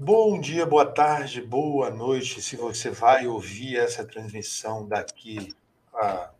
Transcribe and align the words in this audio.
Bom 0.00 0.40
dia, 0.40 0.64
boa 0.64 0.86
tarde, 0.86 1.42
boa 1.42 1.90
noite. 1.90 2.40
Se 2.40 2.54
você 2.54 2.88
vai 2.88 3.26
ouvir 3.26 3.78
essa 3.78 4.04
transmissão 4.04 4.86
daqui 4.86 5.52
a 5.92 6.30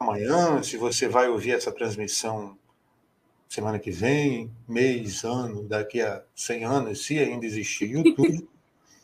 amanhã, 0.00 0.62
se 0.62 0.78
você 0.78 1.06
vai 1.06 1.28
ouvir 1.28 1.50
essa 1.50 1.70
transmissão 1.70 2.58
semana 3.46 3.78
que 3.78 3.90
vem, 3.90 4.50
mês, 4.66 5.22
ano, 5.22 5.64
daqui 5.64 6.00
a 6.00 6.24
100 6.34 6.64
anos, 6.64 7.04
se 7.04 7.18
ainda 7.18 7.44
existir 7.44 7.90
YouTube, 7.90 8.48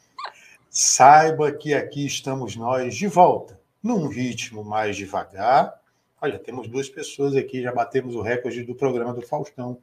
saiba 0.70 1.52
que 1.52 1.74
aqui 1.74 2.06
estamos 2.06 2.56
nós 2.56 2.96
de 2.96 3.06
volta, 3.06 3.60
num 3.82 4.08
ritmo 4.08 4.64
mais 4.64 4.96
devagar. 4.96 5.78
Olha, 6.22 6.38
temos 6.38 6.68
duas 6.68 6.88
pessoas 6.88 7.36
aqui, 7.36 7.60
já 7.60 7.70
batemos 7.70 8.14
o 8.14 8.22
recorde 8.22 8.64
do 8.64 8.74
programa 8.74 9.12
do 9.12 9.20
Faustão. 9.20 9.76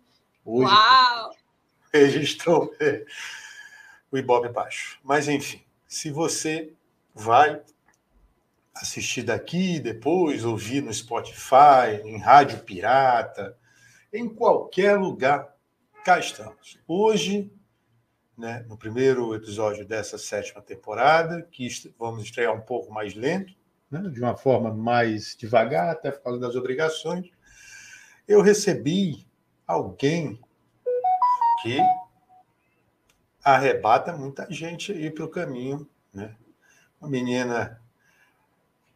Hoje, 0.44 0.74
Uau! 0.74 1.36
registrou 1.94 2.74
o 4.12 4.18
Ibope 4.18 4.50
baixo. 4.50 5.00
Mas, 5.04 5.28
enfim, 5.28 5.62
se 5.88 6.12
você 6.12 6.74
vai 7.14 7.62
assistir 8.74 9.24
daqui, 9.24 9.80
depois 9.80 10.44
ouvir 10.44 10.82
no 10.82 10.94
Spotify, 10.94 12.02
em 12.04 12.18
rádio 12.18 12.60
pirata, 12.60 13.58
em 14.12 14.28
qualquer 14.28 14.98
lugar, 14.98 15.56
cá 16.04 16.20
estamos. 16.20 16.80
Hoje, 16.88 17.52
né, 18.38 18.66
no 18.68 18.78
primeiro 18.78 19.34
episódio 19.36 19.86
dessa 19.86 20.18
sétima 20.18 20.62
temporada, 20.62 21.48
que 21.52 21.68
vamos 21.98 22.24
estrear 22.24 22.54
um 22.54 22.62
pouco 22.62 22.92
mais 22.92 23.14
lento, 23.14 23.54
né, 23.90 24.02
de 24.10 24.20
uma 24.20 24.36
forma 24.36 24.74
mais 24.74 25.36
devagar, 25.38 25.90
até 25.90 26.12
por 26.12 26.24
causa 26.24 26.40
das 26.40 26.56
obrigações, 26.56 27.30
eu 28.28 28.42
recebi 28.42 29.26
alguém 29.68 30.40
que 31.62 31.78
arrebata 33.44 34.16
muita 34.16 34.48
gente 34.50 34.92
aí 34.92 35.10
para 35.10 35.26
o 35.26 35.30
caminho. 35.30 35.88
Né? 36.14 36.36
Uma 37.00 37.10
menina 37.10 37.82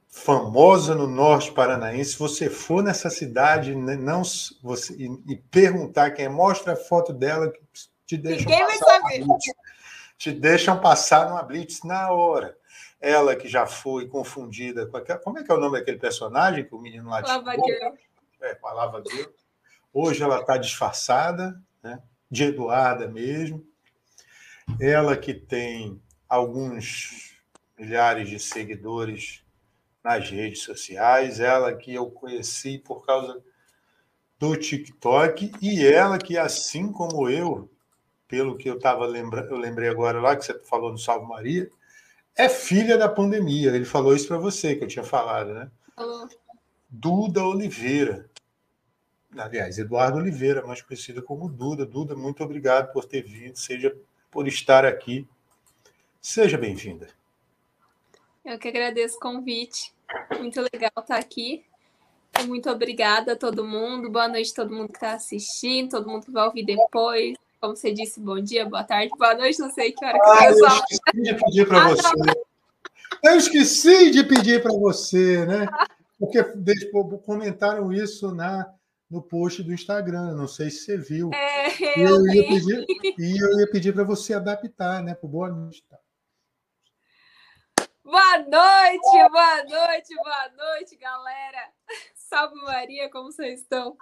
famosa 0.07 0.95
no 0.95 1.07
norte 1.07 1.51
paranaense. 1.51 2.11
Se 2.11 2.19
você 2.19 2.49
for 2.49 2.81
nessa 2.81 3.09
cidade 3.09 3.75
né, 3.75 3.95
não 3.95 4.21
você, 4.63 4.93
e, 4.93 5.33
e 5.33 5.35
perguntar 5.35 6.11
quem 6.11 6.25
é, 6.25 6.29
mostra 6.29 6.73
a 6.73 6.77
foto 6.77 7.11
dela 7.11 7.51
que 7.51 7.59
te 8.05 8.17
deixam 8.17 8.49
Ninguém 8.49 8.65
vai 8.65 8.77
saber. 8.77 9.25
Te 10.17 10.31
deixam 10.31 10.79
passar 10.79 11.29
numa 11.29 11.43
blitz 11.43 11.83
na 11.83 12.09
hora. 12.11 12.57
Ela 13.01 13.35
que 13.35 13.47
já 13.49 13.67
foi 13.67 14.07
confundida 14.07 14.85
com 14.87 14.95
aquela. 14.95 15.19
Como 15.19 15.37
é 15.37 15.43
que 15.43 15.51
é 15.51 15.53
o 15.53 15.59
nome 15.59 15.77
daquele 15.77 15.97
personagem 15.97 16.63
que 16.63 16.73
o 16.73 16.79
menino 16.79 17.09
lá 17.09 17.19
Lava 17.19 17.51
tirou? 17.51 17.93
É, 18.41 18.55
com 18.55 18.67
a 18.67 18.73
Lava. 18.73 19.03
Hoje 19.93 20.23
ela 20.23 20.39
está 20.39 20.57
disfarçada, 20.57 21.61
né? 21.83 22.01
de 22.31 22.45
Eduarda 22.45 23.07
mesmo. 23.07 23.65
Ela 24.79 25.15
que 25.15 25.33
tem 25.33 26.01
alguns 26.27 27.39
milhares 27.77 28.29
de 28.29 28.39
seguidores 28.39 29.43
nas 30.03 30.29
redes 30.29 30.61
sociais, 30.61 31.39
ela 31.39 31.73
que 31.73 31.93
eu 31.93 32.11
conheci 32.11 32.77
por 32.77 33.05
causa 33.05 33.41
do 34.37 34.55
TikTok 34.55 35.51
e 35.61 35.83
ela 35.83 36.17
que, 36.17 36.37
assim 36.37 36.91
como 36.91 37.29
eu, 37.29 37.69
pelo 38.27 38.57
que 38.57 38.69
eu 38.69 38.75
estava 38.77 39.05
lembrando, 39.05 39.49
eu 39.49 39.57
lembrei 39.57 39.89
agora 39.89 40.21
lá 40.21 40.35
que 40.35 40.45
você 40.45 40.59
falou 40.59 40.91
no 40.91 40.97
Salve 40.97 41.27
Maria, 41.27 41.69
é 42.37 42.49
filha 42.49 42.97
da 42.97 43.07
pandemia. 43.07 43.71
Ele 43.71 43.85
falou 43.85 44.15
isso 44.15 44.27
para 44.27 44.37
você 44.37 44.75
que 44.75 44.83
eu 44.83 44.87
tinha 44.87 45.05
falado, 45.05 45.53
né? 45.53 45.71
Duda 46.89 47.43
Oliveira. 47.43 48.29
Aliás, 49.37 49.77
Eduardo 49.77 50.17
Oliveira, 50.17 50.65
mais 50.65 50.81
conhecida 50.81 51.21
como 51.21 51.49
Duda. 51.49 51.85
Duda, 51.85 52.15
muito 52.15 52.43
obrigado 52.43 52.91
por 52.91 53.05
ter 53.05 53.23
vindo, 53.23 53.57
seja 53.57 53.95
por 54.35 54.49
estar 54.49 54.83
aqui. 54.83 55.25
Seja 56.21 56.57
bem-vinda. 56.57 57.07
Eu 58.43 58.59
que 58.59 58.67
agradeço 58.67 59.15
o 59.15 59.19
convite. 59.21 59.93
Muito 60.37 60.59
legal 60.59 60.91
estar 60.97 61.15
aqui. 61.15 61.63
Muito 62.45 62.69
obrigada 62.69 63.31
a 63.31 63.35
todo 63.37 63.63
mundo. 63.63 64.11
Boa 64.11 64.27
noite 64.27 64.51
a 64.51 64.55
todo 64.55 64.75
mundo 64.75 64.89
que 64.89 64.97
está 64.97 65.13
assistindo, 65.13 65.91
todo 65.91 66.09
mundo 66.09 66.25
que 66.25 66.33
vai 66.33 66.45
ouvir 66.47 66.65
depois. 66.65 67.37
Como 67.61 67.77
você 67.77 67.93
disse, 67.93 68.19
bom 68.19 68.37
dia, 68.41 68.65
boa 68.65 68.83
tarde, 68.83 69.09
boa 69.17 69.35
noite. 69.35 69.57
Não 69.57 69.71
sei 69.71 69.93
que 69.93 70.03
hora 70.03 70.19
que 70.19 70.29
Ah, 70.29 70.49
eu 70.49 70.67
esqueci 70.67 71.21
de 71.21 71.33
pedir 71.33 71.67
para 71.69 71.85
Ah, 71.85 71.89
você. 71.91 72.09
Eu 73.23 73.37
esqueci 73.37 74.11
de 74.11 74.23
pedir 74.25 74.61
para 74.61 74.73
você, 74.73 75.45
né? 75.45 75.65
Porque 76.19 76.43
comentaram 77.25 77.93
isso 77.93 78.35
na, 78.35 78.69
no 79.09 79.21
post 79.21 79.63
do 79.63 79.73
Instagram. 79.73 80.33
Não 80.35 80.47
sei 80.47 80.69
se 80.69 80.85
você 80.85 80.97
viu. 80.97 81.31
É, 81.33 81.67
E 81.97 82.01
eu 82.01 82.15
eu 82.17 82.27
ia 82.27 82.47
pedir, 82.47 82.85
e 83.19 83.43
eu 83.43 83.59
ia 83.59 83.71
pedir 83.71 83.93
para 83.93 84.03
você 84.03 84.33
adaptar, 84.33 85.01
né? 85.03 85.15
Boa 85.23 85.49
noite. 85.49 85.83
tá? 85.89 85.97
Boa 88.03 88.37
noite, 88.37 89.31
boa 89.31 89.63
noite, 89.63 90.15
boa 90.15 90.49
noite, 90.55 90.95
galera. 90.95 91.71
Salve 92.13 92.55
Maria, 92.63 93.09
como 93.09 93.31
vocês 93.31 93.61
estão? 93.61 93.97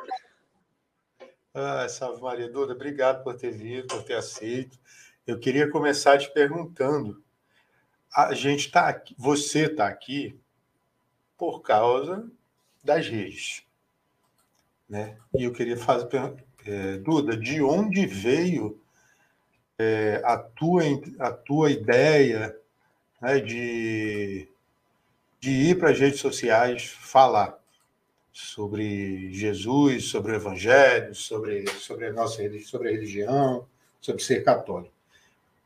Ah, 1.53 1.88
salve 1.88 2.22
Maria 2.22 2.50
Duda, 2.52 2.74
obrigado 2.74 3.24
por 3.24 3.36
ter 3.38 3.52
vindo, 3.52 3.88
por 3.88 4.03
ter 4.03 4.16
aceito. 4.16 4.78
Eu 5.25 5.40
queria 5.40 5.69
começar 5.69 6.18
te 6.18 6.31
perguntando. 6.34 7.24
A 8.16 8.34
gente 8.34 8.68
está 8.68 8.88
aqui, 8.90 9.16
você 9.18 9.66
está 9.66 9.88
aqui 9.88 10.40
por 11.38 11.62
causa 11.62 12.30
das 12.84 13.08
redes, 13.08 13.66
né? 14.94 15.18
E 15.36 15.44
eu 15.44 15.52
queria 15.52 15.76
fazer, 15.76 16.08
eh, 16.68 16.98
Duda, 16.98 17.36
de 17.36 17.64
onde 17.64 18.06
veio 18.06 18.80
eh, 19.80 20.22
a 20.24 20.38
tua 20.38 20.84
a 21.20 21.31
tua 21.31 21.72
ideia, 21.72 22.56
né, 23.20 23.40
de 23.40 24.48
de 25.40 25.52
ir 25.52 25.80
para 25.80 25.90
as 25.90 26.00
redes 26.00 26.20
sociais 26.20 26.86
falar 26.86 27.58
sobre 28.31 29.34
Jesus, 29.34 30.06
sobre 30.06 30.31
o 30.31 30.36
Evangelho, 30.36 31.14
sobre, 31.16 31.68
sobre 31.72 32.08
a 32.08 32.14
nossa 32.14 32.42
sobre 32.62 32.90
a 32.90 32.92
religião, 32.92 33.66
sobre 34.00 34.22
ser 34.24 34.44
católico. 34.44 34.94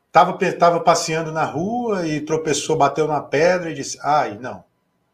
Estava 0.08 0.38
tava 0.58 0.80
passeando 0.80 1.34
na 1.34 1.44
rua 1.44 2.08
e 2.08 2.22
tropeçou, 2.22 2.78
bateu 2.78 3.08
na 3.08 3.22
pedra 3.22 3.70
e 3.72 3.76
disse: 3.76 4.00
Ai, 4.02 4.38
não. 4.40 4.64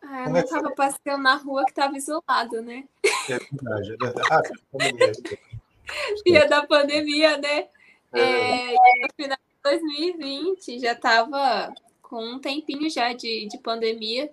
Ah, 0.03 0.21
eu 0.21 0.25
é 0.27 0.29
não 0.29 0.41
que 0.43 0.47
foi? 0.49 0.61
tava 0.61 0.75
passeando 0.75 1.23
na 1.23 1.35
rua 1.35 1.65
que 1.65 1.71
estava 1.71 1.97
isolado, 1.97 2.61
né? 2.61 2.85
É 3.29 3.37
verdade, 3.39 3.93
é 3.93 3.97
verdade. 3.97 4.27
Ah, 4.31 4.41
como 4.71 4.97
mesmo. 4.97 5.23
Dia 6.25 6.47
da 6.47 6.65
pandemia, 6.65 7.37
né? 7.37 7.67
É, 8.13 8.73
É, 8.73 8.73
no 8.73 9.13
final 9.15 9.37
de 9.37 9.63
2020 9.63 10.79
já 10.79 10.93
estava 10.93 11.73
com 12.01 12.23
um 12.23 12.39
tempinho 12.39 12.89
já 12.89 13.11
de, 13.13 13.47
de 13.47 13.57
pandemia, 13.57 14.31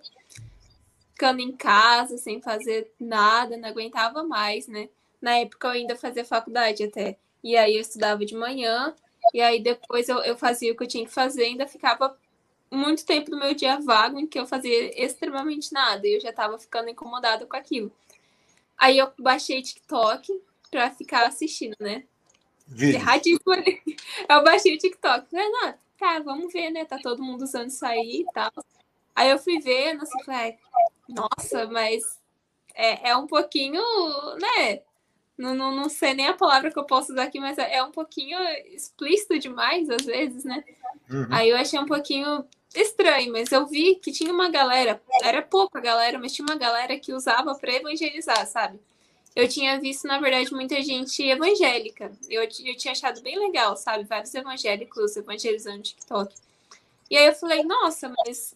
ficando 1.13 1.41
em 1.41 1.51
casa, 1.51 2.17
sem 2.17 2.41
fazer 2.41 2.91
nada, 2.99 3.57
não 3.57 3.69
aguentava 3.69 4.23
mais, 4.23 4.67
né? 4.67 4.89
Na 5.21 5.37
época 5.37 5.67
eu 5.67 5.71
ainda 5.71 5.95
fazia 5.95 6.25
faculdade 6.25 6.83
até. 6.83 7.17
E 7.43 7.55
aí 7.57 7.75
eu 7.75 7.81
estudava 7.81 8.25
de 8.25 8.35
manhã, 8.35 8.93
e 9.33 9.41
aí 9.41 9.61
depois 9.61 10.09
eu, 10.09 10.19
eu 10.19 10.37
fazia 10.37 10.71
o 10.71 10.75
que 10.75 10.83
eu 10.83 10.87
tinha 10.87 11.05
que 11.05 11.11
fazer, 11.11 11.43
ainda 11.43 11.67
ficava 11.67 12.15
muito 12.71 13.05
tempo 13.05 13.29
do 13.29 13.37
meu 13.37 13.53
dia 13.53 13.79
vago 13.79 14.19
em 14.19 14.27
que 14.27 14.39
eu 14.39 14.45
fazia 14.45 15.03
extremamente 15.03 15.73
nada, 15.73 16.07
e 16.07 16.15
eu 16.15 16.19
já 16.21 16.29
estava 16.29 16.57
ficando 16.57 16.89
incomodada 16.89 17.45
com 17.45 17.55
aquilo. 17.55 17.91
Aí 18.81 18.97
eu 18.97 19.13
baixei 19.19 19.61
TikTok 19.61 20.41
pra 20.71 20.89
ficar 20.89 21.27
assistindo, 21.27 21.75
né? 21.79 22.03
Erradíssimo 22.75 23.53
ali. 23.53 23.79
Eu 24.27 24.43
baixei 24.43 24.73
o 24.73 24.77
TikTok. 24.77 25.29
Falei, 25.29 25.49
não, 25.49 25.73
tá, 25.99 26.19
vamos 26.19 26.51
ver, 26.51 26.71
né? 26.71 26.83
Tá 26.85 26.97
todo 26.97 27.21
mundo 27.21 27.43
usando 27.43 27.67
isso 27.67 27.85
aí 27.85 28.25
e 28.27 28.33
tal. 28.33 28.51
Aí 29.13 29.29
eu 29.29 29.37
fui 29.37 29.59
ver, 29.59 29.93
nossa, 29.93 30.17
eu 30.17 30.25
falei, 30.25 30.57
nossa, 31.07 31.67
mas 31.67 32.17
é, 32.73 33.09
é 33.09 33.15
um 33.15 33.27
pouquinho, 33.27 33.83
né? 34.39 34.81
Não, 35.37 35.53
não, 35.53 35.75
não 35.75 35.89
sei 35.89 36.13
nem 36.13 36.27
a 36.27 36.33
palavra 36.33 36.71
que 36.71 36.79
eu 36.79 36.85
posso 36.85 37.11
usar 37.11 37.23
aqui, 37.23 37.39
mas 37.39 37.57
é 37.57 37.75
é 37.75 37.83
um 37.83 37.91
pouquinho 37.91 38.39
explícito 38.73 39.37
demais, 39.37 39.89
às 39.89 40.05
vezes, 40.05 40.43
né? 40.43 40.63
Uhum. 41.09 41.27
Aí 41.29 41.49
eu 41.49 41.57
achei 41.57 41.77
um 41.77 41.85
pouquinho 41.85 42.47
estranho, 42.73 43.31
mas 43.31 43.51
eu 43.51 43.65
vi 43.67 43.95
que 43.95 44.11
tinha 44.11 44.31
uma 44.31 44.49
galera, 44.49 45.01
era 45.21 45.41
pouca 45.41 45.79
galera, 45.79 46.17
mas 46.17 46.33
tinha 46.33 46.45
uma 46.45 46.57
galera 46.57 46.97
que 46.97 47.13
usava 47.13 47.53
para 47.55 47.73
evangelizar, 47.73 48.45
sabe? 48.47 48.79
Eu 49.35 49.47
tinha 49.47 49.79
visto, 49.79 50.07
na 50.07 50.19
verdade, 50.19 50.53
muita 50.53 50.81
gente 50.81 51.23
evangélica. 51.23 52.11
Eu, 52.29 52.43
eu 52.43 52.77
tinha 52.77 52.91
achado 52.91 53.21
bem 53.21 53.39
legal, 53.39 53.77
sabe? 53.77 54.03
Vários 54.03 54.33
evangélicos 54.33 55.15
evangelizando 55.15 55.83
TikTok. 55.83 56.35
E 57.09 57.17
aí 57.17 57.27
eu 57.27 57.33
falei, 57.33 57.63
nossa, 57.63 58.13
mas 58.25 58.53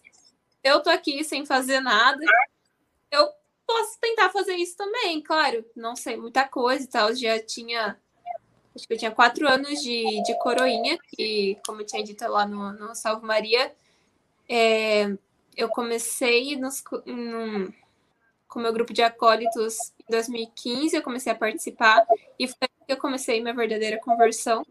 eu 0.62 0.82
tô 0.82 0.90
aqui 0.90 1.22
sem 1.24 1.46
fazer 1.46 1.80
nada. 1.80 2.24
Eu 3.10 3.30
posso 3.66 3.98
tentar 4.00 4.30
fazer 4.30 4.54
isso 4.56 4.76
também, 4.76 5.20
claro. 5.22 5.64
Não 5.74 5.96
sei 5.96 6.16
muita 6.16 6.46
coisa 6.46 6.84
e 6.84 6.86
tal. 6.86 7.14
Já 7.14 7.38
tinha. 7.38 7.98
Acho 8.74 8.86
que 8.86 8.92
eu 8.92 8.98
tinha 8.98 9.10
quatro 9.10 9.48
anos 9.48 9.80
de, 9.82 10.22
de 10.22 10.38
coroinha, 10.40 10.98
que, 11.16 11.58
como 11.66 11.80
eu 11.80 11.86
tinha 11.86 12.04
dito 12.04 12.26
lá 12.28 12.46
no, 12.46 12.72
no 12.72 12.94
Salve 12.94 13.24
Maria, 13.24 13.74
é, 14.48 15.16
eu 15.56 15.68
comecei 15.68 16.56
nos, 16.56 16.82
num, 17.04 17.72
com 18.48 18.60
meu 18.60 18.72
grupo 18.72 18.92
de 18.92 19.02
acólitos 19.02 19.92
em 20.00 20.10
2015, 20.10 20.96
eu 20.96 21.02
comecei 21.02 21.32
a 21.32 21.36
participar, 21.36 22.06
e 22.38 22.46
foi 22.46 22.68
que 22.86 22.92
eu 22.92 22.96
comecei 22.96 23.40
minha 23.40 23.54
verdadeira 23.54 23.98
conversão. 23.98 24.64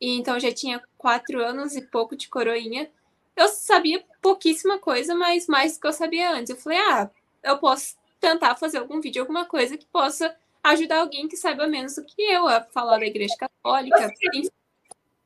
E 0.00 0.16
então 0.16 0.40
já 0.40 0.50
tinha 0.50 0.82
quatro 0.96 1.44
anos 1.44 1.76
e 1.76 1.82
pouco 1.82 2.16
de 2.16 2.28
coroinha. 2.28 2.90
Eu 3.36 3.48
sabia 3.48 4.02
pouquíssima 4.22 4.78
coisa, 4.78 5.14
mas 5.14 5.46
mais 5.46 5.74
do 5.74 5.80
que 5.80 5.86
eu 5.86 5.92
sabia 5.92 6.32
antes. 6.32 6.50
Eu 6.50 6.56
falei, 6.56 6.78
ah, 6.78 7.10
eu 7.42 7.58
posso 7.58 7.96
tentar 8.18 8.56
fazer 8.56 8.78
algum 8.78 9.00
vídeo, 9.00 9.22
alguma 9.22 9.44
coisa 9.44 9.76
que 9.76 9.86
possa 9.86 10.34
ajudar 10.62 11.00
alguém 11.00 11.28
que 11.28 11.36
saiba 11.36 11.66
menos 11.66 11.94
do 11.96 12.04
que 12.04 12.22
eu 12.22 12.46
a 12.46 12.62
falar 12.62 12.98
da 12.98 13.06
igreja 13.06 13.34
católica. 13.38 14.12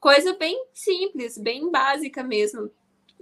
Coisa 0.01 0.35
bem 0.35 0.67
simples, 0.73 1.39
bem 1.39 1.71
básica 1.71 2.23
mesmo. 2.23 2.71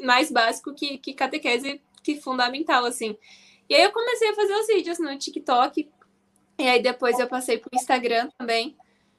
Mais 0.02 0.30
básico 0.30 0.74
que, 0.74 0.98
que 0.98 1.14
catequese, 1.14 1.80
que 2.02 2.20
fundamental, 2.20 2.84
assim. 2.84 3.16
E 3.68 3.74
aí 3.74 3.82
eu 3.82 3.92
comecei 3.92 4.28
a 4.28 4.34
fazer 4.34 4.54
os 4.54 4.66
vídeos 4.66 4.98
no 4.98 5.16
TikTok. 5.16 5.90
E 6.58 6.68
aí 6.68 6.82
depois 6.82 7.18
eu 7.18 7.26
passei 7.26 7.58
pro 7.58 7.70
Instagram 7.72 8.28
também. 8.38 8.76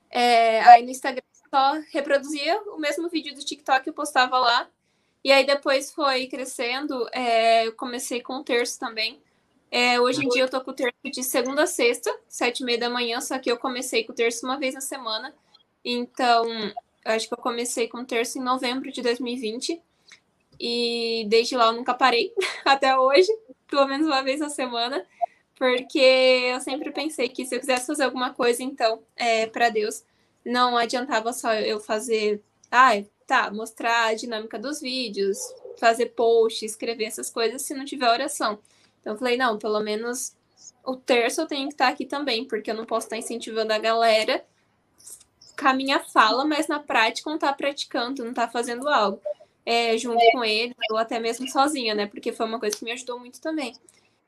É, 0.09 0.62
aí 0.62 0.83
no 0.83 0.91
Instagram 0.91 1.24
só 1.50 1.74
reproduzia 1.91 2.62
o 2.68 2.77
mesmo 2.77 3.09
vídeo 3.09 3.33
do 3.33 3.44
TikTok 3.44 3.88
eu 3.88 3.94
postava 3.94 4.38
lá. 4.39 4.69
E 5.24 5.31
aí 5.31 5.45
depois 5.45 5.91
foi 5.91 6.27
crescendo. 6.27 7.07
É, 7.12 7.65
eu 7.65 7.74
comecei 7.74 8.21
com 8.21 8.38
o 8.38 8.44
terço 8.44 8.79
também. 8.79 9.21
É, 9.71 10.00
hoje 10.00 10.24
em 10.24 10.29
dia 10.29 10.44
eu 10.44 10.50
tô 10.50 10.62
com 10.62 10.69
o 10.69 10.74
terço 10.74 11.00
de 11.06 11.24
segunda 11.24 11.63
a 11.63 11.68
sexta, 11.68 12.15
sete 12.27 12.59
e 12.59 12.63
meia 12.63 12.77
da 12.77 12.91
manhã, 12.91 13.19
só 13.19 13.39
que 13.39 13.51
eu 13.51 13.57
comecei 13.57 14.03
com 14.03 14.12
o 14.12 14.15
terço 14.15 14.45
uma 14.45 14.59
vez 14.59 14.75
na 14.75 14.81
semana. 14.81 15.33
Então, 15.83 16.45
acho 17.03 17.27
que 17.27 17.33
eu 17.33 17.39
comecei 17.39 17.88
com 17.88 18.00
o 18.00 18.06
terço 18.06 18.38
em 18.38 18.41
novembro 18.41 18.91
de 18.91 19.01
2020. 19.01 19.81
E 20.59 21.25
desde 21.27 21.55
lá 21.55 21.67
eu 21.67 21.73
nunca 21.73 21.94
parei, 21.94 22.33
até 22.65 22.97
hoje, 22.97 23.31
pelo 23.67 23.88
menos 23.88 24.07
uma 24.07 24.21
vez 24.23 24.39
na 24.39 24.50
semana, 24.50 25.05
porque 25.55 26.00
eu 26.00 26.59
sempre 26.61 26.91
pensei 26.91 27.29
que 27.29 27.45
se 27.45 27.55
eu 27.55 27.59
quisesse 27.59 27.88
fazer 27.88 28.03
alguma 28.03 28.33
coisa, 28.33 28.63
então, 28.63 29.01
é, 29.15 29.47
para 29.47 29.69
Deus, 29.69 30.03
não 30.45 30.77
adiantava 30.77 31.31
só 31.33 31.53
eu 31.53 31.79
fazer, 31.79 32.41
ah, 32.71 32.91
tá, 33.25 33.51
mostrar 33.51 34.07
a 34.07 34.13
dinâmica 34.13 34.59
dos 34.59 34.81
vídeos, 34.81 35.38
fazer 35.79 36.07
post, 36.07 36.65
escrever 36.65 37.05
essas 37.05 37.29
coisas, 37.29 37.61
se 37.61 37.73
não 37.73 37.85
tiver 37.85 38.09
oração. 38.09 38.59
Então 39.00 39.13
eu 39.13 39.19
falei, 39.19 39.38
não, 39.38 39.57
pelo 39.57 39.79
menos 39.79 40.35
o 40.85 40.95
terço 40.95 41.41
eu 41.41 41.47
tenho 41.47 41.67
que 41.67 41.75
estar 41.75 41.88
aqui 41.88 42.05
também, 42.05 42.45
porque 42.45 42.71
eu 42.71 42.75
não 42.75 42.85
posso 42.85 43.07
estar 43.07 43.17
incentivando 43.17 43.73
a 43.73 43.79
galera 43.79 44.44
com 45.57 45.67
a 45.67 45.73
minha 45.73 46.00
fala, 46.00 46.45
mas 46.45 46.67
na 46.67 46.79
prática 46.79 47.29
não 47.29 47.38
tá 47.38 47.53
praticando, 47.53 48.25
não 48.25 48.33
tá 48.33 48.47
fazendo 48.47 48.89
algo 48.89 49.21
é, 49.65 49.98
junto 49.98 50.19
com 50.31 50.44
ele, 50.44 50.75
ou 50.92 50.98
até 50.98 51.19
mesmo 51.19 51.50
sozinha, 51.50 51.95
né? 51.95 52.07
Porque 52.07 52.31
foi 52.31 52.45
uma 52.45 52.60
coisa 52.60 52.75
que 52.75 52.83
me 52.83 52.92
ajudou 52.92 53.19
muito 53.19 53.39
também. 53.39 53.74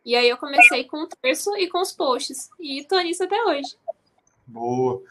E 0.06 0.16
aí 0.16 0.30
eu 0.30 0.38
comecei 0.38 0.84
com 0.84 1.04
o 1.04 1.08
terço 1.08 1.56
e 1.58 1.68
com 1.68 1.82
os 1.82 1.92
posts. 1.92 2.50
E 2.60 2.84
tô 2.84 3.00
nisso 3.00 3.24
até 3.24 3.44
hoje. 3.44 3.76
Boa. 4.46 5.02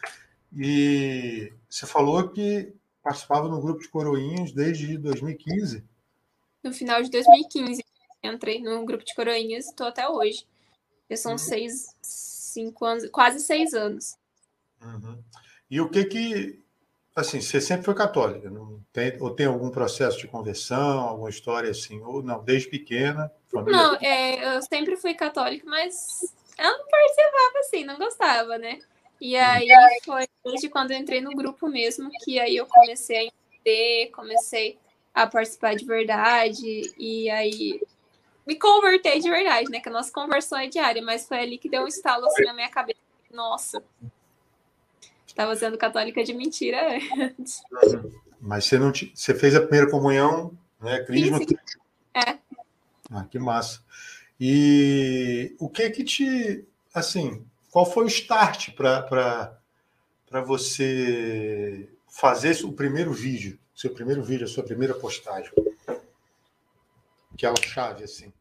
E 0.56 1.52
você 1.68 1.86
falou 1.86 2.28
que 2.28 2.72
participava 3.02 3.48
no 3.48 3.60
grupo 3.60 3.80
de 3.80 3.88
coroinhas 3.88 4.52
desde 4.52 4.96
2015? 4.96 5.84
No 6.62 6.72
final 6.72 7.02
de 7.02 7.10
2015 7.10 7.84
entrei 8.22 8.62
no 8.62 8.84
grupo 8.84 9.04
de 9.04 9.14
coroinhas 9.14 9.66
e 9.66 9.70
estou 9.70 9.86
até 9.86 10.08
hoje. 10.08 10.46
Já 11.10 11.16
são 11.16 11.32
uhum. 11.32 11.38
seis, 11.38 11.94
cinco 12.00 12.84
anos, 12.84 13.08
quase 13.10 13.40
seis 13.40 13.74
anos. 13.74 14.16
Uhum. 14.80 15.22
E 15.70 15.80
o 15.80 15.90
que 15.90 16.04
que, 16.04 16.63
assim, 17.14 17.40
você 17.40 17.60
sempre 17.60 17.84
foi 17.84 17.94
católica, 17.94 18.50
tem, 18.92 19.16
ou 19.20 19.30
tem 19.30 19.46
algum 19.46 19.70
processo 19.70 20.18
de 20.18 20.26
conversão, 20.26 21.00
alguma 21.00 21.30
história 21.30 21.70
assim, 21.70 22.00
ou 22.02 22.22
não, 22.22 22.42
desde 22.42 22.68
pequena? 22.68 23.30
Família... 23.50 23.76
Não, 23.76 23.94
é, 23.96 24.56
eu 24.56 24.62
sempre 24.62 24.96
fui 24.96 25.14
católica, 25.14 25.64
mas 25.68 26.34
eu 26.58 26.64
não 26.78 26.86
participava 26.88 27.58
assim, 27.60 27.84
não 27.84 27.98
gostava, 27.98 28.58
né? 28.58 28.80
E 29.20 29.36
aí 29.36 29.68
foi 30.04 30.26
desde 30.44 30.68
quando 30.68 30.90
eu 30.90 30.98
entrei 30.98 31.20
no 31.20 31.30
grupo 31.30 31.68
mesmo 31.68 32.10
que 32.24 32.38
aí 32.38 32.56
eu 32.56 32.66
comecei 32.66 33.16
a 33.16 33.24
entender, 33.24 34.10
comecei 34.10 34.78
a 35.14 35.26
participar 35.26 35.76
de 35.76 35.84
verdade, 35.84 36.92
e 36.98 37.30
aí 37.30 37.80
me 38.46 38.56
convertei 38.56 39.20
de 39.20 39.30
verdade, 39.30 39.70
né? 39.70 39.80
Que 39.80 39.88
a 39.88 39.92
nossa 39.92 40.12
conversão 40.12 40.58
é 40.58 40.66
diária, 40.66 41.00
mas 41.00 41.26
foi 41.26 41.38
ali 41.38 41.58
que 41.58 41.68
deu 41.68 41.84
um 41.84 41.88
estalo 41.88 42.26
assim 42.26 42.44
na 42.44 42.52
minha 42.52 42.68
cabeça. 42.68 42.98
Nossa, 43.32 43.82
estava 45.34 45.56
sendo 45.56 45.76
católica 45.76 46.22
de 46.22 46.32
mentira 46.32 46.80
antes. 47.18 47.60
Mas 48.40 48.66
você 48.66 48.78
não 48.78 48.92
te... 48.92 49.12
você 49.14 49.34
fez 49.34 49.54
a 49.56 49.60
primeira 49.60 49.90
comunhão, 49.90 50.56
né? 50.80 51.00
Crisma. 51.00 51.38
Sim, 51.38 51.46
sim. 51.48 51.56
É. 52.14 52.38
Ah, 53.10 53.24
que 53.24 53.38
massa. 53.38 53.82
E 54.40 55.54
o 55.58 55.68
que 55.68 55.90
que 55.90 56.04
te, 56.04 56.64
assim, 56.94 57.44
qual 57.70 57.84
foi 57.84 58.04
o 58.04 58.08
start 58.08 58.70
para 58.74 59.60
você 60.46 61.88
fazer 62.08 62.64
o 62.64 62.72
primeiro 62.72 63.12
vídeo, 63.12 63.58
seu 63.74 63.90
primeiro 63.92 64.22
vídeo, 64.22 64.44
a 64.44 64.48
sua 64.48 64.62
primeira 64.62 64.94
postagem? 64.94 65.52
aquela 67.32 67.56
chave 67.60 68.04
assim? 68.04 68.32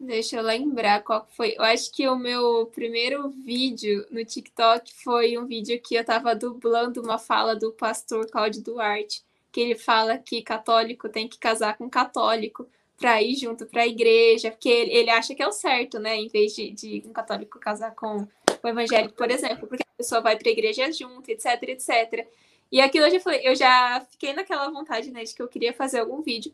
Deixa 0.00 0.36
eu 0.36 0.42
lembrar 0.42 1.02
qual 1.02 1.26
foi. 1.32 1.54
Eu 1.56 1.64
acho 1.64 1.90
que 1.90 2.06
o 2.08 2.16
meu 2.16 2.66
primeiro 2.66 3.30
vídeo 3.30 4.06
no 4.10 4.24
TikTok 4.24 4.94
foi 4.94 5.36
um 5.36 5.44
vídeo 5.44 5.80
que 5.82 5.96
eu 5.96 6.02
estava 6.02 6.36
dublando 6.36 7.02
uma 7.02 7.18
fala 7.18 7.56
do 7.56 7.72
pastor 7.72 8.30
Cláudio 8.30 8.62
Duarte, 8.62 9.24
que 9.50 9.60
ele 9.60 9.74
fala 9.74 10.16
que 10.16 10.40
católico 10.40 11.08
tem 11.08 11.26
que 11.26 11.36
casar 11.36 11.76
com 11.76 11.90
católico 11.90 12.68
para 12.96 13.20
ir 13.22 13.34
junto 13.36 13.66
para 13.66 13.82
a 13.82 13.86
igreja, 13.86 14.52
porque 14.52 14.68
ele, 14.68 14.92
ele, 14.92 15.10
acha 15.10 15.34
que 15.34 15.42
é 15.42 15.48
o 15.48 15.52
certo, 15.52 15.98
né? 15.98 16.16
Em 16.16 16.28
vez 16.28 16.54
de, 16.54 16.70
de 16.70 17.02
um 17.04 17.12
católico 17.12 17.58
casar 17.58 17.92
com 17.94 18.26
o 18.62 18.68
evangélico, 18.68 19.14
por 19.14 19.30
exemplo, 19.30 19.66
porque 19.66 19.82
a 19.82 19.96
pessoa 19.96 20.20
vai 20.20 20.36
para 20.36 20.48
a 20.48 20.52
igreja 20.52 20.92
junto, 20.92 21.28
etc, 21.28 21.60
etc. 21.62 22.26
E 22.70 22.80
aquilo 22.80 23.06
eu 23.06 23.12
já 23.12 23.20
falei, 23.20 23.40
eu 23.42 23.54
já 23.54 24.06
fiquei 24.10 24.32
naquela 24.32 24.70
vontade, 24.70 25.10
né, 25.10 25.24
de 25.24 25.34
que 25.34 25.42
eu 25.42 25.48
queria 25.48 25.72
fazer 25.72 26.00
algum 26.00 26.22
vídeo. 26.22 26.52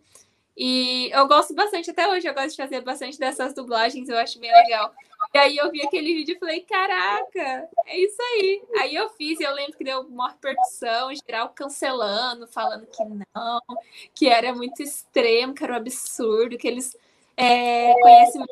E 0.56 1.10
eu 1.12 1.26
gosto 1.26 1.52
bastante, 1.52 1.90
até 1.90 2.08
hoje 2.08 2.28
eu 2.28 2.34
gosto 2.34 2.50
de 2.50 2.56
fazer 2.56 2.80
bastante 2.80 3.18
dessas 3.18 3.52
dublagens, 3.52 4.08
eu 4.08 4.16
acho 4.16 4.38
bem 4.38 4.52
legal. 4.52 4.94
E 5.34 5.38
aí 5.38 5.56
eu 5.56 5.70
vi 5.70 5.82
aquele 5.82 6.14
vídeo 6.14 6.36
e 6.36 6.38
falei, 6.38 6.60
caraca, 6.60 7.68
é 7.86 7.98
isso 7.98 8.22
aí. 8.22 8.62
Aí 8.78 8.94
eu 8.94 9.08
fiz 9.10 9.40
e 9.40 9.42
eu 9.42 9.52
lembro 9.52 9.76
que 9.76 9.82
deu 9.82 10.02
uma 10.02 10.30
repercussão, 10.30 11.10
geral 11.14 11.48
cancelando, 11.48 12.46
falando 12.46 12.86
que 12.86 13.04
não, 13.04 13.60
que 14.14 14.28
era 14.28 14.54
muito 14.54 14.80
extremo, 14.80 15.54
que 15.54 15.64
era 15.64 15.72
um 15.72 15.76
absurdo, 15.76 16.56
que 16.56 16.68
eles 16.68 16.96
é, 17.36 17.92
conhecem 17.94 18.44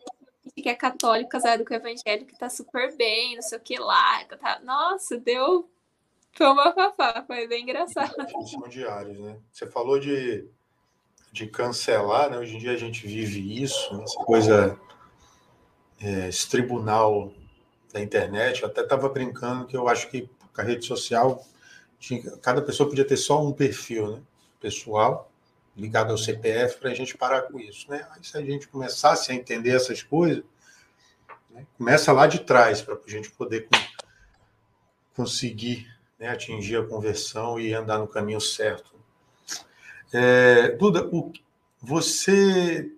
que 0.57 0.69
é 0.69 0.75
católico 0.75 1.31
casado 1.31 1.65
com 1.65 1.73
evangélico 1.73 2.27
que 2.27 2.39
tá 2.39 2.51
super 2.51 2.95
bem, 2.97 3.37
não 3.37 3.43
sei 3.43 3.59
o 3.59 3.61
que 3.61 3.79
lá. 3.79 4.25
Tá... 4.25 4.61
Nossa, 4.63 5.17
deu. 5.17 5.69
Foi 6.33 6.47
uma 6.47 6.73
fafá, 6.73 7.23
foi 7.27 7.47
bem 7.47 7.63
engraçado. 7.63 8.15
São 8.49 8.69
diários, 8.69 9.19
né? 9.19 9.39
Você 9.53 9.67
falou 9.67 9.99
de 9.99 10.49
de 11.33 11.47
cancelar, 11.47 12.31
né? 12.31 12.39
Hoje 12.39 12.57
em 12.57 12.59
dia 12.59 12.73
a 12.73 12.77
gente 12.77 13.07
vive 13.07 13.63
isso, 13.63 14.01
essa 14.03 14.19
coisa, 14.19 14.79
é, 16.01 16.29
esse 16.29 16.47
tribunal 16.49 17.33
da 17.93 18.01
internet. 18.01 18.63
Eu 18.63 18.69
até 18.69 18.83
estava 18.83 19.09
brincando 19.09 19.67
que 19.67 19.77
eu 19.77 19.89
acho 19.89 20.11
que 20.11 20.29
a 20.57 20.63
rede 20.63 20.85
social, 20.85 21.43
tinha, 21.99 22.37
cada 22.39 22.61
pessoa 22.61 22.89
podia 22.89 23.05
ter 23.05 23.17
só 23.17 23.43
um 23.43 23.53
perfil, 23.53 24.17
né? 24.17 24.23
Pessoal, 24.61 25.33
ligado 25.75 26.11
ao 26.11 26.19
CPF, 26.19 26.79
para 26.79 26.91
a 26.91 26.95
gente 26.95 27.17
parar 27.17 27.43
com 27.43 27.59
isso, 27.59 27.91
né? 27.91 28.07
Aí 28.11 28.23
se 28.23 28.37
a 28.37 28.43
gente 28.43 28.69
começasse 28.69 29.33
a 29.33 29.35
entender 29.35 29.75
essas 29.75 30.03
coisas, 30.03 30.45
né? 31.51 31.67
começa 31.79 32.13
lá 32.13 32.27
de 32.27 32.41
trás, 32.41 32.83
para 32.83 32.95
a 32.95 33.11
gente 33.11 33.31
poder 33.31 33.69
conseguir 35.15 35.91
né, 36.19 36.29
atingir 36.29 36.77
a 36.77 36.87
conversão 36.87 37.59
e 37.59 37.73
andar 37.73 37.99
no 37.99 38.07
caminho 38.07 38.41
certo. 38.41 38.92
É, 40.13 40.69
Duda, 40.77 41.07
o, 41.07 41.33
você 41.81 42.93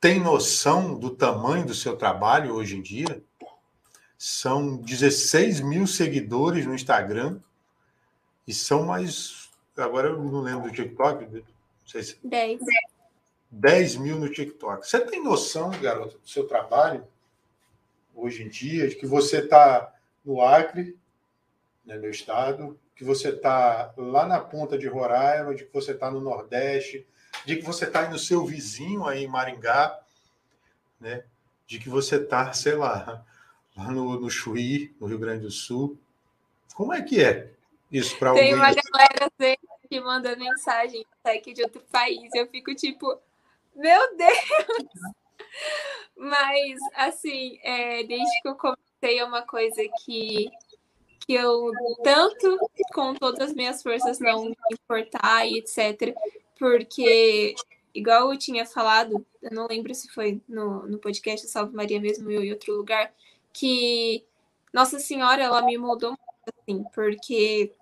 tem 0.00 0.20
noção 0.20 0.98
do 0.98 1.10
tamanho 1.10 1.64
do 1.64 1.74
seu 1.74 1.96
trabalho 1.96 2.54
hoje 2.54 2.76
em 2.76 2.82
dia? 2.82 3.22
São 4.18 4.76
16 4.76 5.60
mil 5.60 5.86
seguidores 5.86 6.66
no 6.66 6.74
Instagram 6.74 7.40
e 8.46 8.52
são 8.52 8.84
mais. 8.84 9.50
Agora 9.76 10.08
eu 10.08 10.22
não 10.22 10.40
lembro 10.40 10.68
do 10.68 10.74
TikTok. 10.74 11.26
Não 11.26 11.42
sei 11.86 12.02
se... 12.02 12.18
10. 12.22 12.60
10 13.50 13.96
mil 13.96 14.18
no 14.18 14.28
TikTok. 14.28 14.86
Você 14.86 15.00
tem 15.00 15.22
noção, 15.22 15.70
garota, 15.80 16.18
do 16.18 16.28
seu 16.28 16.46
trabalho 16.46 17.06
hoje 18.14 18.42
em 18.42 18.48
dia, 18.48 18.88
de 18.88 18.96
que 18.96 19.06
você 19.06 19.38
está 19.38 19.92
no 20.24 20.40
Acre, 20.42 20.96
né, 21.84 21.96
no 21.96 22.08
estado, 22.08 22.78
que 22.94 23.04
você 23.04 23.30
está 23.30 23.92
lá 23.96 24.26
na 24.26 24.40
ponta 24.40 24.78
de 24.78 24.86
Roraima, 24.86 25.54
de 25.54 25.64
que 25.64 25.72
você 25.72 25.92
está 25.92 26.10
no 26.10 26.20
Nordeste, 26.20 27.06
de 27.44 27.56
que 27.56 27.62
você 27.62 27.84
está 27.84 28.08
no 28.08 28.18
seu 28.18 28.44
vizinho 28.44 29.06
aí 29.06 29.24
em 29.24 29.28
Maringá, 29.28 30.00
né? 31.00 31.24
de 31.66 31.78
que 31.78 31.88
você 31.88 32.16
está, 32.16 32.52
sei 32.52 32.74
lá, 32.74 33.24
lá 33.76 33.90
no, 33.90 34.20
no 34.20 34.30
Chuí, 34.30 34.94
no 35.00 35.06
Rio 35.06 35.18
Grande 35.18 35.42
do 35.42 35.50
Sul. 35.50 35.98
Como 36.74 36.92
é 36.92 37.02
que 37.02 37.22
é 37.22 37.50
isso 37.90 38.18
para 38.18 38.30
alguém? 38.30 38.44
Tem 38.44 38.54
uma 38.54 38.72
galera 38.72 39.30
sempre 39.40 39.68
que 39.88 40.00
manda 40.00 40.36
mensagem 40.36 41.04
até 41.20 41.38
que 41.38 41.52
de 41.52 41.62
outro 41.62 41.82
país. 41.90 42.30
Eu 42.34 42.46
fico 42.48 42.74
tipo, 42.74 43.18
meu 43.74 44.16
Deus! 44.16 44.38
Mas, 46.16 46.78
assim, 46.94 47.58
é, 47.62 48.04
desde 48.04 48.42
que 48.42 48.48
eu 48.48 48.54
comecei, 48.54 49.18
é 49.18 49.24
uma 49.24 49.42
coisa 49.42 49.82
que 50.04 50.50
que 51.26 51.32
eu 51.32 51.72
tanto 52.02 52.58
com 52.92 53.14
todas 53.14 53.48
as 53.48 53.54
minhas 53.54 53.82
forças 53.82 54.18
não 54.18 54.46
me 54.46 54.56
importar 54.72 55.46
e 55.46 55.58
etc. 55.58 56.14
Porque, 56.58 57.54
igual 57.94 58.32
eu 58.32 58.38
tinha 58.38 58.66
falado, 58.66 59.24
eu 59.42 59.50
não 59.50 59.66
lembro 59.66 59.94
se 59.94 60.08
foi 60.08 60.40
no, 60.48 60.86
no 60.86 60.98
podcast 60.98 61.46
Salve 61.48 61.74
Maria 61.74 62.00
mesmo, 62.00 62.30
eu 62.30 62.42
em 62.42 62.52
outro 62.52 62.74
lugar, 62.76 63.12
que 63.52 64.24
Nossa 64.72 64.98
Senhora, 64.98 65.42
ela 65.42 65.62
me 65.62 65.78
moldou 65.78 66.10
muito, 66.10 66.54
assim, 66.58 66.84
porque 66.94 67.72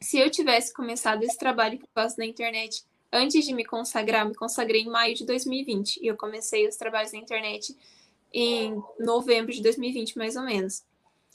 se 0.00 0.18
eu 0.18 0.30
tivesse 0.30 0.72
começado 0.72 1.22
esse 1.22 1.38
trabalho 1.38 1.78
que 1.78 1.84
eu 1.84 1.90
faço 1.94 2.18
na 2.18 2.26
internet 2.26 2.84
antes 3.12 3.44
de 3.44 3.54
me 3.54 3.64
consagrar, 3.64 4.26
me 4.26 4.34
consagrei 4.34 4.82
em 4.82 4.90
maio 4.90 5.14
de 5.14 5.24
2020 5.24 5.98
e 6.02 6.06
eu 6.06 6.16
comecei 6.16 6.66
os 6.66 6.76
trabalhos 6.76 7.12
na 7.12 7.18
internet 7.18 7.76
em 8.32 8.82
novembro 8.98 9.52
de 9.52 9.62
2020, 9.62 10.16
mais 10.16 10.36
ou 10.36 10.42
menos. 10.42 10.82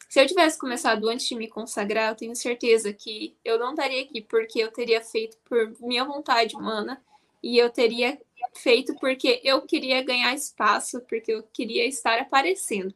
Se 0.10 0.22
eu 0.22 0.26
tivesse 0.26 0.58
começado 0.58 1.08
antes 1.10 1.28
de 1.28 1.36
me 1.36 1.48
consagrar, 1.50 2.10
eu 2.10 2.16
tenho 2.16 2.36
certeza 2.36 2.94
que 2.94 3.36
eu 3.44 3.60
não 3.60 3.72
estaria 3.72 4.02
aqui, 4.02 4.22
porque 4.22 4.60
eu 4.60 4.72
teria 4.72 5.02
feito 5.02 5.38
por 5.44 5.74
minha 5.82 6.06
vontade 6.06 6.56
humana 6.56 7.02
e 7.44 7.58
eu 7.58 7.70
teria 7.70 8.20
feito 8.56 8.96
porque 8.96 9.42
eu 9.44 9.62
queria 9.62 10.02
ganhar 10.02 10.34
espaço, 10.34 11.02
porque 11.02 11.34
eu 11.34 11.44
queria 11.52 11.86
estar 11.86 12.20
aparecendo. 12.20 12.94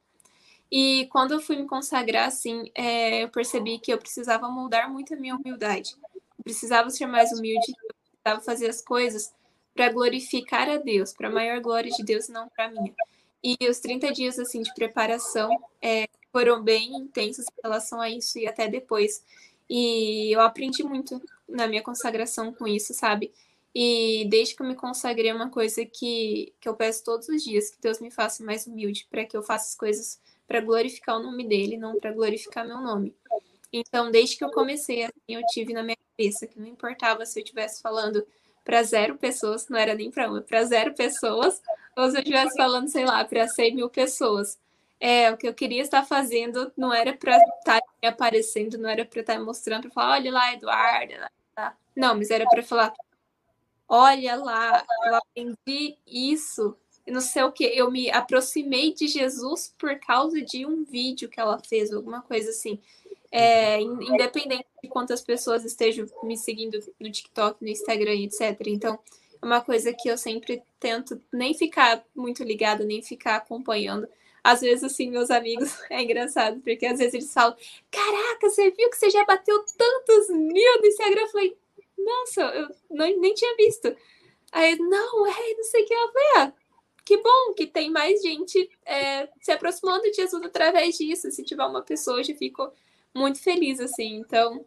E 0.72 1.08
quando 1.12 1.34
eu 1.34 1.42
fui 1.42 1.58
me 1.58 1.68
consagrar, 1.68 2.28
assim, 2.28 2.72
é, 2.74 3.24
eu 3.24 3.30
percebi 3.30 3.78
que 3.78 3.92
eu 3.92 3.98
precisava 3.98 4.50
mudar 4.50 4.90
muito 4.90 5.14
a 5.14 5.18
minha 5.18 5.36
humildade. 5.36 5.96
Eu 6.16 6.44
precisava 6.46 6.90
ser 6.90 7.08
mais 7.08 7.32
humilde, 7.34 7.74
eu 7.84 7.96
precisava 8.10 8.42
fazer 8.42 8.70
as 8.70 8.82
coisas 8.82 9.34
para 9.76 9.92
glorificar 9.92 10.70
a 10.70 10.78
Deus, 10.78 11.12
para 11.12 11.28
a 11.28 11.32
maior 11.32 11.60
glória 11.60 11.92
de 11.92 12.04
Deus, 12.04 12.30
não 12.30 12.48
para 12.48 12.70
mim. 12.70 12.94
E 13.44 13.58
os 13.68 13.80
30 13.80 14.14
dias, 14.14 14.40
assim, 14.40 14.62
de 14.62 14.74
preparação 14.74 15.50
é, 15.82 16.08
foram 16.32 16.62
bem 16.62 16.96
intensos 16.96 17.46
em 17.46 17.62
relação 17.64 18.00
a 18.02 18.10
isso 18.10 18.40
e 18.40 18.48
até 18.48 18.68
depois. 18.68 19.24
E 19.70 20.32
eu 20.34 20.42
aprendi 20.42 20.84
muito 20.84 21.22
na 21.48 21.68
minha 21.68 21.82
consagração 21.82 22.54
com 22.54 22.68
isso, 22.68 22.94
sabe? 22.94 23.32
E 23.74 24.26
desde 24.30 24.56
que 24.56 24.62
eu 24.62 24.68
me 24.68 24.76
consagrei, 24.76 25.30
é 25.30 25.34
uma 25.34 25.50
coisa 25.50 25.86
que, 25.86 26.54
que 26.60 26.68
eu 26.68 26.76
peço 26.76 27.04
todos 27.04 27.30
os 27.30 27.44
dias, 27.44 27.70
que 27.70 27.80
Deus 27.82 28.00
me 28.00 28.12
faça 28.12 28.44
mais 28.44 28.68
humilde, 28.68 29.08
para 29.10 29.26
que 29.26 29.36
eu 29.36 29.42
faça 29.42 29.70
as 29.70 29.76
coisas 29.76 30.20
para 30.46 30.60
glorificar 30.60 31.18
o 31.18 31.24
nome 31.24 31.48
dele, 31.48 31.78
não 31.78 31.98
para 31.98 32.12
glorificar 32.12 32.68
meu 32.68 32.82
nome. 32.82 33.16
Então, 33.72 34.12
desde 34.12 34.36
que 34.36 34.44
eu 34.44 34.52
comecei, 34.52 35.04
assim, 35.04 35.14
eu 35.30 35.42
tive 35.48 35.74
na 35.74 35.82
minha 35.82 35.98
cabeça 36.18 36.46
que 36.46 36.60
não 36.60 36.68
importava 36.68 37.26
se 37.26 37.40
eu 37.40 37.44
estivesse 37.44 37.82
falando 37.82 38.26
para 38.66 38.84
zero 38.84 39.18
pessoas, 39.18 39.70
não 39.70 39.80
era 39.80 39.96
nem 39.96 40.12
para 40.12 40.30
uma, 40.30 40.42
para 40.42 40.66
zero 40.66 40.94
pessoas, 40.94 41.62
ou 41.96 42.10
se 42.10 42.18
eu 42.18 42.20
estivesse 42.20 42.56
falando, 42.58 42.90
sei 42.90 43.06
lá, 43.06 43.24
para 43.24 43.48
100 43.48 43.76
mil 43.76 43.90
pessoas. 43.90 44.60
É, 45.04 45.32
o 45.32 45.38
que 45.38 45.48
eu 45.48 45.54
queria 45.54 45.82
estar 45.82 46.06
fazendo 46.06 46.72
não 46.78 46.94
era 46.94 47.12
para 47.18 47.36
estar 47.58 47.82
me 48.02 48.08
aparecendo, 48.08 48.78
não 48.78 48.88
era 48.88 49.04
para 49.04 49.22
estar 49.22 49.40
mostrando, 49.44 49.84
para 49.84 49.92
falar, 49.92 50.12
olha 50.14 50.32
lá, 50.32 50.54
Eduardo. 50.54 51.14
Não, 51.96 52.16
mas 52.16 52.30
era 52.30 52.46
para 52.48 52.62
falar, 52.62 52.94
olha 53.90 54.36
lá, 54.36 54.86
eu 55.06 55.16
aprendi 55.16 55.98
isso 56.06 56.78
não 57.08 57.22
sei 57.22 57.44
o 57.44 57.52
que, 57.52 57.66
eu 57.66 57.90
me 57.90 58.10
aproximei 58.12 58.94
de 58.94 59.08
Jesus 59.08 59.74
por 59.78 60.00
causa 60.00 60.42
de 60.42 60.66
um 60.66 60.84
vídeo 60.84 61.30
que 61.30 61.40
ela 61.40 61.60
fez, 61.60 61.92
alguma 61.92 62.22
coisa 62.22 62.50
assim. 62.50 62.80
É, 63.34 63.80
independente 63.80 64.66
de 64.84 64.90
quantas 64.90 65.22
pessoas 65.22 65.64
estejam 65.64 66.06
me 66.22 66.38
seguindo 66.38 66.78
no 67.00 67.10
TikTok, 67.10 67.62
no 67.62 67.70
Instagram, 67.70 68.16
etc. 68.16 68.60
Então, 68.68 69.00
é 69.42 69.46
uma 69.46 69.62
coisa 69.62 69.94
que 69.94 70.10
eu 70.10 70.18
sempre 70.18 70.62
tento 70.80 71.20
nem 71.32 71.54
ficar 71.54 72.04
muito 72.14 72.44
ligado, 72.44 72.84
nem 72.84 73.02
ficar 73.02 73.38
acompanhando. 73.38 74.08
Às 74.44 74.62
vezes, 74.62 74.84
assim, 74.84 75.10
meus 75.10 75.30
amigos, 75.30 75.78
é 75.90 76.02
engraçado, 76.02 76.60
porque 76.62 76.86
às 76.86 76.98
vezes 76.98 77.14
eles 77.14 77.34
falam: 77.34 77.56
Caraca, 77.90 78.50
você 78.50 78.72
viu 78.72 78.90
que 78.90 78.98
você 78.98 79.10
já 79.10 79.24
bateu 79.26 79.64
tantos 79.78 80.30
mil 80.30 80.80
no 80.80 80.86
Instagram? 80.86 81.22
Eu 81.22 81.28
falei: 81.30 81.58
Nossa, 81.98 82.42
eu 82.42 82.70
não, 82.90 83.20
nem 83.20 83.34
tinha 83.34 83.56
visto. 83.56 83.96
Aí, 84.52 84.76
não, 84.78 85.28
é, 85.28 85.54
não 85.56 85.64
sei 85.64 85.84
o 85.84 85.86
que. 85.86 85.94
Eu 85.94 86.12
falei: 86.12 86.28
Ah, 86.38 86.54
que 87.06 87.18
bom 87.18 87.54
que 87.56 87.68
tem 87.68 87.92
mais 87.92 88.22
gente 88.22 88.70
é, 88.86 89.30
se 89.40 89.52
aproximando 89.52 90.04
de 90.04 90.14
Jesus 90.14 90.44
através 90.44 90.98
disso. 90.98 91.30
Se 91.32 91.44
tiver 91.44 91.66
uma 91.66 91.82
pessoa, 91.82 92.20
eu 92.20 92.24
já 92.24 92.36
fico 92.36 92.72
muito 93.14 93.42
feliz, 93.42 93.80
assim. 93.80 94.16
Então, 94.16 94.66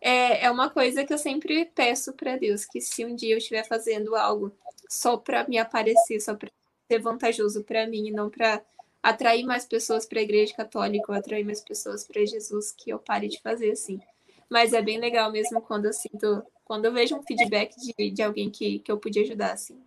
é, 0.00 0.46
é 0.46 0.50
uma 0.50 0.70
coisa 0.70 1.04
que 1.04 1.12
eu 1.12 1.18
sempre 1.18 1.66
peço 1.66 2.12
para 2.14 2.36
Deus, 2.36 2.64
que 2.64 2.80
se 2.80 3.04
um 3.04 3.14
dia 3.14 3.34
eu 3.34 3.38
estiver 3.38 3.66
fazendo 3.66 4.16
algo 4.16 4.52
só 4.88 5.16
para 5.16 5.46
me 5.46 5.58
aparecer, 5.58 6.20
só 6.20 6.34
para 6.34 6.50
ser 6.90 6.98
vantajoso 7.00 7.62
para 7.64 7.86
mim 7.86 8.08
e 8.08 8.10
não 8.10 8.30
para 8.30 8.62
atrair 9.02 9.44
mais 9.44 9.64
pessoas 9.64 10.06
para 10.06 10.18
a 10.18 10.22
igreja 10.22 10.54
católica 10.54 11.10
ou 11.10 11.16
atrair 11.16 11.44
mais 11.44 11.60
pessoas 11.60 12.06
para 12.06 12.24
Jesus, 12.24 12.72
que 12.72 12.90
eu 12.90 12.98
pare 12.98 13.28
de 13.28 13.40
fazer 13.40 13.72
assim. 13.72 14.00
Mas 14.48 14.72
é 14.72 14.82
bem 14.82 14.98
legal 14.98 15.30
mesmo 15.30 15.60
quando 15.62 15.86
eu 15.86 15.92
sinto, 15.92 16.42
quando 16.64 16.84
eu 16.84 16.92
vejo 16.92 17.16
um 17.16 17.22
feedback 17.22 17.74
de, 17.76 18.10
de 18.10 18.22
alguém 18.22 18.50
que, 18.50 18.80
que 18.80 18.90
eu 18.90 18.98
pude 18.98 19.20
ajudar, 19.20 19.52
assim. 19.52 19.80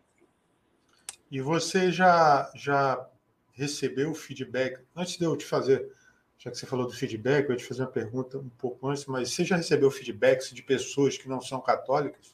E 1.30 1.42
você 1.42 1.92
já, 1.92 2.52
já 2.56 3.08
recebeu 3.52 4.14
feedback? 4.14 4.80
Antes 4.96 5.18
de 5.18 5.26
eu 5.26 5.36
te 5.36 5.46
fazer, 5.46 5.92
já 6.38 6.50
que 6.50 6.58
você 6.58 6.66
falou 6.66 6.88
do 6.88 6.94
feedback, 6.94 7.46
eu 7.46 7.52
ia 7.52 7.58
te 7.58 7.66
fazer 7.66 7.82
uma 7.82 7.92
pergunta 7.92 8.38
um 8.38 8.50
pouco 8.50 8.88
antes, 8.88 9.06
mas 9.06 9.32
você 9.32 9.44
já 9.44 9.56
recebeu 9.56 9.92
feedbacks 9.92 10.52
de 10.52 10.64
pessoas 10.64 11.18
que 11.18 11.28
não 11.28 11.42
são 11.42 11.60
católicas? 11.60 12.34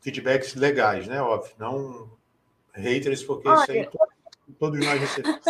Feedbacks 0.00 0.54
legais, 0.54 1.06
né? 1.06 1.20
Óbvio, 1.22 1.54
não 1.58 2.10
haters, 2.72 3.22
porque 3.22 3.48
Olha... 3.48 3.62
isso 3.62 3.72
aí 3.72 3.88
todos 4.58 4.78
nós 4.84 5.00
recebemos. 5.00 5.40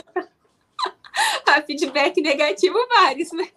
A 1.46 1.62
feedback 1.62 2.20
negativo, 2.20 2.78
vários, 2.88 3.32
né? 3.32 3.48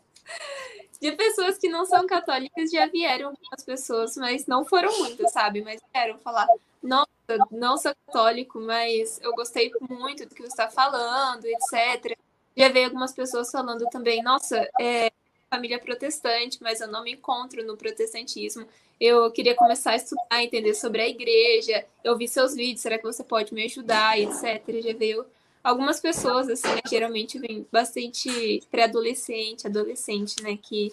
De 0.99 1.11
pessoas 1.11 1.57
que 1.57 1.69
não 1.69 1.85
são 1.85 2.07
católicas 2.07 2.71
já 2.71 2.87
vieram 2.87 3.29
algumas 3.29 3.63
pessoas, 3.63 4.15
mas 4.17 4.47
não 4.47 4.65
foram 4.65 4.97
muitas, 4.99 5.31
sabe? 5.31 5.61
Mas 5.61 5.81
vieram 5.93 6.17
falar: 6.19 6.47
nossa, 6.81 7.07
não 7.51 7.77
sou 7.77 7.93
católico, 8.07 8.59
mas 8.59 9.19
eu 9.21 9.33
gostei 9.33 9.71
muito 9.89 10.25
do 10.25 10.33
que 10.33 10.41
você 10.41 10.47
está 10.47 10.69
falando, 10.69 11.45
etc. 11.45 12.17
Já 12.55 12.69
veio 12.69 12.85
algumas 12.85 13.13
pessoas 13.13 13.51
falando 13.51 13.85
também, 13.89 14.23
nossa, 14.23 14.67
é 14.79 15.11
família 15.53 15.77
protestante, 15.77 16.57
mas 16.61 16.81
eu 16.81 16.87
não 16.87 17.03
me 17.03 17.13
encontro 17.13 17.63
no 17.63 17.77
protestantismo. 17.77 18.65
Eu 18.99 19.29
queria 19.31 19.53
começar 19.55 19.91
a 19.91 19.95
estudar, 19.95 20.43
entender 20.43 20.73
sobre 20.73 21.01
a 21.01 21.07
igreja. 21.07 21.85
Eu 22.03 22.17
vi 22.17 22.27
seus 22.27 22.55
vídeos, 22.55 22.81
será 22.81 22.97
que 22.97 23.03
você 23.03 23.23
pode 23.23 23.53
me 23.53 23.63
ajudar, 23.65 24.19
etc. 24.19 24.63
Já 24.81 24.93
veio 24.93 25.25
algumas 25.63 25.99
pessoas, 25.99 26.49
assim, 26.49 26.67
né, 26.67 26.81
geralmente 26.89 27.37
vem 27.37 27.67
bastante 27.71 28.63
pré-adolescente, 28.71 29.67
adolescente, 29.67 30.41
né, 30.41 30.57
que 30.61 30.91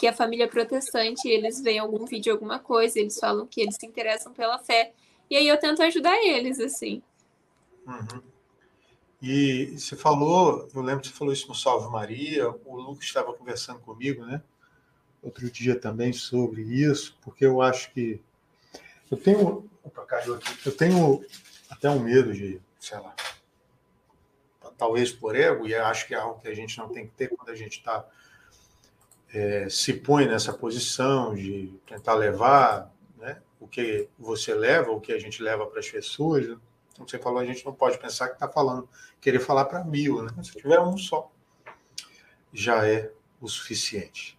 que 0.00 0.06
a 0.06 0.12
família 0.12 0.48
protestante, 0.48 1.28
eles 1.28 1.60
veem 1.60 1.78
algum 1.78 2.04
vídeo, 2.06 2.32
alguma 2.32 2.58
coisa, 2.58 2.98
eles 2.98 3.18
falam 3.20 3.46
que 3.46 3.60
eles 3.60 3.76
se 3.78 3.86
interessam 3.86 4.32
pela 4.32 4.58
fé. 4.58 4.92
E 5.30 5.36
aí 5.36 5.46
eu 5.46 5.56
tento 5.58 5.80
ajudar 5.80 6.16
eles, 6.24 6.58
assim. 6.58 7.00
Uhum. 7.86 8.20
E 9.20 9.78
você 9.78 9.96
falou, 9.96 10.68
eu 10.74 10.82
lembro 10.82 11.00
que 11.00 11.08
você 11.08 11.14
falou 11.14 11.32
isso 11.32 11.48
no 11.48 11.54
Salve 11.54 11.90
Maria, 11.90 12.50
o 12.50 12.76
Lucas 12.76 13.04
estava 13.04 13.32
conversando 13.32 13.80
comigo, 13.80 14.24
né? 14.24 14.42
Outro 15.22 15.50
dia 15.50 15.78
também 15.78 16.12
sobre 16.12 16.62
isso, 16.62 17.16
porque 17.22 17.44
eu 17.46 17.62
acho 17.62 17.92
que 17.92 18.20
eu 19.10 19.16
tenho, 19.16 19.68
opa, 19.82 20.04
caiu 20.04 20.34
aqui, 20.34 20.54
eu 20.66 20.76
tenho 20.76 21.24
até 21.70 21.88
um 21.88 22.00
medo 22.00 22.32
de, 22.32 22.60
sei 22.78 22.98
lá, 22.98 23.14
talvez 24.76 25.10
por 25.10 25.34
ego, 25.34 25.66
e 25.66 25.74
acho 25.74 26.06
que 26.06 26.14
é 26.14 26.18
algo 26.18 26.40
que 26.40 26.48
a 26.48 26.54
gente 26.54 26.76
não 26.78 26.88
tem 26.90 27.06
que 27.06 27.14
ter 27.14 27.28
quando 27.28 27.48
a 27.48 27.54
gente 27.54 27.78
está 27.78 28.06
é, 29.32 29.68
se 29.68 29.94
põe 29.94 30.26
nessa 30.26 30.52
posição 30.52 31.34
de 31.34 31.72
tentar 31.86 32.14
levar 32.14 32.94
o 33.60 33.66
que 33.66 34.08
você 34.18 34.54
leva, 34.54 34.90
o 34.90 35.00
que 35.00 35.12
a 35.12 35.18
gente 35.18 35.42
leva 35.42 35.66
para 35.66 35.80
as 35.80 35.90
pessoas. 35.90 36.48
Né? 36.48 36.56
Como 36.96 37.08
você 37.08 37.18
falou, 37.18 37.38
a 37.38 37.44
gente 37.44 37.64
não 37.64 37.72
pode 37.72 37.98
pensar 37.98 38.28
que 38.28 38.34
está 38.34 38.48
falando, 38.48 38.88
querer 39.20 39.40
falar 39.40 39.66
para 39.66 39.84
mil, 39.84 40.22
né? 40.22 40.32
Se 40.42 40.52
tiver 40.52 40.80
um 40.80 40.96
só, 40.96 41.30
já 42.52 42.86
é 42.86 43.12
o 43.40 43.48
suficiente. 43.48 44.38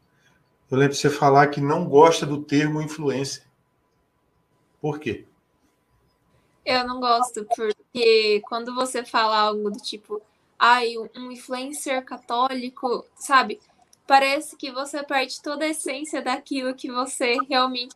Eu 0.69 0.77
lembro 0.77 0.93
de 0.93 0.99
você 0.99 1.09
falar 1.09 1.47
que 1.47 1.61
não 1.61 1.85
gosta 1.85 2.25
do 2.25 2.43
termo 2.43 2.81
influência. 2.81 3.43
Por 4.81 4.99
quê? 4.99 5.25
Eu 6.65 6.85
não 6.85 6.99
gosto, 6.99 7.45
porque 7.55 8.41
quando 8.49 8.75
você 8.75 9.05
fala 9.05 9.37
algo 9.37 9.71
do 9.71 9.79
tipo, 9.79 10.21
ai, 10.59 10.95
um 11.15 11.31
influencer 11.31 12.03
católico, 12.03 13.05
sabe? 13.15 13.61
Parece 14.05 14.57
que 14.57 14.71
você 14.71 15.03
perde 15.03 15.41
toda 15.41 15.63
a 15.63 15.69
essência 15.69 16.21
daquilo 16.21 16.75
que 16.75 16.91
você 16.91 17.37
realmente 17.47 17.95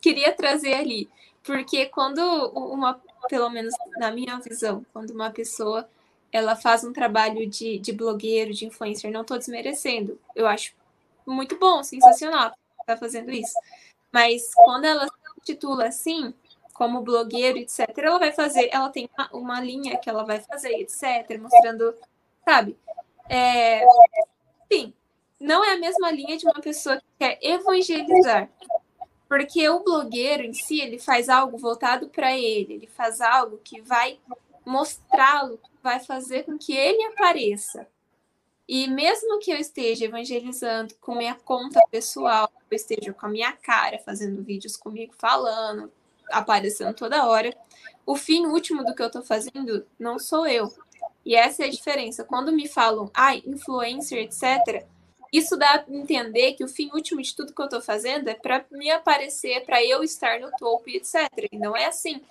queria 0.00 0.32
trazer 0.32 0.74
ali. 0.74 1.08
Porque 1.42 1.86
quando 1.86 2.20
uma, 2.54 3.00
pelo 3.28 3.50
menos 3.50 3.74
na 3.98 4.10
minha 4.10 4.38
visão, 4.38 4.84
quando 4.92 5.10
uma 5.10 5.30
pessoa 5.30 5.88
ela 6.32 6.56
faz 6.56 6.82
um 6.82 6.92
trabalho 6.92 7.46
de, 7.48 7.78
de 7.78 7.92
blogueiro, 7.92 8.52
de 8.52 8.66
influencer, 8.66 9.10
não 9.10 9.20
estou 9.22 9.38
desmerecendo. 9.38 10.18
Eu 10.34 10.46
acho 10.46 10.74
muito 11.26 11.56
bom, 11.58 11.82
sensacional 11.82 12.54
tá 12.84 12.96
fazendo 12.96 13.30
isso. 13.30 13.58
Mas 14.12 14.54
quando 14.54 14.84
ela 14.84 15.06
se 15.06 15.40
titula 15.44 15.86
assim, 15.86 16.32
como 16.72 17.02
blogueiro, 17.02 17.58
etc., 17.58 17.88
ela 17.96 18.18
vai 18.18 18.32
fazer, 18.32 18.68
ela 18.72 18.88
tem 18.88 19.08
uma, 19.16 19.28
uma 19.32 19.60
linha 19.60 19.98
que 19.98 20.08
ela 20.08 20.24
vai 20.24 20.40
fazer, 20.40 20.72
etc., 20.80 21.38
mostrando, 21.40 21.94
sabe? 22.44 22.76
É, 23.28 23.82
enfim, 24.70 24.92
não 25.40 25.64
é 25.64 25.72
a 25.72 25.78
mesma 25.78 26.10
linha 26.10 26.36
de 26.36 26.46
uma 26.46 26.60
pessoa 26.60 26.96
que 26.96 27.04
quer 27.18 27.38
evangelizar. 27.42 28.48
Porque 29.34 29.68
o 29.68 29.80
blogueiro 29.80 30.44
em 30.44 30.52
si, 30.52 30.80
ele 30.80 30.96
faz 30.96 31.28
algo 31.28 31.58
voltado 31.58 32.08
para 32.08 32.38
ele, 32.38 32.74
ele 32.74 32.86
faz 32.86 33.20
algo 33.20 33.60
que 33.64 33.80
vai 33.80 34.16
mostrá-lo, 34.64 35.58
vai 35.82 35.98
fazer 35.98 36.44
com 36.44 36.56
que 36.56 36.72
ele 36.72 37.02
apareça. 37.06 37.84
E 38.68 38.86
mesmo 38.86 39.40
que 39.40 39.50
eu 39.50 39.56
esteja 39.56 40.04
evangelizando 40.04 40.94
com 41.00 41.16
minha 41.16 41.34
conta 41.34 41.80
pessoal, 41.90 42.48
eu 42.70 42.76
esteja 42.76 43.12
com 43.12 43.26
a 43.26 43.28
minha 43.28 43.50
cara 43.50 43.98
fazendo 43.98 44.40
vídeos 44.40 44.76
comigo 44.76 45.12
falando, 45.18 45.90
aparecendo 46.30 46.94
toda 46.94 47.26
hora, 47.26 47.52
o 48.06 48.14
fim 48.14 48.46
último 48.46 48.84
do 48.84 48.94
que 48.94 49.02
eu 49.02 49.08
estou 49.08 49.24
fazendo 49.24 49.84
não 49.98 50.16
sou 50.16 50.46
eu. 50.46 50.72
E 51.26 51.34
essa 51.34 51.64
é 51.64 51.66
a 51.66 51.70
diferença. 51.72 52.22
Quando 52.22 52.52
me 52.52 52.68
falam, 52.68 53.10
ai, 53.12 53.42
ah, 53.44 53.50
influencer, 53.50 54.18
etc., 54.18 54.86
isso 55.36 55.56
dá 55.56 55.66
a 55.74 55.92
entender 55.92 56.52
que 56.52 56.62
o 56.62 56.68
fim 56.68 56.90
último 56.94 57.20
de 57.20 57.34
tudo 57.34 57.52
que 57.52 57.60
eu 57.60 57.64
estou 57.64 57.80
fazendo 57.80 58.28
é 58.28 58.34
para 58.34 58.64
me 58.70 58.88
aparecer, 58.90 59.64
para 59.64 59.84
eu 59.84 60.04
estar 60.04 60.38
no 60.38 60.50
topo, 60.52 60.88
etc. 60.88 61.28
E 61.50 61.58
não 61.58 61.76
é 61.76 61.86
assim. 61.86 62.22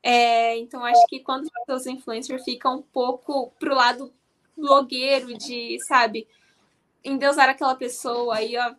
É, 0.00 0.56
então, 0.58 0.84
acho 0.84 1.04
que 1.06 1.18
quando 1.18 1.50
os 1.68 1.86
influencers 1.86 2.44
ficam 2.44 2.76
um 2.76 2.82
pouco 2.82 3.50
pro 3.58 3.74
lado 3.74 4.12
blogueiro, 4.56 5.36
de, 5.36 5.78
sabe, 5.84 6.28
endeusar 7.02 7.48
aquela 7.48 7.74
pessoa, 7.74 8.36
aí, 8.36 8.56
ó, 8.56 8.72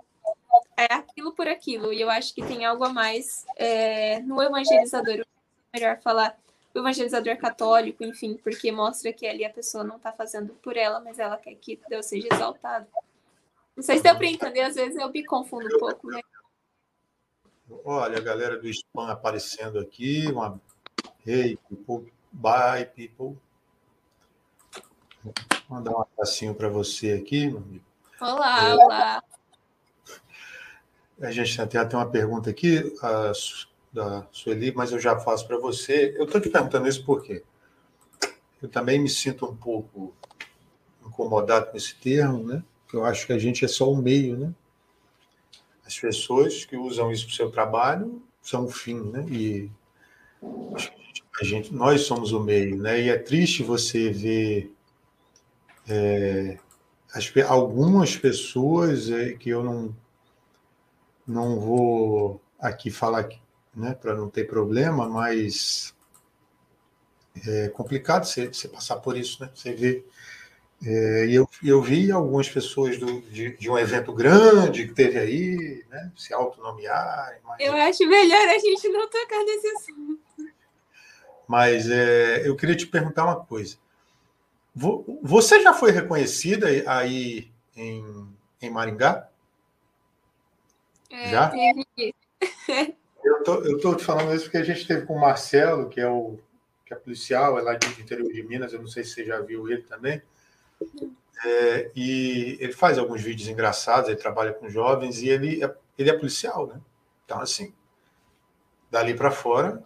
é 0.78 0.94
aquilo 0.94 1.34
por 1.34 1.48
aquilo. 1.48 1.92
E 1.92 2.00
eu 2.00 2.10
acho 2.10 2.34
que 2.34 2.46
tem 2.46 2.64
algo 2.66 2.84
a 2.86 2.90
mais 2.90 3.46
é, 3.58 4.20
no 4.22 4.42
evangelizador. 4.42 5.26
Melhor 5.74 6.00
falar 6.00 6.38
o 6.74 6.80
evangelizador 6.80 7.38
católico, 7.38 8.04
enfim, 8.04 8.38
porque 8.42 8.72
mostra 8.72 9.12
que 9.12 9.28
ali 9.28 9.44
a 9.44 9.50
pessoa 9.50 9.84
não 9.84 9.98
está 9.98 10.14
fazendo 10.14 10.54
por 10.64 10.78
ela, 10.78 11.02
mas 11.02 11.20
ela 11.20 11.38
quer 11.38 11.56
que 11.56 11.80
Deus 11.90 12.06
seja 12.06 12.30
exaltado. 12.32 12.88
Não 13.76 13.84
sei 13.84 13.98
se 13.98 14.04
deu 14.04 14.16
para 14.16 14.28
entender, 14.28 14.62
às 14.62 14.76
vezes 14.76 14.96
eu 14.96 15.12
me 15.12 15.26
confundo 15.26 15.66
um 15.66 15.80
pouco, 15.80 16.08
né? 16.10 16.22
Olha, 17.84 18.18
a 18.18 18.22
galera 18.22 18.58
do 18.58 18.68
spam 18.70 19.10
aparecendo 19.10 19.80
aqui. 19.80 20.28
Uma... 20.28 20.60
Hey, 21.26 21.58
people. 21.70 22.12
Bye, 22.32 22.86
people. 22.86 23.38
Vou 25.24 25.34
mandar 25.70 25.92
um 25.92 26.02
abracinho 26.02 26.54
para 26.54 26.70
você 26.70 27.14
aqui, 27.14 27.48
meu 27.48 27.58
amigo. 27.58 27.86
Olá, 28.22 28.70
é... 28.70 28.74
olá. 28.76 29.24
A 31.22 31.32
gente 31.32 31.68
tem 31.68 31.80
até 31.80 31.96
uma 31.98 32.10
pergunta 32.10 32.50
aqui 32.50 32.94
a, 33.02 33.32
da 33.92 34.28
Sueli, 34.32 34.74
mas 34.74 34.92
eu 34.92 35.00
já 35.00 35.18
faço 35.20 35.48
para 35.48 35.58
você. 35.58 36.14
Eu 36.18 36.26
estou 36.26 36.40
te 36.40 36.50
perguntando 36.50 36.88
isso 36.88 37.04
porque 37.06 37.44
eu 38.62 38.70
também 38.70 39.00
me 39.00 39.10
sinto 39.10 39.46
um 39.46 39.56
pouco 39.56 40.14
incomodado 41.06 41.72
com 41.72 41.78
esse 41.78 41.96
termo, 41.96 42.44
né? 42.44 42.64
Eu 42.96 43.06
acho 43.06 43.28
que 43.28 43.34
a 43.34 43.38
gente 43.38 43.66
é 43.66 43.68
só 43.68 43.92
o 43.92 43.98
meio, 43.98 44.38
né? 44.38 44.54
As 45.86 46.00
pessoas 46.00 46.66
que 46.66 46.76
usam 46.76 47.12
isso 47.12 47.26
para 47.26 47.34
o 47.34 47.36
seu 47.36 47.52
trabalho 47.52 48.24
são 48.42 48.66
o 48.66 48.70
fim, 48.70 49.00
né? 49.02 49.26
E 49.30 49.70
a 51.40 51.44
gente, 51.44 51.74
nós 51.74 52.02
somos 52.02 52.32
o 52.32 52.40
meio, 52.40 52.78
né? 52.78 53.02
E 53.02 53.10
é 53.10 53.18
triste 53.18 53.64
você 53.64 54.10
ver 54.10 54.74
é, 55.88 56.58
as, 57.14 57.32
algumas 57.48 58.16
pessoas 58.16 59.10
é, 59.10 59.34
que 59.34 59.50
eu 59.50 59.64
não 59.64 59.96
não 61.28 61.60
vou 61.60 62.40
aqui 62.60 62.92
falar, 62.92 63.28
né? 63.76 63.94
Para 63.94 64.16
não 64.16 64.30
ter 64.30 64.48
problema, 64.48 65.10
mas 65.10 65.94
é 67.48 67.68
complicado 67.70 68.26
você, 68.26 68.48
você 68.48 68.68
passar 68.68 68.98
por 68.98 69.18
isso, 69.18 69.44
né? 69.44 69.50
Você 69.54 69.74
vê 69.74 70.06
é, 70.84 71.26
e 71.28 71.36
eu, 71.36 71.50
eu 71.64 71.82
vi 71.82 72.12
algumas 72.12 72.50
pessoas 72.50 72.98
do, 72.98 73.22
de, 73.22 73.58
de, 73.58 73.70
um 73.70 73.78
evento 73.78 74.14
grande 74.14 74.88
que 74.88 74.94
teve 74.94 75.18
aí, 75.18 75.84
né, 75.90 76.12
se 76.16 76.34
autonomear. 76.34 77.40
Mas... 77.44 77.60
Eu 77.60 77.74
acho 77.74 78.08
melhor 78.08 78.48
a 78.48 78.58
gente 78.60 78.88
não 78.90 79.10
tocar 79.10 79.44
nesse 79.44 79.68
assunto. 79.68 80.20
Mas 81.48 81.90
é, 81.90 82.48
eu 82.48 82.56
queria 82.56 82.76
te 82.76 82.88
perguntar 82.88 83.24
uma 83.24 83.46
coisa. 83.46 83.78
Você 85.24 85.62
já 85.62 85.74
foi 85.74 85.92
reconhecida 85.92 86.68
aí 86.88 87.50
em, 87.76 88.28
em 88.62 88.70
Maringá? 88.70 89.30
É, 91.10 91.30
já? 91.30 91.52
eu 93.24 93.44
tô, 93.44 93.56
eu 93.64 93.80
tô 93.80 93.96
te 93.96 94.04
falando 94.04 94.36
isso 94.36 94.46
porque 94.46 94.58
a 94.58 94.64
gente 94.64 94.86
teve 94.86 95.06
com 95.06 95.16
o 95.16 95.22
Marcelo, 95.22 95.88
que 95.88 96.02
é 96.02 96.08
o 96.08 96.38
que 96.86 96.94
é 96.94 96.98
policial, 96.98 97.58
é 97.58 97.62
lá 97.62 97.74
do 97.74 97.88
interior 98.00 98.32
de 98.32 98.44
Minas, 98.44 98.72
eu 98.72 98.80
não 98.80 98.88
sei 98.88 99.04
se 99.04 99.12
você 99.12 99.26
já 99.26 99.40
viu 99.40 99.68
ele 99.68 99.82
também. 99.82 100.22
É, 101.44 101.92
e 101.96 102.58
ele 102.60 102.74
faz 102.74 102.98
alguns 102.98 103.22
vídeos 103.22 103.48
engraçados, 103.50 104.10
ele 104.10 104.18
trabalha 104.18 104.54
com 104.54 104.70
jovens 104.70 105.22
e 105.22 105.30
ele 105.30 105.64
é, 105.64 105.76
ele 105.98 106.10
é 106.10 106.18
policial, 106.18 106.68
né? 106.68 106.82
Então, 107.24 107.40
assim, 107.40 107.74
dali 108.90 109.14
para 109.14 109.32
fora, 109.32 109.84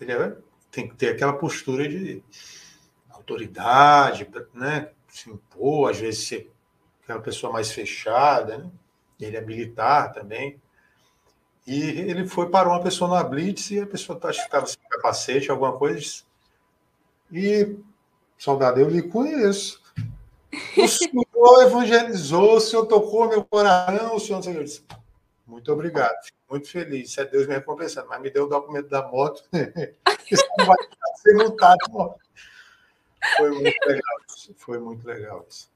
ele 0.00 0.12
é, 0.12 0.36
tem 0.70 0.88
que 0.88 0.94
ter 0.94 1.08
aquela 1.08 1.32
postura 1.32 1.88
de 1.88 2.22
autoridade, 3.10 4.28
né? 4.54 4.90
Se 5.08 5.30
impor, 5.30 5.90
às 5.90 5.98
vezes 5.98 6.26
ser 6.26 6.52
aquela 7.02 7.20
pessoa 7.20 7.52
mais 7.52 7.72
fechada, 7.72 8.58
né? 8.58 8.70
Ele 9.18 9.36
é 9.36 9.40
militar 9.40 10.12
também. 10.12 10.60
E 11.66 11.80
ele 11.82 12.28
foi 12.28 12.48
para 12.48 12.68
uma 12.68 12.82
pessoa 12.82 13.10
na 13.10 13.24
blitz 13.24 13.70
e 13.70 13.80
a 13.80 13.86
pessoa 13.86 14.18
tá, 14.18 14.28
acho 14.28 14.40
que 14.40 14.46
estava 14.46 14.66
sem 14.66 14.78
capacete, 14.88 15.50
alguma 15.50 15.76
coisa. 15.76 16.22
E, 17.32 17.76
soldado, 18.38 18.78
eu 18.78 18.88
lhe 18.88 19.02
conheço. 19.02 19.82
O 20.76 20.88
senhor 20.88 21.62
evangelizou, 21.62 22.56
o 22.56 22.60
senhor 22.60 22.86
tocou 22.86 23.28
meu 23.28 23.44
coração, 23.44 24.16
o 24.16 24.20
senhor, 24.20 24.42
senhor 24.42 24.64
disse, 24.64 24.84
muito 25.46 25.72
obrigado, 25.72 26.14
fico 26.24 26.38
muito 26.50 26.68
feliz. 26.68 27.10
Isso 27.10 27.20
é 27.20 27.24
Deus 27.24 27.46
me 27.46 27.54
recompensando, 27.54 28.08
mas 28.08 28.20
me 28.20 28.30
deu 28.30 28.44
o 28.44 28.48
documento 28.48 28.88
da 28.88 29.06
moto. 29.06 29.42
Isso 30.30 30.44
não 30.58 30.66
vai 30.66 30.76
ser 31.16 31.34
montado. 31.34 32.14
Foi 33.36 33.50
muito 33.50 33.86
legal 33.86 34.16
isso. 34.28 34.54
Foi 34.56 34.78
muito 34.78 35.06
legal 35.06 35.46
isso. 35.48 35.70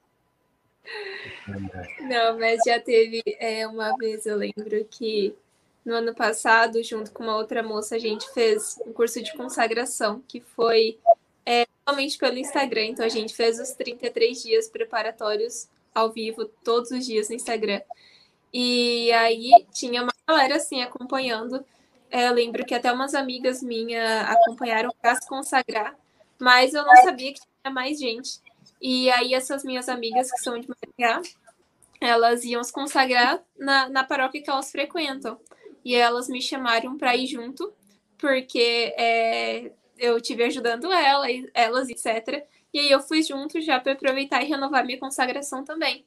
Não, 2.01 2.37
mas 2.37 2.59
já 2.65 2.79
teve 2.79 3.21
é, 3.39 3.65
uma 3.67 3.95
vez, 3.97 4.25
eu 4.25 4.35
lembro 4.35 4.85
que 4.89 5.35
no 5.85 5.95
ano 5.95 6.13
passado, 6.13 6.83
junto 6.83 7.11
com 7.11 7.23
uma 7.23 7.35
outra 7.35 7.63
moça, 7.63 7.95
a 7.95 7.99
gente 7.99 8.29
fez 8.33 8.77
um 8.85 8.93
curso 8.93 9.21
de 9.21 9.33
consagração, 9.35 10.21
que 10.27 10.39
foi 10.39 10.99
é, 11.45 11.65
somente 11.87 12.17
pelo 12.17 12.37
Instagram. 12.37 12.85
Então 12.85 13.05
a 13.05 13.09
gente 13.09 13.33
fez 13.33 13.59
os 13.59 13.71
33 13.71 14.41
dias 14.41 14.67
preparatórios 14.67 15.67
ao 15.93 16.11
vivo, 16.11 16.45
todos 16.63 16.91
os 16.91 17.05
dias 17.05 17.29
no 17.29 17.35
Instagram. 17.35 17.81
E 18.53 19.11
aí 19.13 19.51
tinha 19.71 20.03
uma 20.03 20.13
galera 20.27 20.55
assim 20.55 20.81
acompanhando. 20.81 21.65
É, 22.09 22.27
eu 22.27 22.33
lembro 22.33 22.65
que 22.65 22.75
até 22.75 22.91
umas 22.91 23.13
amigas 23.13 23.63
minhas 23.63 24.29
acompanharam 24.29 24.91
para 25.01 25.15
se 25.15 25.27
consagrar, 25.27 25.95
mas 26.37 26.73
eu 26.73 26.85
não 26.85 26.95
sabia 26.97 27.33
que 27.33 27.39
tinha 27.39 27.73
mais 27.73 27.99
gente. 27.99 28.39
E 28.81 29.09
aí 29.11 29.33
essas 29.33 29.63
minhas 29.63 29.87
amigas 29.87 30.29
que 30.31 30.39
são 30.39 30.59
de 30.59 30.67
Maringá, 30.67 31.21
elas 32.01 32.43
iam 32.43 32.63
se 32.63 32.73
consagrar 32.73 33.41
na, 33.57 33.87
na 33.87 34.03
paróquia 34.03 34.41
que 34.41 34.49
elas 34.49 34.71
frequentam. 34.71 35.39
E 35.85 35.95
elas 35.95 36.27
me 36.27 36.41
chamaram 36.41 36.97
para 36.97 37.15
ir 37.15 37.27
junto, 37.27 37.73
porque 38.17 38.93
é, 38.97 39.71
eu 40.01 40.19
tive 40.19 40.43
ajudando 40.43 40.91
ela, 40.91 41.27
elas, 41.53 41.87
etc. 41.87 42.43
E 42.73 42.79
aí 42.79 42.91
eu 42.91 42.99
fui 42.99 43.21
junto 43.21 43.61
já 43.61 43.79
para 43.79 43.93
aproveitar 43.93 44.41
e 44.41 44.47
renovar 44.47 44.83
minha 44.83 44.99
consagração 44.99 45.63
também. 45.63 46.03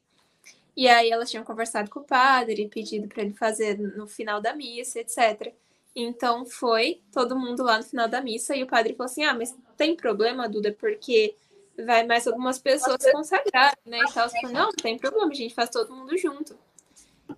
E 0.76 0.88
aí 0.88 1.10
elas 1.10 1.30
tinham 1.30 1.44
conversado 1.44 1.88
com 1.88 2.00
o 2.00 2.04
padre, 2.04 2.68
pedido 2.68 3.06
para 3.06 3.22
ele 3.22 3.34
fazer 3.34 3.78
no 3.78 4.08
final 4.08 4.40
da 4.40 4.52
missa, 4.54 4.98
etc. 4.98 5.54
Então 5.94 6.44
foi 6.44 7.00
todo 7.12 7.38
mundo 7.38 7.62
lá 7.62 7.78
no 7.78 7.84
final 7.84 8.08
da 8.08 8.20
missa 8.20 8.56
e 8.56 8.64
o 8.64 8.66
padre 8.66 8.94
falou 8.94 9.08
assim: 9.08 9.22
"Ah, 9.22 9.34
mas 9.34 9.54
tem 9.76 9.94
problema, 9.94 10.48
Duda, 10.48 10.72
porque 10.72 11.36
vai 11.86 12.04
mais 12.04 12.26
algumas 12.26 12.58
pessoas 12.58 12.98
consagrar, 13.12 13.78
né?" 13.86 14.00
E 14.00 14.12
tal. 14.12 14.28
Falei, 14.28 14.52
não, 14.52 14.66
não 14.66 14.72
tem 14.72 14.98
problema, 14.98 15.30
a 15.30 15.34
gente 15.34 15.54
faz 15.54 15.70
todo 15.70 15.94
mundo 15.94 16.18
junto. 16.18 16.58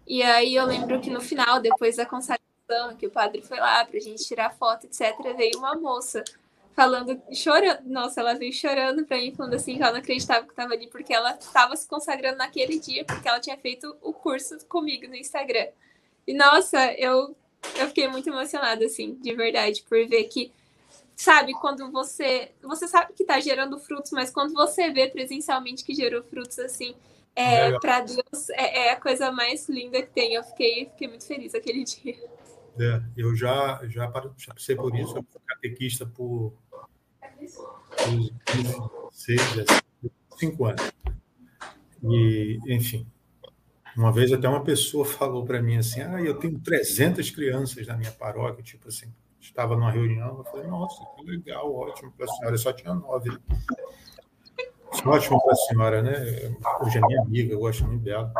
E 0.06 0.22
aí 0.22 0.54
eu 0.54 0.64
lembro 0.64 1.00
que 1.00 1.10
no 1.10 1.20
final, 1.20 1.60
depois 1.60 1.96
da 1.96 2.06
consagração, 2.06 2.96
que 2.98 3.06
o 3.06 3.10
padre 3.10 3.42
foi 3.42 3.58
lá 3.58 3.84
pra 3.84 4.00
gente 4.00 4.24
tirar 4.24 4.50
foto, 4.56 4.86
etc, 4.86 5.14
veio 5.36 5.58
uma 5.58 5.74
moça 5.74 6.24
falando, 6.76 7.20
chorando. 7.32 7.80
Nossa, 7.86 8.20
ela 8.20 8.34
veio 8.34 8.52
chorando 8.52 9.04
pra 9.06 9.16
mim, 9.16 9.34
falando 9.34 9.54
assim, 9.54 9.76
que 9.76 9.82
ela 9.82 9.92
não 9.92 9.98
acreditava 9.98 10.44
que 10.44 10.50
estava 10.50 10.74
ali, 10.74 10.86
porque 10.88 11.12
ela 11.12 11.34
estava 11.34 11.74
se 11.74 11.88
consagrando 11.88 12.36
naquele 12.36 12.78
dia, 12.78 13.02
porque 13.04 13.26
ela 13.26 13.40
tinha 13.40 13.56
feito 13.56 13.96
o 14.02 14.12
curso 14.12 14.58
comigo 14.66 15.08
no 15.08 15.16
Instagram. 15.16 15.68
E, 16.26 16.34
nossa, 16.34 16.92
eu, 16.92 17.34
eu 17.76 17.86
fiquei 17.88 18.06
muito 18.08 18.28
emocionada, 18.28 18.84
assim, 18.84 19.14
de 19.14 19.34
verdade, 19.34 19.82
por 19.88 20.06
ver 20.06 20.24
que, 20.24 20.52
sabe, 21.16 21.54
quando 21.54 21.90
você. 21.90 22.52
Você 22.62 22.86
sabe 22.86 23.14
que 23.14 23.24
tá 23.24 23.40
gerando 23.40 23.78
frutos, 23.78 24.12
mas 24.12 24.30
quando 24.30 24.52
você 24.52 24.90
vê 24.90 25.08
presencialmente 25.08 25.82
que 25.82 25.94
gerou 25.94 26.22
frutos, 26.24 26.58
assim, 26.58 26.94
é, 27.34 27.78
para 27.78 28.00
Deus, 28.00 28.50
é, 28.50 28.88
é, 28.88 28.90
a 28.92 29.00
coisa 29.00 29.32
mais 29.32 29.66
linda 29.68 30.02
que 30.02 30.10
tem. 30.10 30.34
Eu 30.34 30.44
fiquei, 30.44 30.86
fiquei 30.90 31.08
muito 31.08 31.26
feliz 31.26 31.54
aquele 31.54 31.84
dia. 31.84 32.16
É, 32.78 33.00
eu 33.16 33.34
já, 33.34 33.80
já, 33.84 34.12
já 34.36 34.52
passei 34.52 34.76
por 34.76 34.94
isso, 34.94 35.16
eu 35.16 35.22
fui 35.22 35.40
catequista 35.46 36.04
por 36.04 36.52
seis, 39.12 39.40
cinco 40.38 40.66
anos. 40.66 40.92
E, 42.02 42.58
enfim, 42.68 43.06
Uma 43.96 44.12
vez 44.12 44.32
até 44.32 44.48
uma 44.48 44.62
pessoa 44.62 45.04
falou 45.06 45.44
para 45.44 45.62
mim 45.62 45.76
assim: 45.78 46.02
ah, 46.02 46.20
eu 46.20 46.34
tenho 46.38 46.58
300 46.60 47.30
crianças 47.30 47.86
na 47.86 47.96
minha 47.96 48.12
paróquia, 48.12 48.62
tipo 48.62 48.88
assim, 48.88 49.12
estava 49.40 49.74
numa 49.74 49.90
reunião, 49.90 50.38
eu 50.38 50.44
falei, 50.44 50.66
nossa, 50.66 51.02
que 51.16 51.24
legal, 51.24 51.74
ótimo 51.74 52.12
para 52.12 52.26
a 52.26 52.28
senhora, 52.28 52.54
eu 52.54 52.58
só 52.58 52.72
tinha 52.72 52.94
nove. 52.94 53.30
Né? 53.30 53.38
Ótimo 55.04 55.42
para 55.42 55.52
a 55.52 55.56
senhora, 55.56 56.02
né? 56.02 56.56
Hoje 56.80 56.98
é 56.98 57.00
minha 57.00 57.22
amiga, 57.22 57.52
eu 57.54 57.58
gosto 57.60 57.84
muito 57.84 58.02
dela. 58.02 58.32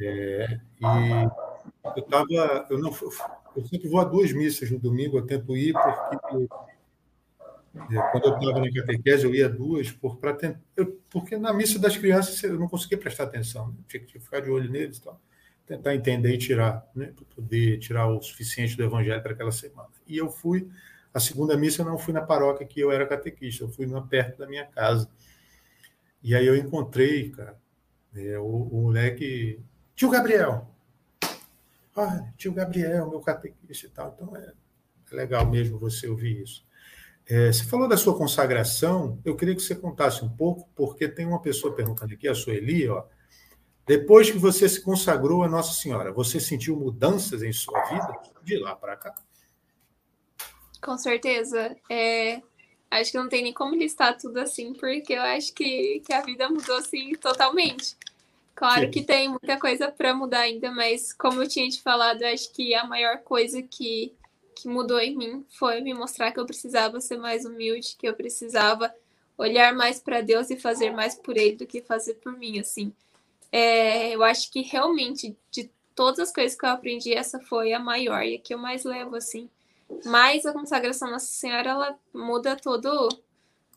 É, 0.00 0.60
e 0.80 0.84
eu 1.96 2.02
estava, 2.02 2.66
eu 2.70 2.78
não, 2.78 2.90
eu 3.56 3.64
sempre 3.66 3.88
vou 3.88 4.00
a 4.00 4.04
duas 4.04 4.32
missas 4.32 4.70
no 4.70 4.78
domingo, 4.78 5.18
eu 5.18 5.26
tento 5.26 5.56
ir 5.56 5.72
porque 5.72 6.44
é, 6.44 6.71
quando 7.72 8.24
eu 8.26 8.34
estava 8.34 8.60
na 8.60 8.72
catequese 8.72 9.24
eu 9.24 9.34
ia 9.34 9.48
duas 9.48 9.90
por 9.90 10.16
para 10.18 10.36
porque 11.08 11.36
na 11.36 11.52
missa 11.52 11.78
das 11.78 11.96
crianças 11.96 12.42
eu 12.42 12.58
não 12.58 12.68
conseguia 12.68 12.98
prestar 12.98 13.24
atenção, 13.24 13.68
né? 13.68 13.74
tinha 13.88 14.02
que 14.02 14.18
ficar 14.18 14.40
de 14.40 14.50
olho 14.50 14.70
neles, 14.70 15.02
tentar 15.66 15.94
entender 15.94 16.34
e 16.34 16.38
tirar, 16.38 16.86
né, 16.94 17.12
para 17.14 17.24
poder 17.34 17.78
tirar 17.78 18.08
o 18.08 18.20
suficiente 18.20 18.76
do 18.76 18.82
evangelho 18.82 19.22
para 19.22 19.32
aquela 19.32 19.52
semana. 19.52 19.88
E 20.06 20.18
eu 20.18 20.28
fui 20.28 20.68
a 21.14 21.20
segunda 21.20 21.56
missa 21.56 21.82
eu 21.82 21.86
não 21.86 21.98
fui 21.98 22.14
na 22.14 22.22
paróquia 22.22 22.66
que 22.66 22.80
eu 22.80 22.90
era 22.90 23.06
catequista, 23.06 23.64
eu 23.64 23.68
fui 23.68 23.86
uma 23.86 24.06
perto 24.06 24.38
da 24.38 24.46
minha 24.46 24.64
casa. 24.64 25.08
E 26.22 26.34
aí 26.34 26.46
eu 26.46 26.56
encontrei, 26.56 27.30
cara, 27.30 27.58
é, 28.14 28.38
o, 28.38 28.44
o 28.44 28.82
moleque, 28.82 29.60
tio 29.94 30.08
Gabriel. 30.08 30.70
Ah, 31.94 32.32
tio 32.36 32.52
Gabriel, 32.52 33.10
meu 33.10 33.20
catequista 33.20 33.86
e 33.86 33.90
tal. 33.90 34.14
Então 34.14 34.36
é, 34.36 34.52
é 35.10 35.14
legal 35.14 35.46
mesmo 35.50 35.78
você 35.78 36.08
ouvir 36.08 36.42
isso. 36.42 36.64
É, 37.26 37.52
você 37.52 37.64
falou 37.64 37.88
da 37.88 37.96
sua 37.96 38.16
consagração, 38.16 39.18
eu 39.24 39.36
queria 39.36 39.54
que 39.54 39.62
você 39.62 39.74
contasse 39.74 40.24
um 40.24 40.28
pouco, 40.28 40.68
porque 40.74 41.08
tem 41.08 41.26
uma 41.26 41.40
pessoa 41.40 41.74
perguntando 41.74 42.12
aqui, 42.12 42.28
a 42.28 42.34
Sueli, 42.34 42.88
ó. 42.88 43.04
Depois 43.86 44.30
que 44.30 44.38
você 44.38 44.68
se 44.68 44.80
consagrou 44.80 45.42
a 45.42 45.48
Nossa 45.48 45.72
Senhora, 45.72 46.12
você 46.12 46.38
sentiu 46.38 46.76
mudanças 46.76 47.42
em 47.42 47.52
sua 47.52 47.82
vida 47.84 48.20
de 48.42 48.56
lá 48.58 48.76
para 48.76 48.96
cá? 48.96 49.14
Com 50.80 50.96
certeza. 50.98 51.76
É, 51.90 52.42
Acho 52.92 53.10
que 53.10 53.16
não 53.16 53.26
tem 53.26 53.42
nem 53.42 53.54
como 53.54 53.74
listar 53.74 54.18
tudo 54.18 54.38
assim, 54.38 54.74
porque 54.74 55.14
eu 55.14 55.22
acho 55.22 55.54
que, 55.54 56.02
que 56.04 56.12
a 56.12 56.20
vida 56.20 56.46
mudou 56.50 56.76
assim 56.76 57.14
totalmente. 57.14 57.96
Claro 58.54 58.82
Sim. 58.82 58.90
que 58.90 59.02
tem 59.02 59.30
muita 59.30 59.58
coisa 59.58 59.90
para 59.90 60.14
mudar 60.14 60.40
ainda, 60.40 60.70
mas 60.70 61.10
como 61.10 61.42
eu 61.42 61.48
tinha 61.48 61.66
te 61.70 61.80
falado, 61.80 62.22
acho 62.22 62.52
que 62.52 62.74
a 62.74 62.84
maior 62.84 63.20
coisa 63.20 63.62
que, 63.62 64.12
que 64.54 64.68
mudou 64.68 64.98
em 65.00 65.16
mim 65.16 65.44
foi 65.50 65.80
me 65.80 65.94
mostrar 65.94 66.32
que 66.32 66.40
eu 66.40 66.46
precisava 66.46 67.00
ser 67.00 67.18
mais 67.18 67.44
humilde, 67.44 67.96
que 67.98 68.06
eu 68.08 68.14
precisava 68.14 68.94
olhar 69.36 69.74
mais 69.74 69.98
para 69.98 70.20
Deus 70.20 70.50
e 70.50 70.56
fazer 70.56 70.90
mais 70.90 71.14
por 71.14 71.36
Ele 71.36 71.56
do 71.56 71.66
que 71.66 71.80
fazer 71.80 72.14
por 72.14 72.36
mim, 72.38 72.58
assim. 72.58 72.92
É, 73.50 74.14
eu 74.14 74.22
acho 74.22 74.50
que 74.50 74.62
realmente 74.62 75.36
de 75.50 75.70
todas 75.94 76.20
as 76.20 76.32
coisas 76.32 76.58
que 76.58 76.64
eu 76.64 76.70
aprendi, 76.70 77.12
essa 77.12 77.38
foi 77.40 77.72
a 77.72 77.78
maior 77.78 78.22
e 78.22 78.36
a 78.36 78.38
que 78.38 78.54
eu 78.54 78.58
mais 78.58 78.84
levo, 78.84 79.16
assim. 79.16 79.48
Mas 80.04 80.46
a 80.46 80.52
consagração 80.52 81.10
Nossa 81.10 81.26
Senhora, 81.26 81.70
ela 81.70 81.98
muda 82.14 82.56
todo 82.56 83.08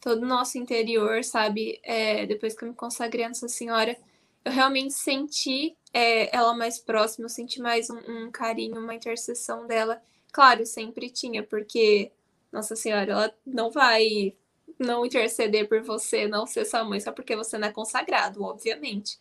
todo 0.01 0.21
o 0.21 0.27
nosso 0.27 0.59
interior, 0.59 1.23
sabe? 1.23 1.79
É, 1.81 2.27
depois 2.27 2.55
que 2.55 2.63
eu 2.63 2.69
me 2.69 2.75
consagrei 2.75 3.25
a 3.25 3.29
Nossa 3.29 3.47
Senhora, 3.47 3.97
eu 4.45 4.51
realmente 4.51 4.93
senti 4.93 5.75
é, 5.91 6.35
ela 6.35 6.53
mais 6.53 6.77
próxima, 6.77 7.25
eu 7.25 7.29
senti 7.29 7.59
mais 7.59 7.89
um, 7.89 7.97
um, 8.07 8.31
carinho, 8.31 8.79
uma 8.79 8.93
intercessão 8.93 9.65
dela. 9.65 9.99
Claro, 10.35 10.65
sempre 10.65 11.09
tinha, 11.09 11.41
porque 11.43 12.11
Nossa 12.51 12.75
Senhora, 12.75 13.09
ela 13.09 13.35
não 13.45 13.71
vai 13.71 14.35
não 14.77 15.05
interceder 15.05 15.65
por 15.69 15.81
você, 15.81 16.27
não 16.27 16.45
ser 16.45 16.65
sua 16.65 16.83
mãe, 16.83 16.99
só 16.99 17.13
porque 17.13 17.37
você 17.37 17.57
não 17.57 17.69
é 17.69 17.71
consagrado, 17.71 18.43
obviamente. 18.43 19.17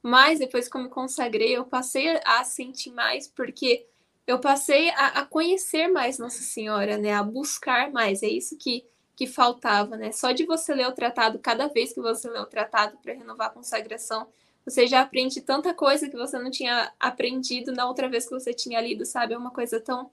Mas 0.00 0.38
depois 0.38 0.68
que 0.68 0.76
eu 0.76 0.82
me 0.82 0.88
consagrei, 0.88 1.56
eu 1.56 1.64
passei 1.64 2.16
a 2.24 2.44
sentir 2.44 2.92
mais, 2.92 3.26
porque 3.26 3.84
eu 4.24 4.38
passei 4.38 4.90
a, 4.90 5.22
a, 5.22 5.26
conhecer 5.26 5.88
mais 5.88 6.18
Nossa 6.18 6.42
Senhora, 6.44 6.96
né? 6.96 7.12
A 7.12 7.24
buscar 7.24 7.90
mais. 7.90 8.22
É 8.22 8.28
isso 8.28 8.56
que, 8.56 8.84
que 9.16 9.26
faltava, 9.26 9.96
né? 9.96 10.12
Só 10.12 10.30
de 10.30 10.46
você 10.46 10.72
ler 10.74 10.86
o 10.86 10.92
tratado, 10.92 11.40
cada 11.40 11.66
vez 11.66 11.92
que 11.92 12.00
você 12.00 12.30
lê 12.30 12.38
o 12.38 12.46
tratado 12.46 12.96
para 13.02 13.14
renovar 13.14 13.48
a 13.48 13.50
consagração, 13.50 14.28
você 14.64 14.86
já 14.86 15.00
aprende 15.00 15.40
tanta 15.40 15.74
coisa 15.74 16.08
que 16.08 16.16
você 16.16 16.38
não 16.38 16.52
tinha 16.52 16.92
aprendido 17.00 17.72
na 17.72 17.88
outra 17.88 18.08
vez 18.08 18.26
que 18.26 18.30
você 18.30 18.54
tinha 18.54 18.80
lido, 18.80 19.04
sabe? 19.04 19.34
É 19.34 19.38
uma 19.38 19.50
coisa 19.50 19.80
tão, 19.80 20.08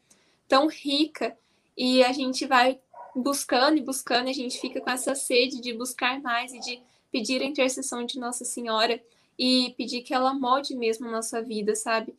tão 0.50 0.68
rica. 0.68 1.38
E 1.78 2.04
a 2.04 2.12
gente 2.12 2.46
vai 2.46 2.78
buscando 3.16 3.78
e 3.78 3.82
buscando, 3.82 4.28
e 4.28 4.32
a 4.32 4.34
gente 4.34 4.60
fica 4.60 4.82
com 4.82 4.90
essa 4.90 5.16
sede 5.16 5.62
de 5.62 5.74
buscar 5.74 6.22
mais 6.22 6.54
e 6.54 6.60
de 6.60 6.82
pedir 7.10 7.42
a 7.42 7.46
intercessão 7.46 8.06
de 8.06 8.20
Nossa 8.20 8.44
Senhora 8.44 9.02
e 9.38 9.74
pedir 9.78 10.02
que 10.02 10.14
ela 10.14 10.34
molde 10.34 10.76
mesmo 10.76 11.08
a 11.08 11.12
nossa 11.12 11.42
vida, 11.42 11.74
sabe? 11.76 12.14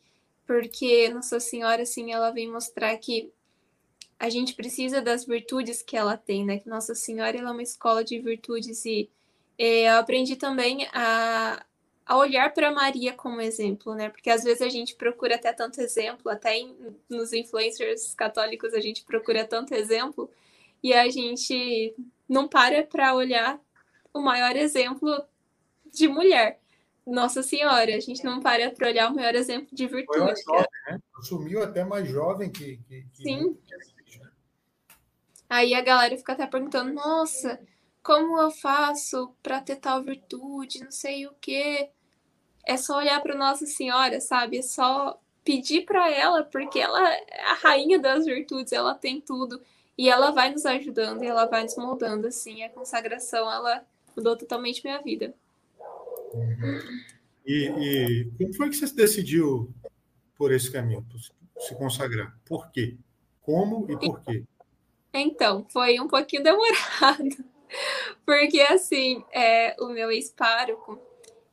porque 0.51 1.07
Nossa 1.07 1.39
Senhora, 1.39 1.83
assim, 1.83 2.11
ela 2.11 2.29
vem 2.29 2.51
mostrar 2.51 2.97
que 2.97 3.31
a 4.19 4.29
gente 4.29 4.53
precisa 4.53 5.01
das 5.01 5.25
virtudes 5.25 5.81
que 5.81 5.95
ela 5.95 6.17
tem, 6.17 6.45
né? 6.45 6.59
Que 6.59 6.67
Nossa 6.67 6.93
Senhora 6.93 7.37
ela 7.37 7.51
é 7.51 7.53
uma 7.53 7.63
escola 7.63 8.03
de 8.03 8.19
virtudes 8.19 8.83
e 8.83 9.09
é, 9.57 9.87
eu 9.89 9.95
aprendi 9.95 10.35
também 10.35 10.85
a, 10.91 11.65
a 12.05 12.17
olhar 12.17 12.53
para 12.53 12.71
Maria 12.71 13.13
como 13.13 13.41
exemplo, 13.41 13.93
né? 13.95 14.09
Porque 14.09 14.29
às 14.29 14.43
vezes 14.43 14.61
a 14.61 14.69
gente 14.69 14.95
procura 14.95 15.35
até 15.35 15.53
tanto 15.53 15.79
exemplo, 15.79 16.31
até 16.31 16.57
em, 16.57 16.75
nos 17.09 17.31
influencers 17.33 18.13
católicos 18.13 18.73
a 18.73 18.79
gente 18.79 19.03
procura 19.03 19.45
tanto 19.45 19.73
exemplo 19.73 20.29
e 20.83 20.93
a 20.93 21.09
gente 21.09 21.95
não 22.27 22.47
para 22.47 22.83
para 22.83 23.13
olhar 23.13 23.59
o 24.13 24.19
maior 24.19 24.55
exemplo 24.55 25.23
de 25.93 26.07
mulher. 26.07 26.59
Nossa 27.05 27.41
Senhora, 27.41 27.95
a 27.95 27.99
gente 27.99 28.23
não 28.23 28.39
para 28.39 28.71
para 28.71 28.87
olhar 28.87 29.11
o 29.11 29.15
maior 29.15 29.35
exemplo 29.35 29.67
de 29.71 29.87
virtude. 29.87 30.19
Foi 30.19 30.43
jovem, 30.43 30.67
né? 30.87 30.99
Assumiu 31.17 31.63
até 31.63 31.83
mais 31.83 32.07
jovem 32.07 32.49
que. 32.51 32.77
que, 32.87 33.03
que 33.13 33.23
Sim. 33.23 33.49
Né? 33.49 34.29
Aí 35.49 35.73
a 35.73 35.81
galera 35.81 36.15
fica 36.15 36.33
até 36.33 36.47
perguntando: 36.47 36.93
nossa, 36.93 37.59
como 38.03 38.39
eu 38.39 38.51
faço 38.51 39.33
para 39.41 39.61
ter 39.61 39.75
tal 39.77 40.03
virtude? 40.03 40.83
Não 40.83 40.91
sei 40.91 41.27
o 41.27 41.33
quê. 41.39 41.89
É 42.65 42.77
só 42.77 42.97
olhar 42.97 43.21
para 43.21 43.35
Nossa 43.35 43.65
Senhora, 43.65 44.19
sabe? 44.19 44.57
É 44.57 44.61
só 44.61 45.19
pedir 45.43 45.85
para 45.85 46.09
ela, 46.09 46.43
porque 46.43 46.79
ela 46.79 47.13
é 47.13 47.41
a 47.45 47.53
rainha 47.53 47.99
das 47.99 48.25
virtudes, 48.25 48.71
ela 48.71 48.93
tem 48.93 49.19
tudo. 49.19 49.61
E 49.97 50.09
ela 50.09 50.31
vai 50.31 50.51
nos 50.51 50.65
ajudando 50.65 51.23
e 51.23 51.27
ela 51.27 51.45
vai 51.45 51.63
nos 51.63 51.75
moldando, 51.75 52.27
assim. 52.27 52.63
A 52.63 52.69
consagração, 52.69 53.51
ela 53.51 53.85
mudou 54.15 54.35
totalmente 54.35 54.83
minha 54.83 55.01
vida. 55.01 55.33
E, 57.45 57.65
e, 57.67 58.31
como 58.37 58.53
foi 58.53 58.69
que 58.69 58.75
você 58.75 58.93
decidiu 58.95 59.71
por 60.35 60.51
esse 60.51 60.71
caminho, 60.71 61.05
se 61.59 61.75
consagrar? 61.75 62.35
Por 62.45 62.71
quê? 62.71 62.97
Como 63.41 63.85
e 63.91 63.97
por 63.97 64.21
quê? 64.21 64.43
Então, 65.13 65.65
foi 65.69 65.99
um 65.99 66.07
pouquinho 66.07 66.43
demorado. 66.43 67.43
Porque, 68.25 68.61
assim, 68.61 69.23
é, 69.31 69.75
o 69.79 69.87
meu 69.87 70.11
ex-pároco, 70.11 70.99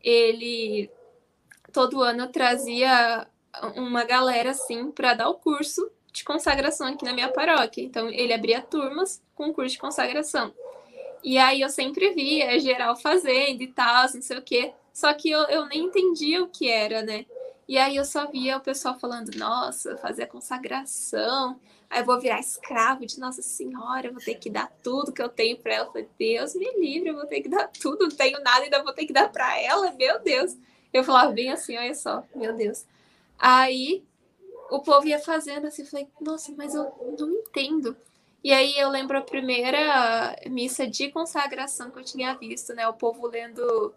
ele 0.02 0.90
todo 1.72 2.02
ano 2.02 2.28
trazia 2.28 3.26
uma 3.76 4.04
galera, 4.04 4.50
assim, 4.50 4.90
para 4.90 5.14
dar 5.14 5.28
o 5.28 5.34
curso 5.34 5.90
de 6.12 6.24
consagração 6.24 6.86
aqui 6.86 7.04
na 7.04 7.12
minha 7.12 7.28
paróquia. 7.28 7.82
Então, 7.82 8.08
ele 8.08 8.32
abria 8.32 8.60
turmas 8.60 9.22
com 9.34 9.52
curso 9.52 9.72
de 9.72 9.78
consagração. 9.78 10.52
E 11.22 11.36
aí 11.36 11.60
eu 11.60 11.68
sempre 11.68 12.12
via 12.12 12.58
geral 12.58 12.96
fazendo 12.96 13.62
e 13.62 13.68
tal, 13.68 14.04
não 14.14 14.22
sei 14.22 14.38
o 14.38 14.42
quê. 14.42 14.72
Só 14.92 15.12
que 15.12 15.30
eu, 15.30 15.40
eu 15.44 15.66
nem 15.66 15.84
entendia 15.84 16.42
o 16.42 16.48
que 16.48 16.68
era, 16.68 17.02
né? 17.02 17.26
E 17.68 17.76
aí 17.76 17.96
eu 17.96 18.04
só 18.04 18.26
via 18.30 18.56
o 18.56 18.60
pessoal 18.60 18.98
falando, 18.98 19.36
nossa, 19.36 19.96
fazer 19.98 20.22
a 20.22 20.26
consagração, 20.26 21.60
aí 21.90 22.00
eu 22.00 22.04
vou 22.04 22.20
virar 22.20 22.40
escravo 22.40 23.06
de 23.06 23.18
Nossa 23.18 23.42
Senhora, 23.42 24.10
vou 24.10 24.20
ter 24.20 24.34
que 24.34 24.50
dar 24.50 24.70
tudo 24.82 25.12
que 25.12 25.22
eu 25.22 25.28
tenho 25.28 25.56
para 25.56 25.74
ela. 25.74 25.86
Eu 25.86 25.92
falei, 25.92 26.08
Deus 26.18 26.54
me 26.54 26.70
livre, 26.78 27.08
eu 27.08 27.14
vou 27.14 27.26
ter 27.26 27.40
que 27.40 27.48
dar 27.48 27.68
tudo, 27.68 28.08
não 28.08 28.16
tenho 28.16 28.40
nada, 28.42 28.64
ainda 28.64 28.82
vou 28.82 28.92
ter 28.92 29.06
que 29.06 29.12
dar 29.12 29.30
para 29.30 29.58
ela, 29.60 29.90
meu 29.92 30.20
Deus. 30.20 30.56
Eu 30.92 31.04
falava 31.04 31.32
bem 31.32 31.50
assim, 31.50 31.76
olha 31.76 31.94
só, 31.94 32.24
meu 32.34 32.54
Deus. 32.54 32.84
Aí 33.38 34.04
o 34.70 34.80
povo 34.80 35.06
ia 35.06 35.18
fazendo 35.18 35.66
assim, 35.66 35.82
eu 35.82 35.88
falei, 35.88 36.08
nossa, 36.20 36.52
mas 36.56 36.74
eu 36.74 36.92
não 37.18 37.30
entendo. 37.30 37.96
E 38.42 38.52
aí 38.52 38.78
eu 38.78 38.88
lembro 38.88 39.18
a 39.18 39.22
primeira 39.22 40.36
missa 40.46 40.86
de 40.86 41.10
consagração 41.10 41.90
que 41.90 41.98
eu 41.98 42.04
tinha 42.04 42.34
visto, 42.34 42.72
né? 42.72 42.86
O 42.86 42.94
povo 42.94 43.26
lendo 43.26 43.92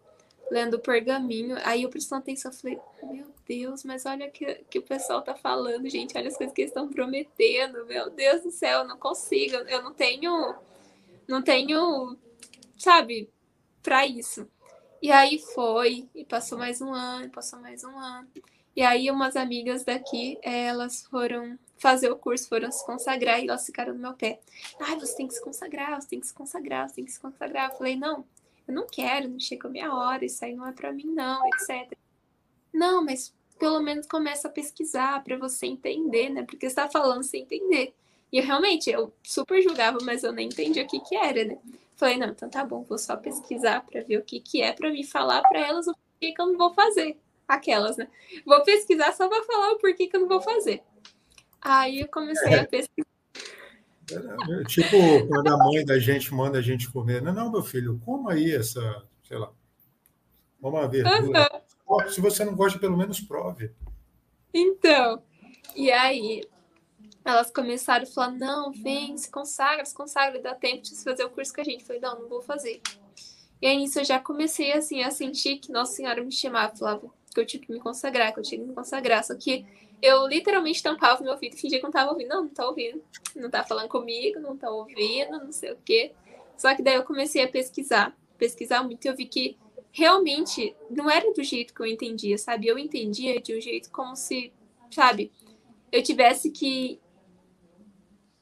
lendo 0.51 0.73
o 0.73 0.79
pergaminho. 0.79 1.55
Aí 1.63 1.83
eu 1.83 1.89
prestando 1.89 2.21
atenção, 2.21 2.51
falei, 2.51 2.77
meu 3.01 3.27
Deus, 3.47 3.85
mas 3.85 4.05
olha 4.05 4.27
o 4.27 4.31
que, 4.31 4.53
que 4.69 4.79
o 4.79 4.83
pessoal 4.83 5.21
tá 5.21 5.33
falando, 5.33 5.89
gente, 5.89 6.17
olha 6.17 6.27
as 6.27 6.35
coisas 6.35 6.53
que 6.53 6.61
eles 6.61 6.71
estão 6.71 6.89
prometendo, 6.89 7.85
meu 7.85 8.09
Deus 8.09 8.43
do 8.43 8.51
céu, 8.51 8.79
eu 8.79 8.87
não 8.87 8.97
consigo, 8.97 9.55
eu 9.55 9.81
não 9.81 9.93
tenho, 9.93 10.53
não 11.25 11.41
tenho, 11.41 12.17
sabe, 12.77 13.29
para 13.81 14.05
isso. 14.05 14.45
E 15.01 15.09
aí 15.09 15.39
foi, 15.39 16.09
e 16.13 16.25
passou 16.25 16.57
mais 16.57 16.81
um 16.81 16.93
ano, 16.93 17.29
passou 17.31 17.59
mais 17.59 17.83
um 17.85 17.97
ano. 17.97 18.27
E 18.75 18.81
aí 18.81 19.09
umas 19.09 19.37
amigas 19.37 19.85
daqui, 19.85 20.37
elas 20.43 21.03
foram 21.03 21.57
fazer 21.77 22.11
o 22.11 22.17
curso, 22.17 22.47
foram 22.47 22.71
se 22.71 22.85
consagrar 22.85 23.39
e 23.39 23.47
elas 23.47 23.65
ficaram 23.65 23.93
no 23.93 23.99
meu 23.99 24.13
pé. 24.13 24.39
Ai, 24.79 24.99
você 24.99 25.15
tem 25.15 25.27
que 25.27 25.33
se 25.33 25.41
consagrar, 25.41 25.99
você 25.99 26.07
tem 26.09 26.19
que 26.19 26.27
se 26.27 26.33
consagrar, 26.33 26.87
você 26.87 26.95
tem 26.95 27.05
que 27.05 27.11
se 27.11 27.19
consagrar. 27.19 27.71
Eu 27.71 27.77
falei, 27.77 27.95
não, 27.95 28.23
eu 28.67 28.73
não 28.73 28.87
quero, 28.87 29.29
não 29.29 29.39
chega 29.39 29.67
a 29.67 29.71
minha 29.71 29.93
hora, 29.93 30.25
isso 30.25 30.43
aí 30.43 30.55
não 30.55 30.67
é 30.67 30.71
para 30.71 30.91
mim, 30.91 31.05
não, 31.05 31.41
etc. 31.47 31.97
não, 32.73 33.03
mas 33.03 33.33
pelo 33.59 33.79
menos 33.79 34.07
começa 34.07 34.47
a 34.47 34.51
pesquisar 34.51 35.23
para 35.23 35.37
você 35.37 35.67
entender, 35.67 36.29
né? 36.29 36.43
Porque 36.43 36.67
você 36.67 36.75
tá 36.75 36.89
falando 36.89 37.23
sem 37.23 37.43
entender. 37.43 37.93
E 38.31 38.39
eu 38.39 38.43
realmente, 38.43 38.89
eu 38.89 39.13
super 39.21 39.61
julgava, 39.61 39.99
mas 40.03 40.23
eu 40.23 40.31
nem 40.31 40.47
entendi 40.47 40.81
o 40.81 40.87
que 40.87 40.99
que 41.01 41.15
era, 41.15 41.43
né? 41.43 41.57
Falei, 41.95 42.17
não, 42.17 42.29
então 42.29 42.49
tá 42.49 42.65
bom, 42.65 42.83
vou 42.83 42.97
só 42.97 43.15
pesquisar 43.15 43.85
para 43.85 44.01
ver 44.01 44.17
o 44.17 44.23
que 44.23 44.39
que 44.39 44.63
é 44.63 44.73
para 44.73 44.89
me 44.89 45.03
falar 45.05 45.43
para 45.43 45.59
elas 45.59 45.85
o 45.85 45.95
que 46.19 46.31
que 46.31 46.41
eu 46.41 46.47
não 46.47 46.57
vou 46.57 46.73
fazer. 46.73 47.17
Aquelas, 47.47 47.97
né? 47.97 48.07
Vou 48.45 48.63
pesquisar 48.63 49.11
só 49.11 49.27
para 49.27 49.43
falar 49.43 49.73
o 49.73 49.77
porquê 49.77 50.07
que 50.07 50.15
eu 50.15 50.21
não 50.21 50.27
vou 50.27 50.41
fazer. 50.41 50.81
Aí 51.61 51.99
eu 51.99 52.07
comecei 52.07 52.55
a 52.55 52.65
pesquisar. 52.65 53.05
É, 54.09 54.63
tipo, 54.65 55.27
quando 55.27 55.47
a 55.47 55.57
mãe 55.57 55.85
da 55.85 55.99
gente 55.99 56.33
manda 56.33 56.57
a 56.57 56.61
gente 56.61 56.91
comer, 56.91 57.21
não, 57.21 57.33
não, 57.33 57.51
meu 57.51 57.63
filho, 57.63 58.01
coma 58.03 58.33
aí 58.33 58.51
essa, 58.51 59.03
sei 59.23 59.37
lá, 59.37 59.51
uma 60.61 60.87
verdura. 60.87 61.49
Uhum. 61.87 62.09
Se 62.09 62.21
você 62.21 62.43
não 62.45 62.55
gosta, 62.55 62.79
pelo 62.79 62.97
menos 62.97 63.19
prove. 63.19 63.71
Então, 64.53 65.21
e 65.75 65.91
aí 65.91 66.43
elas 67.23 67.51
começaram 67.51 68.03
a 68.03 68.07
falar: 68.07 68.31
não, 68.31 68.71
vem, 68.71 69.17
se 69.17 69.29
consagra, 69.29 69.85
se 69.85 69.93
consagra, 69.93 70.41
dá 70.41 70.55
tempo 70.55 70.83
de 70.83 70.95
fazer 71.03 71.23
o 71.23 71.29
curso 71.29 71.53
com 71.53 71.61
a 71.61 71.63
gente. 71.63 71.81
Eu 71.81 71.87
falei: 71.87 72.01
não, 72.01 72.21
não 72.21 72.29
vou 72.29 72.41
fazer. 72.41 72.81
E 73.61 73.67
aí 73.67 73.77
nisso 73.77 73.99
eu 73.99 74.05
já 74.05 74.19
comecei 74.19 74.73
assim 74.73 75.03
a 75.03 75.11
sentir 75.11 75.57
que 75.57 75.71
Nossa 75.71 75.93
Senhora 75.93 76.23
me 76.23 76.31
chamava, 76.31 76.75
falava 76.75 77.07
que 77.33 77.39
eu 77.39 77.45
tinha 77.45 77.61
que 77.61 77.71
me 77.71 77.79
consagrar, 77.79 78.33
que 78.33 78.39
eu 78.39 78.43
tinha 78.43 78.59
que 78.59 78.67
me 78.67 78.73
consagrar. 78.73 79.23
Só 79.23 79.35
que 79.35 79.65
eu 80.01 80.27
literalmente 80.27 80.81
tampava 80.81 81.21
meu 81.21 81.33
ouvido 81.33 81.55
e 81.55 81.59
fingia 81.59 81.77
que 81.77 81.83
não 81.83 81.91
tava 81.91 82.11
ouvindo. 82.11 82.29
Não, 82.29 82.43
não 82.43 82.49
tá 82.49 82.67
ouvindo. 82.67 83.03
Não 83.35 83.49
tá 83.49 83.63
falando 83.63 83.87
comigo, 83.87 84.39
não 84.39 84.57
tá 84.57 84.69
ouvindo, 84.69 85.31
não 85.31 85.51
sei 85.51 85.71
o 85.71 85.77
quê. 85.85 86.11
Só 86.57 86.75
que 86.75 86.81
daí 86.81 86.95
eu 86.95 87.03
comecei 87.03 87.43
a 87.43 87.47
pesquisar, 87.47 88.15
pesquisar 88.37 88.83
muito 88.83 89.05
e 89.05 89.07
eu 89.07 89.15
vi 89.15 89.25
que 89.25 89.57
realmente 89.91 90.75
não 90.89 91.09
era 91.09 91.33
do 91.33 91.43
jeito 91.43 91.73
que 91.73 91.81
eu 91.81 91.85
entendia, 91.85 92.37
sabe? 92.37 92.67
Eu 92.67 92.77
entendia 92.77 93.41
de 93.41 93.55
um 93.55 93.61
jeito 93.61 93.91
como 93.91 94.15
se, 94.15 94.53
sabe, 94.89 95.31
eu 95.91 96.01
tivesse 96.01 96.51
que 96.51 96.99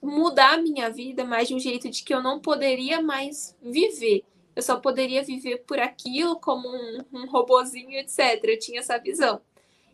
mudar 0.02 0.54
a 0.54 0.62
minha 0.62 0.90
vida, 0.90 1.26
mas 1.26 1.48
de 1.48 1.56
um 1.56 1.60
jeito 1.60 1.90
de 1.90 2.04
que 2.04 2.14
eu 2.14 2.22
não 2.22 2.40
poderia 2.40 3.02
mais 3.02 3.58
viver. 3.62 4.24
Eu 4.56 4.62
só 4.62 4.78
poderia 4.78 5.24
viver 5.24 5.64
por 5.66 5.80
aquilo 5.80 6.40
como 6.40 6.68
um, 6.68 7.00
um 7.14 7.26
robozinho, 7.26 7.98
etc. 7.98 8.44
Eu 8.44 8.60
tinha 8.60 8.80
essa 8.80 8.98
visão. 8.98 9.42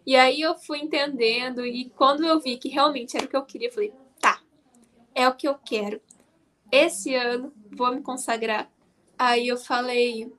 E 0.05 0.15
aí 0.15 0.39
eu 0.39 0.55
fui 0.55 0.79
entendendo, 0.79 1.65
e 1.65 1.89
quando 1.89 2.23
eu 2.23 2.39
vi 2.39 2.57
que 2.57 2.69
realmente 2.69 3.17
era 3.17 3.25
o 3.25 3.29
que 3.29 3.35
eu 3.35 3.43
queria, 3.43 3.69
eu 3.69 3.73
falei, 3.73 3.93
tá, 4.19 4.39
é 5.15 5.27
o 5.27 5.33
que 5.33 5.47
eu 5.47 5.55
quero. 5.55 5.99
Esse 6.71 7.15
ano 7.15 7.51
vou 7.71 7.93
me 7.93 8.01
consagrar. 8.01 8.71
Aí 9.17 9.47
eu 9.47 9.57
falei, 9.57 10.31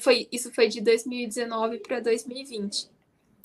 foi, 0.00 0.28
isso 0.30 0.52
foi 0.52 0.68
de 0.68 0.80
2019 0.80 1.78
para 1.78 2.00
2020. 2.00 2.90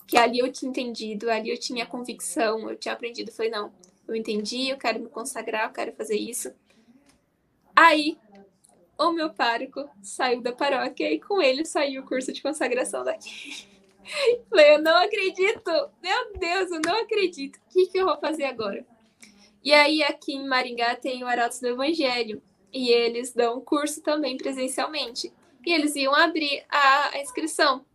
Que 0.07 0.17
ali 0.17 0.39
eu 0.39 0.51
tinha 0.51 0.69
entendido, 0.69 1.29
ali 1.29 1.49
eu 1.49 1.57
tinha 1.57 1.85
convicção, 1.85 2.69
eu 2.69 2.75
tinha 2.75 2.93
aprendido. 2.93 3.31
Falei, 3.31 3.51
não, 3.51 3.71
eu 4.07 4.15
entendi, 4.15 4.69
eu 4.69 4.77
quero 4.77 4.99
me 4.99 5.07
consagrar, 5.07 5.67
eu 5.67 5.73
quero 5.73 5.93
fazer 5.93 6.17
isso. 6.17 6.51
Aí, 7.73 8.17
o 8.97 9.11
meu 9.11 9.29
pároco 9.29 9.89
saiu 10.01 10.41
da 10.41 10.51
paróquia 10.51 11.11
e 11.11 11.19
com 11.19 11.41
ele 11.41 11.63
saiu 11.63 12.01
o 12.01 12.05
curso 12.05 12.33
de 12.33 12.41
consagração 12.41 13.03
daqui. 13.03 13.65
Falei, 14.49 14.75
eu 14.75 14.81
não 14.81 14.95
acredito! 14.97 15.71
Meu 16.01 16.33
Deus, 16.37 16.71
eu 16.71 16.81
não 16.85 17.01
acredito! 17.01 17.57
O 17.57 17.73
que, 17.73 17.87
que 17.87 17.97
eu 17.97 18.05
vou 18.05 18.17
fazer 18.19 18.45
agora? 18.45 18.85
E 19.63 19.73
aí, 19.73 20.03
aqui 20.03 20.33
em 20.33 20.47
Maringá, 20.47 20.95
tem 20.95 21.23
o 21.23 21.27
Arautos 21.27 21.59
do 21.59 21.67
Evangelho. 21.67 22.41
E 22.73 22.89
eles 22.89 23.33
dão 23.33 23.61
curso 23.61 24.01
também 24.01 24.37
presencialmente. 24.37 25.31
E 25.65 25.73
eles 25.73 25.95
iam 25.95 26.15
abrir 26.15 26.63
a, 26.69 27.15
a 27.15 27.21
inscrição. 27.21 27.85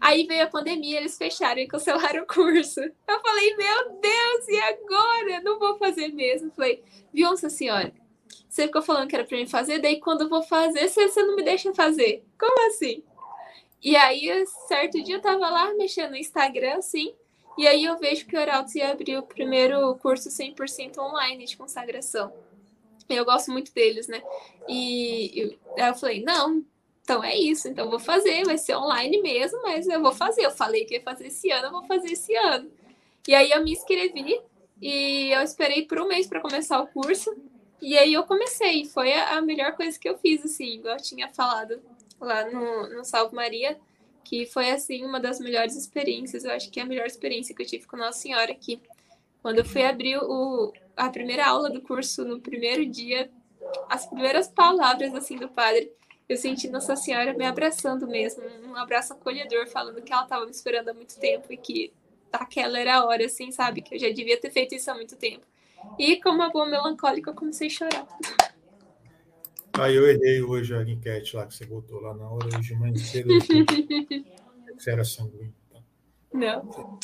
Aí 0.00 0.26
veio 0.26 0.44
a 0.44 0.48
pandemia, 0.48 0.98
eles 0.98 1.16
fecharam 1.16 1.60
e 1.60 1.66
cancelaram 1.66 2.22
o 2.24 2.26
curso. 2.26 2.80
Eu 2.80 3.20
falei, 3.20 3.56
meu 3.56 4.00
Deus, 4.00 4.48
e 4.48 4.60
agora? 4.60 5.40
Não 5.42 5.58
vou 5.58 5.76
fazer 5.78 6.08
mesmo. 6.08 6.52
Falei, 6.52 6.82
viu, 7.12 7.28
Nossa 7.28 7.50
Senhora? 7.50 7.92
Você 8.48 8.66
ficou 8.66 8.82
falando 8.82 9.08
que 9.08 9.16
era 9.16 9.24
pra 9.24 9.36
mim 9.36 9.46
fazer, 9.46 9.78
daí 9.78 10.00
quando 10.00 10.22
eu 10.22 10.28
vou 10.28 10.42
fazer, 10.42 10.88
você, 10.88 11.08
você 11.08 11.22
não 11.22 11.36
me 11.36 11.42
deixa 11.42 11.74
fazer. 11.74 12.24
Como 12.38 12.68
assim? 12.68 13.02
E 13.82 13.96
aí, 13.96 14.44
certo 14.66 15.02
dia, 15.02 15.16
eu 15.16 15.22
tava 15.22 15.48
lá 15.48 15.72
mexendo 15.74 16.10
no 16.10 16.16
Instagram, 16.16 16.76
assim, 16.78 17.14
e 17.56 17.66
aí 17.66 17.84
eu 17.84 17.98
vejo 17.98 18.26
que 18.26 18.36
o 18.36 18.40
Arautos 18.40 18.74
ia 18.76 18.90
abrir 18.90 19.16
o 19.16 19.22
primeiro 19.22 19.94
curso 19.96 20.28
100% 20.28 20.98
online 20.98 21.44
de 21.44 21.56
consagração. 21.56 22.32
Eu 23.08 23.24
gosto 23.24 23.50
muito 23.50 23.72
deles, 23.72 24.06
né? 24.06 24.22
E 24.68 25.32
eu, 25.76 25.86
eu 25.88 25.94
falei, 25.94 26.22
não, 26.22 26.64
então 27.02 27.24
é 27.24 27.36
isso, 27.36 27.68
então 27.68 27.88
vou 27.88 27.98
fazer, 27.98 28.44
vai 28.44 28.58
ser 28.58 28.76
online 28.76 29.20
mesmo, 29.22 29.62
mas 29.62 29.88
eu 29.88 30.00
vou 30.00 30.12
fazer. 30.12 30.44
Eu 30.44 30.50
falei 30.50 30.84
que 30.84 30.94
ia 30.94 31.02
fazer 31.02 31.26
esse 31.26 31.50
ano, 31.50 31.66
eu 31.66 31.72
vou 31.72 31.84
fazer 31.84 32.12
esse 32.12 32.34
ano. 32.36 32.70
E 33.26 33.34
aí 33.34 33.50
eu 33.50 33.64
me 33.64 33.72
inscrevi 33.72 34.40
e 34.80 35.30
eu 35.32 35.42
esperei 35.42 35.84
por 35.84 36.00
um 36.00 36.06
mês 36.06 36.26
para 36.26 36.40
começar 36.40 36.80
o 36.80 36.86
curso. 36.86 37.34
E 37.80 37.96
aí 37.98 38.12
eu 38.12 38.24
comecei, 38.24 38.84
foi 38.84 39.12
a 39.12 39.40
melhor 39.40 39.72
coisa 39.72 39.98
que 39.98 40.08
eu 40.08 40.18
fiz, 40.18 40.44
assim, 40.44 40.74
igual 40.74 40.94
eu 40.94 41.02
tinha 41.02 41.28
falado 41.28 41.80
lá 42.20 42.50
no, 42.50 42.88
no 42.88 43.04
Salve 43.04 43.34
Maria, 43.34 43.78
que 44.24 44.46
foi, 44.46 44.70
assim, 44.70 45.04
uma 45.04 45.18
das 45.18 45.40
melhores 45.40 45.76
experiências. 45.76 46.44
Eu 46.44 46.52
acho 46.52 46.70
que 46.70 46.80
é 46.80 46.82
a 46.82 46.86
melhor 46.86 47.06
experiência 47.06 47.54
que 47.54 47.62
eu 47.62 47.66
tive 47.66 47.86
com 47.86 47.96
Nossa 47.96 48.18
Senhora 48.18 48.52
aqui. 48.52 48.80
Quando 49.42 49.58
eu 49.58 49.64
fui 49.64 49.82
abrir 49.82 50.18
o, 50.18 50.72
a 50.96 51.08
primeira 51.08 51.46
aula 51.46 51.70
do 51.70 51.80
curso, 51.80 52.24
no 52.24 52.40
primeiro 52.40 52.84
dia, 52.84 53.30
as 53.88 54.06
primeiras 54.06 54.48
palavras, 54.48 55.14
assim, 55.14 55.36
do 55.36 55.48
padre, 55.48 55.90
eu 56.28 56.36
senti 56.36 56.68
Nossa 56.68 56.94
Senhora 56.94 57.32
me 57.32 57.46
abraçando 57.46 58.06
mesmo, 58.06 58.42
um 58.66 58.76
abraço 58.76 59.14
acolhedor, 59.14 59.66
falando 59.66 60.02
que 60.02 60.12
ela 60.12 60.24
estava 60.24 60.44
me 60.44 60.50
esperando 60.50 60.90
há 60.90 60.94
muito 60.94 61.18
tempo 61.18 61.50
e 61.50 61.56
que 61.56 61.92
aquela 62.30 62.78
era 62.78 62.96
a 62.96 63.06
hora, 63.06 63.24
assim, 63.24 63.50
sabe? 63.50 63.80
Que 63.80 63.94
eu 63.94 63.98
já 63.98 64.10
devia 64.10 64.38
ter 64.38 64.50
feito 64.50 64.74
isso 64.74 64.90
há 64.90 64.94
muito 64.94 65.16
tempo. 65.16 65.46
E 65.98 66.20
como 66.20 66.36
uma 66.36 66.50
boa 66.50 66.66
melancólica, 66.66 67.30
eu 67.30 67.34
comecei 67.34 67.68
a 67.68 67.70
chorar. 67.70 68.06
Aí 69.80 69.94
eu 69.94 70.08
errei 70.08 70.42
hoje 70.42 70.74
a 70.74 70.82
enquete 70.82 71.36
lá 71.36 71.46
que 71.46 71.54
você 71.54 71.64
botou 71.66 72.00
lá 72.00 72.14
na 72.14 72.28
hora, 72.28 72.46
hoje 72.46 72.68
de 72.68 72.74
manhã 72.74 72.96
cedo. 72.96 73.28
você 74.76 74.90
era 74.90 75.04
sanguíneo. 75.04 75.54
Tá? 75.70 75.80
Não. 76.32 76.98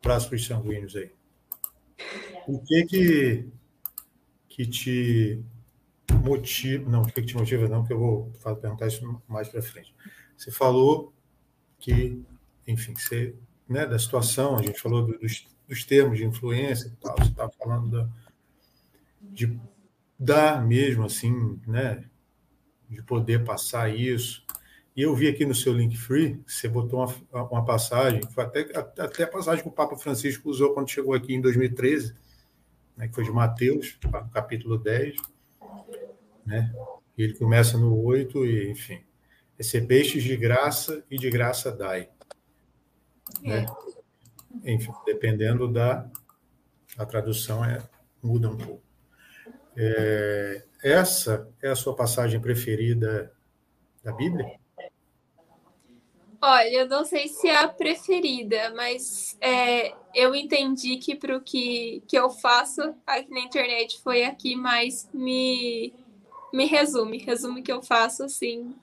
Abraço 0.00 0.28
para 0.28 0.36
os 0.36 0.46
sanguíneos 0.46 0.96
aí. 0.96 1.10
O 2.46 2.60
que 2.60 2.84
que, 2.86 3.48
que 4.48 4.66
te 4.66 5.44
motivo. 6.26 6.90
Não, 6.90 7.02
o 7.02 7.06
que 7.06 7.22
te 7.22 7.36
motiva, 7.36 7.68
não, 7.68 7.84
que 7.84 7.92
eu 7.92 7.98
vou 7.98 8.32
perguntar 8.60 8.86
isso 8.88 9.22
mais 9.28 9.48
para 9.48 9.62
frente. 9.62 9.94
Você 10.36 10.50
falou 10.50 11.12
que, 11.78 12.20
enfim, 12.66 12.94
você, 12.94 13.34
né, 13.68 13.86
da 13.86 13.98
situação, 13.98 14.56
a 14.56 14.62
gente 14.62 14.80
falou 14.80 15.06
dos, 15.06 15.46
dos 15.68 15.84
termos 15.84 16.18
de 16.18 16.24
influência 16.24 16.88
e 16.88 16.90
tal, 16.96 17.16
você 17.16 17.30
estava 17.30 17.52
falando 17.52 17.90
da, 17.90 18.08
de 19.20 19.58
dar 20.18 20.64
mesmo, 20.64 21.04
assim, 21.04 21.60
né, 21.66 22.04
de 22.88 23.02
poder 23.02 23.44
passar 23.44 23.94
isso. 23.94 24.44
E 24.96 25.02
eu 25.02 25.14
vi 25.14 25.28
aqui 25.28 25.44
no 25.44 25.54
seu 25.54 25.72
link 25.72 25.96
free, 25.96 26.40
você 26.46 26.68
botou 26.68 27.00
uma, 27.00 27.42
uma 27.44 27.64
passagem, 27.64 28.22
foi 28.32 28.44
até, 28.44 28.60
até 28.98 29.24
a 29.24 29.28
passagem 29.28 29.62
que 29.62 29.68
o 29.68 29.72
Papa 29.72 29.96
Francisco 29.96 30.48
usou 30.48 30.72
quando 30.72 30.90
chegou 30.90 31.14
aqui 31.14 31.34
em 31.34 31.40
2013, 31.40 32.14
né, 32.96 33.08
que 33.08 33.14
foi 33.14 33.24
de 33.24 33.30
Mateus, 33.30 33.98
capítulo 34.32 34.78
10 34.78 35.16
né? 36.46 36.72
E 37.18 37.22
ele 37.22 37.34
começa 37.34 37.76
no 37.76 38.00
8 38.04 38.46
e, 38.46 38.70
enfim, 38.70 39.02
recebestes 39.58 40.22
de 40.22 40.36
graça 40.36 41.04
e 41.10 41.18
de 41.18 41.28
graça 41.28 41.72
dai. 41.72 42.08
Né? 43.42 43.66
É. 44.64 44.72
Enfim, 44.72 44.92
dependendo 45.04 45.70
da 45.70 46.08
a 46.96 47.04
tradução 47.04 47.64
é 47.64 47.82
muda 48.22 48.48
um 48.48 48.56
pouco. 48.56 48.85
É, 49.76 50.64
essa 50.82 51.48
é 51.62 51.68
a 51.68 51.76
sua 51.76 51.94
passagem 51.94 52.40
preferida 52.40 53.32
da 54.02 54.12
Bíblia? 54.12 54.58
Olha, 56.40 56.68
eu 56.68 56.88
não 56.88 57.04
sei 57.04 57.28
se 57.28 57.48
é 57.48 57.56
a 57.56 57.68
preferida, 57.68 58.72
mas 58.74 59.36
é, 59.40 59.94
eu 60.14 60.34
entendi 60.34 60.96
que 60.96 61.14
para 61.14 61.36
o 61.36 61.40
que, 61.40 62.02
que 62.06 62.16
eu 62.16 62.30
faço 62.30 62.94
aqui 63.06 63.30
na 63.30 63.40
internet 63.40 64.00
foi 64.02 64.24
a 64.24 64.34
que 64.34 64.54
mais 64.54 65.08
me 65.12 65.92
me 66.52 66.64
resume, 66.66 67.18
resume 67.18 67.62
que 67.62 67.72
eu 67.72 67.82
faço 67.82 68.24
assim 68.24 68.74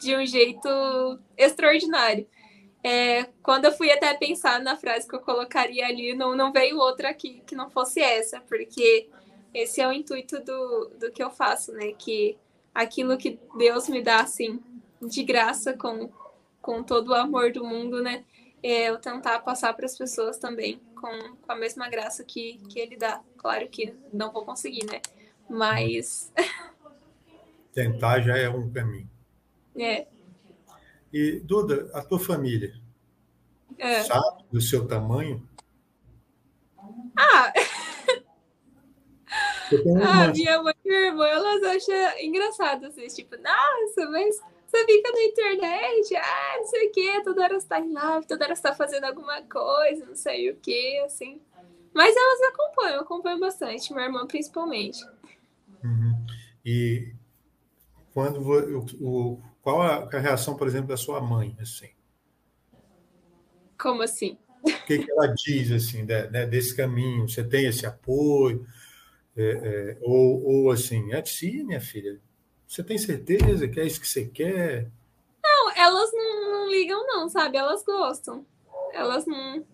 de 0.00 0.16
um 0.16 0.26
jeito 0.26 0.68
extraordinário. 1.36 2.26
É, 2.82 3.24
quando 3.42 3.66
eu 3.66 3.72
fui 3.72 3.90
até 3.90 4.14
pensar 4.14 4.60
na 4.60 4.76
frase 4.76 5.08
que 5.08 5.14
eu 5.14 5.20
colocaria 5.20 5.86
ali, 5.86 6.14
não, 6.14 6.36
não 6.36 6.52
veio 6.52 6.78
outra 6.78 7.10
aqui 7.10 7.42
que 7.46 7.54
não 7.54 7.70
fosse 7.70 8.00
essa, 8.00 8.40
porque 8.40 9.08
esse 9.56 9.80
é 9.80 9.88
o 9.88 9.92
intuito 9.92 10.38
do, 10.44 10.90
do 11.00 11.10
que 11.10 11.22
eu 11.22 11.30
faço, 11.30 11.72
né? 11.72 11.92
Que 11.92 12.36
aquilo 12.74 13.16
que 13.16 13.40
Deus 13.56 13.88
me 13.88 14.02
dá, 14.02 14.20
assim, 14.20 14.62
de 15.00 15.24
graça, 15.24 15.72
com, 15.72 16.10
com 16.60 16.82
todo 16.82 17.08
o 17.08 17.14
amor 17.14 17.50
do 17.52 17.64
mundo, 17.64 18.02
né? 18.02 18.22
É 18.62 18.90
eu 18.90 18.98
tentar 18.98 19.38
passar 19.40 19.72
para 19.72 19.86
as 19.86 19.96
pessoas 19.96 20.36
também 20.36 20.78
com, 20.94 21.36
com 21.36 21.52
a 21.52 21.56
mesma 21.56 21.88
graça 21.88 22.22
que, 22.22 22.58
que 22.68 22.78
Ele 22.78 22.98
dá. 22.98 23.22
Claro 23.38 23.66
que 23.68 23.94
não 24.12 24.30
vou 24.30 24.44
conseguir, 24.44 24.84
né? 24.84 25.00
Mas. 25.48 26.30
Tentar 27.72 28.20
já 28.20 28.36
é 28.36 28.50
um 28.50 28.70
caminho. 28.70 29.08
É. 29.78 30.06
E, 31.10 31.40
Duda, 31.40 31.90
a 31.94 32.02
tua 32.02 32.18
família 32.18 32.74
é. 33.78 34.02
sabe 34.02 34.44
do 34.52 34.60
seu 34.60 34.86
tamanho? 34.86 35.48
Ah! 37.18 37.52
Ah, 40.02 40.28
minha 40.32 40.62
mãe 40.62 40.74
e 40.84 40.88
minha 40.88 41.06
irmã, 41.06 41.26
elas 41.26 41.62
acham 41.62 42.18
engraçado, 42.20 42.86
assim, 42.86 43.06
tipo, 43.08 43.36
nossa, 43.36 44.10
mas 44.10 44.40
você 44.66 44.84
fica 44.84 45.10
na 45.12 45.22
internet, 45.22 46.16
ah, 46.16 46.54
não 46.58 46.66
sei 46.66 46.88
o 46.88 46.92
quê, 46.92 47.22
toda 47.24 47.42
hora 47.42 47.60
você 47.60 47.66
tá 47.66 47.80
em 47.80 47.92
live, 47.92 48.26
toda 48.26 48.44
hora 48.44 48.56
você 48.56 48.62
tá 48.62 48.74
fazendo 48.74 49.04
alguma 49.04 49.42
coisa, 49.42 50.06
não 50.06 50.14
sei 50.16 50.50
o 50.50 50.56
quê, 50.56 51.02
assim. 51.04 51.40
Mas 51.94 52.14
elas 52.14 52.52
acompanham, 52.52 53.00
acompanham 53.00 53.40
bastante, 53.40 53.92
minha 53.92 54.06
irmã 54.06 54.26
principalmente. 54.26 55.02
Uhum. 55.82 56.26
E 56.64 57.14
quando 58.12 58.40
o, 59.00 59.40
qual 59.62 59.82
a 59.82 60.08
reação, 60.18 60.56
por 60.56 60.66
exemplo, 60.66 60.88
da 60.88 60.96
sua 60.96 61.20
mãe, 61.20 61.56
assim? 61.60 61.90
Como 63.78 64.02
assim? 64.02 64.38
O 64.62 64.86
que, 64.86 64.98
que 64.98 65.10
ela 65.10 65.28
diz 65.28 65.70
assim 65.70 66.04
de, 66.04 66.28
né, 66.30 66.44
desse 66.44 66.74
caminho? 66.74 67.28
Você 67.28 67.44
tem 67.44 67.66
esse 67.66 67.86
apoio? 67.86 68.66
É, 69.36 69.42
é, 69.42 69.98
ou, 70.00 70.42
ou 70.44 70.70
assim, 70.70 71.12
é 71.12 71.22
sim, 71.24 71.62
minha 71.64 71.80
filha, 71.80 72.18
você 72.66 72.82
tem 72.82 72.96
certeza 72.96 73.68
que 73.68 73.78
é 73.78 73.86
isso 73.86 74.00
que 74.00 74.08
você 74.08 74.26
quer? 74.26 74.90
Não, 75.42 75.70
elas 75.76 76.10
não, 76.12 76.50
não 76.52 76.70
ligam, 76.70 77.06
não, 77.06 77.28
sabe? 77.28 77.56
Elas 77.56 77.84
gostam. 77.84 78.44
Elas 78.92 79.26
não. 79.26 79.64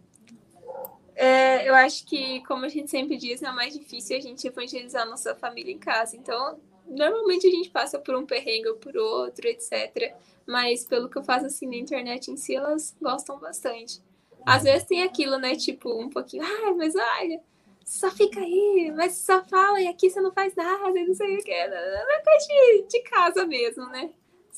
É, 1.14 1.68
eu 1.68 1.74
acho 1.74 2.04
que, 2.06 2.42
como 2.44 2.64
a 2.64 2.68
gente 2.68 2.90
sempre 2.90 3.16
diz, 3.16 3.42
é 3.42 3.52
mais 3.52 3.72
difícil 3.72 4.16
a 4.16 4.20
gente 4.20 4.46
evangelizar 4.46 5.08
nossa 5.08 5.34
família 5.34 5.72
em 5.72 5.78
casa. 5.78 6.16
Então, 6.16 6.58
normalmente 6.86 7.46
a 7.46 7.50
gente 7.50 7.70
passa 7.70 7.98
por 7.98 8.14
um 8.14 8.26
perrengue 8.26 8.68
ou 8.68 8.76
por 8.76 8.96
outro, 8.96 9.46
etc. 9.46 10.14
Mas 10.46 10.84
pelo 10.84 11.08
que 11.08 11.16
eu 11.16 11.22
faço 11.22 11.46
assim 11.46 11.66
na 11.66 11.76
internet 11.76 12.30
em 12.30 12.36
si, 12.36 12.54
elas 12.54 12.94
gostam 13.00 13.38
bastante. 13.38 14.02
Às 14.44 14.64
vezes 14.64 14.84
tem 14.84 15.02
aquilo, 15.02 15.38
né? 15.38 15.54
Tipo, 15.54 16.00
um 16.00 16.10
pouquinho, 16.10 16.42
ah, 16.44 16.74
mas 16.74 16.94
olha, 16.96 17.40
só 17.84 18.10
fica 18.10 18.40
aí, 18.40 18.92
mas 18.96 19.16
só 19.16 19.44
fala 19.44 19.80
e 19.80 19.88
aqui 19.88 20.10
você 20.10 20.20
não 20.20 20.32
faz 20.32 20.54
nada, 20.54 20.92
não 20.92 21.14
sei 21.14 21.38
o 21.38 21.42
que. 21.42 21.50
É 21.50 22.22
coisa 22.24 22.46
de, 22.48 22.86
de 22.88 23.02
casa 23.02 23.46
mesmo, 23.46 23.86
né? 23.88 24.10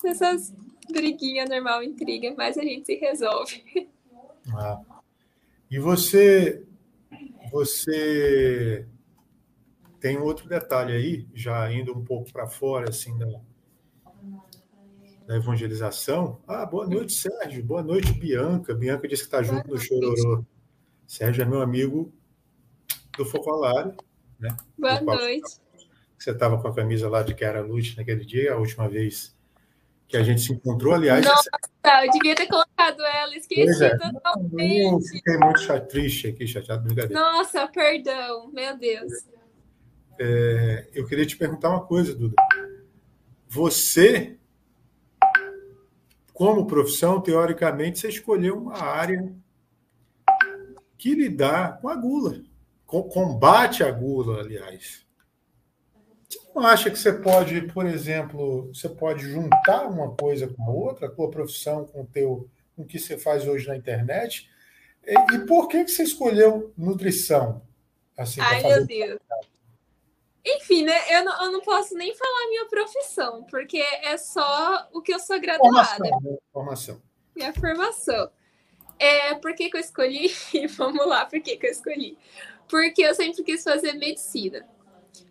Essas 0.05 0.55
briguinhas 0.91 1.49
normal, 1.49 1.83
intriga, 1.83 2.35
mas 2.37 2.59
a 2.59 2.63
gente 2.63 2.87
se 2.87 2.95
resolve. 2.97 3.63
Ah. 4.55 4.79
E 5.71 5.79
você, 5.79 6.63
você 7.51 8.87
tem 9.99 10.19
outro 10.19 10.47
detalhe 10.47 10.93
aí, 10.93 11.27
já 11.33 11.73
indo 11.73 11.97
um 11.97 12.05
pouco 12.05 12.31
para 12.31 12.47
fora 12.47 12.91
assim 12.91 13.17
da, 13.17 13.41
da 15.27 15.37
evangelização. 15.37 16.43
Ah, 16.47 16.67
boa 16.67 16.87
noite, 16.87 17.15
Sérgio. 17.15 17.65
Boa 17.65 17.83
noite, 17.83 18.13
Bianca. 18.13 18.75
Bianca 18.75 19.09
disse 19.09 19.23
que 19.23 19.29
está 19.29 19.43
junto 19.43 19.67
no 19.67 19.79
Chororô. 19.79 20.45
Sérgio 21.07 21.41
é 21.41 21.47
meu 21.47 21.63
amigo 21.63 22.13
do 23.17 23.25
Focolário. 23.25 23.95
Né? 24.39 24.55
Boa 24.79 25.01
noite. 25.01 25.61
Você 26.19 26.31
estava 26.31 26.61
com 26.61 26.69
a 26.69 26.75
camisa 26.75 27.09
lá 27.09 27.23
de 27.23 27.35
que 27.35 27.45
era 27.45 27.61
Lute 27.61 27.97
naquele 27.97 28.25
dia, 28.25 28.55
a 28.55 28.57
última 28.57 28.89
vez 28.89 29.37
que 30.07 30.17
a 30.17 30.23
gente 30.23 30.41
se 30.41 30.53
encontrou, 30.53 30.95
aliás. 30.95 31.25
Nossa, 31.25 31.51
essa... 31.83 32.07
eu 32.07 32.11
devia 32.13 32.35
ter 32.35 32.47
colocado 32.47 33.03
ela, 33.03 33.37
esqueci 33.37 33.85
é. 33.85 33.97
totalmente. 33.97 34.93
Eu 34.93 35.01
fiquei 35.01 35.37
muito 35.39 35.87
triste 35.89 36.29
aqui, 36.29 36.47
chateado, 36.47 36.85
brincadeira. 36.85 37.21
Nossa, 37.21 37.67
perdão, 37.69 38.51
meu 38.53 38.77
Deus. 38.77 39.13
É, 40.19 40.89
eu 40.95 41.07
queria 41.07 41.27
te 41.27 41.37
perguntar 41.37 41.71
uma 41.71 41.85
coisa, 41.85 42.15
Duda. 42.15 42.37
Você, 43.49 44.37
como 46.33 46.67
profissão, 46.67 47.21
teoricamente, 47.21 47.99
você 47.99 48.09
escolheu 48.09 48.59
uma 48.59 48.83
área 48.83 49.33
que 50.97 51.15
lidar 51.15 51.81
com 51.81 51.89
a 51.89 51.97
gula 51.97 52.43
combate 52.87 53.83
à 53.83 53.91
gula, 53.91 54.41
aliás. 54.41 55.05
Você 56.29 56.41
não 56.55 56.67
acha 56.67 56.91
que 56.91 56.99
você 56.99 57.13
pode, 57.13 57.63
por 57.73 57.87
exemplo, 57.87 58.69
você 58.73 58.89
pode 58.89 59.23
juntar 59.23 59.87
uma 59.87 60.15
coisa 60.15 60.49
com 60.49 60.63
a 60.65 60.71
outra, 60.71 61.07
a 61.07 61.11
tua 61.11 61.31
profissão 61.31 61.85
com 61.85 62.03
o 62.03 62.07
teu, 62.07 62.49
com 62.75 62.83
o 62.83 62.87
que 62.87 62.99
você 62.99 63.19
faz 63.19 63.47
hoje 63.47 63.67
na 63.67 63.77
internet? 63.77 64.51
E, 65.07 65.15
e 65.35 65.47
por 65.47 65.69
que, 65.69 65.85
que 65.85 65.91
você 65.91 66.03
escolheu 66.03 66.73
nutrição? 66.77 67.63
Assim, 68.17 68.41
Ai, 68.41 68.63
meu 68.63 68.87
Deus. 68.87 69.21
Enfim, 70.47 70.85
né? 70.85 70.95
Eu 71.09 71.25
não, 71.25 71.45
eu 71.45 71.53
não 71.53 71.61
posso 71.63 71.95
nem 71.95 72.15
falar 72.15 72.49
minha 72.49 72.67
profissão, 72.67 73.45
porque 73.45 73.79
é 73.79 74.17
só 74.19 74.89
o 74.93 75.01
que 75.01 75.15
eu 75.15 75.19
sou 75.19 75.41
graduada. 75.41 75.97
Formação. 75.97 76.21
Né? 76.21 76.39
Formação. 76.53 77.03
Minha 77.35 77.53
formação. 77.53 78.31
É, 78.99 79.35
por 79.35 79.55
que, 79.55 79.71
que 79.71 79.77
eu 79.77 79.81
escolhi? 79.81 80.31
Vamos 80.77 81.07
lá, 81.07 81.25
por 81.25 81.41
que, 81.41 81.57
que 81.57 81.67
eu 81.67 81.71
escolhi? 81.71 82.19
Porque 82.69 83.03
eu 83.03 83.15
sempre 83.15 83.43
quis 83.43 83.63
fazer 83.63 83.95
medicina. 83.95 84.67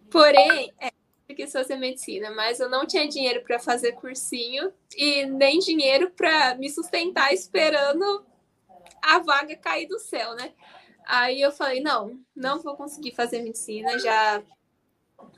Porém, 0.10 0.72
é, 0.80 0.91
eu 1.28 1.36
quis 1.36 1.52
fazer 1.52 1.76
medicina, 1.76 2.32
mas 2.32 2.60
eu 2.60 2.69
não 2.69 2.86
tinha 2.86 3.08
dinheiro 3.08 3.41
para 3.43 3.60
fazer 3.60 3.93
cursinho 3.93 4.72
e 4.96 5.26
nem 5.26 5.60
dinheiro 5.60 6.12
para 6.12 6.56
me 6.56 6.69
sustentar 6.69 7.34
esperando 7.34 8.26
a 9.02 9.19
vaga 9.19 9.56
cair 9.56 9.88
do 9.88 10.00
céu, 10.00 10.36
né? 10.36 10.54
Aí 11.06 11.41
eu 11.41 11.52
falei, 11.52 11.82
não, 11.82 12.19
não 12.36 12.62
vou 12.62 12.76
conseguir 12.76 13.13
fazer 13.13 13.41
medicina, 13.41 14.00
já 14.00 14.41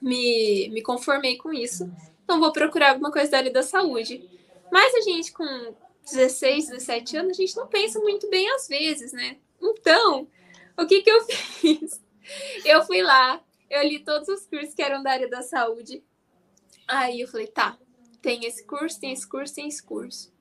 me, 0.02 0.70
me 0.70 0.82
conformei 0.82 1.38
com 1.38 1.54
isso. 1.54 1.90
Então 2.24 2.40
vou 2.40 2.52
procurar 2.52 2.92
alguma 2.92 3.12
coisa 3.12 3.32
da 3.32 3.38
área 3.38 3.52
da 3.52 3.64
saúde. 3.64 4.30
Mas 4.72 4.94
a 4.96 5.02
gente 5.02 5.32
com 5.32 5.76
16, 6.12 6.70
17 6.70 7.18
anos, 7.18 7.32
a 7.32 7.42
gente 7.42 7.56
não 7.56 7.68
pensa 7.68 8.00
muito 8.00 8.30
bem 8.30 8.50
às 8.52 8.68
vezes, 8.68 9.12
né? 9.14 9.38
Então, 9.62 10.28
o 10.78 10.86
que, 10.86 11.02
que 11.02 11.10
eu 11.10 11.24
fiz? 11.26 12.04
Eu 12.64 12.84
fui 12.84 13.02
lá, 13.02 13.42
eu 13.70 13.84
li 13.84 14.00
todos 14.00 14.28
os 14.28 14.46
cursos 14.46 14.74
que 14.74 14.82
eram 14.82 15.04
da 15.04 15.12
área 15.12 15.30
da 15.30 15.42
saúde. 15.42 16.04
Aí 16.88 17.22
eu 17.22 17.28
falei, 17.28 17.48
tá, 17.48 17.78
tem 18.22 18.46
esse 18.46 18.66
curso, 18.66 19.00
tem 19.00 19.12
esse 19.12 19.28
curso, 19.28 19.56
tem 19.56 19.68
esse 19.68 19.84
curso. 19.84 20.34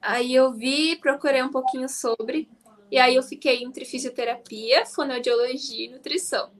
Aí 0.00 0.34
eu 0.34 0.52
vi, 0.52 0.96
procurei 0.96 1.42
um 1.42 1.50
pouquinho 1.50 1.88
sobre, 1.88 2.48
e 2.90 2.98
aí 2.98 3.14
eu 3.14 3.22
fiquei 3.22 3.62
entre 3.62 3.84
fisioterapia, 3.84 4.84
fonoaudiologia 4.84 5.86
e 5.86 5.88
nutrição. 5.88 6.52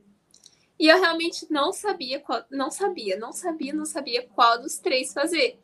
E 0.79 0.89
eu 0.89 0.99
realmente 1.01 1.47
não 1.51 1.73
sabia 1.73 2.21
qual, 2.21 2.45
não 2.51 2.71
sabia, 2.71 3.17
não 3.19 3.33
sabia, 3.33 3.73
não 3.73 3.85
sabia 3.85 4.27
qual 4.35 4.61
dos 4.61 4.79
três 4.79 5.13
fazer. 5.13 5.59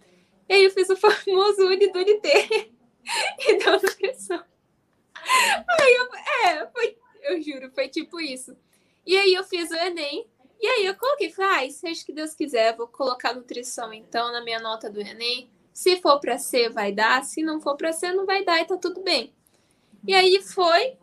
E 0.48 0.54
aí 0.54 0.64
eu 0.64 0.70
fiz 0.70 0.88
o 0.90 0.96
famoso 0.96 1.66
Uni 1.66 1.90
do 1.90 1.98
e 2.00 3.64
da 3.64 3.72
nutrição. 3.72 4.44
Aí 5.16 5.94
eu, 5.94 6.09
é, 6.48 6.66
foi 6.68 6.96
eu 7.22 7.40
juro, 7.42 7.70
foi 7.70 7.88
tipo 7.88 8.20
isso. 8.20 8.57
E 9.07 9.16
aí 9.16 9.35
eu 9.35 9.44
fiz 9.44 9.70
o 9.70 9.74
Enem, 9.74 10.26
e 10.61 10.66
aí 10.66 10.87
eu 10.87 10.94
coloquei, 10.96 11.31
falei, 11.31 11.68
ah, 11.68 11.70
seja 11.70 12.04
que 12.04 12.12
Deus 12.12 12.35
quiser, 12.35 12.76
vou 12.76 12.88
colocar 12.88 13.35
nutrição 13.35 13.92
então 13.92 14.33
na 14.33 14.42
minha 14.42 14.59
nota 14.59 14.90
do 14.90 15.00
Enem. 15.00 15.48
Se 15.72 16.00
for 16.00 16.18
para 16.18 16.37
ser, 16.38 16.70
vai 16.70 16.92
dar. 16.92 17.24
Se 17.24 17.40
não 17.40 17.61
for 17.61 17.76
para 17.76 17.92
ser, 17.92 18.12
não 18.12 18.26
vai 18.26 18.44
dar 18.44 18.61
e 18.61 18.64
tá 18.64 18.76
tudo 18.76 19.00
bem. 19.00 19.33
E 20.04 20.12
aí 20.12 20.42
foi. 20.42 20.96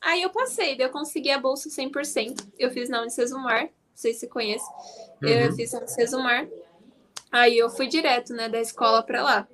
Aí 0.00 0.22
eu 0.22 0.30
passei, 0.30 0.76
eu 0.78 0.90
consegui 0.90 1.30
a 1.30 1.38
bolsa 1.38 1.68
100%. 1.68 2.46
Eu 2.56 2.70
fiz 2.70 2.88
na 2.88 3.00
Unicesumar, 3.00 3.64
não 3.64 3.70
sei 3.92 4.14
se 4.14 4.28
conhece. 4.28 4.64
Uhum. 5.20 5.28
Eu 5.28 5.52
fiz 5.54 5.72
na 5.72 5.80
Unicesumar. 5.80 6.48
Aí 7.32 7.58
eu 7.58 7.68
fui 7.70 7.88
direto, 7.88 8.32
né, 8.32 8.48
da 8.48 8.60
escola 8.60 9.02
para 9.02 9.22
lá. 9.22 9.48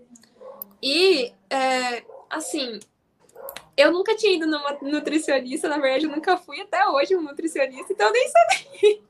E, 0.83 1.33
é, 1.48 2.05
assim, 2.29 2.79
eu 3.76 3.92
nunca 3.92 4.16
tinha 4.16 4.36
ido 4.36 4.46
numa 4.46 4.78
nutricionista, 4.80 5.68
na 5.68 5.78
verdade, 5.78 6.06
eu 6.06 6.10
nunca 6.10 6.36
fui 6.36 6.60
até 6.60 6.88
hoje 6.88 7.14
um 7.14 7.22
nutricionista, 7.22 7.92
então 7.92 8.06
eu 8.06 8.12
nem 8.12 8.28
sabia. 8.28 9.02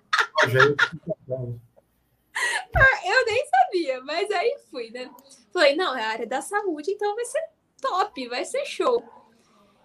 eu 3.05 3.24
nem 3.24 3.46
sabia, 3.46 4.00
mas 4.02 4.31
aí 4.31 4.59
fui, 4.70 4.90
né? 4.90 5.09
Falei, 5.52 5.76
não, 5.76 5.97
é 5.97 6.05
a 6.05 6.09
área 6.09 6.26
da 6.26 6.43
saúde, 6.43 6.91
então 6.91 7.14
vai 7.14 7.24
ser 7.24 7.43
top, 7.80 8.28
vai 8.28 8.45
ser 8.45 8.64
show. 8.66 9.03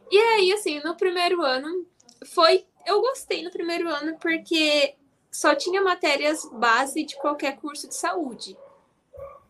E 0.09 0.17
aí, 0.17 0.51
assim, 0.51 0.79
no 0.79 0.95
primeiro 0.95 1.41
ano, 1.41 1.85
foi. 2.25 2.65
Eu 2.85 2.99
gostei 2.99 3.43
no 3.43 3.51
primeiro 3.51 3.87
ano 3.87 4.17
porque 4.19 4.95
só 5.31 5.53
tinha 5.53 5.81
matérias 5.81 6.49
base 6.51 7.05
de 7.05 7.15
qualquer 7.17 7.57
curso 7.57 7.87
de 7.87 7.95
saúde. 7.95 8.57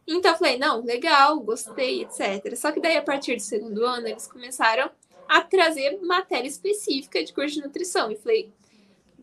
Então, 0.06 0.32
eu 0.32 0.38
falei, 0.38 0.60
não, 0.60 0.84
legal, 0.84 1.40
gostei, 1.40 2.02
etc. 2.04 2.56
Só 2.56 2.72
que 2.72 2.82
daí, 2.82 2.98
a 2.98 3.02
partir 3.02 3.38
do 3.38 3.42
segundo 3.42 3.86
ano, 3.86 4.08
eles 4.08 4.28
começaram 4.28 4.92
a 5.32 5.40
trazer 5.40 5.98
matéria 6.02 6.48
específica 6.48 7.24
de 7.24 7.32
curso 7.32 7.56
de 7.56 7.62
nutrição. 7.62 8.12
E 8.12 8.18
falei, 8.18 8.52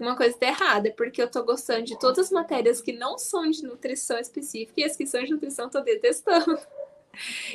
uma 0.01 0.17
coisa 0.17 0.33
está 0.33 0.47
errada, 0.47 0.91
porque 0.97 1.21
eu 1.21 1.31
tô 1.31 1.43
gostando 1.43 1.83
de 1.83 1.99
todas 1.99 2.19
as 2.27 2.31
matérias 2.31 2.81
que 2.81 2.95
não 2.95 3.19
são 3.19 3.51
de 3.51 3.63
nutrição 3.63 4.19
específica 4.19 4.81
e 4.81 4.85
as 4.85 4.97
que 4.97 5.07
são 5.07 5.23
de 5.23 5.33
nutrição 5.33 5.67
eu 5.67 5.71
tô 5.71 5.81
detestando. 5.83 6.59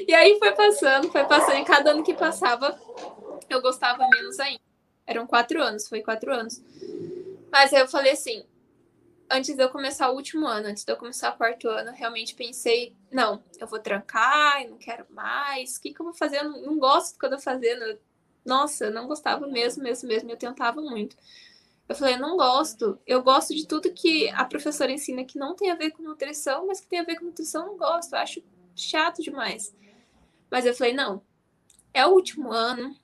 E 0.08 0.14
aí 0.14 0.38
foi 0.38 0.52
passando, 0.52 1.10
foi 1.12 1.24
passando, 1.24 1.58
e 1.58 1.66
cada 1.66 1.92
ano 1.92 2.04
que 2.04 2.14
passava, 2.14 2.80
eu 3.50 3.62
gostava 3.62 4.08
menos 4.10 4.40
ainda. 4.40 4.62
Eram 5.08 5.26
quatro 5.26 5.62
anos, 5.62 5.88
foi 5.88 6.02
quatro 6.02 6.32
anos. 6.32 6.62
Mas 7.52 7.74
aí 7.74 7.80
eu 7.80 7.88
falei 7.88 8.12
assim: 8.12 8.46
antes 9.32 9.56
de 9.56 9.64
eu 9.64 9.70
começar 9.70 10.12
o 10.12 10.16
último 10.16 10.46
ano, 10.46 10.68
antes 10.68 10.84
de 10.84 10.92
eu 10.92 10.98
começar 10.98 11.34
o 11.34 11.38
quarto 11.38 11.70
ano, 11.70 11.92
realmente 11.92 12.36
pensei, 12.36 12.96
não, 13.10 13.42
eu 13.58 13.66
vou 13.66 13.80
trancar, 13.80 14.62
eu 14.64 14.72
não 14.72 14.78
quero 14.78 15.06
mais, 15.10 15.78
o 15.78 15.82
que, 15.82 15.94
que 15.94 16.02
eu 16.02 16.06
vou 16.06 16.14
fazer? 16.14 16.40
Eu 16.40 16.50
não, 16.50 16.62
não 16.62 16.78
gosto 16.78 17.14
do 17.14 17.20
que 17.20 17.26
eu 17.26 17.32
tô 17.32 17.40
fazendo. 17.40 17.98
Nossa, 18.46 18.86
eu 18.86 18.92
não 18.92 19.08
gostava 19.08 19.48
mesmo, 19.48 19.84
mesmo, 19.84 20.08
mesmo, 20.08 20.30
eu 20.30 20.38
tentava 20.38 20.82
muito. 20.82 21.16
Eu 21.88 21.96
falei, 21.96 22.18
não 22.18 22.38
gosto. 22.38 23.00
Eu 23.06 23.22
gosto 23.22 23.54
de 23.54 23.68
tudo 23.68 23.94
que 23.94 24.30
a 24.30 24.46
professora 24.46 24.92
ensina 24.92 25.24
que 25.24 25.38
não 25.38 25.56
tem 25.56 25.70
a 25.70 25.76
ver 25.76 25.92
com 25.92 26.04
nutrição, 26.04 26.68
mas 26.68 26.80
que 26.80 26.88
tem 26.88 27.00
a 27.00 27.04
ver 27.04 27.18
com 27.18 27.26
nutrição, 27.26 27.68
não 27.68 27.78
gosto. 27.78 28.14
Eu 28.14 28.20
acho 28.20 28.44
chato 28.76 29.22
demais. 29.22 29.76
Mas 30.50 30.66
eu 30.66 30.74
falei, 30.74 30.94
não, 30.94 31.22
é 31.94 32.06
o 32.06 32.12
último 32.12 32.52
ano, 32.52 32.96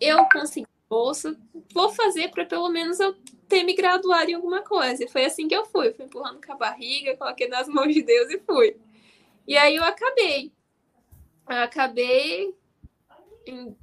eu 0.00 0.28
consegui 0.30 0.66
bolsa, 0.88 1.34
vou 1.72 1.88
fazer 1.88 2.30
para 2.30 2.44
pelo 2.44 2.68
menos 2.68 3.00
eu 3.00 3.16
ter 3.48 3.62
me 3.64 3.74
graduado 3.74 4.30
em 4.30 4.34
alguma 4.34 4.62
coisa. 4.62 5.04
E 5.04 5.08
foi 5.08 5.24
assim 5.24 5.48
que 5.48 5.56
eu 5.56 5.64
fui. 5.64 5.92
Fui 5.92 6.04
empurrando 6.04 6.44
com 6.44 6.52
a 6.52 6.56
barriga, 6.56 7.16
coloquei 7.16 7.48
nas 7.48 7.66
mãos 7.68 7.92
de 7.94 8.02
Deus 8.02 8.30
e 8.30 8.38
fui. 8.40 8.76
E 9.46 9.56
aí 9.56 9.76
eu 9.76 9.84
acabei. 9.84 10.52
Eu 11.48 11.56
acabei 11.58 12.54
em... 13.46 13.76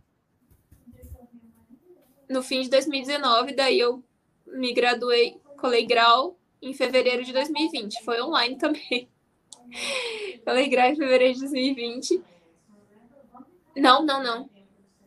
no 2.30 2.44
fim 2.44 2.62
de 2.62 2.70
2019, 2.70 3.56
daí 3.56 3.80
eu 3.80 4.04
me 4.46 4.72
graduei, 4.72 5.38
colei 5.58 5.86
grau 5.86 6.38
em 6.62 6.74
fevereiro 6.74 7.24
de 7.24 7.34
2020. 7.34 8.04
Foi 8.04 8.22
online 8.22 8.56
também. 8.58 9.10
colei 10.46 10.70
grau 10.70 10.88
em 10.90 10.96
fevereiro 10.96 11.34
de 11.34 11.40
2020. 11.42 12.24
Não, 13.76 14.06
não, 14.06 14.22
não. 14.22 14.50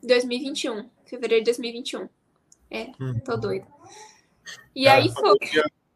2021. 0.02 0.90
Fevereiro 1.04 1.44
de 1.44 1.50
2021. 1.50 2.08
É, 2.70 2.90
hum. 3.00 3.20
tô 3.24 3.36
doida. 3.36 3.66
E 4.74 4.84
Cara, 4.84 4.98
aí 4.98 5.10
foi. 5.10 5.38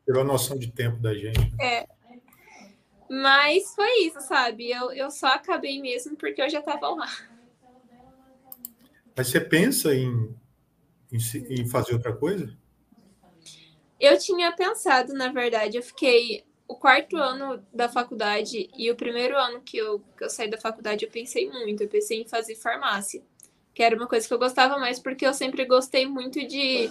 Tirou 0.05 0.23
a 0.23 0.25
noção 0.25 0.57
de 0.57 0.71
tempo 0.71 0.99
da 0.99 1.15
gente. 1.15 1.53
É. 1.61 1.89
Mas 3.09 3.75
foi 3.75 4.07
isso, 4.07 4.21
sabe? 4.21 4.71
Eu, 4.71 4.93
eu 4.93 5.11
só 5.11 5.29
acabei 5.29 5.81
mesmo 5.81 6.17
porque 6.17 6.43
eu 6.43 6.51
já 6.51 6.61
tava 6.61 6.89
lá. 6.91 7.11
Mas 9.17 9.29
você 9.29 9.41
pensa 9.41 9.95
em, 9.95 10.37
em, 11.51 11.67
fazer 11.67 11.95
outra 11.95 12.15
coisa? 12.15 12.57
Eu 13.99 14.19
tinha 14.19 14.53
pensado, 14.53 15.15
na 15.15 15.29
verdade, 15.29 15.77
eu 15.77 15.83
fiquei 15.83 16.45
o 16.69 16.75
quarto 16.75 17.17
ano 17.17 17.65
da 17.73 17.89
faculdade 17.89 18.69
e 18.77 18.91
o 18.91 18.97
primeiro 18.97 19.37
ano 19.37 19.61
que 19.61 19.77
eu, 19.77 20.01
que 20.17 20.25
eu 20.25 20.31
saí 20.31 20.51
da 20.51 20.59
faculdade, 20.59 21.05
eu 21.05 21.11
pensei 21.11 21.49
muito. 21.49 21.83
Eu 21.83 21.89
pensei 21.89 22.21
em 22.21 22.29
fazer 22.29 22.57
farmácia, 22.57 23.23
que 23.75 23.83
era 23.83 23.97
uma 23.97 24.07
coisa 24.07 24.27
que 24.27 24.35
eu 24.35 24.39
gostava 24.39 24.79
mais, 24.79 24.99
porque 24.99 25.27
eu 25.27 25.33
sempre 25.33 25.65
gostei 25.65 26.07
muito 26.07 26.45
de, 26.47 26.91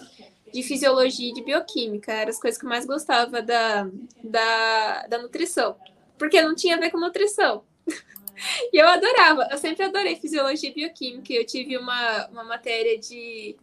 de 0.53 0.63
fisiologia 0.63 1.29
e 1.29 1.33
de 1.33 1.43
bioquímica. 1.43 2.11
Eram 2.11 2.29
as 2.29 2.39
coisas 2.39 2.59
que 2.59 2.65
eu 2.65 2.69
mais 2.69 2.85
gostava 2.85 3.41
da, 3.41 3.89
da, 4.23 5.07
da 5.07 5.17
nutrição, 5.21 5.75
porque 6.17 6.41
não 6.41 6.55
tinha 6.55 6.77
a 6.77 6.79
ver 6.79 6.91
com 6.91 6.99
nutrição. 6.99 7.63
e 8.71 8.77
eu 8.77 8.87
adorava, 8.87 9.47
eu 9.51 9.57
sempre 9.57 9.83
adorei 9.83 10.15
fisiologia 10.15 10.69
e 10.69 10.73
bioquímica. 10.73 11.33
Eu 11.33 11.45
tive 11.45 11.77
uma, 11.77 12.27
uma 12.27 12.43
matéria 12.43 12.97
de. 12.97 13.57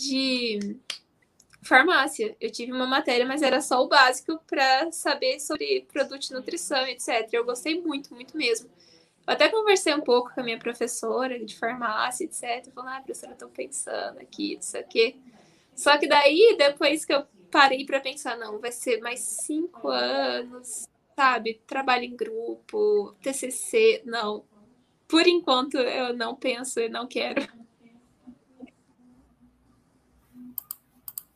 De 0.00 0.76
farmácia. 1.62 2.36
Eu 2.40 2.50
tive 2.50 2.72
uma 2.72 2.86
matéria, 2.86 3.26
mas 3.26 3.42
era 3.42 3.60
só 3.60 3.82
o 3.82 3.88
básico 3.88 4.40
para 4.46 4.90
saber 4.92 5.40
sobre 5.40 5.86
produto 5.92 6.20
de 6.20 6.32
nutrição, 6.32 6.86
etc. 6.86 7.28
Eu 7.32 7.44
gostei 7.44 7.80
muito, 7.80 8.14
muito 8.14 8.36
mesmo. 8.36 8.68
Eu 9.26 9.34
até 9.34 9.48
conversei 9.48 9.94
um 9.94 10.00
pouco 10.00 10.32
com 10.34 10.40
a 10.40 10.44
minha 10.44 10.58
professora 10.58 11.38
de 11.44 11.56
farmácia, 11.56 12.24
etc. 12.24 12.72
Falando, 12.74 12.94
ah, 12.94 13.02
professora, 13.02 13.32
estou 13.32 13.48
pensando 13.48 14.18
aqui, 14.18 14.56
isso 14.58 14.76
aqui. 14.76 15.20
Só 15.74 15.96
que 15.98 16.08
daí, 16.08 16.56
depois 16.58 17.04
que 17.04 17.12
eu 17.12 17.24
parei 17.50 17.84
para 17.84 18.00
pensar, 18.00 18.36
não, 18.36 18.58
vai 18.58 18.72
ser 18.72 19.00
mais 19.00 19.20
cinco 19.20 19.88
anos, 19.88 20.88
sabe? 21.16 21.60
Trabalho 21.66 22.04
em 22.04 22.16
grupo, 22.16 23.14
TCC, 23.22 24.02
não. 24.04 24.44
Por 25.06 25.26
enquanto, 25.26 25.76
eu 25.76 26.14
não 26.14 26.34
penso 26.34 26.80
e 26.80 26.88
não 26.88 27.06
quero. 27.06 27.46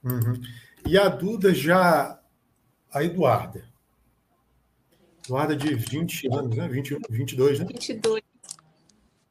Uhum. 0.04 0.40
E 0.86 0.98
a 0.98 1.08
Duda 1.08 1.54
já. 1.54 2.20
A 2.92 3.02
Eduarda. 3.02 3.64
Eduarda 5.24 5.56
de 5.56 5.74
20 5.74 6.28
anos, 6.32 6.56
né? 6.56 6.68
20, 6.68 6.98
22, 7.10 7.58
né? 7.58 7.66
22. 7.66 8.22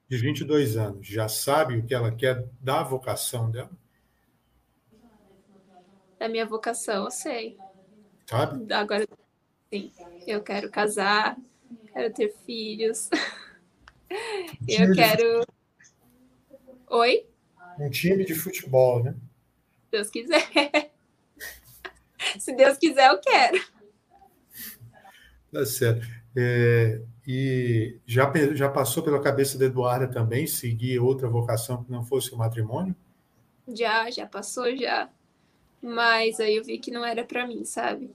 De 0.10 0.18
22 0.18 0.76
anos. 0.76 1.08
Já 1.08 1.30
sabe 1.30 1.78
o 1.78 1.86
que 1.86 1.94
ela 1.94 2.12
quer 2.12 2.46
da 2.60 2.84
vocação 2.84 3.50
dela? 3.50 3.72
Da 6.20 6.28
minha 6.28 6.46
vocação, 6.46 7.06
eu 7.06 7.12
sei. 7.12 7.58
Sabe? 8.26 8.74
Agora, 8.74 9.08
sim. 9.70 9.92
Eu 10.26 10.42
quero 10.42 10.70
casar, 10.70 11.38
quero 11.94 12.14
ter 12.14 12.34
filhos. 12.46 13.10
eu 14.68 14.94
quero. 14.94 15.46
Oi? 16.90 17.26
Um 17.80 17.90
time 17.90 18.26
de 18.26 18.34
futebol, 18.36 19.04
né? 19.04 19.16
Deus 19.94 20.10
quiser. 20.10 20.92
Se 22.40 22.56
Deus 22.56 22.80
quiser, 22.80 23.12
eu 23.12 23.22
quero. 23.22 23.64
Tá 25.52 25.64
certo. 25.66 26.08
É, 26.36 27.00
e 27.28 28.00
já, 28.08 28.34
já 28.56 28.70
passou 28.70 29.04
pela 29.04 29.22
cabeça 29.22 29.56
da 29.56 29.66
Eduarda 29.66 30.08
também 30.08 30.48
seguir 30.48 30.98
outra 31.00 31.30
vocação 31.30 31.84
que 31.84 31.92
não 31.92 32.04
fosse 32.04 32.34
o 32.34 32.38
matrimônio? 32.38 32.96
Já, 33.68 34.10
já 34.10 34.26
passou, 34.26 34.76
já. 34.76 35.12
Mas 35.80 36.40
aí 36.40 36.56
eu 36.56 36.64
vi 36.64 36.80
que 36.80 36.90
não 36.90 37.06
era 37.06 37.24
para 37.24 37.46
mim, 37.46 37.64
sabe? 37.64 38.10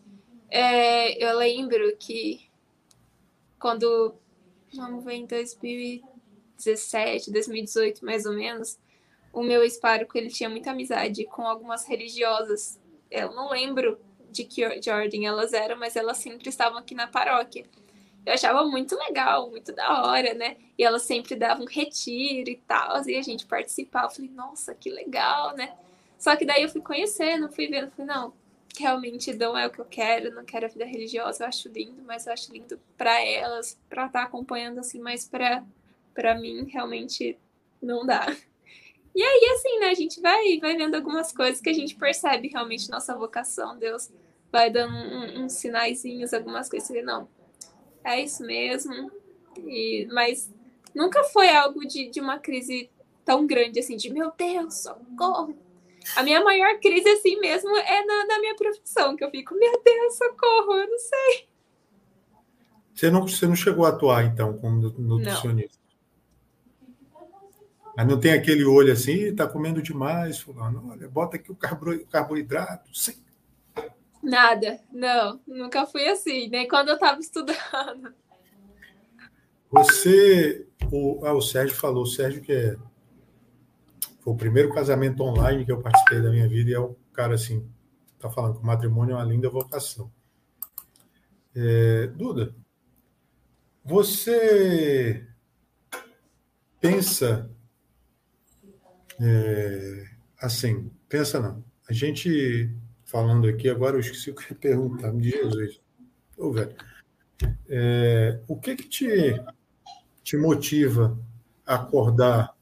É, 0.50 1.24
eu 1.24 1.38
lembro 1.38 1.96
que 1.96 2.50
quando, 3.56 4.16
vamos 4.74 5.04
ver, 5.04 5.14
em 5.14 5.26
2017, 5.26 7.30
2018, 7.30 8.04
mais 8.04 8.26
ou 8.26 8.32
menos, 8.32 8.80
o 9.32 9.42
meu 9.42 9.62
ex-pároco, 9.62 10.16
ele 10.16 10.28
tinha 10.28 10.48
muita 10.48 10.70
amizade 10.70 11.24
com 11.24 11.42
algumas 11.42 11.86
religiosas. 11.86 12.80
Eu 13.10 13.32
não 13.32 13.50
lembro 13.50 13.98
de 14.30 14.44
que 14.44 14.78
de 14.78 14.90
ordem 14.90 15.26
elas 15.26 15.52
eram, 15.52 15.78
mas 15.78 15.96
elas 15.96 16.18
sempre 16.18 16.48
estavam 16.48 16.78
aqui 16.78 16.94
na 16.94 17.06
paróquia. 17.06 17.64
Eu 18.26 18.34
achava 18.34 18.64
muito 18.66 18.96
legal, 18.96 19.48
muito 19.50 19.72
da 19.72 20.02
hora, 20.02 20.34
né? 20.34 20.56
E 20.76 20.84
elas 20.84 21.02
sempre 21.02 21.34
davam 21.34 21.64
retiro 21.64 22.50
e 22.50 22.56
tal, 22.66 23.02
e 23.08 23.16
a 23.16 23.22
gente 23.22 23.46
participava. 23.46 24.06
Eu 24.06 24.10
falei, 24.10 24.30
nossa, 24.30 24.74
que 24.74 24.90
legal, 24.90 25.56
né? 25.56 25.74
Só 26.18 26.36
que 26.36 26.44
daí 26.44 26.62
eu 26.62 26.68
fui 26.68 26.80
conhecendo, 26.82 27.50
fui 27.50 27.68
vendo, 27.68 27.90
falei, 27.90 28.06
não, 28.06 28.32
realmente 28.78 29.32
não 29.34 29.56
é 29.56 29.66
o 29.66 29.70
que 29.70 29.80
eu 29.80 29.84
quero, 29.84 30.34
não 30.34 30.44
quero 30.44 30.66
a 30.66 30.68
vida 30.68 30.84
religiosa, 30.84 31.44
eu 31.44 31.48
acho 31.48 31.68
lindo, 31.68 32.02
mas 32.04 32.26
eu 32.26 32.32
acho 32.32 32.52
lindo 32.52 32.78
para 32.96 33.24
elas, 33.24 33.78
para 33.88 34.06
estar 34.06 34.20
tá 34.20 34.26
acompanhando 34.26 34.78
assim, 34.78 35.00
mas 35.00 35.26
para 35.26 35.64
para 36.14 36.34
mim 36.34 36.64
realmente 36.64 37.38
não 37.80 38.04
dá. 38.04 38.26
E 39.14 39.22
aí, 39.22 39.52
assim, 39.54 39.78
né, 39.80 39.86
a 39.88 39.94
gente 39.94 40.20
vai, 40.20 40.58
vai 40.60 40.76
vendo 40.76 40.94
algumas 40.94 41.32
coisas 41.32 41.60
que 41.60 41.70
a 41.70 41.74
gente 41.74 41.96
percebe 41.96 42.48
realmente 42.48 42.90
nossa 42.90 43.16
vocação. 43.16 43.78
Deus 43.78 44.10
vai 44.50 44.70
dando 44.70 44.94
um, 44.94 45.44
uns 45.44 45.54
sinaizinhos, 45.54 46.32
algumas 46.32 46.68
coisas. 46.68 46.88
E, 46.90 47.02
não, 47.02 47.28
é 48.04 48.22
isso 48.22 48.42
mesmo. 48.44 49.10
E, 49.58 50.06
mas 50.12 50.52
nunca 50.94 51.24
foi 51.24 51.48
algo 51.50 51.86
de, 51.86 52.10
de 52.10 52.20
uma 52.20 52.38
crise 52.38 52.90
tão 53.24 53.46
grande 53.46 53.80
assim, 53.80 53.96
de 53.96 54.10
meu 54.10 54.32
Deus, 54.36 54.82
socorro. 54.82 55.56
A 56.16 56.22
minha 56.22 56.42
maior 56.42 56.78
crise 56.80 57.08
assim 57.08 57.38
mesmo 57.38 57.76
é 57.76 58.04
na, 58.04 58.26
na 58.26 58.38
minha 58.40 58.56
profissão, 58.56 59.14
que 59.14 59.22
eu 59.22 59.30
fico, 59.30 59.54
meu 59.54 59.82
Deus, 59.84 60.16
socorro, 60.16 60.74
eu 60.74 60.88
não 60.88 60.98
sei. 60.98 61.48
Você 62.94 63.10
não, 63.10 63.28
você 63.28 63.46
não 63.46 63.54
chegou 63.54 63.84
a 63.84 63.90
atuar, 63.90 64.24
então, 64.24 64.56
como 64.58 64.80
nutricionista? 64.98 65.77
Mas 67.98 68.06
não 68.06 68.20
tem 68.20 68.32
aquele 68.32 68.64
olho 68.64 68.92
assim, 68.92 69.24
está 69.24 69.44
comendo 69.44 69.82
demais, 69.82 70.38
fulano. 70.38 70.88
Olha, 70.88 71.08
bota 71.08 71.34
aqui 71.34 71.50
o 71.50 71.56
carboidrato. 72.08 72.96
Sim. 72.96 73.20
Nada, 74.22 74.78
não, 74.92 75.40
nunca 75.44 75.84
fui 75.84 76.06
assim, 76.08 76.48
nem 76.48 76.68
quando 76.68 76.90
eu 76.90 76.94
estava 76.94 77.18
estudando. 77.18 78.14
Você, 79.68 80.64
o, 80.92 81.26
ah, 81.26 81.32
o 81.32 81.42
Sérgio 81.42 81.74
falou, 81.74 82.04
o 82.04 82.06
Sérgio 82.06 82.40
que 82.40 82.52
é, 82.52 82.76
foi 84.20 84.32
o 84.32 84.36
primeiro 84.36 84.72
casamento 84.72 85.20
online 85.24 85.64
que 85.64 85.72
eu 85.72 85.82
participei 85.82 86.22
da 86.22 86.30
minha 86.30 86.48
vida 86.48 86.70
e 86.70 86.74
é 86.74 86.78
o 86.78 86.94
cara 87.12 87.34
assim, 87.34 87.68
tá 88.16 88.30
falando 88.30 88.58
que 88.58 88.62
o 88.62 88.66
matrimônio 88.66 89.14
é 89.14 89.16
uma 89.16 89.24
linda 89.24 89.50
vocação. 89.50 90.08
É, 91.52 92.06
Duda, 92.06 92.54
você 93.84 95.26
pensa 96.80 97.50
é, 99.20 100.04
assim, 100.40 100.90
pensa 101.08 101.40
não. 101.40 101.64
A 101.88 101.92
gente 101.92 102.70
falando 103.04 103.48
aqui, 103.48 103.68
agora 103.68 103.96
eu 103.96 104.00
esqueci 104.00 104.30
o 104.30 104.34
que 104.34 104.54
perguntar, 104.54 105.12
de 105.12 105.30
Jesus. 105.30 105.80
Ô, 106.36 106.52
velho, 106.52 106.74
é, 107.68 108.40
o 108.46 108.56
que 108.56 108.76
que 108.76 108.88
te, 108.88 109.42
te 110.22 110.36
motiva 110.36 111.18
a 111.66 111.76
acordar 111.76 112.54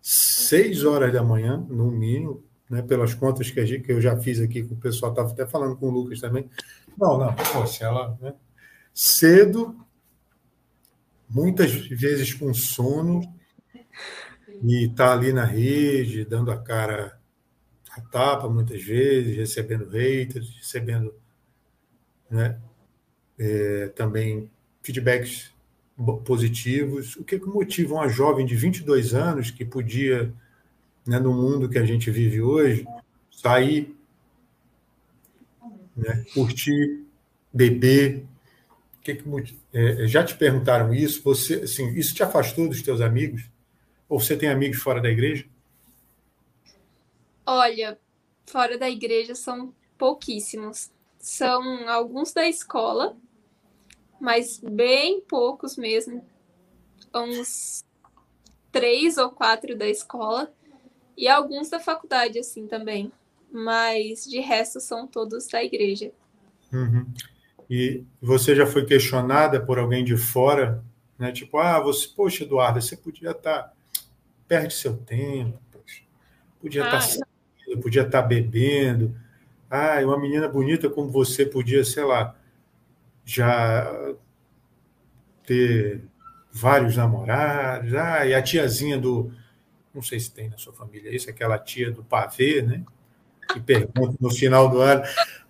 seis 0.00 0.84
horas 0.84 1.12
da 1.12 1.22
manhã, 1.22 1.56
no 1.68 1.90
mínimo, 1.90 2.44
né, 2.68 2.82
pelas 2.82 3.14
contas 3.14 3.50
que, 3.50 3.66
gente, 3.66 3.82
que, 3.82 3.92
eu 3.92 4.00
já 4.00 4.16
fiz 4.16 4.40
aqui 4.40 4.62
com 4.62 4.74
o 4.74 4.78
pessoal, 4.78 5.12
estava 5.12 5.30
até 5.30 5.46
falando 5.46 5.76
com 5.76 5.88
o 5.88 5.90
Lucas 5.90 6.20
também. 6.20 6.48
Não, 6.96 7.18
não, 7.18 7.34
poxa, 7.34 7.84
ela. 7.84 8.16
Né, 8.20 8.34
cedo, 8.92 9.76
muitas 11.28 11.72
vezes 11.72 12.34
com 12.34 12.52
sono, 12.52 13.22
e 14.62 14.86
está 14.86 15.12
ali 15.12 15.32
na 15.32 15.44
rede, 15.44 16.24
dando 16.24 16.50
a 16.50 16.56
cara 16.56 17.18
a 17.90 18.00
tapa 18.00 18.48
muitas 18.48 18.82
vezes, 18.82 19.36
recebendo 19.36 19.88
haters, 19.88 20.54
recebendo 20.56 21.12
né, 22.30 22.58
é, 23.38 23.88
também 23.88 24.50
feedbacks 24.82 25.52
positivos. 26.24 27.16
O 27.16 27.24
que, 27.24 27.38
que 27.38 27.46
motiva 27.46 27.94
uma 27.94 28.08
jovem 28.08 28.46
de 28.46 28.54
22 28.54 29.14
anos 29.14 29.50
que 29.50 29.64
podia, 29.64 30.32
né, 31.06 31.18
no 31.18 31.32
mundo 31.32 31.68
que 31.68 31.78
a 31.78 31.84
gente 31.84 32.10
vive 32.10 32.40
hoje, 32.40 32.86
sair, 33.30 33.94
né, 35.96 36.24
curtir, 36.32 37.04
beber? 37.52 38.24
Que, 39.02 39.14
que 39.14 39.58
é, 39.72 40.06
já 40.06 40.22
te 40.22 40.36
perguntaram 40.36 40.94
isso? 40.94 41.22
Você, 41.24 41.54
assim, 41.54 41.88
isso 41.94 42.14
te 42.14 42.22
afastou 42.22 42.68
dos 42.68 42.82
teus 42.82 43.00
amigos? 43.00 43.50
Ou 44.10 44.18
você 44.18 44.36
tem 44.36 44.48
amigos 44.48 44.82
fora 44.82 45.00
da 45.00 45.08
igreja? 45.08 45.46
Olha, 47.46 47.96
fora 48.44 48.76
da 48.76 48.90
igreja 48.90 49.36
são 49.36 49.72
pouquíssimos. 49.96 50.90
São 51.20 51.88
alguns 51.88 52.32
da 52.32 52.48
escola, 52.48 53.16
mas 54.20 54.58
bem 54.58 55.20
poucos 55.20 55.76
mesmo. 55.76 56.26
Uns 57.14 57.84
três 58.72 59.16
ou 59.16 59.30
quatro 59.30 59.76
da 59.78 59.86
escola 59.86 60.52
e 61.16 61.28
alguns 61.28 61.70
da 61.70 61.78
faculdade, 61.78 62.36
assim, 62.36 62.66
também. 62.66 63.12
Mas 63.52 64.24
de 64.24 64.40
resto 64.40 64.80
são 64.80 65.06
todos 65.06 65.46
da 65.46 65.62
igreja. 65.62 66.10
Uhum. 66.72 67.06
E 67.68 68.02
você 68.20 68.56
já 68.56 68.66
foi 68.66 68.84
questionada 68.84 69.64
por 69.64 69.78
alguém 69.78 70.04
de 70.04 70.16
fora, 70.16 70.84
né? 71.16 71.30
Tipo, 71.30 71.58
ah, 71.58 71.78
você, 71.78 72.08
poxa, 72.08 72.42
Eduardo, 72.42 72.82
você 72.82 72.96
podia 72.96 73.30
estar 73.30 73.62
tá 73.62 73.79
perde 74.50 74.74
seu 74.74 74.96
tempo, 74.96 75.60
poxa. 75.70 76.02
podia 76.60 76.82
estar 76.82 76.90
tá 76.90 77.00
saindo, 77.00 77.80
podia 77.80 78.02
estar 78.02 78.22
tá 78.22 78.26
bebendo. 78.26 79.16
Ah, 79.70 80.00
uma 80.02 80.18
menina 80.18 80.48
bonita 80.48 80.90
como 80.90 81.08
você 81.08 81.46
podia, 81.46 81.84
sei 81.84 82.02
lá, 82.02 82.34
já 83.24 84.12
ter 85.46 86.02
vários 86.50 86.96
namorados. 86.96 87.94
Ah, 87.94 88.26
e 88.26 88.34
a 88.34 88.42
tiazinha 88.42 88.98
do. 88.98 89.32
Não 89.94 90.02
sei 90.02 90.18
se 90.18 90.32
tem 90.32 90.50
na 90.50 90.58
sua 90.58 90.72
família 90.72 91.14
isso, 91.14 91.30
aquela 91.30 91.56
tia 91.56 91.92
do 91.92 92.02
pavê, 92.02 92.60
né? 92.60 92.84
Que 93.52 93.60
pergunta 93.60 94.16
no 94.20 94.34
final 94.34 94.68
do 94.68 94.80
ano. 94.80 95.04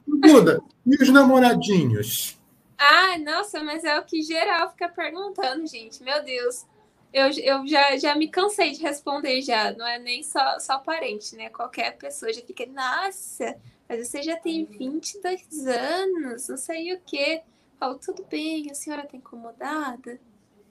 Duda, 0.07 0.61
e 0.84 1.03
os 1.03 1.09
namoradinhos? 1.09 2.38
Ah, 2.76 3.16
nossa, 3.18 3.64
mas 3.64 3.82
é 3.82 3.98
o 3.98 4.05
que 4.05 4.20
geral 4.20 4.70
fica 4.72 4.90
perguntando, 4.90 5.66
gente. 5.66 6.03
Meu 6.03 6.22
Deus 6.22 6.66
eu, 7.12 7.30
eu 7.30 7.66
já, 7.66 7.96
já 7.96 8.14
me 8.14 8.28
cansei 8.28 8.72
de 8.72 8.80
responder 8.80 9.42
já, 9.42 9.72
não 9.72 9.86
é 9.86 9.98
nem 9.98 10.22
só, 10.22 10.58
só 10.58 10.78
parente, 10.78 11.34
né? 11.36 11.48
Qualquer 11.48 11.96
pessoa 11.96 12.32
já 12.32 12.40
fica, 12.42 12.64
nossa, 12.66 13.56
mas 13.88 14.06
você 14.06 14.22
já 14.22 14.36
tem 14.36 14.64
22 14.64 15.66
anos, 15.66 16.48
não 16.48 16.56
sei 16.56 16.94
o 16.94 17.00
quê. 17.04 17.42
Falo, 17.78 17.98
tudo 17.98 18.24
bem, 18.24 18.70
a 18.70 18.74
senhora 18.74 19.06
tá 19.06 19.16
incomodada? 19.16 20.20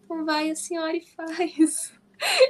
Então 0.06 0.24
vai 0.24 0.50
a 0.50 0.56
senhora 0.56 0.96
e 0.96 1.02
faz. 1.06 1.92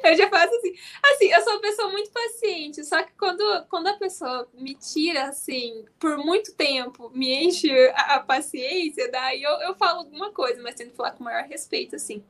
Eu 0.04 0.16
já 0.16 0.30
faço 0.30 0.54
assim. 0.56 0.74
Assim, 1.04 1.26
eu 1.32 1.42
sou 1.42 1.54
uma 1.54 1.62
pessoa 1.62 1.92
muito 1.92 2.12
paciente, 2.12 2.84
só 2.84 3.04
que 3.04 3.14
quando, 3.14 3.66
quando 3.70 3.88
a 3.88 3.98
pessoa 3.98 4.48
me 4.54 4.76
tira, 4.76 5.30
assim, 5.30 5.86
por 6.00 6.18
muito 6.18 6.54
tempo, 6.56 7.10
me 7.14 7.46
enche 7.46 7.72
a, 7.90 8.16
a 8.16 8.20
paciência, 8.20 9.10
daí 9.12 9.42
eu, 9.42 9.52
eu 9.62 9.76
falo 9.76 10.00
alguma 10.00 10.32
coisa, 10.32 10.62
mas 10.62 10.76
tento 10.76 10.96
falar 10.96 11.12
com 11.12 11.22
o 11.22 11.26
maior 11.26 11.44
respeito, 11.44 11.96
assim. 11.96 12.24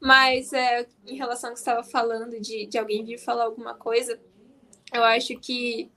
Mas 0.00 0.52
é, 0.52 0.86
em 1.06 1.16
relação 1.16 1.50
ao 1.50 1.54
que 1.54 1.60
você 1.60 1.70
estava 1.70 1.82
falando 1.82 2.40
de, 2.40 2.66
de 2.66 2.78
alguém 2.78 3.04
vir 3.04 3.18
falar 3.18 3.44
alguma 3.44 3.74
coisa, 3.74 4.20
eu 4.92 5.02
acho 5.02 5.38
que 5.38 5.90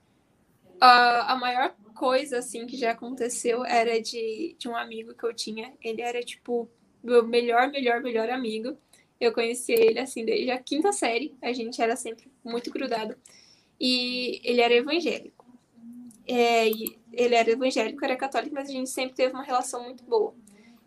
a, 0.80 1.32
a 1.32 1.36
maior 1.36 1.74
coisa 1.94 2.38
assim 2.38 2.66
que 2.66 2.76
já 2.76 2.92
aconteceu 2.92 3.64
era 3.64 4.00
de, 4.00 4.56
de 4.58 4.68
um 4.68 4.74
amigo 4.74 5.14
que 5.14 5.24
eu 5.24 5.34
tinha. 5.34 5.72
Ele 5.82 6.00
era 6.00 6.22
tipo 6.22 6.68
meu 7.02 7.26
melhor, 7.26 7.70
melhor, 7.70 8.00
melhor 8.02 8.30
amigo. 8.30 8.76
Eu 9.20 9.32
conheci 9.32 9.72
ele 9.72 9.98
assim 9.98 10.24
desde 10.24 10.50
a 10.50 10.58
quinta 10.58 10.92
série. 10.92 11.36
A 11.42 11.52
gente 11.52 11.80
era 11.80 11.94
sempre 11.96 12.30
muito 12.42 12.70
grudado. 12.70 13.14
E 13.78 14.40
ele 14.42 14.60
era 14.62 14.74
evangélico. 14.74 15.46
É, 16.26 16.68
ele 17.12 17.34
era 17.34 17.50
evangélico, 17.50 18.04
era 18.04 18.16
católico, 18.16 18.54
mas 18.54 18.68
a 18.68 18.72
gente 18.72 18.88
sempre 18.88 19.14
teve 19.14 19.34
uma 19.34 19.42
relação 19.42 19.84
muito 19.84 20.04
boa. 20.04 20.34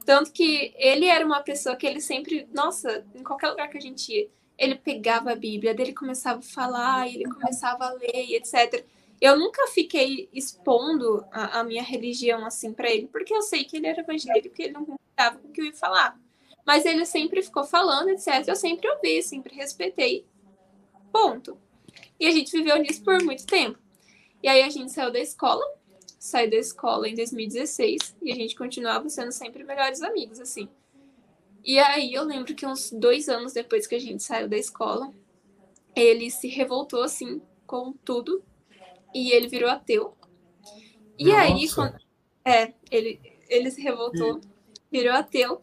Tanto 0.06 0.32
que 0.32 0.74
ele 0.78 1.06
era 1.06 1.26
uma 1.26 1.42
pessoa 1.42 1.76
que 1.76 1.86
ele 1.88 2.02
sempre, 2.02 2.48
nossa, 2.54 3.06
em 3.16 3.24
qualquer 3.24 3.50
lugar 3.50 3.70
que 3.70 3.78
a 3.78 3.82
gente 3.82 4.12
ia, 4.12 4.30
ele 4.58 4.76
pegava 4.76 5.32
a 5.32 5.36
Bíblia, 5.36 5.74
dele 5.74 5.94
começava 5.94 6.40
a 6.40 6.44
falar, 6.44 7.08
ele 7.08 7.26
começava 7.26 7.86
a 7.86 7.94
ler, 7.94 8.36
etc. 8.36 8.86
Eu 9.20 9.38
nunca 9.38 9.68
fiquei 9.68 10.30
expondo 10.34 11.26
a, 11.32 11.60
a 11.60 11.64
minha 11.64 11.82
religião 11.82 12.46
assim 12.46 12.74
para 12.74 12.90
ele, 12.92 13.08
porque 13.08 13.34
eu 13.34 13.42
sei 13.42 13.64
que 13.64 13.78
ele 13.78 13.88
era 13.88 14.02
evangélico, 14.02 14.54
e 14.60 14.64
ele 14.64 14.74
não 14.74 14.86
concordava 14.86 15.38
com 15.38 15.48
o 15.48 15.52
que 15.52 15.62
eu 15.62 15.66
ia 15.66 15.74
falar. 15.74 16.20
Mas 16.66 16.86
ele 16.86 17.06
sempre 17.06 17.42
ficou 17.42 17.64
falando, 17.64 18.10
etc. 18.10 18.48
Eu 18.48 18.56
sempre 18.56 18.90
ouvi, 18.90 19.22
sempre 19.22 19.56
respeitei. 19.56 20.26
Ponto. 21.12 21.58
E 22.20 22.28
a 22.28 22.32
gente 22.32 22.52
viveu 22.52 22.78
nisso 22.80 23.04
por 23.04 23.22
muito 23.22 23.46
tempo. 23.46 23.78
E 24.42 24.48
aí 24.48 24.62
a 24.62 24.70
gente 24.70 24.92
saiu 24.92 25.12
da 25.12 25.20
escola, 25.20 25.64
saí 26.24 26.50
da 26.50 26.56
escola 26.56 27.10
em 27.10 27.16
2016 27.16 28.16
e 28.22 28.32
a 28.32 28.36
gente 28.36 28.56
continuava 28.56 29.10
sendo 29.10 29.34
sempre 29.34 29.62
melhores 29.66 30.02
amigos, 30.02 30.40
assim. 30.40 30.70
E 31.62 31.78
aí 31.78 32.14
eu 32.14 32.24
lembro 32.24 32.56
que 32.56 32.66
uns 32.66 32.92
dois 32.92 33.28
anos 33.28 33.52
depois 33.52 33.86
que 33.86 33.96
a 33.96 34.00
gente 34.00 34.24
saiu 34.24 34.48
da 34.48 34.58
escola, 34.58 35.14
ele 35.94 36.32
se 36.32 36.48
revoltou, 36.48 37.04
assim, 37.04 37.42
com 37.68 37.92
tudo 37.92 38.42
e 39.14 39.34
ele 39.34 39.50
virou 39.50 39.70
ateu. 39.70 40.16
E 41.20 41.26
Nossa. 41.26 41.42
aí, 41.42 41.70
quando... 41.74 41.98
é, 42.46 42.74
ele, 42.90 43.20
ele 43.50 43.70
se 43.70 43.82
revoltou, 43.82 44.40
virou 44.90 45.14
ateu 45.14 45.62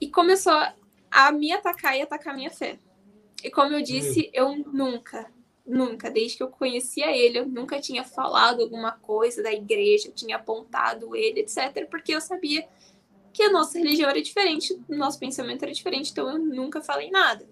e 0.00 0.08
começou 0.08 0.58
a 1.10 1.30
me 1.30 1.52
atacar 1.52 1.94
e 1.94 2.00
atacar 2.00 2.34
minha 2.34 2.50
fé. 2.50 2.78
E 3.44 3.50
como 3.50 3.74
eu 3.74 3.82
disse, 3.82 4.30
eu 4.32 4.56
nunca, 4.56 5.30
Nunca, 5.68 6.10
desde 6.10 6.38
que 6.38 6.42
eu 6.42 6.48
conhecia 6.48 7.14
ele, 7.14 7.40
eu 7.40 7.46
nunca 7.46 7.78
tinha 7.78 8.02
falado 8.02 8.62
alguma 8.62 8.92
coisa 8.92 9.42
da 9.42 9.52
igreja, 9.52 10.08
eu 10.08 10.12
tinha 10.12 10.36
apontado 10.36 11.14
ele, 11.14 11.40
etc., 11.40 11.86
porque 11.90 12.14
eu 12.14 12.22
sabia 12.22 12.66
que 13.34 13.42
a 13.42 13.52
nossa 13.52 13.78
religião 13.78 14.08
era 14.08 14.22
diferente, 14.22 14.72
o 14.88 14.96
nosso 14.96 15.18
pensamento 15.18 15.62
era 15.62 15.72
diferente, 15.72 16.10
então 16.10 16.26
eu 16.26 16.38
nunca 16.38 16.80
falei 16.80 17.10
nada. 17.10 17.46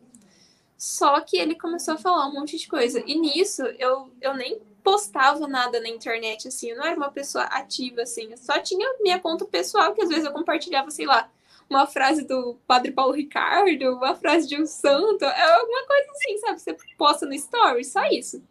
Só 0.79 1.21
que 1.21 1.37
ele 1.37 1.55
começou 1.55 1.93
a 1.93 1.99
falar 1.99 2.27
um 2.27 2.33
monte 2.33 2.57
de 2.57 2.67
coisa. 2.67 3.03
E 3.07 3.19
nisso 3.19 3.63
eu, 3.79 4.11
eu 4.21 4.35
nem 4.35 4.61
postava 4.83 5.47
nada 5.47 5.79
na 5.79 5.89
internet, 5.89 6.49
assim, 6.49 6.71
eu 6.71 6.79
não 6.79 6.87
era 6.87 6.97
uma 6.97 7.11
pessoa 7.11 7.45
ativa, 7.45 8.03
assim, 8.03 8.31
eu 8.31 8.39
só 8.39 8.59
tinha 8.61 8.97
minha 9.01 9.19
conta 9.19 9.45
pessoal, 9.45 9.93
que 9.93 10.03
às 10.03 10.09
vezes 10.09 10.25
eu 10.25 10.33
compartilhava, 10.33 10.91
sei 10.91 11.05
lá, 11.05 11.31
uma 11.69 11.87
frase 11.87 12.27
do 12.27 12.59
Padre 12.67 12.93
Paulo 12.93 13.13
Ricardo, 13.13 13.97
uma 13.97 14.15
frase 14.15 14.49
de 14.49 14.61
um 14.61 14.67
santo, 14.67 15.25
é 15.25 15.53
alguma 15.59 15.87
coisa 15.87 16.11
assim, 16.13 16.39
sabe? 16.39 16.61
Você 16.61 16.77
posta 16.97 17.27
no 17.27 17.35
story, 17.35 17.85
só 17.85 18.05
isso. 18.07 18.43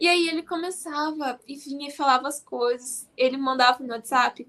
E 0.00 0.06
aí 0.06 0.28
ele 0.28 0.42
começava 0.42 1.40
e 1.46 1.56
vinha 1.56 1.88
e 1.88 1.92
falava 1.92 2.28
as 2.28 2.40
coisas. 2.40 3.08
Ele 3.16 3.36
mandava 3.36 3.82
no 3.82 3.92
WhatsApp 3.92 4.46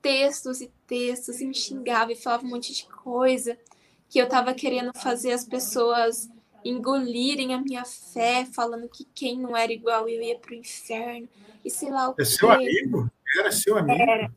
textos 0.00 0.60
e 0.60 0.70
textos 0.86 1.40
e 1.40 1.46
me 1.46 1.54
xingava 1.54 2.12
e 2.12 2.16
falava 2.16 2.44
um 2.44 2.50
monte 2.50 2.72
de 2.72 2.86
coisa 2.86 3.58
que 4.08 4.18
eu 4.18 4.28
tava 4.28 4.54
querendo 4.54 4.92
fazer 4.96 5.32
as 5.32 5.44
pessoas 5.44 6.30
engolirem 6.64 7.52
a 7.52 7.60
minha 7.60 7.84
fé, 7.84 8.46
falando 8.46 8.88
que 8.88 9.04
quem 9.14 9.38
não 9.38 9.56
era 9.56 9.72
igual 9.72 10.08
eu 10.08 10.22
ia 10.22 10.38
pro 10.38 10.54
inferno 10.54 11.28
e 11.64 11.70
sei 11.70 11.90
lá 11.90 12.10
o 12.10 12.14
é 12.18 12.24
seu 12.24 12.50
amigo? 12.50 13.10
Era 13.36 13.50
seu 13.50 13.76
amigo? 13.76 14.00
Era, 14.00 14.32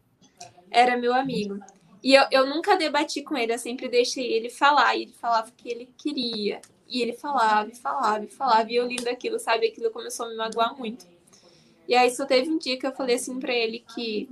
era 0.72 0.98
meu 0.98 1.14
amigo. 1.14 1.60
E 2.08 2.14
eu, 2.14 2.24
eu 2.32 2.46
nunca 2.46 2.78
debati 2.78 3.22
com 3.22 3.36
ele, 3.36 3.54
eu 3.54 3.60
sempre 3.60 3.90
deixei 3.90 4.32
ele 4.32 4.50
falar. 4.50 4.96
E 4.96 5.02
ele 5.02 5.12
falava 5.12 5.50
o 5.50 5.52
que 5.52 5.68
ele 5.68 5.90
queria. 5.98 6.62
E 6.88 7.02
ele 7.02 7.12
falava, 7.12 7.70
e 7.70 7.76
falava, 7.76 8.24
e 8.24 8.30
falava. 8.30 8.72
E 8.72 8.78
eu 8.78 8.88
lindo 8.88 9.10
aquilo, 9.10 9.38
sabe? 9.38 9.68
Aquilo 9.68 9.92
começou 9.92 10.26
a 10.26 10.30
me 10.30 10.38
magoar 10.38 10.74
muito. 10.78 11.06
E 11.86 11.94
aí 11.94 12.10
só 12.10 12.26
teve 12.26 12.50
um 12.50 12.58
dia 12.58 12.80
que 12.80 12.88
eu 12.88 12.94
falei 12.94 13.18
assim 13.18 13.38
para 13.42 13.54
ele 13.54 13.84
que 13.94 14.30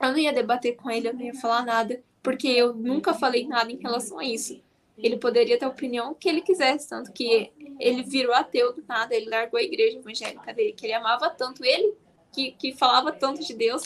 eu 0.00 0.12
não 0.12 0.16
ia 0.16 0.32
debater 0.32 0.76
com 0.76 0.90
ele, 0.90 1.08
eu 1.08 1.12
não 1.12 1.20
ia 1.20 1.34
falar 1.34 1.62
nada, 1.66 2.02
porque 2.22 2.48
eu 2.48 2.72
nunca 2.72 3.12
falei 3.12 3.46
nada 3.46 3.70
em 3.70 3.76
relação 3.76 4.18
a 4.18 4.24
isso. 4.24 4.58
Ele 4.96 5.18
poderia 5.18 5.58
ter 5.58 5.66
a 5.66 5.68
opinião 5.68 6.14
que 6.14 6.26
ele 6.26 6.40
quisesse, 6.40 6.88
tanto 6.88 7.12
que 7.12 7.52
ele 7.78 8.02
virou 8.02 8.32
ateu 8.32 8.72
do 8.72 8.82
nada, 8.88 9.14
ele 9.14 9.28
largou 9.28 9.60
a 9.60 9.62
igreja 9.62 9.98
evangélica 9.98 10.54
dele, 10.54 10.72
que 10.72 10.86
ele 10.86 10.94
amava 10.94 11.28
tanto 11.28 11.66
ele, 11.66 11.92
que, 12.32 12.52
que 12.52 12.74
falava 12.74 13.12
tanto 13.12 13.44
de 13.44 13.52
Deus, 13.52 13.82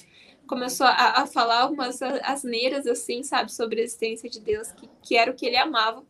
começou 0.49 0.87
a, 0.87 1.23
a 1.23 1.27
falar 1.27 1.71
umas 1.71 2.01
asneiras, 2.03 2.87
assim, 2.87 3.23
sabe, 3.23 3.53
sobre 3.53 3.81
a 3.81 3.85
existência 3.85 4.29
de 4.29 4.41
Deus, 4.41 4.73
que, 4.73 4.89
que 5.03 5.17
era 5.17 5.31
o 5.31 5.35
que 5.35 5.47
ele 5.47 5.57
amava. 5.57 6.03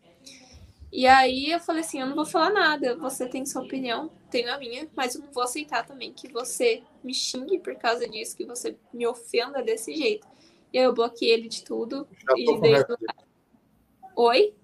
E 0.91 1.07
aí 1.07 1.51
eu 1.51 1.61
falei 1.61 1.83
assim: 1.83 2.01
eu 2.01 2.07
não 2.07 2.15
vou 2.15 2.25
falar 2.25 2.51
nada, 2.51 2.97
você 2.97 3.27
tem 3.27 3.45
sua 3.45 3.63
opinião, 3.63 4.11
tenho 4.31 4.51
a 4.53 4.57
minha, 4.57 4.89
mas 4.97 5.15
eu 5.15 5.21
não 5.21 5.33
vou 5.33 5.43
aceitar 5.43 5.85
também 5.85 6.13
que 6.13 6.33
você 6.33 6.83
me 7.05 7.13
xingue 7.13 7.59
por 7.59 7.75
causa 7.77 8.09
disso, 8.09 8.37
que 8.37 8.47
você 8.47 8.77
me 8.95 9.07
ofenda 9.07 9.63
desse 9.63 9.95
jeito. 9.95 10.27
E 10.73 10.79
aí 10.79 10.85
eu 10.85 10.95
bloqueei 10.95 11.33
ele 11.33 11.49
de 11.49 11.65
tudo. 11.65 12.07
Já 12.11 12.35
e 12.37 12.61
desde 12.61 12.93
lá... 12.93 13.15
Oi? 14.17 14.55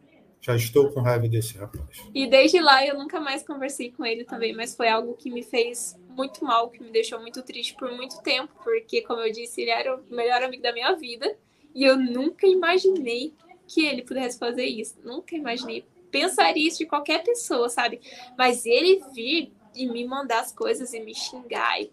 Já 0.41 0.55
estou 0.55 0.93
com 0.93 1.01
raiva 1.01 1.27
desse 1.27 1.57
rapaz. 1.57 1.85
E 2.15 2.27
desde 2.27 2.61
lá 2.61 2.85
eu 2.87 2.99
nunca 2.99 3.19
mais 3.19 3.43
conversei 3.43 3.91
com 3.91 4.05
ele 4.05 4.25
também, 4.25 4.55
mas 4.55 4.75
foi 4.75 4.89
algo 4.89 5.15
que 5.15 5.31
me 5.31 5.43
fez 5.43 5.99
muito 6.15 6.45
mal, 6.45 6.71
que 6.71 6.83
me 6.83 6.91
deixou 6.91 7.21
muito 7.21 7.43
triste 7.43 7.75
por 7.75 7.91
muito 7.93 8.23
tempo, 8.23 8.53
porque, 8.63 9.03
como 9.03 9.21
eu 9.21 9.33
disse, 9.33 9.63
ele 9.63 9.71
era 9.71 9.97
o 9.97 10.03
melhor 10.11 10.43
amigo 10.43 10.63
da 10.63 10.73
minha 10.73 10.93
vida 10.95 11.37
e 11.75 11.85
eu 11.85 11.97
nunca 11.97 12.47
imaginei 12.47 13.33
que 13.67 13.85
ele 13.85 14.03
pudesse 14.03 14.39
fazer 14.39 14.65
isso. 14.65 14.97
Nunca 15.03 15.35
imaginei 15.35 15.85
pensar 16.11 16.57
isso 16.57 16.79
de 16.79 16.87
qualquer 16.87 17.25
pessoa, 17.25 17.69
sabe? 17.69 18.01
Mas 18.39 18.65
ele 18.65 19.03
vir 19.13 19.53
e 19.75 19.87
me 19.87 20.05
mandar 20.07 20.41
as 20.41 20.53
coisas 20.53 20.93
e 20.93 21.01
me 21.01 21.15
xingar 21.15 21.81
e 21.81 21.91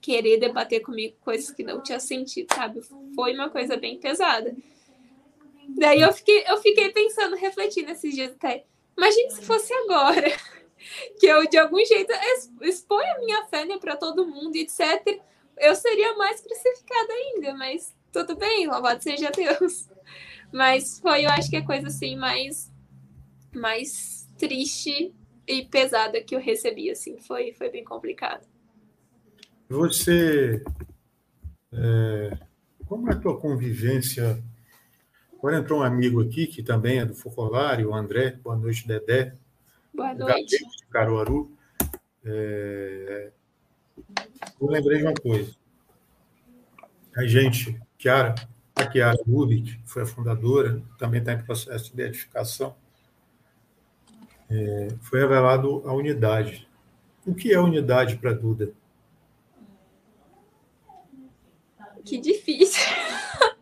querer 0.00 0.38
debater 0.38 0.80
comigo 0.80 1.16
coisas 1.20 1.50
que 1.50 1.62
não 1.62 1.82
tinha 1.82 2.00
sentido, 2.00 2.54
sabe? 2.54 2.80
Foi 3.14 3.34
uma 3.34 3.50
coisa 3.50 3.76
bem 3.76 3.98
pesada. 3.98 4.56
Daí 5.76 6.00
eu 6.00 6.12
fiquei, 6.12 6.44
eu 6.46 6.56
fiquei 6.56 6.90
pensando, 6.90 7.36
refletindo 7.36 7.90
esses 7.90 8.14
dias 8.14 8.32
até. 8.32 8.64
Imagine 8.96 9.30
se 9.30 9.42
fosse 9.42 9.72
agora, 9.74 10.32
que 11.18 11.26
eu 11.26 11.48
de 11.48 11.58
algum 11.58 11.84
jeito 11.84 12.12
exponho 12.62 13.10
a 13.14 13.18
minha 13.18 13.44
fé 13.46 13.64
né, 13.64 13.78
para 13.78 13.96
todo 13.96 14.26
mundo, 14.26 14.56
etc. 14.56 15.20
Eu 15.56 15.74
seria 15.74 16.14
mais 16.16 16.40
crucificada 16.40 17.12
ainda, 17.12 17.54
mas 17.54 17.94
tudo 18.12 18.36
bem, 18.36 18.66
louvado 18.66 19.02
seja 19.02 19.30
Deus. 19.30 19.88
Mas 20.52 20.98
foi, 21.00 21.24
eu 21.24 21.30
acho 21.30 21.50
que 21.50 21.56
a 21.56 21.64
coisa 21.64 21.88
assim 21.88 22.16
mais, 22.16 22.72
mais 23.54 24.26
triste 24.38 25.14
e 25.46 25.64
pesada 25.64 26.22
que 26.22 26.34
eu 26.34 26.40
recebi, 26.40 26.90
assim, 26.90 27.18
foi, 27.18 27.52
foi 27.52 27.70
bem 27.70 27.84
complicado. 27.84 28.46
Você, 29.68 30.62
é, 31.72 32.38
como 32.86 33.10
é 33.10 33.12
a 33.12 33.18
tua 33.18 33.38
convivência 33.38 34.42
Agora 35.38 35.58
entrou 35.58 35.80
um 35.80 35.84
amigo 35.84 36.20
aqui, 36.20 36.48
que 36.48 36.64
também 36.64 36.98
é 36.98 37.06
do 37.06 37.14
Focolário, 37.14 37.90
o 37.90 37.94
André. 37.94 38.32
Boa 38.42 38.56
noite, 38.56 38.88
Dedé. 38.88 39.36
Boa 39.98 40.14
noite. 40.14 40.56
De 40.56 40.86
Caruaru. 40.92 41.50
É... 42.24 43.32
Eu 44.60 44.68
lembrei 44.68 44.98
de 44.98 45.04
uma 45.04 45.14
coisa. 45.14 45.52
A 47.16 47.26
gente, 47.26 47.76
Chiara, 47.98 48.36
a 48.76 48.88
Chiara 48.88 49.18
Rubik, 49.26 49.76
que 49.76 49.90
foi 49.90 50.04
a 50.04 50.06
fundadora, 50.06 50.80
também 50.96 51.18
está 51.18 51.32
em 51.32 51.42
processo 51.42 51.86
de 51.86 51.96
beatificação, 51.96 52.76
é... 54.48 54.86
foi 55.00 55.18
revelado 55.18 55.82
a 55.84 55.92
unidade. 55.92 56.68
O 57.26 57.34
que 57.34 57.52
é 57.52 57.58
unidade 57.58 58.18
para 58.18 58.32
Duda? 58.32 58.72
Que 62.04 62.18
difícil. 62.18 62.86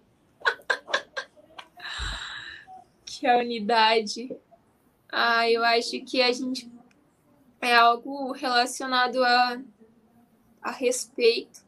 que 3.06 3.26
é 3.26 3.34
a 3.34 3.38
unidade. 3.38 4.36
Ah, 5.18 5.50
eu 5.50 5.64
acho 5.64 5.98
que 6.04 6.20
a 6.20 6.30
gente 6.30 6.70
é 7.62 7.74
algo 7.74 8.32
relacionado 8.32 9.24
a, 9.24 9.58
a 10.60 10.70
respeito, 10.70 11.64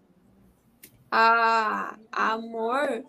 a, 1.11 1.99
a 2.13 2.33
amor, 2.35 3.03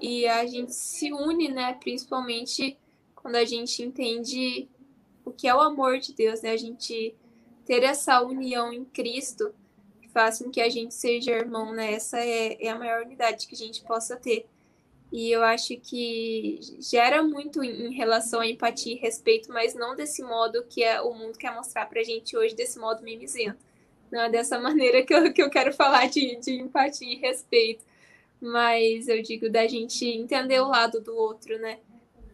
e 0.00 0.26
a 0.26 0.44
gente 0.46 0.74
se 0.74 1.12
une, 1.12 1.48
né? 1.48 1.74
Principalmente 1.74 2.76
quando 3.14 3.36
a 3.36 3.44
gente 3.44 3.84
entende 3.84 4.68
o 5.24 5.30
que 5.30 5.46
é 5.46 5.54
o 5.54 5.60
amor 5.60 6.00
de 6.00 6.12
Deus, 6.12 6.42
né? 6.42 6.50
A 6.50 6.56
gente 6.56 7.14
ter 7.64 7.84
essa 7.84 8.20
união 8.20 8.72
em 8.72 8.84
Cristo 8.84 9.54
faz 10.12 10.40
com 10.40 10.50
que 10.50 10.60
a 10.60 10.68
gente 10.68 10.92
seja 10.92 11.30
irmão, 11.30 11.72
né? 11.72 11.92
Essa 11.92 12.18
é, 12.18 12.60
é 12.60 12.68
a 12.68 12.76
maior 12.76 13.04
unidade 13.04 13.46
que 13.46 13.54
a 13.54 13.58
gente 13.58 13.84
possa 13.84 14.16
ter. 14.16 14.44
E 15.16 15.30
eu 15.30 15.44
acho 15.44 15.76
que 15.76 16.58
gera 16.80 17.22
muito 17.22 17.62
em 17.62 17.94
relação 17.94 18.40
à 18.40 18.48
empatia 18.48 18.94
e 18.94 18.98
respeito, 18.98 19.48
mas 19.48 19.72
não 19.72 19.94
desse 19.94 20.24
modo 20.24 20.64
que 20.64 20.82
é, 20.82 21.00
o 21.00 21.14
mundo 21.14 21.38
quer 21.38 21.54
mostrar 21.54 21.86
pra 21.86 22.02
gente 22.02 22.36
hoje, 22.36 22.52
desse 22.52 22.80
modo 22.80 23.00
mimizento. 23.04 23.64
Não 24.10 24.22
é 24.22 24.28
dessa 24.28 24.58
maneira 24.58 25.04
que 25.04 25.14
eu, 25.14 25.32
que 25.32 25.40
eu 25.40 25.48
quero 25.48 25.72
falar 25.72 26.08
de, 26.08 26.34
de 26.40 26.54
empatia 26.54 27.12
e 27.12 27.14
respeito. 27.14 27.84
Mas 28.40 29.06
eu 29.06 29.22
digo 29.22 29.48
da 29.48 29.68
gente 29.68 30.04
entender 30.04 30.58
o 30.58 30.66
lado 30.66 31.00
do 31.00 31.14
outro, 31.14 31.60
né? 31.60 31.78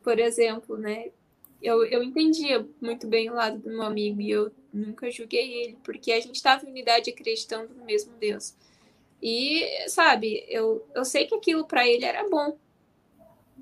Por 0.02 0.18
exemplo, 0.18 0.78
né? 0.78 1.10
Eu, 1.60 1.84
eu 1.84 2.02
entendia 2.02 2.66
muito 2.80 3.06
bem 3.06 3.28
o 3.28 3.34
lado 3.34 3.58
do 3.58 3.68
meu 3.68 3.82
amigo 3.82 4.22
e 4.22 4.30
eu 4.30 4.50
nunca 4.72 5.10
julguei 5.10 5.52
ele, 5.64 5.78
porque 5.84 6.12
a 6.12 6.20
gente 6.20 6.36
estava 6.36 6.64
em 6.64 6.70
unidade 6.70 7.10
acreditando 7.10 7.74
no 7.74 7.84
mesmo 7.84 8.14
Deus. 8.18 8.54
E, 9.22 9.66
sabe, 9.86 10.46
eu, 10.48 10.82
eu 10.94 11.04
sei 11.04 11.26
que 11.26 11.34
aquilo 11.34 11.66
para 11.66 11.86
ele 11.86 12.06
era 12.06 12.26
bom, 12.26 12.56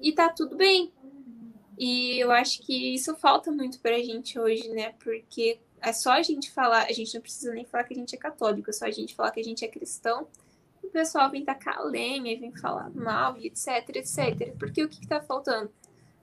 e 0.01 0.12
tá 0.12 0.28
tudo 0.28 0.57
bem. 0.57 0.92
E 1.78 2.18
eu 2.18 2.32
acho 2.32 2.61
que 2.62 2.94
isso 2.94 3.14
falta 3.16 3.53
muito 3.53 3.80
pra 3.80 4.03
gente 4.03 4.38
hoje, 4.38 4.68
né? 4.70 4.94
Porque 4.99 5.61
é 5.80 5.92
só 5.92 6.12
a 6.12 6.22
gente 6.22 6.51
falar, 6.51 6.86
a 6.86 6.92
gente 6.92 7.14
não 7.14 7.20
precisa 7.20 7.53
nem 7.53 7.64
falar 7.64 7.84
que 7.84 7.94
a 7.94 7.96
gente 7.96 8.14
é 8.14 8.18
católico, 8.18 8.68
é 8.68 8.72
só 8.72 8.86
a 8.86 8.90
gente 8.90 9.14
falar 9.14 9.30
que 9.30 9.40
a 9.40 9.44
gente 9.44 9.64
é 9.64 9.68
cristão. 9.68 10.26
O 10.82 10.88
pessoal 10.88 11.30
vem 11.30 11.44
tacar 11.44 11.84
lenha 11.84 12.38
vem 12.38 12.53
falar 12.53 12.90
mal, 12.90 13.36
etc, 13.38 13.88
etc. 13.94 14.55
Porque 14.59 14.82
o 14.82 14.88
que, 14.88 15.01
que 15.01 15.07
tá 15.07 15.20
faltando? 15.20 15.70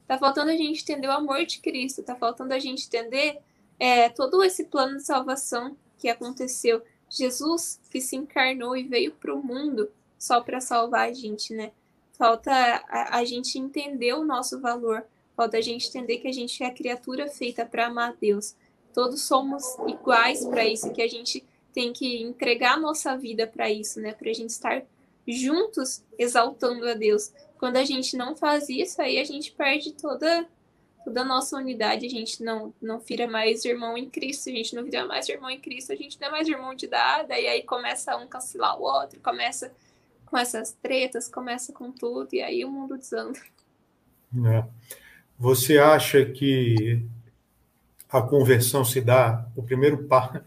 Tá 0.07 0.17
faltando 0.17 0.51
a 0.51 0.55
gente 0.55 0.82
entender 0.82 1.07
o 1.07 1.11
amor 1.11 1.45
de 1.45 1.59
Cristo, 1.59 2.03
tá 2.03 2.15
faltando 2.15 2.53
a 2.53 2.59
gente 2.59 2.86
entender 2.86 3.39
é, 3.80 4.09
todo 4.09 4.43
esse 4.43 4.65
plano 4.65 4.97
de 4.97 5.03
salvação 5.03 5.78
que 5.97 6.09
aconteceu. 6.09 6.82
Jesus 7.09 7.80
que 7.89 8.01
se 8.01 8.15
encarnou 8.15 8.76
e 8.76 8.84
veio 8.84 9.13
para 9.13 9.34
o 9.34 9.43
mundo 9.43 9.89
só 10.17 10.41
para 10.41 10.59
salvar 10.59 11.09
a 11.09 11.13
gente, 11.13 11.53
né? 11.53 11.71
Falta 12.18 12.51
a, 12.51 13.18
a, 13.18 13.26
gente 13.26 13.59
entender 13.59 14.13
o 14.13 14.24
nosso 14.24 14.59
valor, 14.61 15.05
falta 15.36 15.57
a 15.57 15.61
gente 15.61 15.89
entender 15.89 16.18
que 16.18 16.28
a 16.28 16.34
gente 16.34 16.63
é 16.63 16.68
a 16.68 16.74
criatura 16.74 17.28
feita 17.28 17.66
para 17.66 17.88
amar 17.88 18.16
Deus. 18.20 18.55
Todos 18.93 19.22
somos 19.24 19.63
iguais 19.88 20.45
para 20.45 20.66
isso, 20.66 20.93
que 20.93 21.01
a 21.01 21.07
gente 21.09 21.43
tem 21.74 21.91
que 21.91 22.22
entregar 22.22 22.76
a 22.76 22.80
nossa 22.80 23.18
vida 23.18 23.45
para 23.45 23.70
isso, 23.70 23.99
né? 23.99 24.13
Para 24.13 24.30
a 24.30 24.34
gente 24.34 24.51
estar 24.51 24.86
juntos 25.28 26.03
exaltando 26.18 26.88
a 26.88 26.93
Deus. 26.93 27.34
Quando 27.57 27.76
a 27.78 27.84
gente 27.84 28.16
não 28.16 28.36
faz 28.36 28.70
isso, 28.70 29.01
aí 29.01 29.20
a 29.20 29.24
gente 29.24 29.51
perde 29.51 29.91
toda 29.91 30.47
toda 31.03 31.22
a 31.22 31.26
nossa 31.26 31.55
unidade, 31.57 32.07
a 32.07 32.09
gente 32.09 32.41
não 32.41 32.74
não 32.82 32.97
vira 32.97 33.28
mais 33.28 33.63
irmão 33.63 33.95
em 33.95 34.09
Cristo, 34.09 34.49
a 34.49 34.51
gente 34.53 34.74
não 34.74 34.84
vira 34.84 35.05
mais 35.05 35.30
irmão 35.30 35.49
em 35.51 35.59
Cristo, 35.59 35.91
a 35.91 35.95
gente 35.95 36.20
não 36.20 36.30
é 36.30 36.32
mais 36.32 36.47
irmão 36.47 36.74
de 36.74 36.88
dada, 36.88 37.38
e 37.38 37.45
aí 37.45 37.61
começa 37.61 38.18
um 38.18 38.26
cancelar 38.26 38.80
o 38.80 38.84
outro, 38.84 39.20
começa 39.20 39.72
com 40.26 40.38
essas 40.38 40.73
tretas, 40.73 41.28
começa 41.28 41.71
com 41.71 41.91
tudo 41.91 42.30
e 42.34 42.41
aí 42.41 42.65
o 42.65 42.71
mundo 42.71 42.97
desanda. 42.97 43.39
É. 44.45 44.65
Você 45.38 45.78
acha 45.78 46.26
que 46.26 47.05
a 48.09 48.21
conversão 48.21 48.86
se 48.86 49.01
dá, 49.01 49.47
o 49.55 49.63
primeiro 49.63 50.03
passo. 50.05 50.41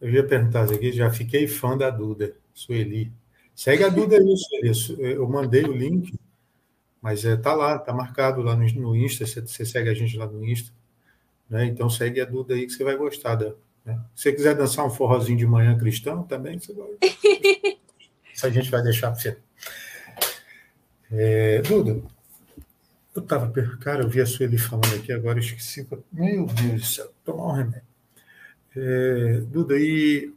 Eu 0.00 0.10
ia 0.10 0.26
perguntar 0.26 0.64
aqui, 0.64 0.92
já 0.92 1.10
fiquei 1.10 1.46
fã 1.46 1.76
da 1.76 1.90
Duda, 1.90 2.34
Sueli. 2.54 3.12
Segue 3.54 3.84
a 3.84 3.88
Duda 3.88 4.16
aí, 4.16 4.74
Sueli. 4.74 5.12
Eu 5.14 5.28
mandei 5.28 5.64
o 5.64 5.72
link, 5.72 6.18
mas 7.02 7.24
é, 7.24 7.36
tá 7.36 7.54
lá, 7.54 7.78
tá 7.78 7.92
marcado 7.92 8.40
lá 8.42 8.54
no, 8.54 8.64
no 8.74 8.96
Insta, 8.96 9.26
você, 9.26 9.40
você, 9.40 9.64
segue 9.64 9.90
a 9.90 9.94
gente 9.94 10.16
lá 10.16 10.26
no 10.26 10.44
Insta. 10.44 10.72
Né? 11.50 11.66
Então 11.66 11.90
segue 11.90 12.20
a 12.20 12.24
Duda 12.24 12.54
aí 12.54 12.66
que 12.66 12.72
você 12.72 12.84
vai 12.84 12.96
gostar 12.96 13.34
da. 13.34 13.52
Né? 13.84 14.00
Se 14.14 14.24
você 14.24 14.32
quiser 14.32 14.54
dançar 14.54 14.86
um 14.86 14.90
forrozinho 14.90 15.38
de 15.38 15.46
manhã 15.46 15.76
cristão, 15.76 16.22
também 16.22 16.58
você 16.58 16.72
vai. 16.72 16.90
Isso 18.38 18.46
a 18.46 18.50
gente 18.50 18.70
vai 18.70 18.80
deixar 18.80 19.10
para 19.10 19.18
você. 19.18 19.36
É, 21.10 21.60
Duda, 21.62 22.00
eu 23.12 23.20
estava. 23.20 23.50
Cara, 23.80 24.04
eu 24.04 24.08
vi 24.08 24.20
a 24.20 24.26
Sueli 24.26 24.56
falando 24.56 24.94
aqui, 24.94 25.12
agora 25.12 25.40
esqueci. 25.40 25.84
Meu 26.12 26.46
Deus 26.46 26.80
do 26.80 26.86
céu, 26.86 27.12
tomar 27.24 27.46
um 27.46 27.52
remédio. 27.52 27.82
É, 28.76 29.40
Duda, 29.40 29.76
e 29.76 30.32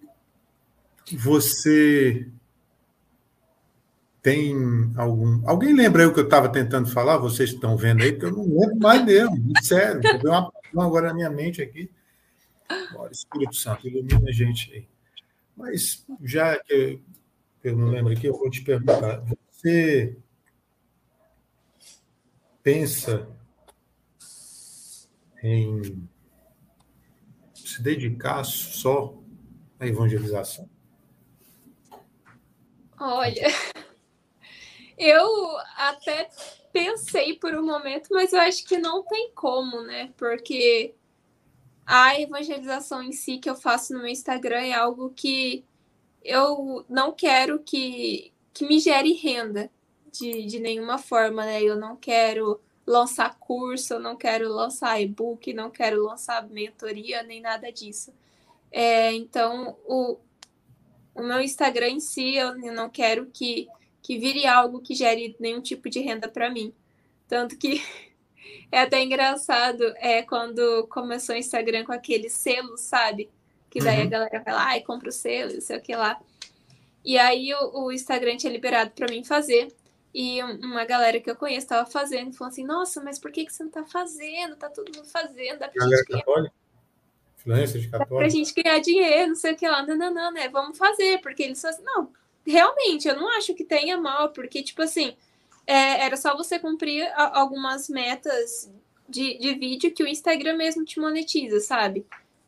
você 1.14 2.28
tem 4.24 4.56
algum. 4.96 5.48
Alguém 5.48 5.76
lembra 5.76 6.02
aí 6.02 6.08
o 6.08 6.14
que 6.14 6.22
eu 6.22 6.24
estava 6.24 6.50
tentando 6.50 6.90
falar? 6.90 7.18
Vocês 7.18 7.52
estão 7.52 7.78
vendo 7.78 8.02
aí, 8.02 8.14
porque 8.14 8.26
eu 8.26 8.32
não 8.32 8.46
lembro 8.46 8.80
mais 8.80 9.06
mesmo, 9.06 9.54
sério. 9.62 10.02
Deu 10.20 10.32
uma 10.32 10.52
agora 10.84 11.10
na 11.10 11.14
minha 11.14 11.30
mente 11.30 11.62
aqui. 11.62 11.88
Bora, 12.94 13.12
Espírito 13.12 13.56
Santo, 13.56 13.88
ilumina 13.88 14.28
a 14.28 14.32
gente 14.32 14.74
aí. 14.74 14.88
Mas 15.56 16.04
já 16.24 16.58
que 16.58 17.00
eu 17.64 17.78
não 17.78 17.90
lembro 17.90 18.14
aqui, 18.14 18.28
eu 18.28 18.38
vou 18.38 18.50
te 18.50 18.62
perguntar. 18.64 19.24
Você 19.50 20.18
pensa 22.64 23.28
em 25.44 26.08
se 27.54 27.82
dedicar 27.82 28.44
só 28.44 29.18
à 29.80 29.88
evangelização? 29.88 30.70
Olha, 33.00 33.48
eu 34.98 35.58
até 35.76 36.30
pensei 36.72 37.38
por 37.38 37.54
um 37.56 37.66
momento, 37.66 38.10
mas 38.12 38.34
eu 38.34 38.40
acho 38.40 38.66
que 38.66 38.78
não 38.78 39.04
tem 39.04 39.32
como, 39.34 39.82
né? 39.82 40.14
Porque 40.18 40.96
a 41.86 42.20
evangelização 42.20 43.04
em 43.04 43.12
si 43.12 43.38
que 43.38 43.50
eu 43.50 43.56
faço 43.56 43.94
no 43.94 44.00
meu 44.00 44.08
Instagram 44.08 44.62
é 44.62 44.74
algo 44.74 45.10
que 45.12 45.66
eu 46.24 46.86
não 46.90 47.12
quero 47.12 47.60
que, 47.60 48.32
que 48.54 48.66
me 48.66 48.80
gere 48.80 49.14
renda 49.14 49.70
de, 50.12 50.46
de 50.46 50.60
nenhuma 50.60 50.98
forma, 50.98 51.46
né? 51.46 51.64
Eu 51.64 51.76
não 51.76 51.96
quero 51.96 52.60
lançar 52.86 53.38
curso, 53.40 53.94
eu 53.94 54.00
não 54.00 54.16
quero 54.16 54.50
lançar 54.50 55.02
e-book, 55.02 55.54
não 55.54 55.70
quero 55.70 56.04
lançar 56.04 56.48
mentoria, 56.50 57.24
nem 57.24 57.42
nada 57.42 57.72
disso. 57.72 58.14
É, 58.72 59.14
então, 59.14 59.78
o, 59.86 60.18
o 61.16 61.24
meu 61.24 61.42
Instagram 61.42 61.90
em 61.90 62.00
si, 62.00 62.36
eu 62.36 62.56
não 62.74 62.90
quero 62.90 63.28
que, 63.28 63.68
que 64.02 64.18
vire 64.18 64.46
algo 64.46 64.82
que 64.82 64.96
gere 64.96 65.36
nenhum 65.40 65.62
tipo 65.62 65.90
de 65.90 66.00
renda 66.00 66.28
para 66.28 66.50
mim. 66.50 66.74
Tanto 67.28 67.58
que 67.58 67.82
é 68.72 68.82
até 68.82 69.02
engraçado 69.02 69.84
é 69.98 70.22
quando 70.22 70.88
começou 70.88 71.36
o 71.36 71.38
Instagram 71.38 71.86
com 71.86 71.92
aquele 71.92 72.30
selo, 72.30 72.78
sabe? 72.78 73.30
Que 73.72 73.80
daí 73.80 74.02
uhum. 74.02 74.08
a 74.08 74.10
galera 74.10 74.44
vai 74.44 74.54
lá 74.54 74.78
e 74.78 74.84
compra 74.84 75.10
o 75.10 75.12
selo, 75.12 75.54
não 75.54 75.62
sei 75.62 75.78
o 75.78 75.82
que 75.82 75.96
lá. 75.96 76.20
E 77.04 77.18
aí 77.18 77.54
o, 77.54 77.86
o 77.86 77.92
Instagram 77.92 78.38
tinha 78.38 78.52
liberado 78.52 78.92
para 78.92 79.12
mim 79.12 79.24
fazer. 79.24 79.74
E 80.14 80.44
uma 80.44 80.84
galera 80.84 81.22
que 81.22 81.32
eu 81.32 81.36
conheço 81.38 81.66
estava 81.66 81.90
fazendo, 81.90 82.34
falou 82.34 82.52
assim: 82.52 82.66
Nossa, 82.66 83.02
mas 83.02 83.18
por 83.18 83.32
que, 83.32 83.46
que 83.46 83.54
você 83.54 83.64
não 83.64 83.72
tá 83.72 83.86
fazendo? 83.86 84.58
Tá 84.58 84.70
todo 84.70 84.94
mundo 84.94 85.08
fazendo. 85.08 85.58
Dá 85.58 85.70
pra 85.70 85.80
galera 85.80 86.04
gente 86.06 86.20
católica? 86.20 86.54
Influência 87.38 87.80
de 87.80 87.88
católica? 87.88 88.14
Dá 88.14 88.20
pra 88.20 88.30
gente 88.30 88.54
ganhar 88.54 88.80
dinheiro, 88.80 89.30
não 89.30 89.36
sei 89.36 89.54
o 89.54 89.56
que 89.56 89.68
lá. 89.68 89.86
Não, 89.86 89.96
não, 89.96 90.14
não, 90.14 90.32
né? 90.34 90.50
Vamos 90.50 90.78
fazer. 90.78 91.22
Porque 91.22 91.44
eles 91.44 91.64
assim: 91.64 91.82
Não, 91.84 92.12
realmente, 92.46 93.08
eu 93.08 93.16
não 93.16 93.30
acho 93.38 93.56
que 93.56 93.64
tenha 93.64 93.98
mal, 93.98 94.34
porque, 94.34 94.62
tipo 94.62 94.82
assim, 94.82 95.16
é, 95.66 96.04
era 96.04 96.18
só 96.18 96.36
você 96.36 96.60
cumprir 96.60 97.04
a, 97.14 97.40
algumas 97.40 97.88
metas 97.88 98.70
de, 99.08 99.38
de 99.38 99.54
vídeo 99.56 99.94
que 99.94 100.04
o 100.04 100.08
Instagram 100.08 100.58
mesmo 100.58 100.84
te 100.84 101.00
monetiza, 101.00 101.62
sabe? 101.62 102.06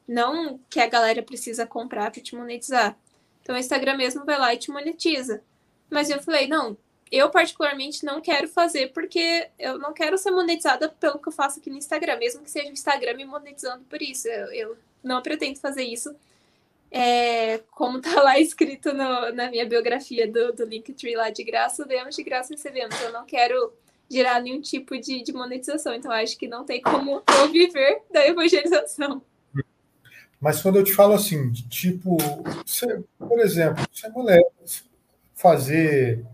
Não 0.08 0.60
que 0.70 0.80
a 0.80 0.88
galera 0.88 1.24
precisa 1.24 1.66
comprar 1.66 2.12
para 2.12 2.22
te 2.22 2.36
monetizar. 2.36 2.98
Então 3.42 3.56
o 3.56 3.60
Instagram 3.60 3.98
mesmo 3.98 4.26
vai 4.26 4.38
lá 4.38 4.54
e 4.54 4.58
te 4.58 4.72
monetiza. 4.72 5.42
Mas 5.90 6.10
eu 6.10 6.22
falei, 6.22 6.48
não, 6.48 6.78
eu 7.12 7.30
particularmente 7.30 8.04
não 8.04 8.20
quero 8.20 8.48
fazer 8.48 8.92
porque 8.92 9.48
eu 9.60 9.78
não 9.78 9.94
quero 9.94 10.18
ser 10.18 10.32
monetizada 10.32 10.90
pelo 10.90 11.20
que 11.20 11.28
eu 11.28 11.32
faço 11.32 11.60
aqui 11.60 11.70
no 11.70 11.78
Instagram, 11.78 12.18
mesmo 12.18 12.42
que 12.42 12.50
seja 12.50 12.70
o 12.70 12.74
Instagram 12.74 13.14
me 13.14 13.26
monetizando 13.26 13.84
por 13.86 14.02
isso. 14.02 14.28
Eu, 14.28 14.52
eu 14.52 14.78
não 15.04 15.22
pretendo 15.22 15.60
fazer 15.60 15.84
isso. 15.84 16.16
É, 16.90 17.60
como 17.72 18.02
tá 18.02 18.22
lá 18.22 18.40
escrito 18.40 18.94
no, 18.94 19.32
na 19.32 19.50
minha 19.50 19.66
biografia 19.66 20.28
do, 20.28 20.54
do 20.54 20.66
Linktree 20.66 21.16
lá 21.16 21.30
de 21.30 21.44
graça, 21.44 21.86
demos 21.86 22.16
de 22.16 22.24
graça 22.24 22.54
recebemos. 22.54 23.00
Eu 23.02 23.12
não 23.12 23.26
quero 23.26 23.74
gerar 24.10 24.42
nenhum 24.42 24.62
tipo 24.62 24.98
de, 24.98 25.22
de 25.22 25.34
monetização, 25.34 25.94
então 25.94 26.12
acho 26.12 26.38
que 26.38 26.48
não 26.48 26.64
tem 26.64 26.82
como 26.82 27.24
eu 27.40 27.50
viver 27.52 28.02
da 28.12 28.26
evangelização. 28.26 29.22
Mas 30.44 30.62
quando 30.62 30.76
eu 30.76 30.84
te 30.84 30.94
falo 30.94 31.14
assim, 31.14 31.50
de 31.50 31.66
tipo, 31.70 32.18
você, 32.66 33.02
por 33.18 33.40
exemplo, 33.40 33.82
você 33.90 34.08
é 34.08 34.10
mulher, 34.10 34.44
fazer 35.34 36.26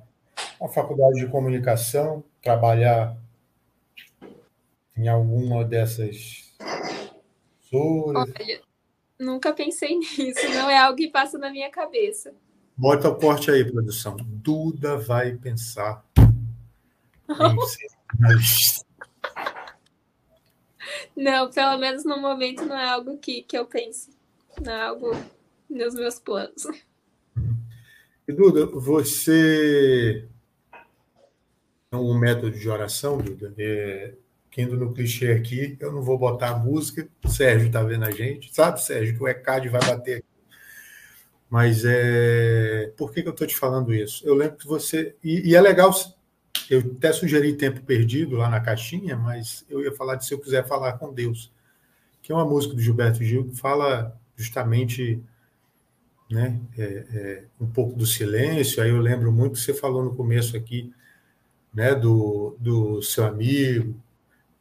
uma 0.60 0.68
faculdade 0.68 1.20
de 1.20 1.28
comunicação, 1.28 2.24
trabalhar 2.42 3.16
em 4.98 5.08
alguma 5.08 5.64
dessas 5.64 6.52
Olha, 7.72 8.62
nunca 9.20 9.54
pensei 9.54 9.96
nisso, 10.02 10.50
não 10.56 10.72
é 10.72 10.80
algo 10.80 10.98
que 10.98 11.10
passa 11.10 11.38
na 11.38 11.52
minha 11.52 11.70
cabeça. 11.70 12.34
Bota 12.76 13.10
o 13.10 13.16
corte 13.16 13.52
aí, 13.52 13.64
produção. 13.64 14.18
Duda 14.18 14.98
vai 14.98 15.34
pensar 15.34 16.04
Não, 21.16 21.50
pelo 21.50 21.78
menos 21.78 22.04
no 22.04 22.20
momento 22.20 22.66
não 22.66 22.78
é 22.78 22.90
algo 22.90 23.18
que, 23.18 23.44
que 23.44 23.58
eu 23.58 23.66
pense. 23.66 24.10
Não 24.62 24.72
é 24.72 24.82
algo 24.82 25.12
nos 25.70 25.94
meus 25.94 26.20
planos. 26.20 26.64
E 28.28 28.32
Duda, 28.32 28.66
você 28.66 30.28
um 31.92 32.18
método 32.18 32.52
de 32.52 32.70
oração, 32.70 33.18
Duda, 33.18 33.54
é, 33.58 34.14
indo 34.60 34.76
no 34.76 34.94
clichê 34.94 35.32
aqui, 35.32 35.78
eu 35.80 35.92
não 35.92 36.02
vou 36.02 36.18
botar 36.18 36.50
a 36.50 36.58
música, 36.58 37.08
o 37.24 37.30
Sérgio 37.30 37.68
está 37.68 37.82
vendo 37.82 38.04
a 38.04 38.12
gente, 38.12 38.54
sabe, 38.54 38.82
Sérgio, 38.82 39.16
que 39.16 39.24
o 39.24 39.28
ECAD 39.28 39.70
vai 39.70 39.82
bater 39.82 40.18
aqui. 40.18 40.26
Mas 41.50 41.84
é... 41.84 42.92
por 42.96 43.12
que, 43.12 43.24
que 43.24 43.28
eu 43.28 43.32
estou 43.32 43.48
te 43.48 43.56
falando 43.56 43.94
isso? 43.94 44.26
Eu 44.28 44.36
lembro 44.36 44.58
que 44.58 44.68
você. 44.68 45.16
E, 45.24 45.50
e, 45.50 45.56
é 45.56 45.62
legal, 45.62 45.92
eu 46.76 46.80
até 46.98 47.12
sugeri 47.12 47.54
tempo 47.54 47.82
perdido 47.82 48.36
lá 48.36 48.50
na 48.50 48.60
caixinha, 48.60 49.18
mas 49.18 49.66
eu 49.70 49.82
ia 49.82 49.92
falar 49.92 50.16
de 50.16 50.26
se 50.26 50.34
eu 50.34 50.40
quiser 50.40 50.68
falar 50.68 50.94
com 50.94 51.14
Deus, 51.14 51.52
que 52.22 52.32
é 52.32 52.36
uma 52.36 52.46
música 52.46 52.76
do 52.76 52.82
Gilberto 52.82 53.24
Gil 53.24 53.46
que 53.46 53.56
fala 53.56 54.16
justamente 54.36 55.22
né, 56.30 56.60
é, 56.78 56.84
é, 56.84 57.44
um 57.60 57.68
pouco 57.68 57.98
do 57.98 58.06
silêncio. 58.06 58.84
Aí 58.84 58.90
eu 58.90 59.00
lembro 59.00 59.32
muito 59.32 59.54
que 59.54 59.62
você 59.62 59.74
falou 59.74 60.04
no 60.04 60.16
começo 60.16 60.56
aqui 60.56 60.94
né, 61.74 61.96
do, 61.96 62.56
do 62.60 63.02
seu 63.02 63.26
amigo, 63.26 63.96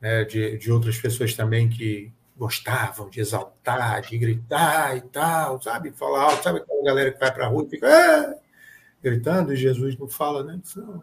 né, 0.01 0.25
de, 0.25 0.57
de 0.57 0.73
outras 0.73 0.99
pessoas 0.99 1.35
também 1.35 1.69
que 1.69 2.13
gostavam 2.37 3.11
de 3.11 3.21
exaltar, 3.21 4.01
de 4.03 4.17
gritar 4.17 4.97
e 4.97 5.01
tal, 5.01 5.61
sabe? 5.61 5.91
Falar 5.91 6.23
alto, 6.23 6.45
sabe 6.45 6.61
aquela 6.61 6.85
galera 6.85 7.13
que 7.13 7.19
vai 7.19 7.35
para 7.35 7.47
a 7.47 7.49
rua 7.49 7.65
e 7.67 7.71
fica 7.71 7.89
ah! 7.89 8.48
Gritando, 9.03 9.53
e 9.53 9.57
Jesus 9.57 9.97
não 9.97 10.09
fala, 10.09 10.43
né? 10.43 10.61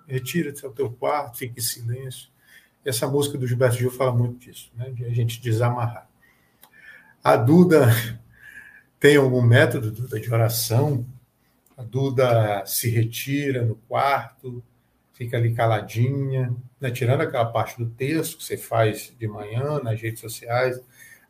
Retira-te 0.07 0.65
ao 0.65 0.71
teu 0.71 0.89
quarto, 0.91 1.37
fique 1.37 1.59
em 1.59 1.63
silêncio. 1.63 2.29
Essa 2.83 3.07
música 3.07 3.37
do 3.37 3.47
Gilberto 3.47 3.77
Gil 3.77 3.89
fala 3.89 4.13
muito 4.13 4.37
disso, 4.37 4.71
né? 4.75 4.91
de 4.91 5.05
a 5.05 5.09
gente 5.09 5.41
desamarrar. 5.41 6.07
A 7.23 7.35
Duda 7.35 7.87
tem 8.99 9.15
algum 9.15 9.41
método, 9.41 9.91
Duda, 9.91 10.19
de 10.19 10.31
oração? 10.31 11.05
A 11.75 11.81
Duda 11.81 12.63
se 12.65 12.89
retira 12.89 13.63
no 13.63 13.75
quarto, 13.87 14.63
fica 15.13 15.37
ali 15.37 15.53
caladinha, 15.55 16.55
né? 16.79 16.91
tirando 16.91 17.21
aquela 17.21 17.45
parte 17.45 17.77
do 17.77 17.89
texto 17.89 18.37
que 18.37 18.43
você 18.43 18.57
faz 18.57 19.13
de 19.17 19.27
manhã 19.27 19.79
nas 19.79 19.99
redes 19.99 20.19
sociais. 20.19 20.79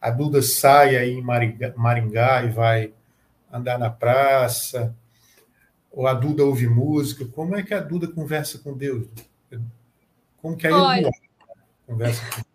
A 0.01 0.11
Duda 0.11 0.41
sai 0.41 0.97
aí 0.97 1.11
em 1.11 1.21
Maringá 1.21 2.43
e 2.43 2.49
vai 2.49 2.93
andar 3.51 3.79
na 3.79 3.89
praça. 3.89 4.93
Ou 5.95 6.05
a 6.07 6.13
Duda 6.13 6.43
ouve 6.43 6.67
música. 6.67 7.25
Como 7.25 7.55
é 7.55 7.63
que 7.63 7.73
a 7.73 7.79
Duda 7.79 8.05
conversa 8.07 8.59
com 8.59 8.73
Deus? 8.73 9.07
Como 10.41 10.57
que 10.57 10.67
a 10.67 10.75
Olha, 10.75 11.09
conversa 11.87 12.21
com 12.29 12.35
Deus? 12.41 12.45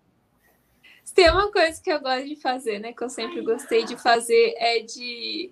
Tem 1.14 1.30
uma 1.30 1.50
coisa 1.50 1.82
que 1.82 1.90
eu 1.90 2.00
gosto 2.00 2.28
de 2.28 2.36
fazer, 2.36 2.78
né? 2.78 2.92
Que 2.92 3.02
eu 3.02 3.10
sempre 3.10 3.40
gostei 3.40 3.84
de 3.84 3.96
fazer 3.96 4.54
é 4.58 4.80
de 4.80 5.50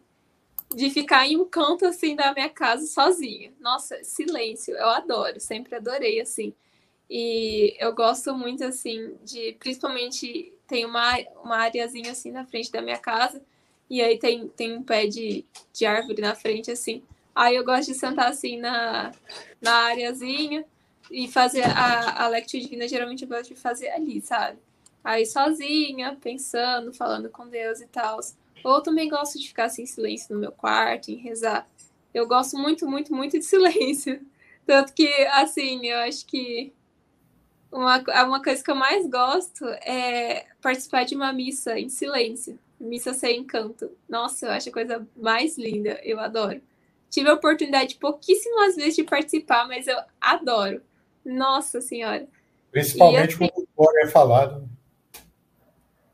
de 0.74 0.90
ficar 0.90 1.26
em 1.26 1.38
um 1.38 1.46
canto 1.46 1.86
assim 1.86 2.14
da 2.14 2.34
minha 2.34 2.50
casa 2.50 2.86
sozinha. 2.86 3.50
Nossa, 3.58 4.04
silêncio, 4.04 4.76
eu 4.76 4.88
adoro, 4.90 5.40
sempre 5.40 5.74
adorei 5.74 6.20
assim. 6.20 6.52
E 7.08 7.74
eu 7.80 7.94
gosto 7.94 8.34
muito 8.34 8.62
assim 8.64 9.14
de, 9.24 9.56
principalmente 9.58 10.52
tem 10.66 10.84
uma 10.84 11.18
uma 11.42 11.56
areazinha 11.56 12.12
assim 12.12 12.30
na 12.30 12.44
frente 12.44 12.70
da 12.70 12.82
minha 12.82 12.98
casa 12.98 13.40
e 13.88 14.02
aí 14.02 14.18
tem 14.18 14.46
tem 14.48 14.76
um 14.76 14.82
pé 14.82 15.06
de, 15.06 15.42
de 15.72 15.86
árvore 15.86 16.20
na 16.20 16.34
frente 16.34 16.70
assim. 16.70 17.02
Aí 17.38 17.54
eu 17.54 17.64
gosto 17.64 17.92
de 17.92 17.94
sentar 17.94 18.30
assim 18.30 18.58
na 18.58 19.12
na 19.62 19.72
areazinha 19.84 20.64
e 21.08 21.28
fazer 21.28 21.62
a, 21.62 22.26
a 22.26 22.40
divina, 22.40 22.88
geralmente 22.88 23.22
eu 23.22 23.28
gosto 23.28 23.54
de 23.54 23.60
fazer 23.60 23.90
ali, 23.90 24.20
sabe? 24.20 24.58
Aí 25.04 25.24
sozinha, 25.24 26.18
pensando, 26.20 26.92
falando 26.92 27.30
com 27.30 27.46
Deus 27.46 27.80
e 27.80 27.86
tal. 27.86 28.18
Ou 28.64 28.82
também 28.82 29.08
gosto 29.08 29.38
de 29.38 29.46
ficar 29.46 29.66
assim, 29.66 29.82
em 29.82 29.86
silêncio 29.86 30.34
no 30.34 30.40
meu 30.40 30.50
quarto, 30.50 31.12
em 31.12 31.14
rezar. 31.14 31.64
Eu 32.12 32.26
gosto 32.26 32.58
muito, 32.58 32.88
muito, 32.88 33.14
muito 33.14 33.38
de 33.38 33.44
silêncio. 33.46 34.20
Tanto 34.66 34.92
que, 34.92 35.08
assim, 35.28 35.86
eu 35.86 35.98
acho 35.98 36.26
que 36.26 36.72
uma, 37.70 38.02
uma 38.26 38.42
coisa 38.42 38.64
que 38.64 38.70
eu 38.70 38.74
mais 38.74 39.08
gosto 39.08 39.64
é 39.64 40.44
participar 40.60 41.04
de 41.04 41.14
uma 41.14 41.32
missa 41.32 41.78
em 41.78 41.88
silêncio. 41.88 42.58
Missa 42.80 43.14
sem 43.14 43.44
canto. 43.44 43.92
Nossa, 44.08 44.46
eu 44.46 44.50
acho 44.50 44.70
a 44.70 44.72
coisa 44.72 45.06
mais 45.16 45.56
linda. 45.56 46.00
Eu 46.02 46.18
adoro. 46.18 46.60
Tive 47.10 47.30
a 47.30 47.34
oportunidade 47.34 47.96
pouquíssimas 47.96 48.76
vezes 48.76 48.96
de 48.96 49.04
participar, 49.04 49.66
mas 49.66 49.86
eu 49.86 49.96
adoro. 50.20 50.82
Nossa 51.24 51.80
Senhora. 51.80 52.28
Principalmente 52.70 53.34
assim, 53.34 53.48
quando 53.74 53.94
o 53.94 53.98
é 53.98 54.08
falado. 54.08 54.68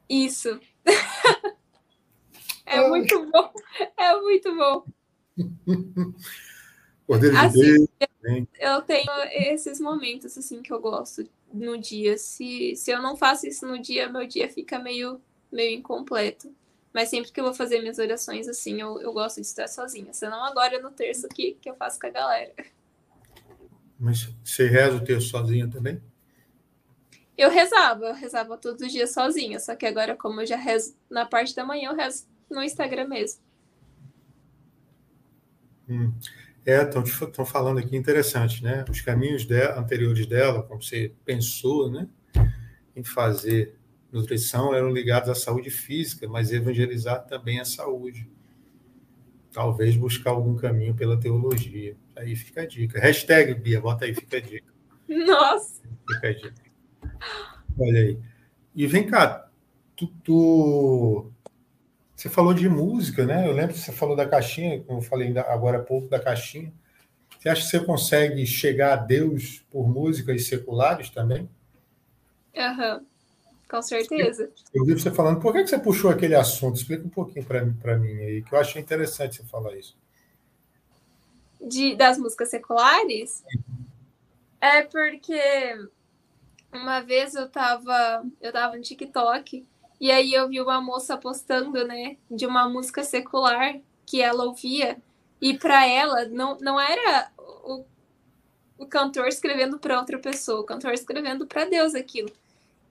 Isso. 0.09 0.61
É 2.67 2.89
muito 2.89 3.31
bom. 3.31 3.53
É 3.97 4.21
muito 4.21 4.57
bom. 4.57 4.85
Poder 7.07 7.37
assim, 7.37 7.61
de 7.61 7.87
Deus. 8.23 8.49
Eu 8.59 8.81
tenho 8.83 9.11
esses 9.31 9.79
momentos 9.79 10.37
assim 10.39 10.63
que 10.63 10.73
eu 10.73 10.81
gosto 10.81 11.29
no 11.53 11.79
dia. 11.79 12.17
Se, 12.17 12.75
se 12.75 12.91
eu 12.91 13.03
não 13.03 13.17
faço 13.17 13.47
isso 13.47 13.67
no 13.67 13.79
dia, 13.79 14.09
meu 14.09 14.27
dia 14.27 14.49
fica 14.49 14.79
meio, 14.79 15.21
meio 15.53 15.79
incompleto. 15.79 16.51
Mas 16.95 17.09
sempre 17.09 17.33
que 17.33 17.41
eu 17.41 17.45
vou 17.45 17.53
fazer 17.53 17.81
minhas 17.81 17.99
orações 17.99 18.47
assim, 18.47 18.81
eu, 18.81 19.01
eu 19.01 19.13
gosto 19.13 19.41
de 19.41 19.47
estar 19.47 19.67
sozinha. 19.67 20.13
Senão 20.13 20.45
agora 20.45 20.81
no 20.81 20.93
terço 20.93 21.29
que, 21.29 21.59
que 21.61 21.69
eu 21.69 21.75
faço 21.75 21.99
com 21.99 22.07
a 22.07 22.11
galera. 22.11 22.55
Mas 23.99 24.29
você 24.45 24.69
reza 24.69 24.97
o 24.97 25.05
texto 25.05 25.31
sozinha 25.31 25.69
também? 25.69 26.01
Eu 27.37 27.51
rezava, 27.51 28.07
eu 28.07 28.15
rezava 28.15 28.57
todos 28.57 28.81
os 28.81 28.93
dias 28.93 29.13
sozinha, 29.13 29.59
só 29.59 29.75
que 29.75 29.85
agora, 29.85 30.15
como 30.17 30.41
eu 30.41 30.47
já 30.47 30.57
rezo 30.57 30.97
na 31.11 31.27
parte 31.27 31.53
da 31.57 31.65
manhã, 31.65 31.91
eu 31.91 31.97
rezo 31.97 32.29
no 32.49 32.63
Instagram 32.63 33.09
mesmo. 33.09 33.41
Hum. 35.89 36.15
É, 36.65 36.83
estão 36.83 37.45
falando 37.45 37.79
aqui 37.79 37.97
interessante, 37.97 38.63
né? 38.63 38.85
Os 38.89 39.01
caminhos 39.01 39.45
de, 39.45 39.61
anteriores 39.77 40.27
dela, 40.27 40.63
como 40.63 40.81
você 40.81 41.13
pensou, 41.25 41.91
né, 41.91 42.09
em 42.97 43.03
fazer 43.03 43.77
nutrição, 44.15 44.75
eram 44.75 44.91
ligados 44.91 45.29
à 45.29 45.35
saúde 45.35 45.71
física, 45.71 46.29
mas 46.29 46.53
evangelizar 46.53 47.25
também 47.27 47.61
a 47.61 47.65
saúde. 47.65 48.29
Talvez 49.53 49.97
buscar 49.97 50.31
algum 50.31 50.57
caminho 50.57 50.95
pela 50.95 51.19
teologia. 51.19 51.97
Aí 52.17 52.35
fica 52.35 52.63
a 52.63 52.67
dica. 52.67 53.01
Hashtag, 53.01 53.55
Bia, 53.55 53.81
bota 53.81 54.05
aí, 54.05 54.15
fica 54.15 54.37
a 54.37 54.41
dica. 54.41 54.73
Nossa! 55.09 55.83
Fica 56.09 56.29
a 56.29 56.33
dica. 56.33 56.55
Olha 57.79 58.01
aí. 58.01 58.19
E 58.75 58.87
vem 58.87 59.07
cá, 59.07 59.49
tu, 59.95 60.07
tu, 60.25 61.33
você 62.15 62.29
falou 62.29 62.55
de 62.55 62.69
música, 62.69 63.27
né? 63.27 63.47
Eu 63.47 63.53
lembro 63.53 63.75
que 63.75 63.81
você 63.81 63.93
falou 63.93 64.17
da 64.17 64.27
caixinha, 64.27 64.83
como 64.83 64.99
eu 64.99 65.03
falei 65.03 65.37
agora 65.39 65.79
há 65.79 65.83
pouco 65.83 66.09
da 66.09 66.19
caixinha. 66.19 66.73
Você 67.39 67.49
acha 67.49 67.63
que 67.63 67.69
você 67.69 67.81
consegue 67.81 68.47
chegar 68.47 68.95
a 68.95 68.97
Deus 68.97 69.65
por 69.71 69.89
músicas 69.89 70.47
seculares 70.47 71.11
também? 71.11 71.49
Aham, 72.57 72.97
uhum. 72.97 73.07
Com 73.69 73.83
certeza. 73.83 74.51
Eu 74.73 74.85
vi 74.85 74.93
você 74.95 75.11
falando, 75.11 75.41
por 75.41 75.53
que 75.53 75.67
você 75.67 75.79
puxou 75.79 76.11
aquele 76.11 76.35
assunto? 76.35 76.77
Explica 76.77 77.07
um 77.07 77.11
pouquinho 77.11 77.45
para 77.45 77.97
mim 77.97 78.19
aí, 78.19 78.43
que 78.43 78.55
eu 78.55 78.59
achei 78.59 78.81
interessante 78.81 79.37
você 79.37 79.45
falar 79.45 79.75
isso. 79.77 79.97
De, 81.61 81.97
das 81.97 82.19
músicas 82.19 82.51
seculares? 82.51 83.43
É 84.61 84.83
porque 84.83 85.41
uma 86.73 87.01
vez 87.01 87.35
eu 87.35 87.49
tava, 87.49 88.25
eu 88.41 88.53
tava 88.53 88.77
no 88.77 88.83
TikTok 88.83 89.67
e 90.01 90.11
aí 90.11 90.35
eu 90.35 90.49
vi 90.49 90.61
uma 90.61 90.81
moça 90.81 91.17
postando, 91.17 91.87
né, 91.87 92.17
de 92.31 92.47
uma 92.47 92.69
música 92.69 93.03
secular 93.03 93.79
que 94.05 94.21
ela 94.21 94.45
ouvia. 94.45 94.99
E 95.41 95.57
para 95.57 95.87
ela 95.87 96.27
não, 96.27 96.57
não 96.59 96.81
era 96.81 97.31
o, 97.39 97.85
o 98.79 98.87
cantor 98.87 99.29
escrevendo 99.29 99.79
para 99.79 99.99
outra 99.99 100.19
pessoa, 100.19 100.61
o 100.61 100.65
cantor 100.65 100.93
escrevendo 100.93 101.47
para 101.47 101.65
Deus 101.65 101.95
aquilo. 101.95 102.31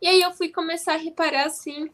E 0.02 0.08
aí 0.08 0.22
eu 0.22 0.32
fui 0.32 0.50
começar 0.50 0.94
a 0.94 0.98
reparar 0.98 1.46
assim 1.46 1.90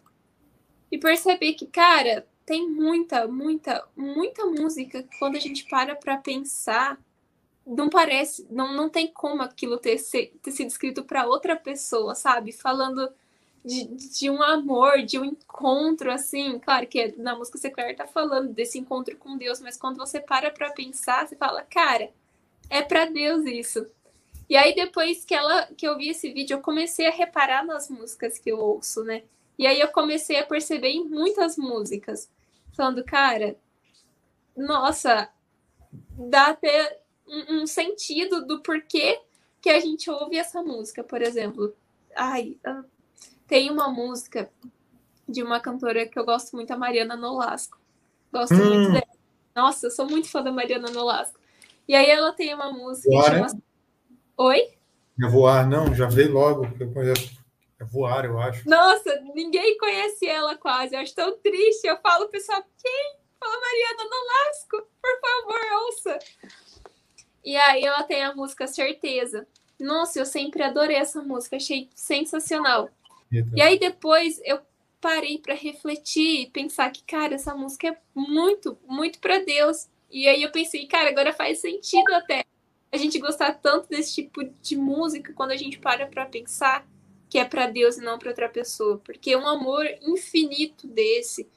e 0.91 0.97
perceber 0.97 1.53
que, 1.53 1.67
cara, 1.67 2.27
tem 2.45 2.67
muita, 2.67 3.27
muita, 3.27 3.87
muita 3.95 4.45
música 4.45 5.03
que 5.03 5.19
quando 5.19 5.35
a 5.35 5.39
gente 5.39 5.65
para 5.65 5.95
para 5.95 6.17
pensar, 6.17 6.99
não 7.65 7.89
parece, 7.89 8.47
não, 8.49 8.73
não 8.73 8.89
tem 8.89 9.07
como 9.07 9.43
aquilo 9.43 9.77
ter, 9.77 9.97
ter 10.41 10.51
sido 10.51 10.67
escrito 10.67 11.03
para 11.03 11.27
outra 11.27 11.55
pessoa, 11.55 12.15
sabe? 12.15 12.51
Falando 12.51 13.07
de, 13.63 13.85
de 13.85 14.29
um 14.29 14.41
amor, 14.41 15.03
de 15.03 15.19
um 15.19 15.25
encontro, 15.25 16.11
assim. 16.11 16.57
Claro 16.59 16.87
que 16.87 17.13
na 17.17 17.35
música 17.35 17.57
secular 17.59 17.95
tá 17.95 18.07
falando 18.07 18.51
desse 18.53 18.79
encontro 18.79 19.15
com 19.17 19.37
Deus, 19.37 19.61
mas 19.61 19.77
quando 19.77 19.97
você 19.97 20.19
para 20.19 20.49
pra 20.49 20.71
pensar, 20.71 21.27
você 21.27 21.35
fala, 21.35 21.61
cara, 21.63 22.09
é 22.69 22.81
para 22.81 23.05
Deus 23.05 23.45
isso. 23.45 23.85
E 24.49 24.57
aí, 24.57 24.73
depois 24.73 25.23
que, 25.23 25.35
ela, 25.35 25.67
que 25.77 25.87
eu 25.87 25.95
vi 25.95 26.09
esse 26.09 26.33
vídeo, 26.33 26.55
eu 26.55 26.61
comecei 26.61 27.07
a 27.07 27.11
reparar 27.11 27.63
nas 27.63 27.89
músicas 27.89 28.39
que 28.39 28.51
eu 28.51 28.57
ouço, 28.57 29.03
né? 29.03 29.23
E 29.57 29.67
aí 29.67 29.79
eu 29.79 29.89
comecei 29.89 30.39
a 30.39 30.45
perceber 30.45 30.89
em 30.89 31.07
muitas 31.07 31.57
músicas, 31.57 32.31
falando, 32.75 33.03
cara, 33.03 33.55
nossa, 34.55 35.29
dá 35.91 36.47
até 36.47 36.99
um, 37.27 37.61
um 37.61 37.67
sentido 37.67 38.45
do 38.45 38.61
porquê 38.61 39.21
que 39.61 39.69
a 39.69 39.79
gente 39.79 40.09
ouve 40.09 40.37
essa 40.37 40.63
música, 40.63 41.03
por 41.03 41.21
exemplo. 41.21 41.75
Ai, 42.15 42.57
tem 43.47 43.69
uma 43.69 43.89
música 43.89 44.49
de 45.27 45.43
uma 45.43 45.59
cantora 45.59 46.07
que 46.07 46.17
eu 46.17 46.25
gosto 46.25 46.55
muito, 46.55 46.71
a 46.71 46.77
Mariana 46.77 47.15
Nolasco. 47.15 47.77
Gosto 48.31 48.55
hum. 48.55 48.69
muito 48.69 48.91
dela. 48.93 49.19
Nossa, 49.55 49.87
eu 49.87 49.91
sou 49.91 50.09
muito 50.09 50.29
fã 50.29 50.41
da 50.41 50.51
Mariana 50.51 50.89
Nolasco. 50.89 51.39
E 51.87 51.95
aí 51.95 52.09
ela 52.09 52.31
tem 52.33 52.53
uma 52.53 52.71
música 52.71 53.09
que 53.09 53.23
chama... 53.23 53.68
Oi? 54.39 54.69
É 55.21 55.27
voar, 55.27 55.67
não, 55.67 55.93
já 55.93 56.07
veio 56.07 56.31
logo, 56.31 56.71
que 56.71 56.83
eu 56.83 56.93
conheço. 56.93 57.37
É 57.77 57.83
voar, 57.83 58.23
eu 58.23 58.39
acho. 58.39 58.69
Nossa, 58.69 59.19
ninguém 59.35 59.77
conhece 59.77 60.25
ela 60.25 60.55
quase. 60.55 60.95
Eu 60.95 61.01
acho 61.01 61.13
tão 61.13 61.37
triste. 61.39 61.85
Eu 61.85 61.97
falo, 61.97 62.29
pessoal, 62.29 62.63
quem? 62.81 63.15
Fala 63.37 63.59
Mariana 63.59 64.09
Nolasco, 64.09 64.89
por 65.01 65.19
favor, 65.19 65.83
ouça. 65.83 66.19
E 67.43 67.57
aí 67.57 67.83
ela 67.83 68.03
tem 68.03 68.23
a 68.23 68.33
música 68.33 68.65
Certeza. 68.65 69.45
Nossa, 69.77 70.19
eu 70.19 70.25
sempre 70.25 70.63
adorei 70.63 70.95
essa 70.95 71.21
música, 71.21 71.57
achei 71.57 71.89
sensacional. 71.93 72.89
E 73.53 73.61
aí 73.61 73.77
depois 73.77 74.39
eu 74.45 74.61
parei 75.01 75.37
para 75.37 75.53
refletir 75.53 76.43
e 76.43 76.49
pensar 76.49 76.89
que, 76.91 77.03
cara, 77.03 77.35
essa 77.35 77.53
música 77.53 77.89
é 77.89 77.97
muito, 78.15 78.77
muito 78.87 79.19
para 79.19 79.39
Deus. 79.39 79.89
E 80.09 80.29
aí 80.29 80.41
eu 80.41 80.51
pensei, 80.51 80.87
cara, 80.87 81.09
agora 81.09 81.33
faz 81.33 81.59
sentido 81.59 82.13
até 82.13 82.45
a 82.91 82.97
gente 82.97 83.19
gostar 83.19 83.53
tanto 83.53 83.87
desse 83.89 84.15
tipo 84.15 84.43
de 84.43 84.75
música 84.75 85.33
quando 85.33 85.51
a 85.51 85.57
gente 85.57 85.79
para 85.79 86.07
para 86.07 86.25
pensar 86.25 86.87
que 87.29 87.37
é 87.37 87.45
para 87.45 87.67
Deus 87.67 87.97
e 87.97 88.01
não 88.01 88.17
para 88.17 88.29
outra 88.29 88.49
pessoa, 88.49 88.97
porque 89.05 89.35
um 89.35 89.47
amor 89.47 89.85
infinito 90.01 90.87
desse 90.87 91.47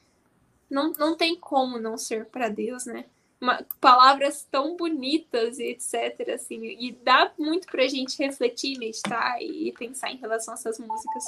não, 0.70 0.92
não 0.92 1.16
tem 1.16 1.34
como 1.34 1.78
não 1.78 1.96
ser 1.96 2.26
para 2.26 2.48
Deus, 2.48 2.84
né? 2.84 3.06
Uma, 3.40 3.64
palavras 3.80 4.46
tão 4.50 4.76
bonitas 4.76 5.58
e 5.58 5.64
etc. 5.64 6.28
Assim, 6.34 6.76
e 6.78 6.92
dá 6.92 7.32
muito 7.38 7.66
para 7.66 7.82
a 7.84 7.88
gente 7.88 8.16
refletir, 8.18 8.78
meditar 8.78 9.42
e 9.42 9.72
pensar 9.72 10.12
em 10.12 10.16
relação 10.16 10.54
a 10.54 10.56
essas 10.56 10.78
músicas. 10.78 11.24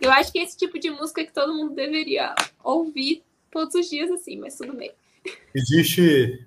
Eu 0.00 0.10
acho 0.10 0.32
que 0.32 0.38
é 0.38 0.42
esse 0.42 0.56
tipo 0.56 0.78
de 0.78 0.90
música 0.90 1.24
que 1.24 1.32
todo 1.32 1.54
mundo 1.54 1.74
deveria 1.74 2.34
ouvir 2.62 3.22
todos 3.50 3.74
os 3.74 3.88
dias, 3.88 4.10
assim, 4.10 4.38
mas 4.38 4.56
tudo 4.56 4.72
bem. 4.72 4.92
Existe, 5.54 6.46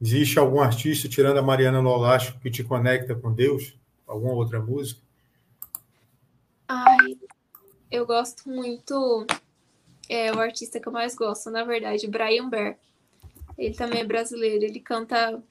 existe 0.00 0.38
algum 0.38 0.60
artista, 0.60 1.08
tirando 1.08 1.38
a 1.38 1.42
Mariana 1.42 1.82
Nolasco, 1.82 2.38
que 2.40 2.50
te 2.50 2.64
conecta 2.64 3.14
com 3.14 3.32
Deus? 3.32 3.74
Alguma 4.06 4.32
outra 4.32 4.60
música? 4.60 5.00
Ai, 6.66 7.18
eu 7.90 8.06
gosto 8.06 8.48
muito. 8.48 9.26
É 10.08 10.32
o 10.32 10.40
artista 10.40 10.80
que 10.80 10.88
eu 10.88 10.92
mais 10.92 11.14
gosto, 11.14 11.50
na 11.50 11.64
verdade, 11.64 12.08
Brian 12.08 12.48
Bear. 12.48 12.78
Ele 13.56 13.74
também 13.74 14.00
é 14.00 14.04
brasileiro, 14.04 14.64
ele 14.64 14.80
canta 14.80 15.42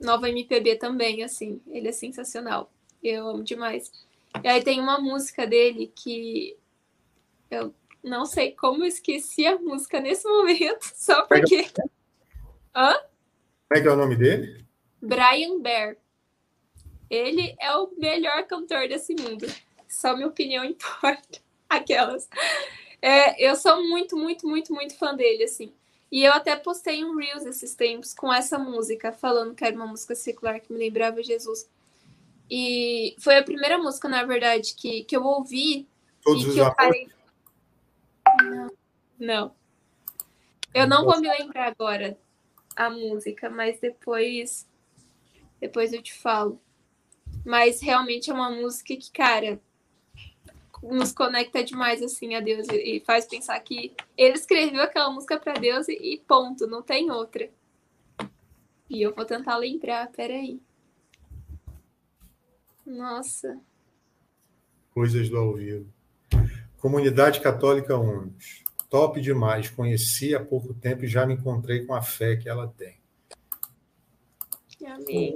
nova 0.00 0.28
MPB 0.28 0.76
também, 0.76 1.22
assim. 1.22 1.60
Ele 1.66 1.88
é 1.88 1.92
sensacional. 1.92 2.70
Eu 3.02 3.28
amo 3.28 3.42
demais. 3.42 3.90
E 4.42 4.48
aí 4.48 4.62
tem 4.62 4.80
uma 4.80 4.98
música 5.00 5.46
dele 5.46 5.92
que 5.94 6.56
eu 7.50 7.74
não 8.02 8.26
sei 8.26 8.52
como 8.52 8.82
eu 8.82 8.88
esqueci 8.88 9.46
a 9.46 9.58
música 9.58 10.00
nesse 10.00 10.28
momento, 10.28 10.84
só 10.94 11.22
porque. 11.26 11.66
Hã? 12.74 12.94
Como 13.74 13.80
é 13.80 13.82
que 13.82 13.88
é 13.88 13.92
o 13.92 13.96
nome 13.96 14.14
dele? 14.14 14.64
Brian 15.02 15.58
Bear. 15.60 15.96
Ele 17.10 17.56
é 17.60 17.76
o 17.76 17.90
melhor 17.98 18.44
cantor 18.46 18.86
desse 18.86 19.16
mundo. 19.20 19.52
Só 19.88 20.14
minha 20.14 20.28
opinião 20.28 20.62
importa. 20.64 21.40
Aquelas. 21.68 22.28
É, 23.02 23.44
eu 23.44 23.56
sou 23.56 23.82
muito, 23.82 24.16
muito, 24.16 24.46
muito, 24.46 24.72
muito 24.72 24.96
fã 24.96 25.12
dele, 25.12 25.42
assim. 25.42 25.72
E 26.12 26.22
eu 26.22 26.32
até 26.32 26.54
postei 26.54 27.04
um 27.04 27.16
Reels 27.16 27.44
esses 27.46 27.74
tempos 27.74 28.14
com 28.14 28.32
essa 28.32 28.60
música, 28.60 29.10
falando 29.10 29.56
que 29.56 29.64
era 29.64 29.74
uma 29.74 29.88
música 29.88 30.14
secular 30.14 30.60
que 30.60 30.72
me 30.72 30.78
lembrava 30.78 31.20
Jesus. 31.20 31.68
E 32.48 33.16
foi 33.18 33.38
a 33.38 33.42
primeira 33.42 33.76
música, 33.76 34.08
na 34.08 34.22
verdade, 34.22 34.74
que, 34.76 35.02
que 35.02 35.16
eu 35.16 35.24
ouvi 35.24 35.88
Todos 36.22 36.44
e 36.44 36.52
que 36.52 36.58
eu 36.60 36.72
parei. 36.76 37.08
Não, 38.40 38.70
não. 39.18 39.54
Eu 40.72 40.86
não 40.86 41.04
vou 41.04 41.20
me 41.20 41.28
lembrar 41.28 41.66
agora 41.66 42.16
a 42.76 42.90
música, 42.90 43.48
mas 43.50 43.80
depois 43.80 44.66
depois 45.60 45.92
eu 45.92 46.02
te 46.02 46.12
falo. 46.12 46.60
Mas 47.44 47.80
realmente 47.80 48.30
é 48.30 48.34
uma 48.34 48.50
música 48.50 48.96
que, 48.96 49.10
cara, 49.10 49.60
nos 50.82 51.12
conecta 51.12 51.64
demais 51.64 52.02
assim 52.02 52.34
a 52.34 52.40
Deus 52.40 52.66
e 52.68 53.02
faz 53.06 53.26
pensar 53.26 53.58
que 53.60 53.94
ele 54.16 54.34
escreveu 54.34 54.82
aquela 54.82 55.10
música 55.10 55.38
para 55.38 55.54
Deus 55.54 55.88
e 55.88 56.22
ponto, 56.26 56.66
não 56.66 56.82
tem 56.82 57.10
outra. 57.10 57.50
E 58.88 59.00
eu 59.00 59.14
vou 59.14 59.24
tentar 59.24 59.56
lembrar, 59.56 60.10
peraí. 60.12 60.60
Nossa. 62.84 63.58
Coisas 64.90 65.28
do 65.30 65.38
ao 65.38 65.54
vivo. 65.54 65.92
Comunidade 66.78 67.40
Católica 67.40 67.96
Unos. 67.96 68.63
Top 68.94 69.20
demais. 69.20 69.68
Conheci 69.68 70.36
há 70.36 70.40
pouco 70.40 70.72
tempo 70.72 71.04
e 71.04 71.08
já 71.08 71.26
me 71.26 71.34
encontrei 71.34 71.84
com 71.84 71.96
a 71.96 72.00
fé 72.00 72.36
que 72.36 72.48
ela 72.48 72.68
tem. 72.68 72.96
Amém. 74.86 75.34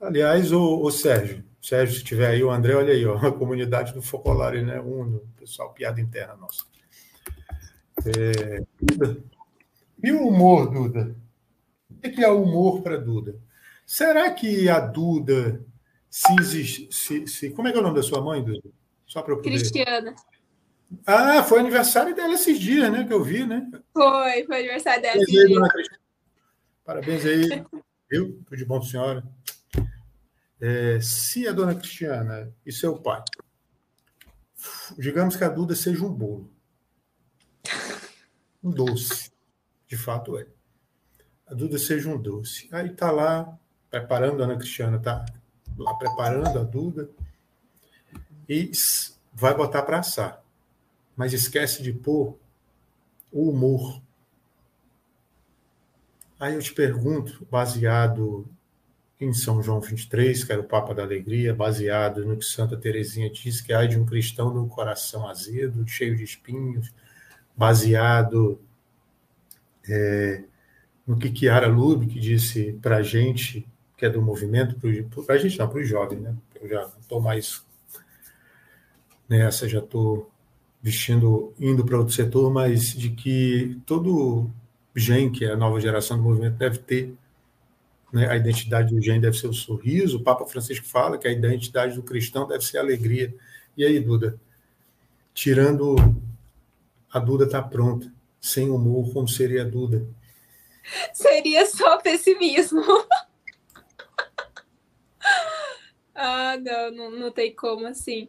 Aliás, 0.00 0.50
o, 0.50 0.82
o 0.82 0.90
Sérgio, 0.90 1.44
Sérgio, 1.62 1.96
se 1.96 2.02
tiver 2.02 2.26
aí, 2.26 2.42
o 2.42 2.50
André, 2.50 2.74
olha 2.74 2.92
aí, 2.92 3.06
ó, 3.06 3.16
a 3.24 3.30
comunidade 3.30 3.94
do 3.94 4.02
Focolare, 4.02 4.64
né? 4.64 4.80
Uno, 4.80 5.22
pessoal, 5.36 5.72
piada 5.72 6.00
interna 6.00 6.34
nossa. 6.34 6.64
É, 8.04 8.64
Duda. 8.82 9.22
E 10.02 10.10
o 10.10 10.26
humor, 10.26 10.68
Duda? 10.68 11.14
O 11.88 12.00
que 12.00 12.24
é 12.24 12.28
humor 12.28 12.82
para 12.82 12.96
Duda? 12.96 13.38
Será 13.86 14.28
que 14.32 14.68
a 14.68 14.80
Duda 14.80 15.64
se, 16.10 16.88
se, 16.90 17.28
se, 17.28 17.50
Como 17.50 17.68
é 17.68 17.70
que 17.70 17.78
é 17.78 17.80
o 17.80 17.84
nome 17.84 17.94
da 17.94 18.02
sua 18.02 18.20
mãe, 18.20 18.42
Duda? 18.42 18.68
Só 19.06 19.22
para 19.22 19.34
eu 19.34 19.36
poder... 19.36 19.50
Cristiana. 19.50 20.16
Ah, 21.06 21.42
foi 21.42 21.60
aniversário 21.60 22.14
dela 22.14 22.34
esses 22.34 22.58
dias, 22.58 22.90
né? 22.90 23.04
Que 23.04 23.12
eu 23.12 23.22
vi, 23.22 23.44
né? 23.44 23.68
Foi, 23.92 24.44
foi 24.44 24.58
aniversário 24.60 25.02
dela 25.02 25.22
esses 25.22 25.46
dias. 25.46 25.88
Parabéns 26.84 27.24
aí, 27.26 27.64
viu? 28.10 28.42
Tudo 28.44 28.56
de 28.56 28.64
bom, 28.64 28.80
senhora. 28.82 29.22
É, 30.60 30.98
se 31.00 31.46
a 31.46 31.52
dona 31.52 31.74
Cristiana 31.74 32.52
e 32.64 32.72
seu 32.72 32.98
pai, 32.98 33.22
digamos 34.98 35.36
que 35.36 35.44
a 35.44 35.48
Duda 35.48 35.76
seja 35.76 36.04
um 36.04 36.12
bolo, 36.12 36.50
um 38.64 38.70
doce, 38.70 39.30
de 39.86 39.96
fato 39.96 40.36
é. 40.38 40.46
A 41.46 41.54
Duda 41.54 41.78
seja 41.78 42.08
um 42.08 42.20
doce. 42.20 42.68
Aí 42.72 42.90
tá 42.90 43.10
lá 43.10 43.56
preparando, 43.90 44.42
a 44.42 44.46
Ana 44.46 44.56
Cristiana 44.56 44.98
tá 44.98 45.24
lá 45.76 45.94
preparando 45.94 46.58
a 46.58 46.64
Duda 46.64 47.08
e 48.48 48.70
vai 49.32 49.54
botar 49.54 49.82
para 49.82 50.00
assar. 50.00 50.42
Mas 51.18 51.32
esquece 51.32 51.82
de 51.82 51.92
pôr 51.92 52.38
o 53.32 53.50
humor. 53.50 54.00
Aí 56.38 56.54
eu 56.54 56.62
te 56.62 56.72
pergunto, 56.72 57.44
baseado 57.50 58.48
em 59.20 59.32
São 59.32 59.60
João 59.60 59.80
23, 59.80 60.44
que 60.44 60.52
era 60.52 60.60
o 60.60 60.64
Papa 60.64 60.94
da 60.94 61.02
Alegria, 61.02 61.52
baseado 61.52 62.24
no 62.24 62.36
que 62.36 62.44
Santa 62.44 62.76
Teresinha 62.76 63.28
diz, 63.28 63.60
que 63.60 63.72
há 63.72 63.84
de 63.84 63.98
um 63.98 64.06
cristão 64.06 64.54
no 64.54 64.68
coração 64.68 65.28
azedo, 65.28 65.84
cheio 65.88 66.16
de 66.16 66.22
espinhos, 66.22 66.94
baseado 67.56 68.60
é, 69.88 70.44
no 71.04 71.18
que 71.18 71.34
Chiara 71.34 71.66
Lubick 71.66 72.20
disse 72.20 72.74
para 72.80 72.98
a 72.98 73.02
gente, 73.02 73.66
que 73.96 74.06
é 74.06 74.08
do 74.08 74.22
movimento, 74.22 74.78
para 75.26 75.34
a 75.34 75.38
gente 75.38 75.58
não, 75.58 75.68
para 75.68 75.80
os 75.80 75.88
jovens, 75.88 76.20
né? 76.20 76.36
Eu 76.60 76.68
já 76.68 76.88
estou 77.00 77.20
mais 77.20 77.66
nessa, 79.28 79.68
já 79.68 79.80
estou 79.80 80.30
vestindo, 80.82 81.52
indo 81.58 81.84
para 81.84 81.98
outro 81.98 82.14
setor, 82.14 82.50
mas 82.52 82.92
de 82.92 83.10
que 83.10 83.80
todo 83.84 84.50
gen, 84.94 85.30
que 85.30 85.44
é 85.44 85.52
a 85.52 85.56
nova 85.56 85.80
geração 85.80 86.16
do 86.16 86.22
movimento, 86.22 86.56
deve 86.56 86.78
ter 86.78 87.14
né? 88.12 88.28
A 88.28 88.36
identidade 88.36 88.94
do 88.94 89.00
gênio 89.00 89.20
deve 89.20 89.36
ser 89.36 89.48
o 89.48 89.52
sorriso. 89.52 90.18
O 90.18 90.22
Papa 90.22 90.46
Francisco 90.46 90.86
fala 90.86 91.18
que 91.18 91.28
a 91.28 91.32
identidade 91.32 91.94
do 91.94 92.02
cristão 92.02 92.46
deve 92.46 92.64
ser 92.64 92.78
a 92.78 92.80
alegria. 92.80 93.34
E 93.76 93.84
aí, 93.84 94.00
Duda? 94.00 94.40
Tirando 95.34 95.96
a 97.12 97.18
Duda 97.18 97.44
está 97.44 97.62
pronta, 97.62 98.12
sem 98.40 98.70
humor, 98.70 99.12
como 99.12 99.28
seria 99.28 99.62
a 99.62 99.64
Duda? 99.64 100.06
Seria 101.12 101.66
só 101.66 101.98
pessimismo. 101.98 102.82
ah, 106.14 106.56
não, 106.56 106.90
não, 106.90 107.10
não 107.10 107.30
tem 107.30 107.54
como 107.54 107.86
assim. 107.86 108.28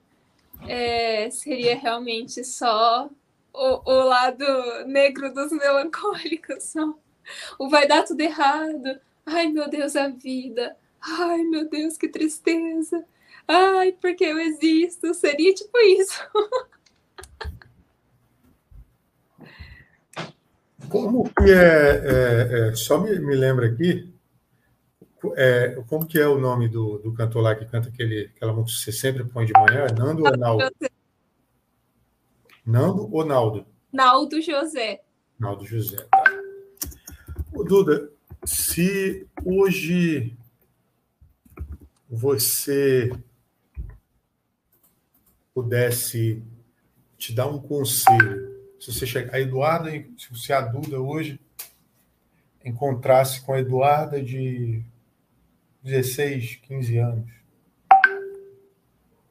É, 0.68 1.30
seria 1.32 1.78
realmente 1.78 2.44
só 2.44 3.10
o, 3.54 3.92
o 3.92 4.04
lado 4.04 4.46
negro 4.86 5.34
dos 5.34 5.52
melancólicos. 5.52 6.74
O 7.60 7.70
vai 7.70 7.88
dar 7.88 8.04
tudo 8.04 8.22
errado, 8.22 9.00
Ai, 9.32 9.48
meu 9.48 9.70
Deus, 9.70 9.96
a 9.96 10.08
vida. 10.08 10.76
Ai, 11.00 11.44
meu 11.44 11.70
Deus, 11.70 11.98
que 11.98 12.08
tristeza. 12.08 13.06
Ai, 13.48 13.96
porque 14.02 14.24
eu 14.24 14.40
existo. 14.40 15.14
Seria 15.14 15.54
tipo 15.54 15.78
isso. 15.80 16.20
Como 20.90 21.30
que 21.30 21.52
é, 21.52 22.66
é, 22.66 22.70
é 22.70 22.76
só 22.76 23.00
me, 23.00 23.20
me 23.20 23.36
lembra 23.36 23.68
aqui, 23.68 24.12
é, 25.36 25.82
como 25.88 26.08
que 26.08 26.20
é 26.20 26.28
o 26.28 26.40
nome 26.40 26.68
do, 26.68 27.00
do 27.00 27.14
cantor 27.14 27.42
lá 27.42 27.56
que 27.56 27.66
canta 27.66 27.90
aquele, 27.90 28.32
aquela 28.36 28.54
música 28.54 28.78
que 28.78 28.86
você 28.86 28.92
sempre 28.92 29.24
põe 29.24 29.46
de 29.46 29.54
manhã? 29.54 29.88
Nando 29.98 30.26
ou 30.26 30.38
Naldo? 30.38 30.72
Nando 32.66 33.14
ou 33.14 33.26
Naldo? 33.26 33.66
Naldo 33.92 34.42
José. 34.42 35.02
Naldo 35.38 35.66
José, 35.66 36.06
tá. 36.12 36.24
O 37.54 37.64
Duda, 37.64 38.10
se 38.46 39.28
hoje 39.44 40.38
você 42.10 43.12
pudesse 45.54 46.44
te 47.18 47.34
dar 47.34 47.48
um 47.48 47.60
conselho, 47.60 48.58
se 48.80 48.94
você 48.94 49.06
chegar, 49.06 49.36
a 49.36 49.42
Eduarda, 49.42 49.92
se 50.18 50.30
você 50.30 50.54
a 50.54 50.62
Duda 50.62 51.02
hoje 51.02 51.40
encontrasse 52.64 53.42
com 53.42 53.54
a 53.54 53.60
Eduarda 53.60 54.22
de 54.22 54.84
16, 55.90 56.58
15 56.68 56.98
anos, 57.00 57.32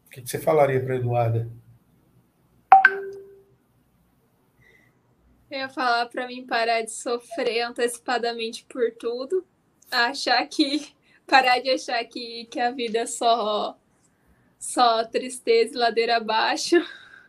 o 0.07 0.11
que 0.11 0.21
você 0.21 0.41
falaria 0.41 0.85
para 0.85 0.97
Eduarda? 0.97 1.49
Eu 5.49 5.59
ia 5.61 5.69
falar 5.69 6.07
para 6.07 6.27
mim 6.27 6.45
parar 6.45 6.83
de 6.83 6.91
sofrer 6.91 7.63
antecipadamente 7.63 8.67
por 8.69 8.91
tudo, 8.91 9.47
achar 9.89 10.45
que 10.49 10.93
parar 11.27 11.61
de 11.61 11.71
achar 11.71 12.05
que, 12.05 12.47
que 12.47 12.59
a 12.59 12.73
vida 12.73 12.99
é 12.99 13.07
só 13.07 13.79
só 14.59 15.05
tristeza 15.05 15.75
e 15.75 15.79
ladeira 15.79 16.17
abaixo 16.17 16.77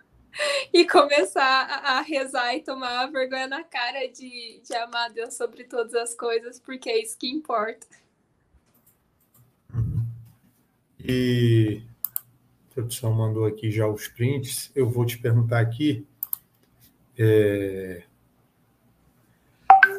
e 0.73 0.87
começar 0.87 1.67
a, 1.69 1.99
a, 1.99 2.01
rezar 2.01 2.55
e 2.55 2.63
tomar 2.63 3.05
vergonha 3.11 3.45
na 3.45 3.63
cara 3.63 4.07
de, 4.07 4.59
de 4.59 4.73
amar 4.73 5.11
Deus 5.11 5.35
sobre 5.35 5.65
todas 5.65 5.93
as 5.93 6.15
coisas, 6.15 6.59
porque 6.59 6.89
é 6.89 7.03
isso 7.03 7.15
que 7.15 7.29
importa. 7.29 7.85
E 11.11 11.81
a 12.69 12.73
produção 12.75 13.11
mandou 13.11 13.45
aqui 13.45 13.71
já 13.71 13.87
os 13.87 14.07
prints. 14.07 14.71
Eu 14.75 14.87
vou 14.87 15.07
te 15.07 15.17
perguntar 15.17 15.59
aqui. 15.59 16.05
É, 17.17 18.03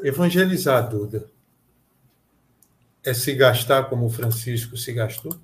Evangelizar, 0.04 0.88
Duda, 0.88 1.28
é 3.04 3.12
se 3.12 3.34
gastar 3.34 3.88
como 3.90 4.06
o 4.06 4.10
Francisco 4.10 4.76
se 4.76 4.92
gastou? 4.92 5.36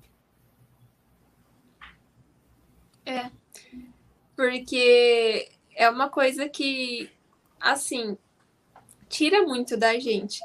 É, 3.05 3.29
porque 4.37 5.51
é 5.75 5.91
uma 5.91 6.09
coisa 6.09 6.49
que, 6.49 7.11
assim, 7.61 8.17
tira 9.09 9.43
muito 9.43 9.77
da 9.77 9.99
gente. 9.99 10.41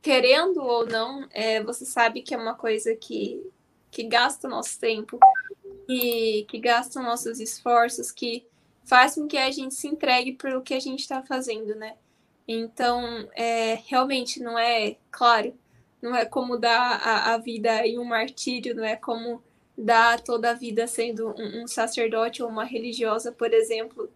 Querendo 0.00 0.62
ou 0.62 0.86
não, 0.86 1.28
é, 1.30 1.62
você 1.62 1.84
sabe 1.84 2.22
que 2.22 2.32
é 2.32 2.38
uma 2.38 2.54
coisa 2.54 2.96
que, 2.96 3.52
que 3.92 4.02
gasta 4.04 4.48
o 4.48 4.50
nosso 4.50 4.80
tempo 4.80 5.20
e 5.86 6.46
que 6.48 6.58
gasta 6.58 7.02
nossos 7.02 7.38
esforços, 7.38 8.10
que 8.10 8.44
faz 8.84 9.14
com 9.14 9.28
que 9.28 9.36
a 9.36 9.50
gente 9.50 9.74
se 9.74 9.86
entregue 9.86 10.32
pelo 10.32 10.62
que 10.62 10.72
a 10.72 10.80
gente 10.80 11.00
está 11.00 11.22
fazendo, 11.22 11.74
né? 11.74 11.94
Então, 12.48 13.28
é, 13.34 13.74
realmente 13.86 14.40
não 14.40 14.58
é, 14.58 14.96
claro, 15.10 15.54
não 16.00 16.16
é 16.16 16.24
como 16.24 16.56
dar 16.56 17.00
a, 17.04 17.34
a, 17.34 17.38
vida 17.38 17.86
em 17.86 17.98
um 17.98 18.04
martírio, 18.04 18.74
não 18.74 18.82
é 18.82 18.96
como 18.96 19.42
dar 19.76 20.20
toda 20.20 20.50
a 20.50 20.54
vida 20.54 20.86
sendo 20.86 21.28
um, 21.38 21.62
um, 21.62 21.66
sacerdote 21.66 22.42
ou 22.42 22.48
uma 22.48 22.64
religiosa, 22.64 23.30
por 23.30 23.52
exemplo. 23.52 24.10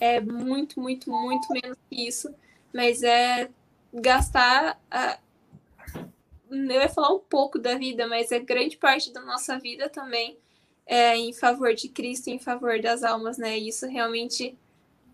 É 0.00 0.20
muito, 0.20 0.80
muito, 0.80 1.10
muito 1.10 1.52
menos 1.52 1.76
que 1.90 2.08
isso, 2.08 2.34
mas 2.72 3.02
é 3.02 3.50
gastar. 3.92 4.80
A, 4.90 5.18
eu 6.50 6.80
ia 6.80 6.88
falar 6.88 7.14
um 7.14 7.20
pouco 7.20 7.58
da 7.58 7.76
vida, 7.76 8.06
mas 8.06 8.32
é 8.32 8.38
grande 8.38 8.76
parte 8.76 9.12
da 9.12 9.20
nossa 9.20 9.58
vida 9.58 9.88
também 9.88 10.38
é 10.86 11.16
em 11.16 11.34
favor 11.34 11.74
de 11.74 11.88
Cristo, 11.88 12.28
em 12.28 12.38
favor 12.38 12.80
das 12.80 13.02
almas, 13.02 13.36
né? 13.36 13.58
Isso 13.58 13.86
realmente 13.86 14.56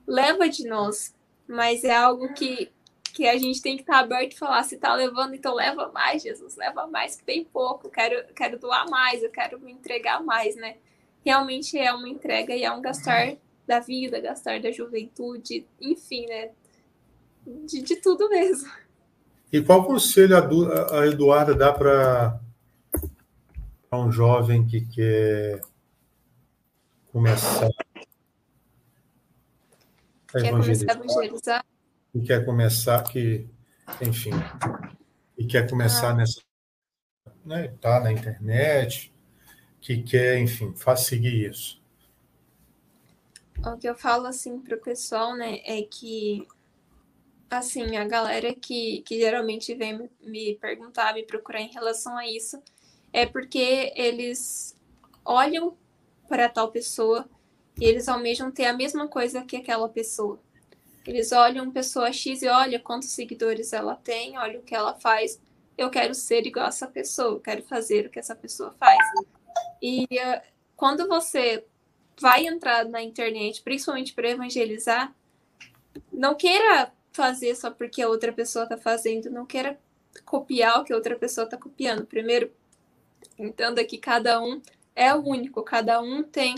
leva 0.07 0.49
de 0.49 0.66
nós 0.68 1.14
mas 1.47 1.85
é 1.85 1.95
algo 1.95 2.32
que, 2.32 2.70
que 3.12 3.26
a 3.26 3.37
gente 3.37 3.61
tem 3.61 3.76
que 3.76 3.82
estar 3.82 4.01
aberto 4.01 4.32
e 4.32 4.39
falar, 4.39 4.62
se 4.64 4.74
está 4.74 4.95
levando, 4.95 5.35
então 5.35 5.55
leva 5.55 5.91
mais, 5.93 6.22
Jesus, 6.22 6.57
leva 6.57 6.87
mais 6.87 7.16
que 7.16 7.24
tem 7.24 7.45
pouco, 7.45 7.91
quero, 7.91 8.32
quero 8.35 8.59
doar 8.59 8.89
mais, 8.89 9.22
eu 9.22 9.30
quero 9.30 9.61
me 9.61 9.72
entregar 9.72 10.22
mais, 10.22 10.57
né? 10.57 10.76
Realmente 11.24 11.78
é 11.78 11.93
uma 11.93 12.09
entrega 12.09 12.55
e 12.55 12.64
é 12.64 12.70
um 12.70 12.80
gastar 12.80 13.37
da 13.66 13.80
vida, 13.80 14.20
gastar 14.20 14.61
da 14.61 14.70
juventude, 14.70 15.66
enfim, 15.80 16.26
né? 16.26 16.51
De, 17.47 17.82
de 17.82 17.97
tudo 17.97 18.28
mesmo. 18.28 18.70
E 19.55 19.63
qual 19.63 19.87
conselho 19.87 20.37
a, 20.37 20.99
a 21.01 21.07
Eduarda 21.07 21.55
dá 21.55 21.73
para 21.73 22.41
um 23.93 24.11
jovem 24.11 24.67
que 24.67 24.81
quer 24.81 25.61
começar 27.13 27.71
quer 30.27 30.51
começar 30.51 30.91
a 30.91 30.95
evangelizar. 30.97 31.65
E 32.13 32.21
quer 32.23 32.45
começar, 32.45 33.05
que, 33.05 33.49
enfim, 34.03 34.33
e 35.39 35.47
quer 35.47 35.71
começar 35.71 36.11
ah. 36.11 36.15
nessa. 36.15 36.41
Né, 37.45 37.69
tá 37.81 38.01
na 38.01 38.11
internet, 38.11 39.15
que 39.81 40.03
quer, 40.03 40.41
enfim, 40.41 40.75
faz 40.75 41.03
seguir 41.03 41.49
isso. 41.49 41.81
O 43.65 43.77
que 43.77 43.89
eu 43.89 43.95
falo 43.95 44.27
assim 44.27 44.59
para 44.59 44.77
o 44.77 44.81
pessoal, 44.81 45.37
né, 45.37 45.61
é 45.65 45.81
que 45.83 46.45
assim, 47.51 47.97
a 47.97 48.05
galera 48.05 48.55
que, 48.55 49.03
que 49.03 49.19
geralmente 49.19 49.75
vem 49.75 50.09
me, 50.21 50.55
perguntar, 50.57 51.15
me 51.15 51.25
procurar 51.25 51.61
em 51.61 51.73
relação 51.73 52.17
a 52.17 52.27
isso, 52.27 52.63
é 53.13 53.27
porque 53.27 53.93
eles 53.97 54.77
olham 55.25 55.77
para 56.29 56.49
tal 56.49 56.71
pessoa 56.71 57.29
E 57.81 57.85
eles 57.85 58.09
almejam 58.09 58.51
ter 58.53 58.67
a 58.67 58.73
mesma 58.73 59.09
coisa 59.09 59.43
que 59.45 59.57
aquela 59.57 59.89
pessoa. 59.89 60.41
Eles 61.07 61.33
olham 61.33 61.71
pessoa 61.71 62.13
X 62.13 62.43
e 62.43 62.49
olha 62.49 62.81
quantos 62.81 63.11
seguidores 63.11 63.73
ela 63.73 63.97
tem, 63.97 64.39
olha 64.39 64.59
o 64.61 64.63
que 64.63 64.75
ela 64.75 64.95
faz. 64.95 65.41
Eu 65.77 65.91
quero 65.91 66.15
ser 66.15 66.47
igual 66.47 66.67
a 66.67 66.69
essa 66.69 66.87
pessoa, 66.87 67.35
eu 67.35 67.41
quero 67.41 67.63
fazer 67.65 68.07
o 68.07 68.11
que 68.11 68.19
essa 68.19 68.35
pessoa 68.35 68.73
faz. 68.79 68.99
E 69.83 70.05
uh, 70.05 70.41
quando 70.77 71.07
você 71.09 71.65
vai 72.21 72.47
entrar 72.47 72.85
na 72.85 73.03
internet, 73.03 73.63
principalmente 73.63 74.15
para 74.15 74.31
evangelizar, 74.31 75.15
não 76.13 76.35
queira 76.35 76.93
fazer 77.15 77.55
só 77.55 77.71
porque 77.71 78.03
a 78.03 78.09
outra 78.09 78.33
pessoa 78.33 78.65
está 78.65 78.77
fazendo, 78.77 79.31
não 79.31 79.47
queira 79.47 79.79
copiar 80.25 80.81
o 80.81 80.85
que 80.85 80.93
a 80.93 80.97
outra 80.97 81.17
pessoa 81.17 81.45
está 81.45 81.57
copiando. 81.57 82.05
Primeiro, 82.05 82.51
entenda 83.39 83.85
que 83.85 83.97
cada 83.97 84.43
um 84.43 84.61
é 84.95 85.15
único, 85.15 85.62
cada 85.62 86.01
um 86.01 86.23
tem 86.23 86.55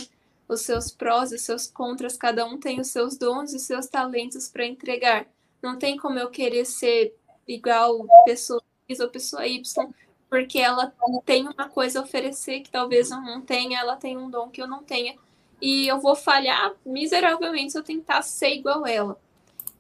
os 0.49 0.63
seus 0.63 0.91
prós 0.91 1.31
e 1.33 1.39
seus 1.39 1.67
contras, 1.67 2.17
cada 2.17 2.45
um 2.47 2.59
tem 2.59 2.81
os 2.81 2.89
seus 2.89 3.17
dons 3.17 3.53
e 3.53 3.59
seus 3.59 3.87
talentos 3.87 4.49
para 4.49 4.67
entregar. 4.67 5.27
Não 5.63 5.79
tem 5.79 5.97
como 5.97 6.19
eu 6.19 6.31
querer 6.31 6.65
ser 6.65 7.15
igual 7.47 8.07
pessoa 8.25 8.63
X 8.89 9.01
ou 9.01 9.09
pessoa 9.09 9.47
Y, 9.47 9.93
porque 10.29 10.59
ela 10.59 10.93
tem 11.25 11.47
uma 11.47 11.69
coisa 11.69 12.01
a 12.01 12.03
oferecer 12.03 12.61
que 12.61 12.71
talvez 12.71 13.11
eu 13.11 13.21
não 13.21 13.43
tenha, 13.43 13.79
ela 13.79 13.97
tem 13.97 14.17
um 14.17 14.31
dom 14.31 14.49
que 14.49 14.63
eu 14.63 14.67
não 14.67 14.83
tenha. 14.83 15.17
E 15.61 15.87
eu 15.89 16.01
vou 16.01 16.15
falhar 16.15 16.75
miseravelmente 16.85 17.73
se 17.73 17.79
eu 17.79 17.83
tentar 17.83 18.23
ser 18.23 18.51
igual 18.51 18.87
ela. 18.87 19.19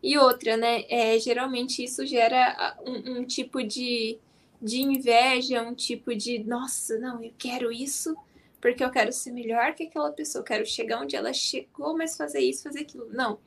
E 0.02 0.18
outra, 0.18 0.56
né? 0.56 0.84
É, 0.88 1.18
geralmente 1.18 1.82
isso 1.82 2.06
gera 2.06 2.76
um, 2.86 3.18
um 3.18 3.24
tipo 3.24 3.62
de, 3.62 4.18
de 4.60 4.82
inveja, 4.82 5.62
um 5.62 5.74
tipo 5.74 6.14
de, 6.14 6.38
nossa, 6.44 6.98
não, 6.98 7.22
eu 7.22 7.32
quero 7.38 7.72
isso 7.72 8.16
porque 8.60 8.82
eu 8.82 8.90
quero 8.90 9.12
ser 9.12 9.30
melhor 9.30 9.74
que 9.74 9.84
aquela 9.84 10.10
pessoa, 10.10 10.40
eu 10.40 10.44
quero 10.44 10.66
chegar 10.66 11.00
onde 11.00 11.14
ela 11.14 11.32
chegou, 11.32 11.96
mas 11.96 12.16
fazer 12.16 12.40
isso, 12.40 12.64
fazer 12.64 12.80
aquilo. 12.80 13.08
Não. 13.12 13.38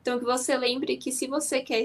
Então, 0.00 0.18
que 0.18 0.24
você 0.24 0.56
lembre 0.56 0.96
que 0.96 1.12
se 1.12 1.26
você 1.26 1.60
quer 1.60 1.82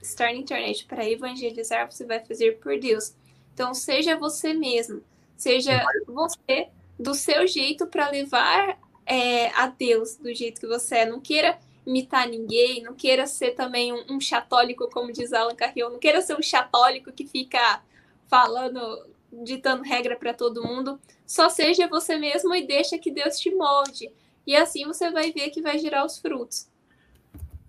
estar 0.00 0.26
na 0.26 0.34
internet 0.34 0.86
para 0.86 1.08
evangelizar, 1.08 1.90
você 1.90 2.06
vai 2.06 2.24
fazer 2.24 2.58
por 2.60 2.78
Deus. 2.78 3.14
Então, 3.52 3.74
seja 3.74 4.16
você 4.16 4.54
mesmo, 4.54 5.02
seja 5.36 5.84
você 6.06 6.68
do 6.98 7.14
seu 7.14 7.46
jeito 7.46 7.86
para 7.86 8.10
levar 8.10 8.78
é, 9.04 9.48
a 9.48 9.66
Deus 9.66 10.16
do 10.16 10.32
jeito 10.34 10.60
que 10.60 10.66
você 10.66 10.98
é. 10.98 11.06
Não 11.06 11.20
queira 11.20 11.58
imitar 11.86 12.28
ninguém, 12.28 12.82
não 12.82 12.94
queira 12.94 13.26
ser 13.26 13.52
também 13.52 13.92
um, 13.92 14.04
um 14.10 14.20
chatólico, 14.20 14.88
como 14.90 15.12
diz 15.12 15.32
Alan 15.32 15.54
Carrion, 15.54 15.90
não 15.90 15.98
queira 15.98 16.22
ser 16.22 16.36
um 16.36 16.42
chatólico 16.42 17.12
que 17.12 17.26
fica 17.26 17.82
falando, 18.26 19.06
ditando 19.44 19.82
regra 19.82 20.16
para 20.16 20.32
todo 20.32 20.62
mundo. 20.62 20.98
Só 21.26 21.48
seja 21.48 21.88
você 21.88 22.16
mesmo 22.18 22.54
e 22.54 22.66
deixa 22.66 22.98
que 22.98 23.10
Deus 23.10 23.38
te 23.38 23.54
molde. 23.54 24.10
E 24.46 24.56
assim 24.56 24.84
você 24.86 25.10
vai 25.10 25.32
ver 25.32 25.50
que 25.50 25.62
vai 25.62 25.78
gerar 25.78 26.04
os 26.04 26.18
frutos. 26.18 26.68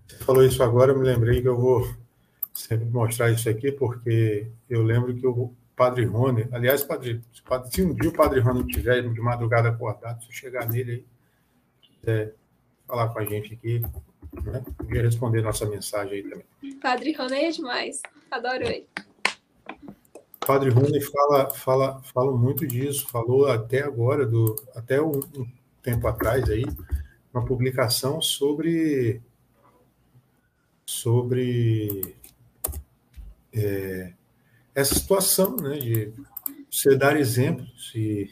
Você 0.07 0.17
falou 0.17 0.43
isso 0.43 0.61
agora, 0.61 0.91
eu 0.91 0.99
me 0.99 1.05
lembrei 1.05 1.41
que 1.41 1.47
eu 1.47 1.57
vou 1.57 1.87
sempre 2.53 2.85
mostrar 2.85 3.31
isso 3.31 3.49
aqui, 3.49 3.71
porque 3.71 4.47
eu 4.69 4.81
lembro 4.83 5.15
que 5.15 5.25
o 5.25 5.51
Padre 5.75 6.05
Rony, 6.05 6.47
aliás, 6.51 6.83
padre, 6.83 7.21
se 7.69 7.83
um 7.83 7.93
dia 7.93 8.09
o 8.09 8.13
Padre 8.13 8.39
Rony 8.39 8.61
estiver 8.61 9.01
de 9.01 9.19
madrugada 9.19 9.69
acordado, 9.69 10.23
se 10.23 10.31
chegar 10.31 10.69
nele 10.69 10.91
aí, 10.91 11.05
quiser 11.81 12.35
falar 12.87 13.09
com 13.09 13.19
a 13.19 13.25
gente 13.25 13.53
aqui, 13.53 13.79
né? 14.43 14.63
Podia 14.77 15.01
responder 15.01 15.41
nossa 15.41 15.65
mensagem 15.65 16.13
aí 16.13 16.23
também. 16.23 16.79
Padre 16.79 17.13
Rony 17.13 17.35
é 17.35 17.51
demais. 17.51 18.01
Adoro 18.31 18.63
ele. 18.63 18.87
Padre 20.45 20.69
Rony 20.69 21.01
fala, 21.01 21.49
fala, 21.49 22.01
fala 22.03 22.31
muito 22.31 22.67
disso, 22.67 23.07
falou 23.09 23.47
até 23.47 23.81
agora, 23.81 24.25
do, 24.27 24.55
até 24.75 25.01
um, 25.01 25.19
um 25.35 25.47
tempo 25.81 26.07
atrás 26.07 26.47
aí, 26.49 26.63
uma 27.33 27.43
publicação 27.43 28.21
sobre 28.21 29.21
sobre 30.85 32.15
é, 33.51 34.13
essa 34.75 34.93
situação, 34.93 35.55
né, 35.55 35.77
de 35.77 36.13
você 36.69 36.95
dar 36.95 37.17
exemplos 37.17 37.91
e, 37.95 38.29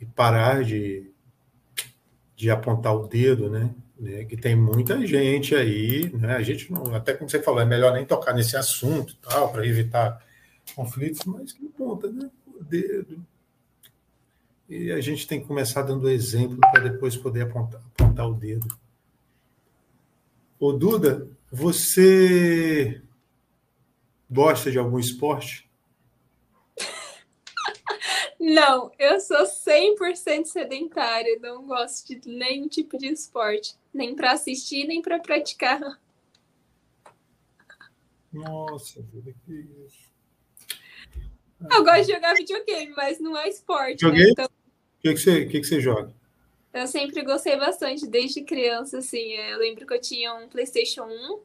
e 0.00 0.04
parar 0.04 0.62
de, 0.62 1.10
de 2.38 2.52
apontar 2.52 2.94
o 2.94 3.08
dedo, 3.08 3.50
né, 3.50 3.74
né, 3.98 4.24
que 4.24 4.36
tem 4.36 4.54
muita 4.54 5.04
gente 5.04 5.56
aí, 5.56 6.08
né, 6.14 6.36
a 6.36 6.42
gente 6.42 6.70
não, 6.70 6.94
até 6.94 7.12
como 7.12 7.28
você 7.28 7.42
falou, 7.42 7.60
é 7.60 7.64
melhor 7.64 7.92
nem 7.92 8.06
tocar 8.06 8.32
nesse 8.32 8.56
assunto, 8.56 9.16
tal, 9.16 9.50
para 9.50 9.66
evitar 9.66 10.24
conflitos, 10.76 11.24
mas 11.24 11.52
que 11.52 11.66
aponta, 11.66 12.08
né, 12.08 12.30
o 12.46 12.62
dedo. 12.62 13.26
E 14.68 14.92
a 14.92 15.00
gente 15.00 15.26
tem 15.26 15.40
que 15.40 15.48
começar 15.48 15.82
dando 15.82 16.08
exemplo 16.08 16.58
para 16.60 16.88
depois 16.88 17.16
poder 17.16 17.42
apontar, 17.42 17.80
apontar 17.98 18.28
o 18.28 18.34
dedo. 18.34 18.68
Ô 20.60 20.72
Duda, 20.72 21.26
você 21.50 23.02
gosta 24.30 24.70
de 24.70 24.78
algum 24.78 25.00
esporte? 25.00 25.67
Não, 28.48 28.90
eu 28.98 29.20
sou 29.20 29.44
100% 29.44 30.46
sedentária, 30.46 31.38
não 31.38 31.66
gosto 31.66 32.18
de 32.18 32.26
nenhum 32.30 32.66
tipo 32.66 32.96
de 32.96 33.08
esporte, 33.08 33.74
nem 33.92 34.14
para 34.14 34.32
assistir, 34.32 34.86
nem 34.86 35.02
para 35.02 35.18
praticar. 35.18 36.00
Nossa, 38.32 39.04
que 39.44 39.52
isso. 39.52 40.08
Eu 41.70 41.84
gosto 41.84 42.06
de 42.06 42.12
jogar 42.14 42.34
videogame, 42.34 42.94
mas 42.96 43.20
não 43.20 43.36
é 43.36 43.50
esporte. 43.50 44.02
Né? 44.06 44.30
Então... 44.30 44.46
O 44.46 45.00
que, 45.02 45.12
que, 45.12 45.18
você, 45.18 45.44
que, 45.44 45.60
que 45.60 45.66
você 45.66 45.78
joga? 45.78 46.14
Eu 46.72 46.86
sempre 46.86 47.22
gostei 47.22 47.54
bastante, 47.56 48.06
desde 48.06 48.42
criança, 48.42 48.98
assim. 48.98 49.32
Eu 49.32 49.58
lembro 49.58 49.86
que 49.86 49.92
eu 49.92 50.00
tinha 50.00 50.32
um 50.34 50.48
PlayStation 50.48 51.04
1. 51.04 51.40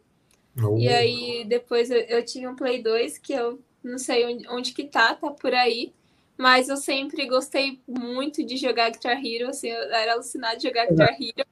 Oh. 0.66 0.78
E 0.78 0.88
aí, 0.88 1.44
depois 1.44 1.92
eu, 1.92 2.00
eu, 2.00 2.24
tinha 2.24 2.50
um 2.50 2.56
Play 2.56 2.82
2, 2.82 3.18
que 3.18 3.34
eu 3.34 3.60
não 3.84 3.98
sei 3.98 4.26
onde, 4.26 4.48
onde 4.48 4.74
que 4.74 4.86
tá, 4.86 5.16
tá 5.16 5.32
por 5.32 5.54
aí. 5.54 5.94
Mas 6.38 6.68
eu 6.68 6.78
sempre 6.78 7.28
gostei 7.28 7.82
muito 7.88 8.44
de 8.44 8.58
jogar 8.58 8.90
Guitar 8.90 9.20
Hero, 9.24 9.50
assim, 9.50 9.68
eu 9.70 9.82
era 9.94 10.14
alucinada 10.14 10.58
de 10.58 10.68
jogar 10.68 10.88
Guitar 10.88 11.16
Hero. 11.20 11.48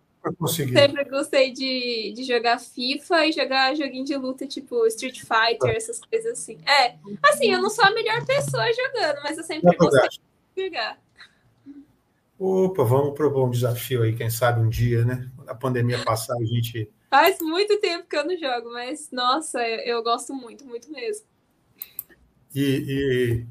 Sempre 0.47 1.03
gostei 1.05 1.51
de, 1.51 2.13
de 2.15 2.23
jogar 2.23 2.59
FIFA 2.59 3.25
e 3.25 3.31
jogar 3.31 3.75
joguinho 3.75 4.05
de 4.05 4.15
luta, 4.15 4.45
tipo 4.45 4.85
Street 4.87 5.21
Fighter, 5.21 5.75
essas 5.75 5.99
coisas 5.99 6.39
assim. 6.39 6.59
É, 6.63 6.95
assim, 7.23 7.51
eu 7.51 7.61
não 7.61 7.69
sou 7.69 7.83
a 7.85 7.91
melhor 7.91 8.23
pessoa 8.25 8.63
jogando, 8.71 9.23
mas 9.23 9.37
eu 9.37 9.43
sempre 9.43 9.73
é 9.73 9.77
gostei 9.77 10.09
de 10.09 10.65
jogar. 10.65 11.01
Opa, 12.37 12.83
vamos 12.83 13.13
propor 13.13 13.47
um 13.47 13.51
desafio 13.51 14.03
aí, 14.03 14.15
quem 14.15 14.29
sabe 14.29 14.61
um 14.61 14.69
dia, 14.69 15.05
né? 15.05 15.29
Quando 15.35 15.49
a 15.49 15.55
pandemia 15.55 16.03
passar, 16.03 16.35
a 16.35 16.43
gente. 16.43 16.89
Faz 17.09 17.39
muito 17.39 17.79
tempo 17.79 18.07
que 18.07 18.15
eu 18.15 18.25
não 18.25 18.37
jogo, 18.37 18.71
mas 18.73 19.09
nossa, 19.11 19.59
eu, 19.67 19.97
eu 19.97 20.03
gosto 20.03 20.33
muito, 20.33 20.65
muito 20.65 20.91
mesmo. 20.91 21.25
E, 22.53 22.85
e 22.87 23.45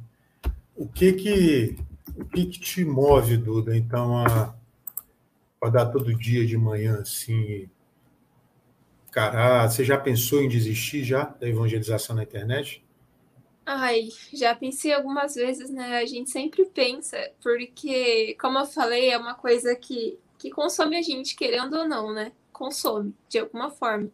o 0.80 0.88
que 0.88 1.12
que 1.12 1.76
o 2.16 2.24
que, 2.24 2.46
que 2.46 2.58
te 2.58 2.84
move, 2.84 3.36
Duda, 3.36 3.76
então, 3.76 4.16
a 4.16 4.54
acordar 5.56 5.92
todo 5.92 6.14
dia 6.14 6.46
de 6.46 6.56
manhã 6.56 7.00
assim? 7.00 7.68
Caralho, 9.10 9.70
você 9.70 9.84
já 9.84 9.98
pensou 9.98 10.42
em 10.42 10.48
desistir 10.48 11.04
já 11.04 11.24
da 11.24 11.46
evangelização 11.46 12.16
na 12.16 12.22
internet? 12.22 12.82
Ai, 13.66 14.08
já 14.32 14.54
pensei 14.54 14.94
algumas 14.94 15.34
vezes, 15.34 15.70
né? 15.70 15.98
A 15.98 16.06
gente 16.06 16.30
sempre 16.30 16.64
pensa, 16.64 17.30
porque, 17.42 18.34
como 18.40 18.58
eu 18.58 18.66
falei, 18.66 19.10
é 19.10 19.18
uma 19.18 19.34
coisa 19.34 19.76
que, 19.76 20.18
que 20.38 20.50
consome 20.50 20.96
a 20.96 21.02
gente, 21.02 21.36
querendo 21.36 21.76
ou 21.76 21.86
não, 21.86 22.12
né? 22.12 22.32
Consome, 22.52 23.14
de 23.28 23.38
alguma 23.38 23.70
forma. 23.70 24.10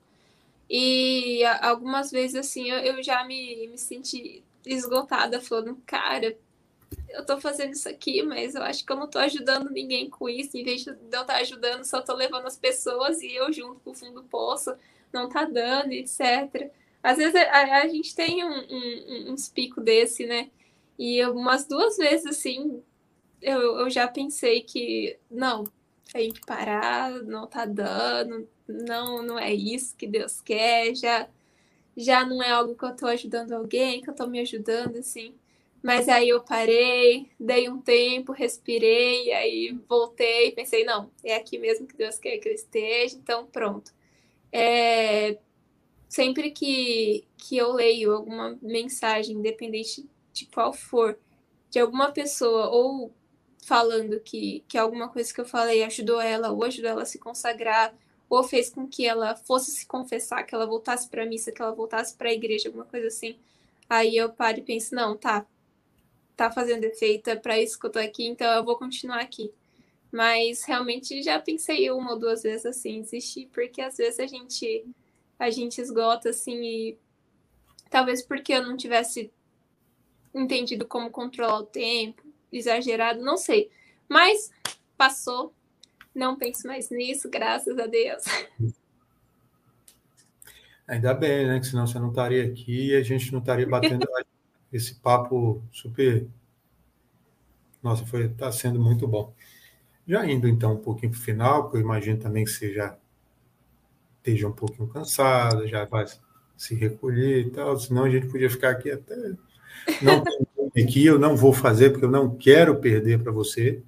E 0.68 1.44
algumas 1.60 2.10
vezes, 2.10 2.34
assim, 2.34 2.68
eu, 2.70 2.78
eu 2.78 3.02
já 3.04 3.24
me, 3.24 3.68
me 3.68 3.78
senti 3.78 4.42
esgotada, 4.66 5.40
falando, 5.40 5.80
cara, 5.86 6.36
eu 7.08 7.24
tô 7.24 7.40
fazendo 7.40 7.72
isso 7.72 7.88
aqui, 7.88 8.22
mas 8.22 8.54
eu 8.54 8.62
acho 8.62 8.84
que 8.84 8.92
eu 8.92 8.96
não 8.96 9.08
tô 9.08 9.18
ajudando 9.18 9.70
ninguém 9.70 10.08
com 10.10 10.28
isso. 10.28 10.56
Em 10.56 10.64
vez 10.64 10.82
de 10.84 10.90
eu 10.90 10.94
estar 10.94 11.24
tá 11.24 11.36
ajudando, 11.36 11.84
só 11.84 12.00
tô 12.02 12.14
levando 12.14 12.46
as 12.46 12.56
pessoas 12.56 13.22
e 13.22 13.34
eu 13.34 13.52
junto 13.52 13.80
com 13.80 13.90
o 13.90 13.94
fundo 13.94 14.22
do 14.22 14.24
poço, 14.24 14.74
não 15.12 15.28
tá 15.28 15.44
dando, 15.44 15.92
etc. 15.92 16.70
Às 17.02 17.18
vezes 17.18 17.34
a, 17.36 17.82
a 17.82 17.88
gente 17.88 18.14
tem 18.14 18.44
um, 18.44 18.50
um, 18.50 19.32
uns 19.32 19.48
picos 19.48 19.82
desse, 19.84 20.26
né? 20.26 20.50
E 20.98 21.24
umas 21.26 21.66
duas 21.66 21.96
vezes, 21.96 22.26
assim, 22.26 22.82
eu, 23.40 23.80
eu 23.80 23.90
já 23.90 24.08
pensei 24.08 24.62
que, 24.62 25.18
não, 25.30 25.64
tem 26.12 26.32
que 26.32 26.40
parar, 26.46 27.10
não 27.22 27.46
tá 27.46 27.64
dando, 27.66 28.48
não, 28.66 29.22
não 29.22 29.38
é 29.38 29.52
isso 29.52 29.96
que 29.96 30.06
Deus 30.06 30.40
quer, 30.40 30.94
já, 30.94 31.28
já 31.96 32.24
não 32.24 32.42
é 32.42 32.50
algo 32.50 32.74
que 32.74 32.84
eu 32.84 32.96
tô 32.96 33.06
ajudando 33.06 33.52
alguém, 33.52 34.00
que 34.02 34.10
eu 34.10 34.14
tô 34.14 34.26
me 34.26 34.40
ajudando, 34.40 34.96
assim. 34.96 35.34
Mas 35.86 36.08
aí 36.08 36.30
eu 36.30 36.40
parei, 36.40 37.30
dei 37.38 37.68
um 37.68 37.80
tempo, 37.80 38.32
respirei, 38.32 39.32
aí 39.32 39.70
voltei, 39.88 40.50
pensei, 40.50 40.82
não, 40.82 41.12
é 41.22 41.36
aqui 41.36 41.58
mesmo 41.58 41.86
que 41.86 41.96
Deus 41.96 42.18
quer 42.18 42.38
que 42.38 42.48
eu 42.48 42.52
esteja, 42.52 43.16
então 43.16 43.46
pronto. 43.46 43.94
É, 44.50 45.38
sempre 46.08 46.50
que, 46.50 47.24
que 47.38 47.56
eu 47.56 47.70
leio 47.70 48.12
alguma 48.12 48.58
mensagem, 48.60 49.36
independente 49.36 50.04
de 50.32 50.46
qual 50.46 50.72
for, 50.72 51.16
de 51.70 51.78
alguma 51.78 52.10
pessoa, 52.10 52.68
ou 52.68 53.12
falando 53.64 54.18
que, 54.18 54.64
que 54.66 54.76
alguma 54.76 55.08
coisa 55.08 55.32
que 55.32 55.40
eu 55.40 55.46
falei 55.46 55.84
ajudou 55.84 56.20
ela, 56.20 56.50
ou 56.50 56.64
ajudou 56.64 56.90
ela 56.90 57.02
a 57.02 57.06
se 57.06 57.20
consagrar, 57.20 57.94
ou 58.28 58.42
fez 58.42 58.70
com 58.70 58.88
que 58.88 59.06
ela 59.06 59.36
fosse 59.36 59.70
se 59.70 59.86
confessar, 59.86 60.42
que 60.42 60.52
ela 60.52 60.66
voltasse 60.66 61.08
para 61.08 61.22
a 61.22 61.26
missa, 61.26 61.52
que 61.52 61.62
ela 61.62 61.72
voltasse 61.72 62.16
para 62.16 62.28
a 62.28 62.34
igreja, 62.34 62.70
alguma 62.70 62.86
coisa 62.86 63.06
assim. 63.06 63.38
Aí 63.88 64.16
eu 64.16 64.30
paro 64.32 64.58
e 64.58 64.62
penso, 64.62 64.92
não, 64.92 65.16
tá, 65.16 65.46
tá 66.36 66.50
fazendo 66.50 66.84
efeito, 66.84 67.30
é 67.30 67.36
para 67.36 67.58
isso 67.58 67.78
que 67.78 67.86
eu 67.86 67.90
tô 67.90 67.98
aqui, 67.98 68.26
então 68.26 68.46
eu 68.52 68.64
vou 68.64 68.76
continuar 68.76 69.20
aqui. 69.20 69.50
Mas 70.12 70.62
realmente 70.64 71.22
já 71.22 71.40
pensei 71.40 71.90
uma 71.90 72.12
ou 72.12 72.18
duas 72.18 72.42
vezes 72.42 72.66
assim, 72.66 73.00
desistir, 73.00 73.48
porque 73.52 73.80
às 73.80 73.96
vezes 73.96 74.20
a 74.20 74.26
gente 74.26 74.86
a 75.38 75.50
gente 75.50 75.80
esgota 75.80 76.30
assim 76.30 76.62
e 76.62 76.98
talvez 77.90 78.22
porque 78.22 78.52
eu 78.52 78.62
não 78.62 78.76
tivesse 78.76 79.30
entendido 80.34 80.86
como 80.86 81.10
controlar 81.10 81.58
o 81.58 81.66
tempo, 81.66 82.22
exagerado, 82.52 83.22
não 83.22 83.36
sei. 83.36 83.70
Mas 84.08 84.50
passou, 84.96 85.52
não 86.14 86.36
penso 86.36 86.66
mais 86.66 86.90
nisso, 86.90 87.28
graças 87.28 87.78
a 87.78 87.86
Deus. 87.86 88.22
Ainda 90.86 91.12
bem, 91.14 91.46
né? 91.46 91.58
Que 91.58 91.66
senão 91.66 91.86
você 91.86 91.98
não 91.98 92.10
estaria 92.10 92.44
aqui 92.44 92.90
e 92.90 92.96
a 92.96 93.02
gente 93.02 93.32
não 93.32 93.40
estaria 93.40 93.66
batendo 93.66 94.06
esse 94.76 94.94
papo 94.96 95.62
super. 95.72 96.26
Nossa, 97.82 98.04
foi 98.06 98.26
está 98.26 98.50
sendo 98.52 98.80
muito 98.80 99.06
bom. 99.06 99.32
Já 100.06 100.24
indo 100.26 100.48
então 100.48 100.74
um 100.74 100.78
pouquinho 100.78 101.12
para 101.12 101.20
o 101.20 101.22
final, 101.22 101.62
porque 101.64 101.78
eu 101.78 101.82
imagino 101.82 102.18
também 102.18 102.44
que 102.44 102.50
você 102.50 102.72
já 102.72 102.96
esteja 104.18 104.48
um 104.48 104.52
pouquinho 104.52 104.88
cansado, 104.88 105.66
já 105.66 105.84
vai 105.84 106.04
se 106.56 106.74
recolher 106.74 107.46
e 107.46 107.50
tal, 107.50 107.78
senão 107.78 108.04
a 108.04 108.10
gente 108.10 108.26
podia 108.28 108.50
ficar 108.50 108.70
aqui 108.70 108.90
até. 108.90 109.14
Não 110.02 110.22
aqui, 110.82 111.06
eu 111.06 111.18
não 111.18 111.36
vou 111.36 111.52
fazer, 111.52 111.90
porque 111.90 112.04
eu 112.04 112.10
não 112.10 112.36
quero 112.36 112.76
perder 112.76 113.22
para 113.22 113.32
você. 113.32 113.82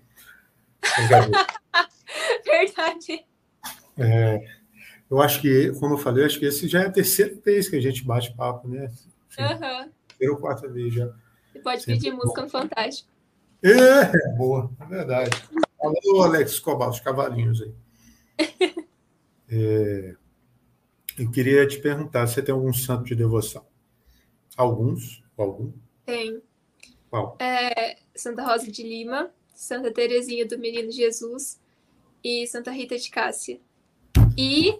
Verdade. 2.44 3.26
É, 3.96 4.40
eu 5.10 5.20
acho 5.20 5.40
que, 5.40 5.72
como 5.78 5.94
eu 5.94 5.98
falei, 5.98 6.22
eu 6.22 6.26
acho 6.26 6.38
que 6.38 6.46
esse 6.46 6.68
já 6.68 6.82
é 6.82 6.86
a 6.86 6.92
terceira 6.92 7.34
vez 7.44 7.68
que 7.68 7.76
a 7.76 7.80
gente 7.80 8.04
bate 8.04 8.34
papo, 8.34 8.68
né? 8.68 8.90
Uhum. 9.38 9.90
Terceira 10.18 10.32
ou 10.32 10.40
quarta 10.40 10.68
vez 10.68 10.92
já. 10.92 11.06
Você 11.52 11.58
pode 11.60 11.82
Sempre 11.82 11.94
pedir 11.94 12.10
música 12.12 12.42
no 12.42 12.50
Fantástico. 12.50 13.08
É, 13.62 14.36
boa, 14.36 14.70
é 14.80 14.84
verdade. 14.84 15.30
Alô, 15.80 16.22
Alex 16.22 16.52
Escobar, 16.52 16.90
os 16.90 17.00
cavalinhos 17.00 17.62
aí. 17.62 17.74
É, 19.50 20.14
eu 21.18 21.30
queria 21.30 21.66
te 21.66 21.80
perguntar, 21.80 22.26
você 22.26 22.42
tem 22.42 22.54
algum 22.54 22.70
santo 22.70 23.04
de 23.04 23.14
devoção? 23.14 23.64
Alguns? 24.54 25.24
Algum? 25.38 25.72
Tem. 26.04 26.42
Qual? 27.08 27.34
É, 27.40 27.96
Santa 28.14 28.44
Rosa 28.44 28.70
de 28.70 28.82
Lima, 28.82 29.30
Santa 29.54 29.90
Terezinha 29.90 30.46
do 30.46 30.58
Menino 30.58 30.92
Jesus 30.92 31.58
e 32.22 32.46
Santa 32.46 32.70
Rita 32.70 32.98
de 32.98 33.08
Cássia. 33.08 33.58
E 34.36 34.78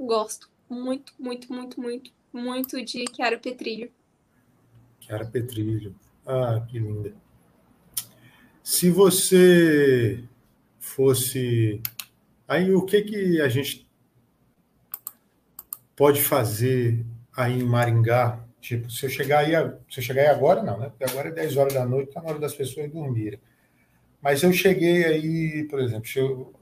gosto 0.00 0.48
muito, 0.68 1.12
muito, 1.18 1.52
muito, 1.52 1.78
muito, 1.78 2.10
muito 2.32 2.82
de 2.82 3.04
Chiara 3.14 3.38
Petrilho. 3.38 3.92
Chiara 5.08 5.24
Petrilho. 5.24 5.94
Ah, 6.26 6.62
que 6.68 6.78
linda. 6.78 7.14
Se 8.62 8.90
você 8.90 10.22
fosse. 10.78 11.80
Aí 12.46 12.70
o 12.72 12.82
que, 12.82 13.00
que 13.00 13.40
a 13.40 13.48
gente 13.48 13.88
pode 15.96 16.20
fazer 16.20 17.04
aí 17.34 17.58
em 17.58 17.64
Maringá? 17.64 18.44
Tipo, 18.60 18.90
se 18.90 19.06
eu 19.06 19.10
chegar 19.10 19.38
aí, 19.38 19.52
se 19.88 20.00
eu 20.00 20.04
chegar 20.04 20.22
aí 20.22 20.28
agora, 20.28 20.62
não, 20.62 20.78
né? 20.78 20.90
Porque 20.90 21.04
agora 21.04 21.28
é 21.28 21.32
10 21.32 21.56
horas 21.56 21.72
da 21.72 21.86
noite, 21.86 22.08
está 22.08 22.20
na 22.20 22.28
hora 22.28 22.38
das 22.38 22.54
pessoas 22.54 22.90
dormirem. 22.90 23.40
Mas 24.20 24.42
eu 24.42 24.52
cheguei 24.52 25.04
aí, 25.04 25.64
por 25.70 25.80
exemplo, 25.80 26.06
eu, 26.16 26.54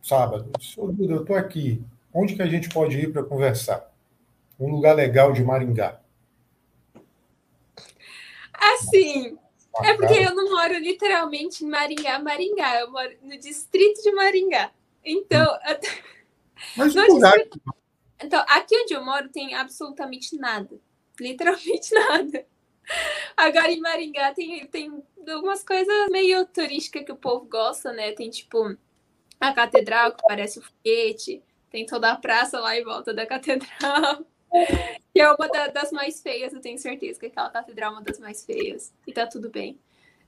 sábado, 0.00 0.52
eu 1.00 1.20
estou 1.20 1.34
aqui. 1.34 1.82
Onde 2.14 2.36
que 2.36 2.42
a 2.42 2.46
gente 2.46 2.68
pode 2.68 2.96
ir 2.96 3.12
para 3.12 3.24
conversar? 3.24 3.92
Um 4.58 4.70
lugar 4.70 4.94
legal 4.94 5.32
de 5.32 5.42
Maringá. 5.42 6.00
Assim, 8.58 9.38
é 9.84 9.94
porque 9.94 10.14
eu 10.14 10.34
não 10.34 10.50
moro 10.50 10.78
literalmente 10.78 11.64
em 11.64 11.68
Maringá, 11.68 12.18
Maringá. 12.18 12.80
Eu 12.80 12.90
moro 12.90 13.10
no 13.22 13.38
distrito 13.38 14.02
de 14.02 14.12
Maringá. 14.12 14.70
Então. 15.04 15.46
Mas 16.76 16.94
no 16.94 17.02
distrito... 17.02 17.60
Então, 18.22 18.42
aqui 18.48 18.74
onde 18.82 18.94
eu 18.94 19.04
moro 19.04 19.28
tem 19.28 19.54
absolutamente 19.54 20.36
nada. 20.36 20.80
Literalmente 21.20 21.92
nada. 21.94 22.46
Agora 23.36 23.70
em 23.70 23.80
Maringá 23.80 24.32
tem, 24.32 24.66
tem 24.66 25.02
algumas 25.28 25.62
coisas 25.62 26.08
meio 26.10 26.46
turísticas 26.46 27.04
que 27.04 27.12
o 27.12 27.16
povo 27.16 27.46
gosta, 27.46 27.92
né? 27.92 28.12
Tem 28.12 28.30
tipo 28.30 28.76
a 29.38 29.52
catedral, 29.52 30.12
que 30.12 30.22
parece 30.26 30.58
um 30.58 30.62
foguete. 30.62 31.42
Tem 31.68 31.84
toda 31.84 32.10
a 32.10 32.16
praça 32.16 32.58
lá 32.58 32.76
em 32.78 32.84
volta 32.84 33.12
da 33.12 33.26
catedral. 33.26 34.24
Que 35.12 35.20
é 35.20 35.30
uma 35.30 35.48
da, 35.48 35.68
das 35.68 35.90
mais 35.92 36.20
feias, 36.20 36.52
eu 36.52 36.60
tenho 36.60 36.78
certeza 36.78 37.18
que 37.18 37.26
aquela 37.26 37.50
catedral 37.50 37.92
é 37.92 37.94
uma 37.96 38.02
das 38.02 38.18
mais 38.18 38.44
feias. 38.44 38.92
E 39.06 39.12
tá 39.12 39.26
tudo 39.26 39.50
bem. 39.50 39.78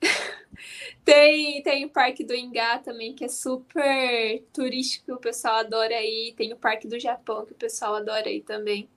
tem, 1.04 1.62
tem 1.62 1.84
o 1.84 1.90
Parque 1.90 2.24
do 2.24 2.34
Ingá 2.34 2.78
também, 2.78 3.14
que 3.14 3.24
é 3.24 3.28
super 3.28 4.42
turístico, 4.52 5.12
o 5.12 5.18
pessoal 5.18 5.56
adora 5.56 6.02
ir. 6.02 6.34
Tem 6.34 6.52
o 6.52 6.56
Parque 6.56 6.88
do 6.88 6.98
Japão, 6.98 7.44
que 7.44 7.52
o 7.52 7.56
pessoal 7.56 7.96
adora 7.96 8.30
ir 8.30 8.42
também. 8.42 8.88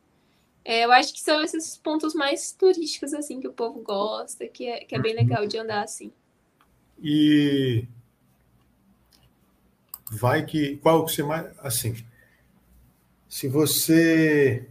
É, 0.64 0.86
eu 0.86 0.92
acho 0.92 1.14
que 1.14 1.20
são 1.20 1.44
esses 1.44 1.76
pontos 1.78 2.14
mais 2.14 2.52
turísticos, 2.52 3.14
assim, 3.14 3.40
que 3.40 3.48
o 3.48 3.54
povo 3.54 3.82
gosta, 3.82 4.48
que 4.48 4.68
é, 4.68 4.86
que 4.86 4.96
é 4.96 5.00
bem 5.00 5.16
legal 5.16 5.46
de 5.48 5.58
andar, 5.58 5.84
assim. 5.84 6.12
E 7.02 7.88
vai 10.12 10.46
que... 10.46 10.78
Qual 10.78 11.04
que 11.06 11.12
você 11.12 11.24
mais... 11.24 11.52
Assim, 11.60 11.96
se 13.28 13.48
você 13.48 14.71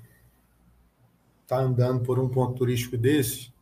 está 1.51 1.59
andando 1.59 2.05
por 2.05 2.17
um 2.21 2.29
ponto 2.29 2.55
turístico 2.55 2.97
desse, 2.97 3.53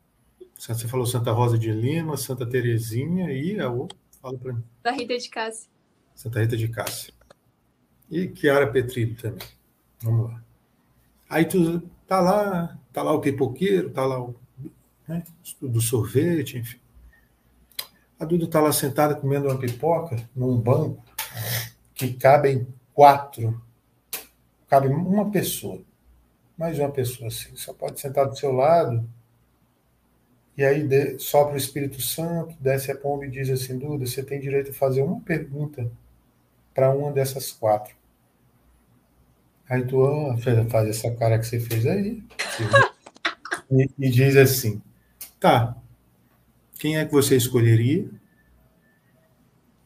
você 0.59 0.87
falou 0.87 1.07
Santa 1.07 1.33
Rosa 1.33 1.59
de 1.59 1.73
Lima, 1.73 2.19
Santa 2.19 2.47
Terezinha 2.47 3.33
e 3.33 3.59
a 3.59 3.71
outra, 3.71 3.97
fala 4.21 4.37
para 4.37 4.53
mim. 4.53 4.63
Santa 4.77 4.91
Rita 4.91 5.19
de 5.19 5.29
Cássia. 5.31 5.71
Santa 6.15 6.41
Rita 6.41 6.57
de 6.59 6.69
Cássia. 6.69 7.15
E 8.11 8.31
Chiara 8.35 8.67
Petrilho 8.71 9.17
também. 9.17 9.47
Vamos 10.03 10.31
lá. 10.31 10.43
Aí 11.31 11.47
tu 11.47 11.81
tá 12.07 12.21
lá, 12.21 12.79
tá 12.93 13.03
lá 13.03 13.13
o 13.13 13.21
pipoqueiro, 13.23 13.91
tá 13.91 14.05
lá 14.05 14.23
o 14.23 14.35
né, 15.07 15.25
do 15.63 15.81
sorvete, 15.81 16.59
enfim. 16.59 16.79
A 18.21 18.25
Duda 18.27 18.47
tá 18.47 18.61
lá 18.61 18.71
sentada 18.71 19.15
comendo 19.15 19.49
uma 19.49 19.59
pipoca 19.59 20.29
num 20.37 20.61
banco 20.61 21.03
que 21.95 22.13
cabem 22.13 22.67
quatro, 22.93 23.63
cabe 24.69 24.89
uma 24.89 25.31
pessoa 25.31 25.88
mais 26.59 26.79
uma 26.79 26.91
pessoa 26.91 27.29
assim. 27.29 27.55
Só 27.55 27.73
pode 27.73 28.01
sentar 28.01 28.27
do 28.27 28.37
seu 28.37 28.51
lado. 28.53 29.09
E 30.57 30.65
aí 30.65 30.83
de, 30.83 31.19
sopra 31.21 31.55
o 31.55 31.57
Espírito 31.57 32.03
Santo, 32.03 32.57
desce 32.61 32.91
a 32.91 32.97
pomba 32.97 33.25
e 33.25 33.31
diz 33.31 33.49
assim: 33.49 33.79
Duda, 33.79 34.05
você 34.05 34.23
tem 34.25 34.41
direito 34.41 34.73
a 34.73 34.75
fazer 34.75 35.03
uma 35.03 35.21
pergunta 35.21 35.89
para 36.75 36.91
uma 36.91 37.13
dessas 37.13 37.53
quatro. 37.53 37.95
Aí 39.71 39.87
tu 39.87 40.05
ah, 40.05 40.37
faz 40.69 40.89
essa 40.89 41.15
cara 41.15 41.39
que 41.39 41.47
você 41.47 41.61
fez 41.61 41.87
aí. 41.87 42.23
E, 43.71 43.87
e 43.99 44.11
diz 44.11 44.35
assim: 44.35 44.81
tá, 45.39 45.77
quem 46.79 46.97
é 46.97 47.05
que 47.05 47.13
você 47.13 47.37
escolheria? 47.37 48.09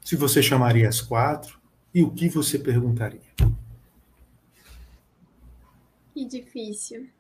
Se 0.05 0.15
você 0.15 0.41
chamaria 0.41 0.89
as 0.89 1.01
quatro? 1.01 1.61
E 1.93 2.01
o 2.01 2.13
que 2.13 2.29
você 2.29 2.61
perguntaria? 2.61 3.21
Que 6.23 6.29
difícil. 6.29 7.11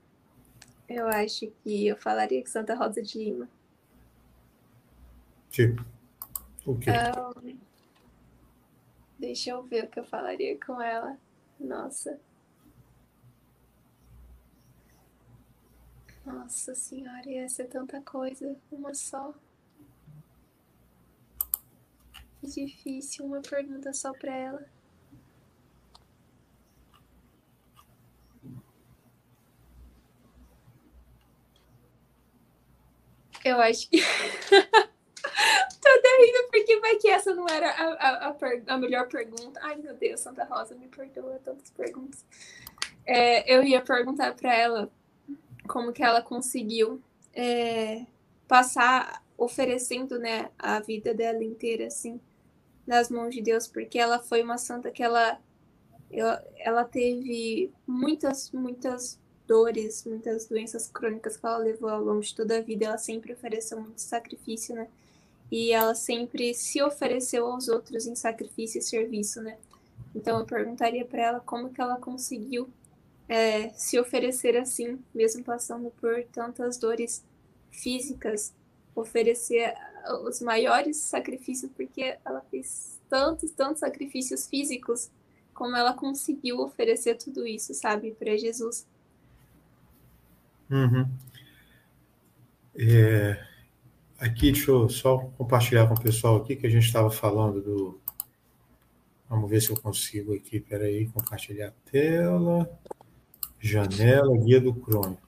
Eu 0.88 1.08
acho 1.08 1.50
que 1.64 1.88
eu 1.88 1.96
falaria 1.96 2.40
que 2.40 2.48
Santa 2.48 2.72
Rosa 2.72 3.02
de 3.02 3.18
Lima. 3.18 3.48
Tipo, 5.50 5.84
o 6.64 6.78
quê? 6.78 6.90
Um, 7.36 7.58
deixa 9.18 9.50
eu 9.50 9.64
ver 9.64 9.84
o 9.84 9.88
que 9.88 9.98
eu 9.98 10.04
falaria 10.04 10.56
com 10.64 10.80
ela. 10.80 11.18
Nossa. 11.58 12.20
Nossa 16.24 16.72
senhora, 16.76 17.28
ia 17.28 17.48
ser 17.48 17.64
tanta 17.64 18.00
coisa, 18.02 18.56
uma 18.70 18.94
só. 18.94 19.34
Que 22.40 22.46
difícil, 22.46 23.24
uma 23.24 23.40
pergunta 23.40 23.92
só 23.92 24.12
para 24.12 24.32
ela. 24.32 24.68
Eu 33.44 33.60
acho 33.60 33.88
que. 33.88 33.98
Tô 35.82 35.88
rindo 36.20 36.48
porque 36.50 36.80
vai 36.80 36.96
que 36.96 37.08
essa 37.08 37.34
não 37.34 37.46
era 37.48 37.70
a, 37.70 37.84
a, 37.94 38.28
a, 38.28 38.36
a, 38.74 38.78
melhor 38.78 39.08
pergunta. 39.08 39.58
Ai, 39.62 39.76
meu 39.76 39.94
Deus, 39.94 40.20
Santa 40.20 40.44
Rosa, 40.44 40.74
me 40.74 40.88
perdoa 40.88 41.40
tantas 41.42 41.70
perguntas. 41.70 42.24
É, 43.04 43.52
eu 43.52 43.64
ia 43.64 43.80
perguntar 43.80 44.34
para 44.34 44.54
ela 44.54 44.90
como 45.66 45.92
que 45.92 46.02
ela 46.02 46.22
conseguiu 46.22 47.02
é, 47.34 48.04
passar 48.46 49.22
oferecendo, 49.36 50.18
né, 50.18 50.50
a 50.58 50.78
vida 50.80 51.12
dela 51.12 51.42
inteira, 51.42 51.86
assim, 51.86 52.20
nas 52.86 53.10
mãos 53.10 53.34
de 53.34 53.42
Deus, 53.42 53.66
porque 53.66 53.98
ela 53.98 54.18
foi 54.18 54.42
uma 54.42 54.58
santa 54.58 54.90
que 54.90 55.02
ela, 55.02 55.40
ela 56.58 56.84
teve 56.84 57.72
muitas, 57.86 58.50
muitas 58.52 59.18
dores, 59.46 60.04
muitas 60.04 60.46
doenças 60.46 60.88
crônicas 60.88 61.36
que 61.36 61.46
ela 61.46 61.58
levou 61.58 61.88
ao 61.88 62.02
longo 62.02 62.20
de 62.20 62.34
toda 62.34 62.58
a 62.58 62.60
vida. 62.60 62.86
Ela 62.86 62.98
sempre 62.98 63.32
ofereceu 63.32 63.80
muito 63.80 64.00
sacrifício, 64.00 64.74
né? 64.74 64.88
E 65.50 65.72
ela 65.72 65.94
sempre 65.94 66.54
se 66.54 66.82
ofereceu 66.82 67.46
aos 67.46 67.68
outros 67.68 68.06
em 68.06 68.14
sacrifício 68.14 68.78
e 68.78 68.82
serviço, 68.82 69.42
né? 69.42 69.58
Então 70.14 70.38
eu 70.38 70.46
perguntaria 70.46 71.04
para 71.04 71.22
ela 71.22 71.40
como 71.40 71.70
que 71.70 71.80
ela 71.80 71.96
conseguiu 71.96 72.68
é, 73.28 73.70
se 73.70 73.98
oferecer 73.98 74.56
assim, 74.56 74.98
mesmo 75.14 75.42
passando 75.42 75.90
por 76.00 76.22
tantas 76.24 76.76
dores 76.76 77.24
físicas, 77.70 78.54
oferecer 78.94 79.74
os 80.24 80.40
maiores 80.40 80.96
sacrifícios, 80.98 81.70
porque 81.72 82.18
ela 82.24 82.40
fez 82.50 83.00
tantos, 83.08 83.50
tantos 83.52 83.80
sacrifícios 83.80 84.46
físicos, 84.46 85.10
como 85.54 85.76
ela 85.76 85.94
conseguiu 85.94 86.60
oferecer 86.60 87.16
tudo 87.16 87.46
isso, 87.46 87.74
sabe, 87.74 88.12
para 88.12 88.36
Jesus. 88.36 88.86
Uhum. 90.72 91.06
É, 92.74 93.38
aqui, 94.18 94.50
deixa 94.50 94.70
eu 94.70 94.88
só 94.88 95.18
compartilhar 95.36 95.86
com 95.86 95.92
o 95.92 96.00
pessoal 96.00 96.36
aqui 96.36 96.56
que 96.56 96.66
a 96.66 96.70
gente 96.70 96.86
estava 96.86 97.10
falando 97.10 97.60
do. 97.60 98.00
Vamos 99.28 99.50
ver 99.50 99.60
se 99.60 99.70
eu 99.70 99.76
consigo 99.78 100.34
aqui, 100.34 100.60
peraí, 100.60 101.06
compartilhar 101.08 101.68
a 101.68 101.90
tela. 101.90 102.80
Janela, 103.60 104.36
guia 104.38 104.60
do 104.60 104.72
Chrome. 104.72 105.18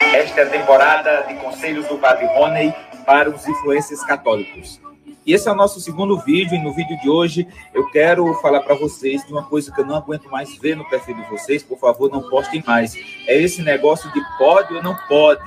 Esta 0.00 0.40
é 0.40 0.44
a 0.44 0.50
temporada 0.50 1.22
de 1.22 1.34
conselhos 1.40 1.86
do 1.86 1.98
Padre 1.98 2.26
Rony 2.26 2.72
para 3.06 3.30
os 3.30 3.46
influencers 3.46 4.04
católicos. 4.04 4.80
E 5.26 5.32
esse 5.32 5.48
é 5.48 5.52
o 5.52 5.56
nosso 5.56 5.80
segundo 5.80 6.20
vídeo, 6.20 6.54
e 6.54 6.62
no 6.62 6.72
vídeo 6.72 6.96
de 7.00 7.10
hoje 7.10 7.48
eu 7.74 7.90
quero 7.90 8.32
falar 8.34 8.60
para 8.60 8.76
vocês 8.76 9.26
de 9.26 9.32
uma 9.32 9.42
coisa 9.42 9.72
que 9.72 9.80
eu 9.80 9.84
não 9.84 9.96
aguento 9.96 10.30
mais 10.30 10.56
ver 10.56 10.76
no 10.76 10.88
perfil 10.88 11.16
de 11.16 11.28
vocês, 11.28 11.64
por 11.64 11.76
favor, 11.80 12.08
não 12.08 12.30
postem 12.30 12.62
mais. 12.64 12.94
É 13.26 13.36
esse 13.36 13.60
negócio 13.60 14.08
de 14.12 14.20
pode 14.38 14.72
ou 14.72 14.80
não 14.80 14.96
pode. 15.08 15.42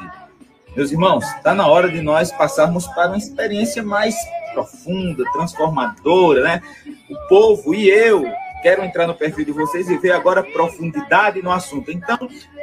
Meus 0.75 0.91
irmãos, 0.91 1.23
está 1.23 1.55
na 1.55 1.65
hora 1.65 1.89
de 1.89 2.01
nós 2.01 2.29
passarmos 2.29 2.87
para 2.87 3.07
uma 3.07 3.17
experiência 3.17 3.81
mais 3.81 4.15
profunda, 4.53 5.23
transformadora, 5.31 6.43
né? 6.43 6.61
O 7.09 7.15
povo 7.29 7.73
e 7.73 7.89
eu 7.89 8.25
quero 8.61 8.83
entrar 8.83 9.07
no 9.07 9.15
perfil 9.15 9.45
de 9.45 9.53
vocês 9.53 9.89
e 9.89 9.97
ver 9.97 10.11
agora 10.11 10.43
profundidade 10.43 11.41
no 11.41 11.51
assunto. 11.53 11.89
Então, 11.89 12.17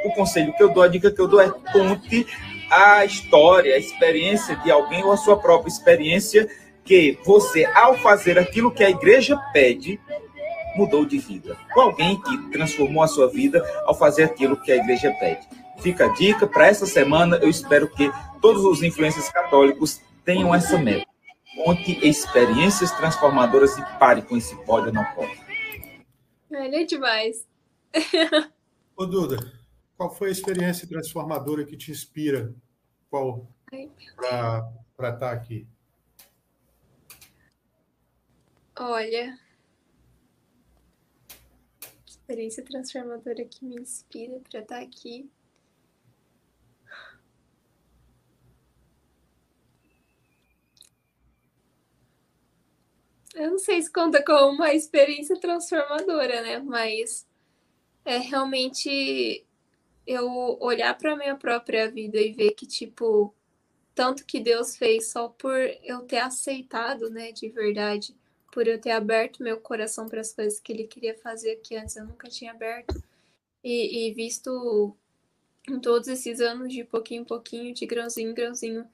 o 0.05 0.11
conselho 0.11 0.53
que 0.53 0.61
eu 0.61 0.71
dou, 0.71 0.83
a 0.83 0.87
dica 0.87 1.09
que 1.09 1.19
eu 1.19 1.27
dou 1.27 1.41
é 1.41 1.49
conte 1.73 2.27
a 2.69 3.03
história, 3.03 3.73
a 3.73 3.79
experiência 3.79 4.55
de 4.57 4.69
alguém 4.69 5.03
ou 5.03 5.11
a 5.11 5.17
sua 5.17 5.37
própria 5.37 5.69
experiência 5.69 6.47
que 6.87 7.19
você, 7.25 7.65
ao 7.65 7.97
fazer 7.97 8.39
aquilo 8.39 8.71
que 8.71 8.83
a 8.83 8.89
igreja 8.89 9.37
pede, 9.51 9.99
mudou 10.75 11.05
de 11.05 11.19
vida. 11.19 11.57
Com 11.73 11.81
alguém 11.81 12.19
que 12.21 12.49
transformou 12.49 13.03
a 13.03 13.07
sua 13.07 13.27
vida 13.29 13.61
ao 13.85 13.93
fazer 13.93 14.23
aquilo 14.23 14.55
que 14.61 14.71
a 14.71 14.77
igreja 14.77 15.11
pede. 15.19 15.45
Fica 15.79 16.05
a 16.05 16.13
dica 16.13 16.47
para 16.47 16.67
essa 16.67 16.85
semana. 16.85 17.37
Eu 17.37 17.49
espero 17.49 17.89
que 17.89 18.09
todos 18.41 18.63
os 18.63 18.81
influencers 18.81 19.29
católicos 19.29 20.01
tenham 20.23 20.55
essa 20.55 20.77
meta. 20.77 21.05
Conte 21.63 22.07
experiências 22.07 22.91
transformadoras 22.91 23.77
e 23.77 23.81
pare 23.99 24.21
com 24.21 24.37
esse 24.37 24.55
pode 24.63 24.87
ou 24.87 24.93
não 24.93 25.03
pode. 25.13 25.37
Ele 26.49 26.75
é 26.77 26.83
demais. 26.85 27.45
Ô, 28.95 29.05
Duda, 29.05 29.37
qual 29.97 30.13
foi 30.13 30.29
a 30.29 30.31
experiência 30.31 30.87
transformadora 30.87 31.65
que 31.65 31.75
te 31.75 31.91
inspira? 31.91 32.53
Qual 33.09 33.47
para 34.95 35.09
estar 35.09 35.17
tá 35.17 35.31
aqui? 35.31 35.67
Olha, 38.79 39.35
experiência 42.05 42.63
transformadora 42.63 43.43
que 43.43 43.65
me 43.65 43.75
inspira 43.75 44.39
para 44.39 44.59
estar 44.59 44.75
tá 44.75 44.81
aqui. 44.81 45.27
Eu 53.33 53.51
não 53.51 53.57
sei 53.57 53.81
se 53.81 53.91
conta 53.91 54.23
como 54.23 54.55
uma 54.55 54.71
experiência 54.73 55.39
transformadora, 55.39 56.41
né? 56.43 56.59
Mas 56.59 57.27
é 58.05 58.19
realmente 58.19 59.43
eu 60.05 60.57
olhar 60.61 60.95
para 60.95 61.15
minha 61.15 61.35
própria 61.35 61.89
vida 61.89 62.19
e 62.19 62.31
ver 62.31 62.51
que, 62.51 62.67
tipo, 62.67 63.33
tanto 63.95 64.23
que 64.25 64.39
Deus 64.39 64.77
fez 64.77 65.11
só 65.11 65.29
por 65.29 65.57
eu 65.83 66.01
ter 66.03 66.19
aceitado, 66.19 67.09
né, 67.09 67.31
de 67.31 67.49
verdade, 67.49 68.15
por 68.51 68.67
eu 68.67 68.79
ter 68.79 68.91
aberto 68.91 69.43
meu 69.43 69.59
coração 69.59 70.07
para 70.07 70.21
as 70.21 70.33
coisas 70.33 70.59
que 70.59 70.71
Ele 70.71 70.85
queria 70.85 71.15
fazer 71.17 71.57
que 71.57 71.75
antes 71.75 71.95
eu 71.95 72.05
nunca 72.05 72.29
tinha 72.29 72.51
aberto 72.51 73.01
e, 73.63 74.07
e 74.07 74.13
visto 74.13 74.95
em 75.67 75.79
todos 75.79 76.07
esses 76.07 76.39
anos, 76.39 76.73
de 76.73 76.83
pouquinho 76.83 77.21
em 77.21 77.25
pouquinho, 77.25 77.73
de 77.73 77.85
grãozinho 77.85 78.31
em 78.31 78.33
grãozinho, 78.33 78.87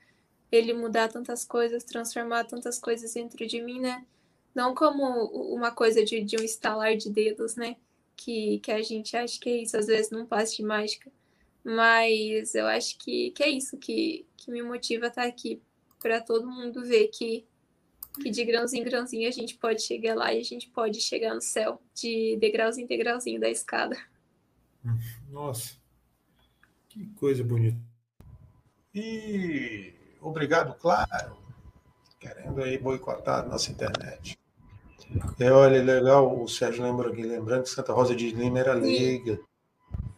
Ele 0.52 0.74
mudar 0.74 1.08
tantas 1.08 1.46
coisas, 1.46 1.84
transformar 1.84 2.46
tantas 2.46 2.80
coisas 2.80 3.14
dentro 3.14 3.46
de 3.46 3.62
mim, 3.62 3.80
né? 3.80 4.06
Não 4.56 4.74
como 4.74 5.04
uma 5.54 5.72
coisa 5.72 6.04
de, 6.04 6.22
de 6.22 6.38
um 6.38 6.44
estalar 6.44 6.96
de 6.98 7.10
dedos, 7.10 7.56
né? 7.56 7.76
Que, 8.16 8.60
que 8.60 8.72
a 8.72 8.82
gente 8.82 9.16
acha 9.16 9.40
que 9.40 9.50
é 9.50 9.58
isso, 9.58 9.78
às 9.78 9.88
vezes 9.88 10.12
não 10.12 10.26
passe 10.26 10.58
de 10.58 10.64
mágica. 10.64 11.12
Mas 11.64 12.56
eu 12.56 12.68
acho 12.68 12.98
que, 12.98 13.32
que 13.32 13.44
é 13.44 13.50
isso 13.50 13.78
que, 13.78 14.26
que 14.36 14.52
me 14.52 14.62
motiva 14.62 15.06
a 15.06 15.10
estar 15.10 15.24
aqui, 15.26 15.62
para 16.00 16.20
todo 16.20 16.50
mundo 16.50 16.84
ver 16.84 17.08
que, 17.08 17.46
que 18.22 18.30
de 18.30 18.44
grãozinho 18.46 18.82
em 18.82 18.86
grãozinho 18.86 19.28
a 19.28 19.32
gente 19.32 19.56
pode 19.58 19.82
chegar 19.82 20.16
lá 20.16 20.34
e 20.34 20.40
a 20.40 20.44
gente 20.44 20.70
pode 20.70 21.02
chegar 21.02 21.34
no 21.34 21.42
céu, 21.42 21.82
de 21.94 22.38
degrauzinho 22.40 22.86
em 22.86 22.88
degrauzinho 22.88 23.40
da 23.40 23.50
escada. 23.50 23.98
Nossa, 25.30 25.76
que 26.90 27.06
coisa 27.16 27.44
bonita. 27.44 27.78
E 28.94 29.94
obrigado, 30.22 30.76
claro, 30.76 31.38
querendo 32.20 32.62
aí 32.62 32.78
boicotar 32.78 33.44
a 33.44 33.48
nossa 33.48 33.72
internet. 33.72 34.40
É, 35.40 35.52
olha, 35.52 35.82
legal, 35.84 36.42
o 36.42 36.48
Sérgio 36.48 36.84
lembra 36.84 37.10
aqui, 37.10 37.24
lembrando 37.24 37.64
que 37.64 37.70
Santa 37.70 37.94
Rosa 37.94 38.16
de 38.16 38.32
Lima 38.32 38.60
era 38.60 38.74
leiga. 38.74 39.40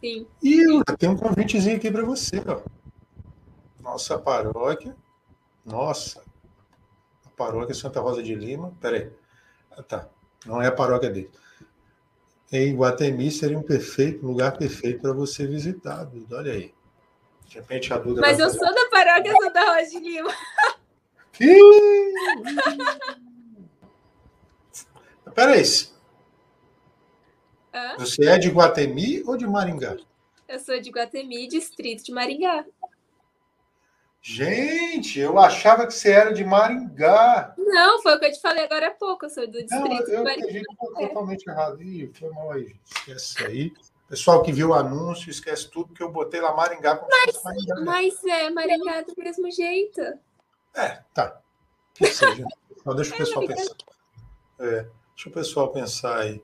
Sim. 0.00 0.26
E 0.42 0.64
tem 0.98 1.08
um 1.08 1.16
convitezinho 1.16 1.76
aqui 1.76 1.90
para 1.90 2.04
você, 2.04 2.42
ó. 2.46 2.60
Nossa 3.80 4.18
paróquia, 4.18 4.96
nossa, 5.64 6.22
paróquia 7.36 7.74
Santa 7.74 8.00
Rosa 8.00 8.22
de 8.22 8.34
Lima, 8.34 8.72
peraí, 8.80 9.10
ah, 9.70 9.82
tá, 9.82 10.08
não 10.44 10.62
é 10.62 10.66
a 10.68 10.72
paróquia 10.72 11.10
dele. 11.10 11.30
Em 12.50 12.74
Guatemi 12.74 13.30
seria 13.30 13.58
um 13.58 13.62
perfeito, 13.62 14.24
um 14.24 14.28
lugar 14.30 14.56
perfeito 14.56 15.02
para 15.02 15.12
você 15.12 15.46
visitar, 15.46 16.04
Duda, 16.04 16.36
olha 16.36 16.52
aí. 16.52 16.72
De 17.48 17.56
repente 17.56 17.92
a 17.92 17.98
Duda 17.98 18.20
Mas 18.20 18.38
eu 18.38 18.46
fazer... 18.46 18.58
sou 18.58 18.74
da 18.74 18.88
paróquia 18.88 19.34
Santa 19.40 19.74
Rosa 19.74 19.90
de 19.90 19.98
Lima. 20.00 20.32
Peraí. 25.34 25.62
Hã? 27.74 27.96
Você 27.98 28.24
é 28.24 28.38
de 28.38 28.48
Guatemi 28.48 29.22
ou 29.26 29.36
de 29.36 29.46
Maringá? 29.46 29.96
Eu 30.48 30.58
sou 30.60 30.80
de 30.80 30.90
Guatemi, 30.90 31.46
distrito 31.48 32.04
de 32.04 32.12
Maringá. 32.12 32.64
Gente, 34.28 35.20
eu 35.20 35.38
achava 35.38 35.86
que 35.86 35.94
você 35.94 36.10
era 36.10 36.34
de 36.34 36.44
Maringá. 36.44 37.54
Não, 37.56 38.02
foi 38.02 38.16
o 38.16 38.18
que 38.18 38.26
eu 38.26 38.32
te 38.32 38.40
falei 38.40 38.64
agora 38.64 38.88
há 38.88 38.90
pouco. 38.90 39.26
Eu 39.26 39.30
sou 39.30 39.46
do 39.46 39.52
distrito 39.52 39.84
Não, 39.84 39.98
eu 39.98 40.04
de 40.04 40.16
Maringá. 40.16 40.62
Eu 40.98 41.08
totalmente 41.08 41.48
errado. 41.48 41.80
Ih, 41.80 42.10
foi 42.12 42.30
mal 42.30 42.50
aí, 42.50 42.66
gente. 42.66 42.80
Esquece 42.84 43.44
aí. 43.46 43.72
Pessoal 44.08 44.42
que 44.42 44.50
viu 44.50 44.70
o 44.70 44.74
anúncio, 44.74 45.30
esquece 45.30 45.70
tudo 45.70 45.94
que 45.94 46.02
eu 46.02 46.10
botei 46.10 46.40
lá 46.40 46.52
Maringá. 46.56 47.00
Mas, 47.08 47.40
Maringá, 47.44 47.80
mas 47.84 48.24
é 48.24 48.50
Maringá 48.50 49.02
do 49.02 49.14
mesmo 49.16 49.48
jeito. 49.48 50.00
É, 50.74 51.04
tá. 51.14 51.40
Que 51.94 52.06
seja. 52.08 52.44
Só 52.82 52.94
deixa 52.94 53.14
o 53.14 53.18
pessoal 53.18 53.46
pensar. 53.46 53.76
É. 54.58 54.86
Deixa 55.14 55.28
o 55.28 55.32
pessoal 55.32 55.68
pensar 55.68 56.18
aí. 56.18 56.42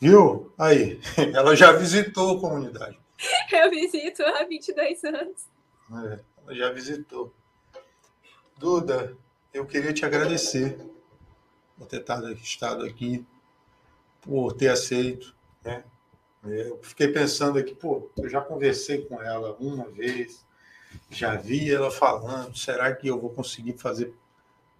Viu? 0.00 0.50
Aí, 0.56 0.98
ela 1.36 1.54
já 1.54 1.72
visitou 1.72 2.38
a 2.38 2.40
comunidade. 2.40 2.98
Eu 3.52 3.68
visito 3.68 4.22
há 4.22 4.44
22 4.44 5.04
anos. 5.04 5.46
É, 6.06 6.18
já 6.50 6.70
visitou. 6.70 7.32
Duda, 8.58 9.16
eu 9.52 9.66
queria 9.66 9.92
te 9.92 10.04
agradecer 10.04 10.78
por 11.76 11.86
ter 11.86 12.04
estado 12.42 12.84
aqui, 12.84 13.26
por 14.20 14.52
ter 14.52 14.68
aceito. 14.68 15.34
Né? 15.64 15.84
Eu 16.44 16.80
fiquei 16.82 17.08
pensando 17.08 17.58
aqui, 17.58 17.74
pô, 17.74 18.10
eu 18.16 18.28
já 18.28 18.40
conversei 18.40 19.04
com 19.04 19.20
ela 19.20 19.56
uma 19.60 19.88
vez, 19.88 20.44
já 21.10 21.36
vi 21.36 21.72
ela 21.72 21.90
falando, 21.90 22.56
será 22.56 22.94
que 22.94 23.08
eu 23.08 23.20
vou 23.20 23.30
conseguir 23.30 23.78
fazer 23.78 24.14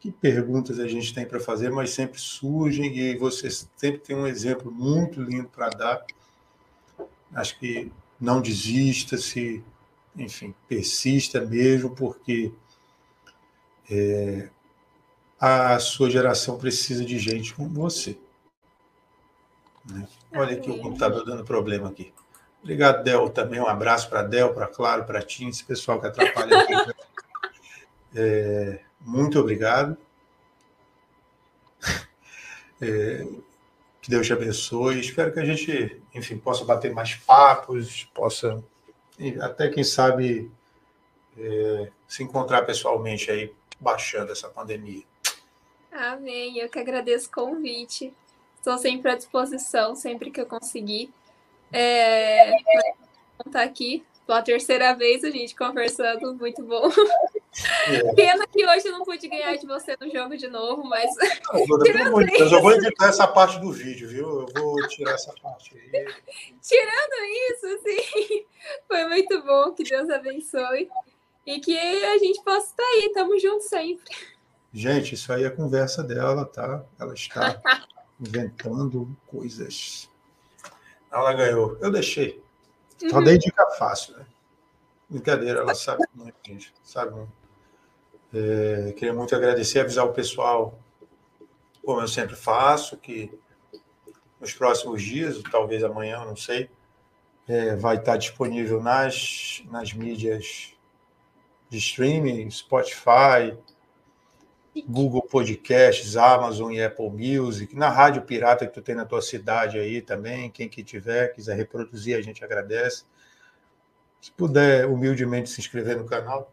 que 0.02 0.10
perguntas 0.10 0.80
a 0.80 0.88
gente 0.88 1.14
tem 1.14 1.24
para 1.24 1.38
fazer, 1.38 1.70
mas 1.70 1.90
sempre 1.90 2.18
surgem 2.18 2.98
e 2.98 3.16
você 3.16 3.48
sempre 3.48 4.00
tem 4.00 4.16
um 4.16 4.26
exemplo 4.26 4.68
muito 4.68 5.22
lindo 5.22 5.48
para 5.48 5.68
dar. 5.68 6.04
Acho 7.32 7.56
que 7.60 7.92
não 8.20 8.42
desista, 8.42 9.16
se 9.16 9.62
enfim, 10.16 10.54
persista 10.68 11.40
mesmo, 11.40 11.94
porque 11.94 12.52
é, 13.90 14.48
a 15.40 15.78
sua 15.78 16.10
geração 16.10 16.58
precisa 16.58 17.04
de 17.04 17.18
gente 17.18 17.54
como 17.54 17.68
você. 17.70 18.16
Né? 19.84 20.06
Olha 20.34 20.56
aqui 20.56 20.70
o 20.70 20.78
computador 20.78 21.24
dando 21.24 21.44
problema 21.44 21.88
aqui. 21.88 22.12
Obrigado, 22.62 23.02
Del, 23.02 23.28
também. 23.28 23.60
Um 23.60 23.66
abraço 23.66 24.08
para 24.08 24.22
Del, 24.22 24.54
para 24.54 24.68
Claro, 24.68 25.04
para 25.04 25.20
Tim, 25.20 25.48
esse 25.48 25.64
pessoal 25.64 26.00
que 26.00 26.06
atrapalha 26.06 26.60
aqui. 26.60 26.74
É, 28.14 28.78
muito 29.00 29.40
obrigado. 29.40 29.96
É, 32.78 33.26
que 34.02 34.10
Deus 34.10 34.26
te 34.26 34.34
abençoe. 34.34 35.00
Espero 35.00 35.32
que 35.32 35.40
a 35.40 35.44
gente, 35.46 36.02
enfim, 36.14 36.36
possa 36.36 36.62
bater 36.62 36.92
mais 36.92 37.14
papos, 37.14 38.04
possa, 38.12 38.62
até 39.40 39.68
quem 39.68 39.84
sabe, 39.84 40.50
é, 41.38 41.90
se 42.08 42.22
encontrar 42.22 42.62
pessoalmente 42.62 43.30
aí, 43.30 43.52
baixando 43.80 44.32
essa 44.32 44.48
pandemia. 44.48 45.02
Amém. 45.90 46.58
Eu 46.58 46.68
que 46.68 46.78
agradeço 46.78 47.28
o 47.28 47.32
convite. 47.32 48.12
Estou 48.56 48.78
sempre 48.78 49.10
à 49.10 49.16
disposição, 49.16 49.94
sempre 49.94 50.30
que 50.30 50.40
eu 50.40 50.46
conseguir. 50.46 51.12
É, 51.72 52.56
estar 53.46 53.62
aqui 53.62 54.04
pela 54.26 54.42
terceira 54.42 54.94
vez 54.94 55.24
a 55.24 55.30
gente 55.30 55.54
conversando, 55.54 56.34
muito 56.34 56.62
bom. 56.62 56.88
É. 57.86 58.14
Pena 58.14 58.46
que 58.46 58.66
hoje 58.66 58.88
eu 58.88 58.92
não 58.92 59.04
pude 59.04 59.28
ganhar 59.28 59.54
de 59.56 59.66
você 59.66 59.94
no 60.00 60.10
jogo 60.10 60.36
de 60.36 60.48
novo, 60.48 60.84
mas. 60.84 61.10
Não, 61.52 61.60
eu 61.60 62.62
vou 62.62 62.72
editar 62.72 63.08
essa 63.08 63.28
parte 63.28 63.58
do 63.60 63.70
vídeo, 63.70 64.08
viu? 64.08 64.26
Eu 64.40 64.46
vou 64.54 64.88
tirar 64.88 65.12
essa 65.12 65.34
parte 65.42 65.76
aí. 65.76 66.06
Tirando 66.62 67.14
isso, 67.50 67.82
sim, 67.82 68.46
foi 68.88 69.06
muito 69.06 69.42
bom. 69.42 69.72
Que 69.72 69.84
Deus 69.84 70.08
abençoe. 70.08 70.88
E 71.46 71.60
que 71.60 71.76
a 71.76 72.18
gente 72.18 72.42
possa 72.42 72.68
estar 72.68 72.84
aí, 72.84 73.12
tamo 73.12 73.38
junto 73.38 73.64
sempre. 73.64 74.16
Gente, 74.72 75.14
isso 75.14 75.30
aí 75.32 75.44
é 75.44 75.50
conversa 75.50 76.02
dela, 76.02 76.46
tá? 76.46 76.82
Ela 76.98 77.12
está 77.12 77.60
inventando 78.18 79.14
coisas. 79.26 80.08
Ela 81.10 81.34
ganhou. 81.34 81.76
Eu 81.80 81.90
deixei. 81.90 82.42
Só 83.10 83.18
uhum. 83.18 83.24
dei 83.24 83.36
dica 83.36 83.66
fácil, 83.72 84.16
né? 84.16 84.24
Brincadeira, 85.10 85.60
ela 85.60 85.74
sabe 85.74 86.04
muito, 86.14 86.36
gente. 86.46 86.72
Sabe 86.82 87.10
muito. 87.10 87.41
É, 88.34 88.92
queria 88.92 89.12
muito 89.12 89.34
agradecer, 89.36 89.80
avisar 89.80 90.06
o 90.06 90.12
pessoal, 90.12 90.78
como 91.84 92.00
eu 92.00 92.08
sempre 92.08 92.34
faço, 92.34 92.96
que 92.96 93.30
nos 94.40 94.54
próximos 94.54 95.02
dias, 95.02 95.40
talvez 95.50 95.84
amanhã, 95.84 96.24
não 96.24 96.34
sei, 96.34 96.70
é, 97.46 97.76
vai 97.76 97.96
estar 97.96 98.16
disponível 98.16 98.82
nas, 98.82 99.62
nas 99.70 99.92
mídias 99.92 100.74
de 101.68 101.78
streaming, 101.78 102.50
Spotify, 102.50 103.56
Google 104.88 105.22
Podcasts, 105.22 106.16
Amazon 106.16 106.72
e 106.72 106.82
Apple 106.82 107.10
Music, 107.10 107.76
na 107.76 107.90
rádio 107.90 108.22
pirata 108.22 108.66
que 108.66 108.72
tu 108.72 108.80
tem 108.80 108.94
na 108.94 109.04
tua 109.04 109.20
cidade 109.20 109.78
aí 109.78 110.00
também, 110.00 110.50
quem 110.50 110.68
que 110.68 110.82
tiver, 110.82 111.28
quiser 111.28 111.54
reproduzir, 111.54 112.16
a 112.16 112.22
gente 112.22 112.42
agradece. 112.42 113.04
Se 114.20 114.32
puder 114.32 114.86
humildemente 114.86 115.50
se 115.50 115.60
inscrever 115.60 115.98
no 115.98 116.06
canal, 116.06 116.50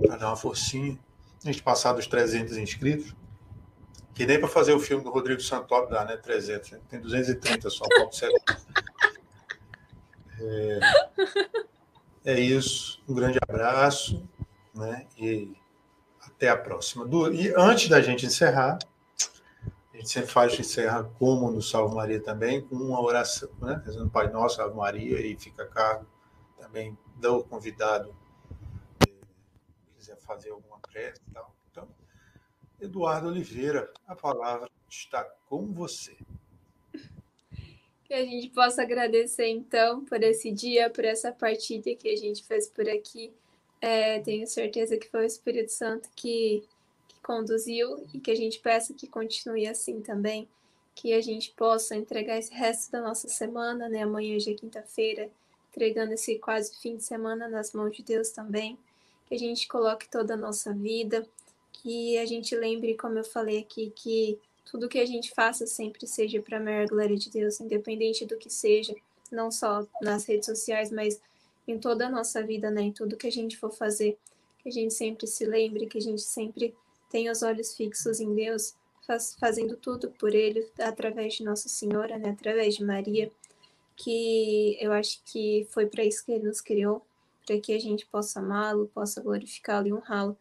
para 0.00 0.16
dar 0.16 0.28
uma 0.28 0.36
forcinha. 0.36 0.98
A 1.44 1.46
gente 1.46 1.62
passar 1.62 1.92
dos 1.92 2.06
300 2.06 2.56
inscritos, 2.56 3.14
que 4.14 4.26
nem 4.26 4.38
para 4.38 4.48
fazer 4.48 4.72
o 4.72 4.80
filme 4.80 5.02
do 5.02 5.10
Rodrigo 5.10 5.40
Santoro 5.40 5.88
dá, 5.88 6.04
né? 6.04 6.16
300, 6.16 6.72
né? 6.72 6.80
tem 6.88 7.00
230 7.00 7.70
só, 7.70 7.84
pode 7.88 8.16
ser. 8.16 8.30
É, 10.40 10.80
é 12.24 12.40
isso, 12.40 13.02
um 13.08 13.14
grande 13.14 13.38
abraço, 13.48 14.22
né? 14.74 15.06
E 15.18 15.52
até 16.20 16.48
a 16.48 16.56
próxima. 16.56 17.08
E 17.32 17.52
antes 17.56 17.88
da 17.88 18.00
gente 18.00 18.26
encerrar, 18.26 18.78
a 19.92 19.96
gente 19.96 20.08
sempre 20.08 20.30
faz 20.30 20.58
encerra 20.58 21.04
como 21.18 21.50
no 21.50 21.62
Salve 21.62 21.94
Maria 21.94 22.20
também, 22.20 22.60
com 22.60 22.76
uma 22.76 23.00
oração, 23.00 23.48
né? 23.60 23.80
Rezando 23.84 24.10
Pai 24.10 24.30
Nosso, 24.30 24.56
Salve 24.56 24.76
Maria, 24.76 25.20
e 25.20 25.36
fica 25.36 25.62
a 25.62 25.66
cargo 25.66 26.06
também 26.58 26.96
do 27.16 27.44
convidado 27.44 28.14
fazer 30.32 30.50
alguma 30.50 30.78
prece 30.80 31.20
e 31.28 31.32
tal. 31.32 31.54
Então, 31.70 31.88
Eduardo 32.80 33.28
Oliveira, 33.28 33.92
a 34.06 34.16
palavra 34.16 34.70
está 34.88 35.24
com 35.48 35.72
você. 35.72 36.16
Que 38.04 38.14
a 38.14 38.24
gente 38.24 38.50
possa 38.50 38.82
agradecer, 38.82 39.48
então, 39.48 40.04
por 40.04 40.22
esse 40.22 40.50
dia, 40.50 40.90
por 40.90 41.04
essa 41.04 41.32
partida 41.32 41.94
que 41.94 42.08
a 42.08 42.16
gente 42.16 42.44
fez 42.44 42.68
por 42.68 42.88
aqui 42.88 43.32
é, 43.82 44.20
tenho 44.20 44.46
certeza 44.46 44.96
que 44.96 45.08
foi 45.08 45.24
o 45.24 45.26
Espírito 45.26 45.72
Santo 45.72 46.08
que, 46.14 46.62
que 47.08 47.20
conduziu 47.20 48.06
e 48.14 48.20
que 48.20 48.30
a 48.30 48.34
gente 48.34 48.60
peça 48.60 48.94
que 48.94 49.08
continue 49.08 49.66
assim 49.66 50.00
também, 50.00 50.48
que 50.94 51.12
a 51.12 51.20
gente 51.20 51.50
possa 51.50 51.96
entregar 51.96 52.38
esse 52.38 52.54
resto 52.54 52.92
da 52.92 53.00
nossa 53.00 53.28
semana, 53.28 53.88
né? 53.88 54.02
Amanhã 54.02 54.38
já 54.38 54.52
é 54.52 54.54
quinta-feira, 54.54 55.28
entregando 55.68 56.12
esse 56.12 56.38
quase 56.38 56.78
fim 56.80 56.96
de 56.96 57.02
semana 57.02 57.48
nas 57.48 57.72
mãos 57.72 57.96
de 57.96 58.04
Deus 58.04 58.30
também, 58.30 58.78
que 59.26 59.34
a 59.34 59.38
gente 59.38 59.66
coloque 59.68 60.08
toda 60.08 60.34
a 60.34 60.36
nossa 60.36 60.72
vida, 60.72 61.26
que 61.72 62.18
a 62.18 62.26
gente 62.26 62.54
lembre, 62.54 62.94
como 62.94 63.18
eu 63.18 63.24
falei 63.24 63.58
aqui, 63.58 63.92
que 63.94 64.38
tudo 64.64 64.88
que 64.88 64.98
a 64.98 65.06
gente 65.06 65.32
faça 65.34 65.66
sempre 65.66 66.06
seja 66.06 66.40
para 66.40 66.58
a 66.58 66.60
maior 66.60 66.86
glória 66.86 67.16
de 67.16 67.30
Deus, 67.30 67.60
independente 67.60 68.24
do 68.24 68.36
que 68.36 68.48
seja, 68.50 68.94
não 69.30 69.50
só 69.50 69.86
nas 70.00 70.24
redes 70.24 70.46
sociais, 70.46 70.90
mas 70.90 71.20
em 71.66 71.78
toda 71.78 72.06
a 72.06 72.10
nossa 72.10 72.42
vida, 72.42 72.70
né? 72.70 72.82
Em 72.82 72.92
tudo 72.92 73.16
que 73.16 73.26
a 73.26 73.32
gente 73.32 73.56
for 73.56 73.70
fazer, 73.70 74.18
que 74.58 74.68
a 74.68 74.72
gente 74.72 74.94
sempre 74.94 75.26
se 75.26 75.44
lembre, 75.44 75.86
que 75.86 75.98
a 75.98 76.00
gente 76.00 76.22
sempre 76.22 76.74
tenha 77.10 77.32
os 77.32 77.42
olhos 77.42 77.74
fixos 77.74 78.20
em 78.20 78.34
Deus, 78.34 78.74
faz, 79.06 79.36
fazendo 79.38 79.76
tudo 79.76 80.10
por 80.12 80.34
Ele, 80.34 80.66
através 80.78 81.34
de 81.34 81.44
Nossa 81.44 81.68
Senhora, 81.68 82.18
né? 82.18 82.30
Através 82.30 82.76
de 82.76 82.84
Maria, 82.84 83.30
que 83.96 84.76
eu 84.80 84.92
acho 84.92 85.20
que 85.24 85.66
foi 85.70 85.86
para 85.86 86.04
isso 86.04 86.24
que 86.24 86.32
Ele 86.32 86.46
nos 86.46 86.60
criou, 86.60 87.04
para 87.46 87.60
que 87.60 87.72
a 87.74 87.78
gente 87.78 88.06
possa 88.06 88.40
amá-lo, 88.40 88.90
possa 88.94 89.20
glorificá-lo 89.20 89.88
e 89.88 89.92
honrá-lo, 89.92 90.36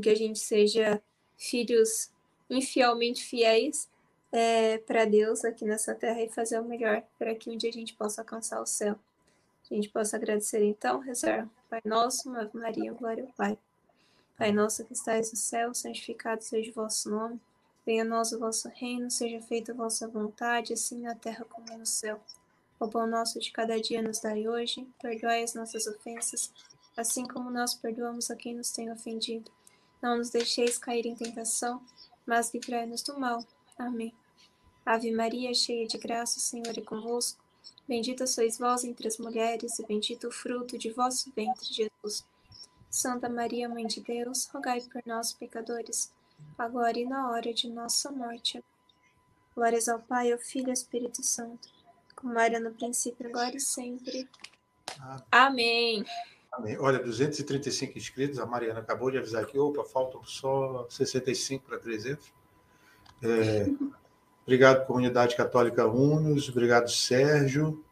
que 0.00 0.08
a 0.08 0.14
gente 0.14 0.38
seja 0.38 1.02
filhos 1.36 2.10
infielmente 2.48 3.24
fiéis 3.24 3.88
é, 4.32 4.78
para 4.78 5.04
Deus 5.04 5.44
aqui 5.44 5.64
nessa 5.64 5.94
terra 5.94 6.22
e 6.22 6.28
fazer 6.28 6.60
o 6.60 6.64
melhor 6.64 7.02
para 7.18 7.34
que 7.34 7.50
um 7.50 7.56
dia 7.56 7.70
a 7.70 7.72
gente 7.72 7.94
possa 7.94 8.20
alcançar 8.20 8.60
o 8.60 8.66
céu. 8.66 8.96
A 9.70 9.74
gente 9.74 9.88
possa 9.88 10.16
agradecer 10.16 10.62
então, 10.62 11.00
rezar. 11.00 11.48
Pai 11.68 11.80
nosso, 11.84 12.30
Maria, 12.52 12.92
glória 12.92 13.24
ao 13.24 13.32
Pai. 13.32 13.58
Pai 14.38 14.52
nosso 14.52 14.84
que 14.84 14.92
estais 14.92 15.32
no 15.32 15.38
céu, 15.38 15.74
santificado 15.74 16.42
seja 16.42 16.70
o 16.70 16.74
vosso 16.74 17.10
nome. 17.10 17.40
Venha 17.84 18.02
a 18.02 18.04
nós 18.04 18.32
o 18.32 18.38
vosso 18.38 18.68
reino, 18.68 19.10
seja 19.10 19.40
feita 19.40 19.72
a 19.72 19.74
vossa 19.74 20.06
vontade, 20.06 20.72
assim 20.72 21.00
na 21.00 21.14
terra 21.14 21.44
como 21.44 21.76
no 21.76 21.86
céu. 21.86 22.20
O 22.78 22.88
pão 22.88 23.06
nosso 23.06 23.40
de 23.40 23.50
cada 23.50 23.80
dia 23.80 24.02
nos 24.02 24.20
dai 24.20 24.46
hoje, 24.46 24.86
perdoai 25.00 25.42
as 25.42 25.54
nossas 25.54 25.86
ofensas, 25.86 26.52
assim 26.96 27.26
como 27.26 27.50
nós 27.50 27.74
perdoamos 27.74 28.30
a 28.30 28.36
quem 28.36 28.54
nos 28.54 28.70
tem 28.70 28.92
ofendido. 28.92 29.50
Não 30.02 30.18
nos 30.18 30.30
deixeis 30.30 30.76
cair 30.76 31.06
em 31.06 31.16
tentação, 31.16 31.82
mas 32.26 32.52
livrai-nos 32.52 33.02
do 33.02 33.18
mal. 33.18 33.42
Amém. 33.78 34.14
Ave 34.84 35.10
Maria, 35.10 35.54
cheia 35.54 35.86
de 35.86 35.96
graça, 35.96 36.38
o 36.38 36.42
Senhor 36.42 36.76
é 36.76 36.82
convosco. 36.82 37.42
Bendita 37.88 38.26
sois 38.26 38.58
vós 38.58 38.84
entre 38.84 39.08
as 39.08 39.16
mulheres, 39.16 39.78
e 39.78 39.86
bendito 39.86 40.28
o 40.28 40.32
fruto 40.32 40.76
de 40.76 40.90
vosso 40.90 41.32
ventre, 41.34 41.72
Jesus. 41.72 42.24
Santa 42.90 43.28
Maria, 43.28 43.68
Mãe 43.68 43.86
de 43.86 44.00
Deus, 44.00 44.46
rogai 44.46 44.80
por 44.82 45.02
nós, 45.06 45.32
pecadores, 45.32 46.12
agora 46.58 46.98
e 46.98 47.04
na 47.04 47.30
hora 47.30 47.52
de 47.52 47.68
nossa 47.68 48.10
morte. 48.10 48.62
Glórias 49.54 49.88
ao 49.88 49.98
Pai, 49.98 50.32
ao 50.32 50.38
Filho 50.38 50.68
e 50.68 50.70
ao 50.70 50.74
Espírito 50.74 51.22
Santo, 51.22 51.68
como 52.16 52.38
era 52.38 52.58
no 52.58 52.72
princípio, 52.72 53.28
agora 53.28 53.56
e 53.56 53.60
sempre. 53.60 54.28
Amém. 55.30 56.04
Amém. 56.52 56.78
Olha, 56.78 56.98
235 56.98 57.98
inscritos, 57.98 58.38
a 58.38 58.46
Mariana 58.46 58.80
acabou 58.80 59.10
de 59.10 59.18
avisar 59.18 59.42
aqui, 59.42 59.58
opa, 59.58 59.84
faltam 59.84 60.24
só 60.24 60.86
65 60.88 61.66
para 61.66 61.78
300. 61.78 62.32
É, 63.22 63.66
Obrigado, 64.46 64.86
Comunidade 64.86 65.34
Católica 65.34 65.86
Unos. 65.86 66.48
Obrigado, 66.48 66.88
Sérgio. 66.88 67.84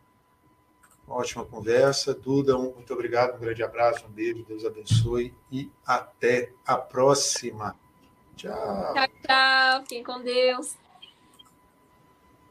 ótima 1.09 1.45
conversa. 1.45 2.15
Duda, 2.15 2.57
muito 2.57 2.95
obrigado. 2.95 3.37
Um 3.37 3.41
grande 3.41 3.61
abraço, 3.63 4.07
um 4.07 4.11
beijo. 4.11 4.45
Deus 4.45 4.65
abençoe. 4.65 5.35
E 5.51 5.69
até 5.85 6.53
a 6.65 6.77
próxima. 6.77 7.77
Tchau. 8.37 8.95
Tchau, 8.95 9.09
tchau. 9.27 9.81
Fiquem 9.83 10.05
com 10.05 10.23
Deus. 10.23 10.84